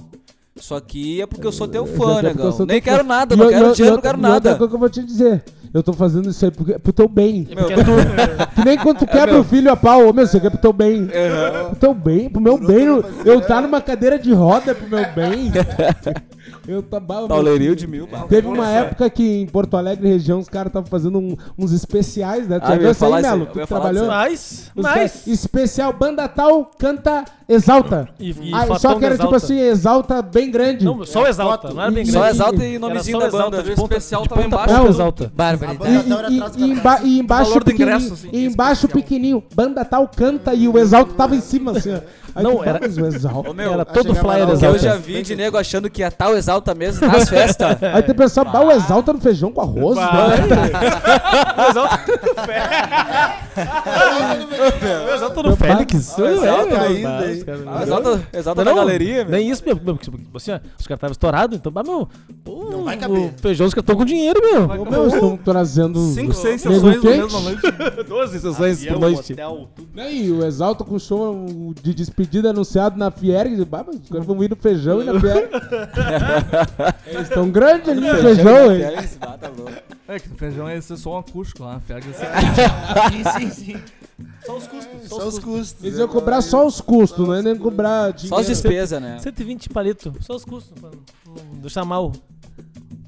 Isso 0.58 0.74
aqui 0.74 1.20
é 1.20 1.26
porque 1.26 1.46
eu 1.46 1.52
sou 1.52 1.68
teu 1.68 1.84
fã, 1.86 2.20
que 2.20 2.26
é 2.26 2.30
eu 2.30 2.34
negão. 2.34 2.52
sou 2.52 2.64
Nem 2.66 2.80
quero 2.80 3.02
fã. 3.02 3.08
nada, 3.08 3.36
não 3.36 3.44
eu- 3.44 3.50
quero 3.50 3.66
eu- 3.66 3.72
dinheiro, 3.74 3.94
não 3.96 4.00
e 4.00 4.02
quero 4.02 4.18
nada. 4.18 4.54
coisa 4.56 4.68
que 4.70 4.74
eu 4.74 4.80
vou 4.80 4.88
te 4.88 5.02
dizer. 5.04 5.44
Eu 5.74 5.82
tô 5.82 5.92
fazendo 5.92 6.30
isso 6.30 6.42
aí 6.42 6.50
porque, 6.50 6.78
pro 6.78 6.92
teu 6.92 7.06
bem. 7.08 7.46
Meu, 7.54 7.66
Que 7.66 8.64
nem 8.64 8.78
quando 8.78 8.98
tu 9.00 9.06
quebra 9.06 9.32
meu. 9.32 9.40
o 9.42 9.44
filho 9.44 9.70
a 9.70 9.76
pau, 9.76 10.08
ô 10.08 10.12
meu, 10.14 10.26
você 10.26 10.40
quer 10.40 10.48
pro 10.50 10.58
teu 10.60 10.72
bem. 10.72 11.06
Pro 11.68 11.76
teu 11.76 11.92
bem, 11.92 12.30
pro 12.30 12.40
meu 12.40 12.56
bem. 12.56 12.84
Eu, 12.86 13.04
eu 13.26 13.40
tá 13.42 13.60
numa 13.60 13.80
cadeira 13.82 14.18
de 14.18 14.32
roda 14.32 14.74
pro 14.74 14.88
meu 14.88 15.04
bem. 15.14 15.52
Eu 16.66 16.82
tava. 16.82 17.28
Tauleirinho 17.28 17.76
de 17.76 17.86
mil, 17.86 18.08
bah. 18.08 18.24
Teve 18.28 18.48
uma 18.48 18.68
época 18.68 19.08
que 19.08 19.22
em 19.42 19.46
Porto 19.46 19.76
Alegre 19.76 20.08
região 20.08 20.40
os 20.40 20.48
caras 20.48 20.68
estavam 20.70 20.88
fazendo 20.88 21.16
um- 21.18 21.36
uns 21.56 21.72
especiais, 21.72 22.48
né? 22.48 22.58
Tu 22.58 22.64
Ah, 22.64 22.68
já 22.70 22.74
eu 22.74 22.80
viu 22.80 22.90
isso 22.90 23.04
aí, 23.04 23.12
isso 23.12 23.30
Melo? 23.30 23.46
Tu 23.46 23.58
que 23.60 23.66
trabalhou? 23.66 24.06
Mas. 24.08 24.72
caras- 24.82 25.26
Especial 25.28 25.92
banda 25.92 26.26
tal, 26.28 26.70
canta, 26.76 27.24
exalta. 27.48 28.08
E, 28.18 28.30
e 28.30 28.50
Fatão 28.50 28.78
só 28.78 28.94
que 28.96 29.04
era 29.04 29.14
Exalta. 29.14 29.22
tipo 29.22 29.34
assim, 29.36 29.58
exalta 29.60 30.22
bem 30.22 30.50
grande. 30.50 30.84
Não, 30.84 31.04
só 31.04 31.22
o 31.22 31.26
exalta, 31.26 31.68
não 31.72 31.80
era 31.82 31.90
bem 31.90 32.04
grande. 32.04 32.12
Só 32.18 32.26
exalta 32.28 32.64
e 32.64 32.78
nomezinho 32.78 33.18
da 33.18 33.26
exalta, 33.26 33.56
banda. 33.56 33.62
de 33.62 33.70
O 33.70 33.84
especial 33.84 34.22
de 34.22 34.28
tava 34.28 34.42
ponta 34.42 34.54
embaixo. 34.56 34.74
Não. 34.74 34.86
exalta. 34.88 35.24
E, 35.24 35.28
tava 35.28 35.74
e- 36.30 36.40
do 36.50 36.58
e- 36.58 36.70
emba- 36.70 37.00
embaixo 37.04 37.44
Valor 37.50 37.60
do 37.64 37.64
pequenininho, 37.70 37.96
ingresso, 38.06 38.14
assim, 38.14 38.28
e 38.32 38.46
embaixo 38.46 38.88
pequenininho, 38.88 39.44
banda 39.54 39.84
tal 39.84 40.08
canta 40.08 40.54
e 40.54 40.66
o 40.68 40.78
exalto 40.78 41.14
tava 41.14 41.34
em 41.36 41.40
cima 41.40 41.72
assim. 41.72 41.94
Aí 42.34 42.42
Não, 42.44 42.62
era- 42.62 42.76
"Ah, 42.76 42.80
mas 42.82 42.98
o 42.98 43.06
exalto. 43.06 43.50
Ô, 43.50 43.54
meu, 43.54 43.72
Era 43.72 43.84
todo 43.86 44.14
flyer 44.14 44.42
o 44.42 44.46
que 44.46 44.52
eu 44.52 44.54
exalta. 44.74 44.78
já 44.78 44.96
vi 44.96 45.22
de 45.22 45.34
nego 45.34 45.56
achando 45.56 45.88
que 45.88 46.02
ia 46.02 46.10
tal 46.10 46.36
exalta 46.36 46.74
mesmo 46.74 47.06
nas 47.06 47.26
festas. 47.30 47.78
Aí 47.82 48.02
tem 48.02 48.14
pessoal, 48.14 48.44
bah, 48.44 48.60
o 48.60 48.70
exalta 48.70 49.10
no 49.14 49.20
feijão 49.20 49.50
com 49.50 49.62
arroz. 49.62 49.96
né? 49.96 50.04
O 55.06 55.14
exalta 55.14 55.42
no 55.42 55.56
Félix. 55.56 56.14
Ah, 56.16 56.20
o 56.22 56.26
exalta 56.26 56.74
É, 56.74 56.76
caindo 56.78 57.02
bah, 57.02 57.18
aí. 57.44 57.64
Ah, 57.66 58.64
Não, 58.64 58.74
galeria, 58.74 59.24
meu. 59.24 59.30
Nem 59.30 59.50
isso, 59.50 59.62
meu. 59.64 59.78
meu, 59.82 59.96
tipo, 59.96 60.18
assim, 60.34 60.52
ó, 60.52 60.56
os 60.78 60.86
caras 60.86 60.98
estavam 60.98 61.12
estourados, 61.12 61.56
então, 61.56 61.70
bah, 61.72 61.82
meu. 61.82 62.08
pô, 62.44 62.70
Não 62.70 62.84
vai 62.84 62.96
caber. 62.96 63.32
Feijão, 63.40 63.66
os 63.66 63.74
caras 63.74 63.82
estão 63.82 63.96
com 63.96 64.04
dinheiro, 64.04 64.40
meu. 64.42 64.64
Ô, 64.64 64.84
meu, 64.84 65.06
estão 65.08 65.36
trazendo. 65.36 65.98
Cinco, 66.12 66.32
seis 66.32 66.64
nego 66.64 66.92
sessões 66.92 67.02
na 67.02 67.10
mesma 67.10 67.40
noite. 67.40 67.62
12 68.08 68.40
sessões 68.40 68.86
por 68.86 68.98
noite. 68.98 69.36
E 70.10 70.30
o 70.30 70.44
Exalta 70.44 70.84
com 70.84 70.98
show 70.98 71.46
de 71.82 71.94
despedida 71.94 72.50
anunciado 72.50 72.98
na 72.98 73.10
Fierg. 73.10 73.66
Mas 73.70 73.96
os 74.02 74.08
caras 74.08 74.26
vão 74.26 74.42
ir 74.42 74.50
no 74.50 74.56
feijão 74.56 75.02
e 75.02 75.04
na 75.04 75.18
Fierg. 75.20 75.48
Eles 77.06 77.28
estão 77.28 77.50
grandes 77.50 77.88
ali 77.88 78.00
no 78.00 78.16
feijão, 78.16 78.72
hein? 78.72 78.82
Tá. 79.20 79.36
É 80.08 80.20
que 80.20 80.28
o 80.28 80.36
feijão 80.36 80.68
ser 80.80 80.96
só 80.96 81.14
um 81.14 81.18
acústico 81.18 81.64
lá. 81.64 81.80
Ia 81.88 82.02
ser 82.12 82.26
Sim, 83.10 83.50
sim, 83.50 83.50
sim. 83.50 83.76
Só 84.44 85.26
os 85.28 85.38
custos. 85.38 85.84
Eles 85.84 85.98
iam 85.98 86.08
cobrar 86.08 86.40
só 86.40 86.66
os 86.66 86.80
custos, 86.80 87.26
não 87.26 87.34
é 87.34 87.42
nem 87.42 87.56
cobrar 87.56 88.12
dinheiro. 88.12 88.34
Só 88.34 88.40
as 88.40 88.46
despesas, 88.46 89.00
né? 89.00 89.18
120 89.18 89.68
palito. 89.68 90.12
Só 90.20 90.34
os 90.36 90.44
custos. 90.44 90.72
pra 90.80 90.90
não 91.26 91.60
deixar 91.60 91.84
mal. 91.84 92.12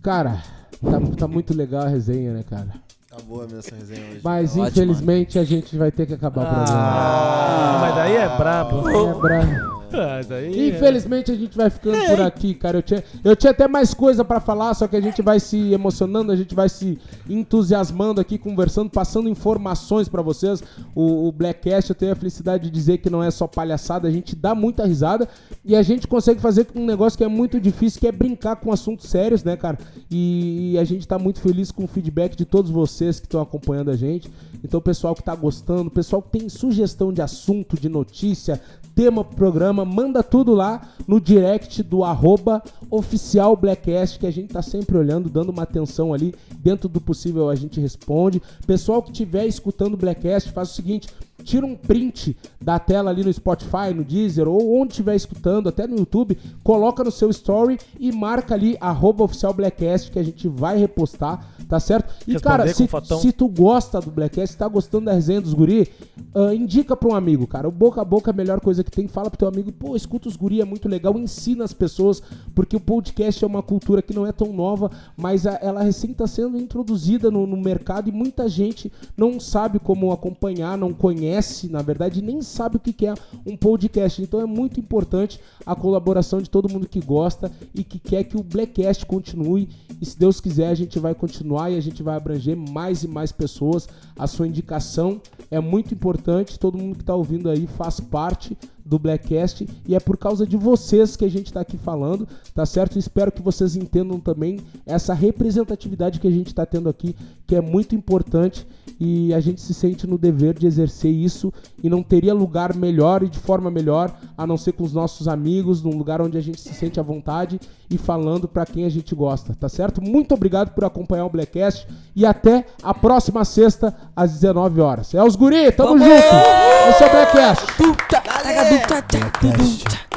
Cara, 0.02 0.42
tá, 0.82 1.00
tá 1.16 1.28
muito 1.28 1.54
legal 1.56 1.82
a 1.82 1.88
resenha, 1.88 2.32
né, 2.34 2.44
cara? 2.48 2.74
Tá 3.10 3.16
boa 3.26 3.44
mesmo 3.44 3.58
essa 3.58 3.74
resenha 3.74 4.06
hoje. 4.10 4.20
Mas 4.22 4.50
Ótimo, 4.50 4.68
infelizmente 4.68 5.38
a 5.38 5.44
gente 5.44 5.76
vai 5.76 5.90
ter 5.90 6.06
que 6.06 6.14
acabar 6.14 6.42
o 6.42 6.46
programa. 6.46 6.78
Ah, 6.78 7.78
mas 7.80 7.94
daí 7.94 8.16
é 8.16 8.36
brabo. 8.36 8.88
É 8.88 9.14
bravo. 9.14 9.77
Ah, 9.92 10.20
é- 10.34 10.68
Infelizmente 10.68 11.30
a 11.30 11.34
gente 11.34 11.56
vai 11.56 11.70
ficando 11.70 11.98
por 12.06 12.20
aqui, 12.20 12.54
cara. 12.54 12.78
Eu 12.78 12.82
tinha, 12.82 13.04
eu 13.24 13.36
tinha 13.36 13.50
até 13.50 13.66
mais 13.66 13.94
coisa 13.94 14.24
pra 14.24 14.40
falar, 14.40 14.74
só 14.74 14.86
que 14.86 14.96
a 14.96 15.00
gente 15.00 15.22
vai 15.22 15.40
se 15.40 15.72
emocionando, 15.72 16.32
a 16.32 16.36
gente 16.36 16.54
vai 16.54 16.68
se 16.68 16.98
entusiasmando 17.28 18.20
aqui, 18.20 18.36
conversando, 18.38 18.90
passando 18.90 19.28
informações 19.28 20.08
pra 20.08 20.22
vocês. 20.22 20.62
O, 20.94 21.28
o 21.28 21.32
Blackcast, 21.32 21.90
eu 21.90 21.96
tenho 21.96 22.12
a 22.12 22.16
felicidade 22.16 22.64
de 22.64 22.70
dizer 22.70 22.98
que 22.98 23.08
não 23.10 23.22
é 23.22 23.30
só 23.30 23.46
palhaçada, 23.46 24.08
a 24.08 24.10
gente 24.10 24.34
dá 24.36 24.54
muita 24.54 24.86
risada 24.86 25.28
e 25.64 25.74
a 25.76 25.82
gente 25.82 26.06
consegue 26.06 26.40
fazer 26.40 26.66
um 26.74 26.84
negócio 26.84 27.16
que 27.16 27.24
é 27.24 27.28
muito 27.28 27.60
difícil, 27.60 28.00
que 28.00 28.06
é 28.06 28.12
brincar 28.12 28.56
com 28.56 28.72
assuntos 28.72 29.08
sérios, 29.08 29.42
né, 29.44 29.56
cara? 29.56 29.78
E, 30.10 30.76
a 30.78 30.84
gente 30.84 31.06
tá 31.06 31.18
muito 31.18 31.40
feliz 31.40 31.70
com 31.70 31.84
o 31.84 31.88
feedback 31.88 32.36
de 32.36 32.44
todos 32.44 32.70
vocês 32.70 33.18
que 33.18 33.26
estão 33.26 33.40
acompanhando 33.40 33.90
a 33.90 33.96
gente. 33.96 34.30
Então, 34.62 34.78
o 34.78 34.82
pessoal 34.82 35.14
que 35.14 35.22
tá 35.22 35.34
gostando, 35.34 35.88
o 35.88 35.90
pessoal 35.90 36.20
que 36.22 36.30
tem 36.30 36.48
sugestão 36.48 37.12
de 37.12 37.20
assunto, 37.22 37.78
de 37.78 37.88
notícia, 37.88 38.60
tema 38.94 39.24
pro 39.24 39.36
programa, 39.36 39.77
manda 39.84 40.22
tudo 40.22 40.54
lá 40.54 40.88
no 41.06 41.20
direct 41.20 41.82
do 41.82 42.04
arroba 42.04 42.62
oficial 42.90 43.56
Blackcast, 43.56 44.18
que 44.18 44.26
a 44.26 44.30
gente 44.30 44.52
tá 44.52 44.62
sempre 44.62 44.96
olhando, 44.96 45.28
dando 45.28 45.50
uma 45.50 45.62
atenção 45.62 46.12
ali. 46.12 46.34
Dentro 46.58 46.88
do 46.88 47.00
possível 47.00 47.48
a 47.48 47.54
gente 47.54 47.80
responde. 47.80 48.42
Pessoal 48.66 49.02
que 49.02 49.10
estiver 49.10 49.46
escutando 49.46 49.94
o 49.94 49.96
Blackcast, 49.96 50.52
faz 50.52 50.70
o 50.70 50.74
seguinte. 50.74 51.08
Tira 51.44 51.64
um 51.64 51.74
print 51.76 52.36
da 52.60 52.78
tela 52.78 53.10
ali 53.10 53.22
no 53.24 53.32
Spotify, 53.32 53.94
no 53.94 54.04
Deezer 54.04 54.48
ou 54.48 54.80
onde 54.80 54.92
estiver 54.92 55.14
escutando, 55.14 55.68
até 55.68 55.86
no 55.86 55.96
YouTube, 55.96 56.36
coloca 56.64 57.04
no 57.04 57.10
seu 57.10 57.30
story 57.30 57.78
e 57.98 58.10
marca 58.12 58.54
ali 58.54 58.76
arroba 58.80 59.24
oficial 59.24 59.54
Blackcast 59.54 60.10
que 60.10 60.18
a 60.18 60.22
gente 60.22 60.48
vai 60.48 60.76
repostar, 60.78 61.46
tá 61.68 61.78
certo? 61.80 62.12
E 62.26 62.32
Responder 62.32 62.42
cara, 62.42 62.64
se, 62.74 62.82
se 63.20 63.32
tu 63.32 63.48
gosta 63.48 64.00
do 64.00 64.10
Blackcast, 64.10 64.52
se 64.52 64.58
tá 64.58 64.66
gostando 64.68 65.06
da 65.06 65.12
resenha 65.12 65.40
dos 65.40 65.54
guri, 65.54 65.88
ah, 66.34 66.54
indica 66.54 66.96
pra 66.96 67.08
um 67.08 67.14
amigo, 67.14 67.46
cara. 67.46 67.68
O 67.68 67.72
boca 67.72 68.00
a 68.00 68.04
boca 68.04 68.30
é 68.30 68.32
a 68.32 68.36
melhor 68.36 68.60
coisa 68.60 68.82
que 68.84 68.90
tem. 68.90 69.06
Fala 69.06 69.30
pro 69.30 69.38
teu 69.38 69.48
amigo, 69.48 69.70
pô, 69.72 69.94
escuta 69.96 70.28
os 70.28 70.36
guri, 70.36 70.60
é 70.60 70.64
muito 70.64 70.88
legal. 70.88 71.16
Ensina 71.18 71.64
as 71.64 71.72
pessoas, 71.72 72.20
porque 72.54 72.76
o 72.76 72.80
podcast 72.80 73.42
é 73.42 73.46
uma 73.46 73.62
cultura 73.62 74.02
que 74.02 74.12
não 74.12 74.26
é 74.26 74.32
tão 74.32 74.52
nova, 74.52 74.90
mas 75.16 75.46
a- 75.46 75.58
ela 75.62 75.82
recém 75.82 76.12
tá 76.12 76.26
sendo 76.26 76.58
introduzida 76.58 77.30
no, 77.30 77.46
no 77.46 77.56
mercado 77.56 78.08
e 78.08 78.12
muita 78.12 78.48
gente 78.48 78.92
não 79.16 79.38
sabe 79.40 79.78
como 79.78 80.12
acompanhar, 80.12 80.76
não 80.76 80.92
conhece, 80.92 81.28
na 81.70 81.82
verdade, 81.82 82.22
nem 82.22 82.42
sabe 82.42 82.76
o 82.76 82.80
que 82.80 82.92
que 82.92 83.06
é 83.06 83.14
um 83.46 83.56
podcast. 83.56 84.20
Então 84.22 84.40
é 84.40 84.46
muito 84.46 84.80
importante 84.80 85.40
a 85.64 85.74
colaboração 85.74 86.40
de 86.40 86.50
todo 86.50 86.68
mundo 86.68 86.88
que 86.88 87.00
gosta 87.00 87.50
e 87.74 87.84
que 87.84 87.98
quer 87.98 88.24
que 88.24 88.36
o 88.36 88.42
Blackcast 88.42 89.06
continue. 89.06 89.68
E 90.00 90.06
se 90.06 90.18
Deus 90.18 90.40
quiser, 90.40 90.68
a 90.68 90.74
gente 90.74 90.98
vai 90.98 91.14
continuar 91.14 91.70
e 91.70 91.76
a 91.76 91.80
gente 91.80 92.02
vai 92.02 92.16
abranger 92.16 92.56
mais 92.56 93.02
e 93.02 93.08
mais 93.08 93.32
pessoas. 93.32 93.88
A 94.18 94.26
sua 94.26 94.46
indicação 94.46 95.20
é 95.50 95.60
muito 95.60 95.94
importante. 95.94 96.58
Todo 96.58 96.78
mundo 96.78 96.96
que 96.96 97.02
está 97.02 97.14
ouvindo 97.14 97.48
aí 97.48 97.66
faz 97.66 98.00
parte 98.00 98.56
do 98.88 98.98
Blackcast 98.98 99.68
e 99.86 99.94
é 99.94 100.00
por 100.00 100.16
causa 100.16 100.46
de 100.46 100.56
vocês 100.56 101.14
que 101.14 101.24
a 101.24 101.30
gente 101.30 101.46
está 101.46 101.60
aqui 101.60 101.76
falando, 101.76 102.26
tá 102.54 102.64
certo? 102.64 102.98
Espero 102.98 103.30
que 103.30 103.42
vocês 103.42 103.76
entendam 103.76 104.18
também 104.18 104.60
essa 104.86 105.12
representatividade 105.12 106.18
que 106.18 106.26
a 106.26 106.30
gente 106.30 106.48
está 106.48 106.64
tendo 106.64 106.88
aqui, 106.88 107.14
que 107.46 107.54
é 107.54 107.60
muito 107.60 107.94
importante 107.94 108.66
e 108.98 109.32
a 109.34 109.40
gente 109.40 109.60
se 109.60 109.74
sente 109.74 110.06
no 110.06 110.16
dever 110.16 110.58
de 110.58 110.66
exercer 110.66 111.12
isso 111.12 111.52
e 111.82 111.88
não 111.88 112.02
teria 112.02 112.32
lugar 112.32 112.74
melhor 112.74 113.22
e 113.22 113.28
de 113.28 113.38
forma 113.38 113.70
melhor 113.70 114.12
a 114.36 114.46
não 114.46 114.56
ser 114.56 114.72
com 114.72 114.82
os 114.82 114.92
nossos 114.92 115.28
amigos, 115.28 115.82
num 115.82 115.96
lugar 115.96 116.20
onde 116.20 116.38
a 116.38 116.40
gente 116.40 116.60
se 116.60 116.72
sente 116.72 116.98
à 116.98 117.02
vontade 117.02 117.60
e 117.90 117.98
falando 117.98 118.48
para 118.48 118.66
quem 118.66 118.84
a 118.84 118.88
gente 118.88 119.14
gosta, 119.14 119.54
tá 119.54 119.68
certo? 119.68 120.02
Muito 120.02 120.34
obrigado 120.34 120.70
por 120.70 120.84
acompanhar 120.84 121.26
o 121.26 121.30
Blackcast 121.30 121.86
e 122.16 122.24
até 122.26 122.64
a 122.82 122.92
próxima 122.94 123.44
sexta 123.44 123.94
às 124.16 124.32
19 124.32 124.80
horas. 124.80 125.14
É 125.14 125.22
os 125.22 125.36
guri, 125.36 125.70
tamo 125.72 125.98
junto. 125.98 126.10
Esse 126.10 127.04
é 127.04 127.06
o 127.06 127.10
Blackcast. 127.10 127.66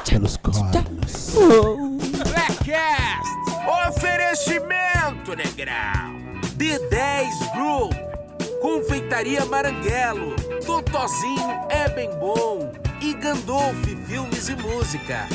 Pelos 0.09 0.37
cornos. 0.37 1.33
Blackcast, 2.29 3.31
oferecimento, 3.87 5.35
negrão. 5.35 6.21
D10 6.57 7.53
Group, 7.55 7.93
Confeitaria 8.61 9.45
Maranguelo, 9.45 10.35
Totozinho 10.65 11.65
é 11.69 11.89
bem 11.89 12.09
bom 12.19 12.71
e 13.01 13.13
Gandolf 13.13 13.83
Filmes 14.07 14.49
e 14.49 14.55
Música. 14.55 15.27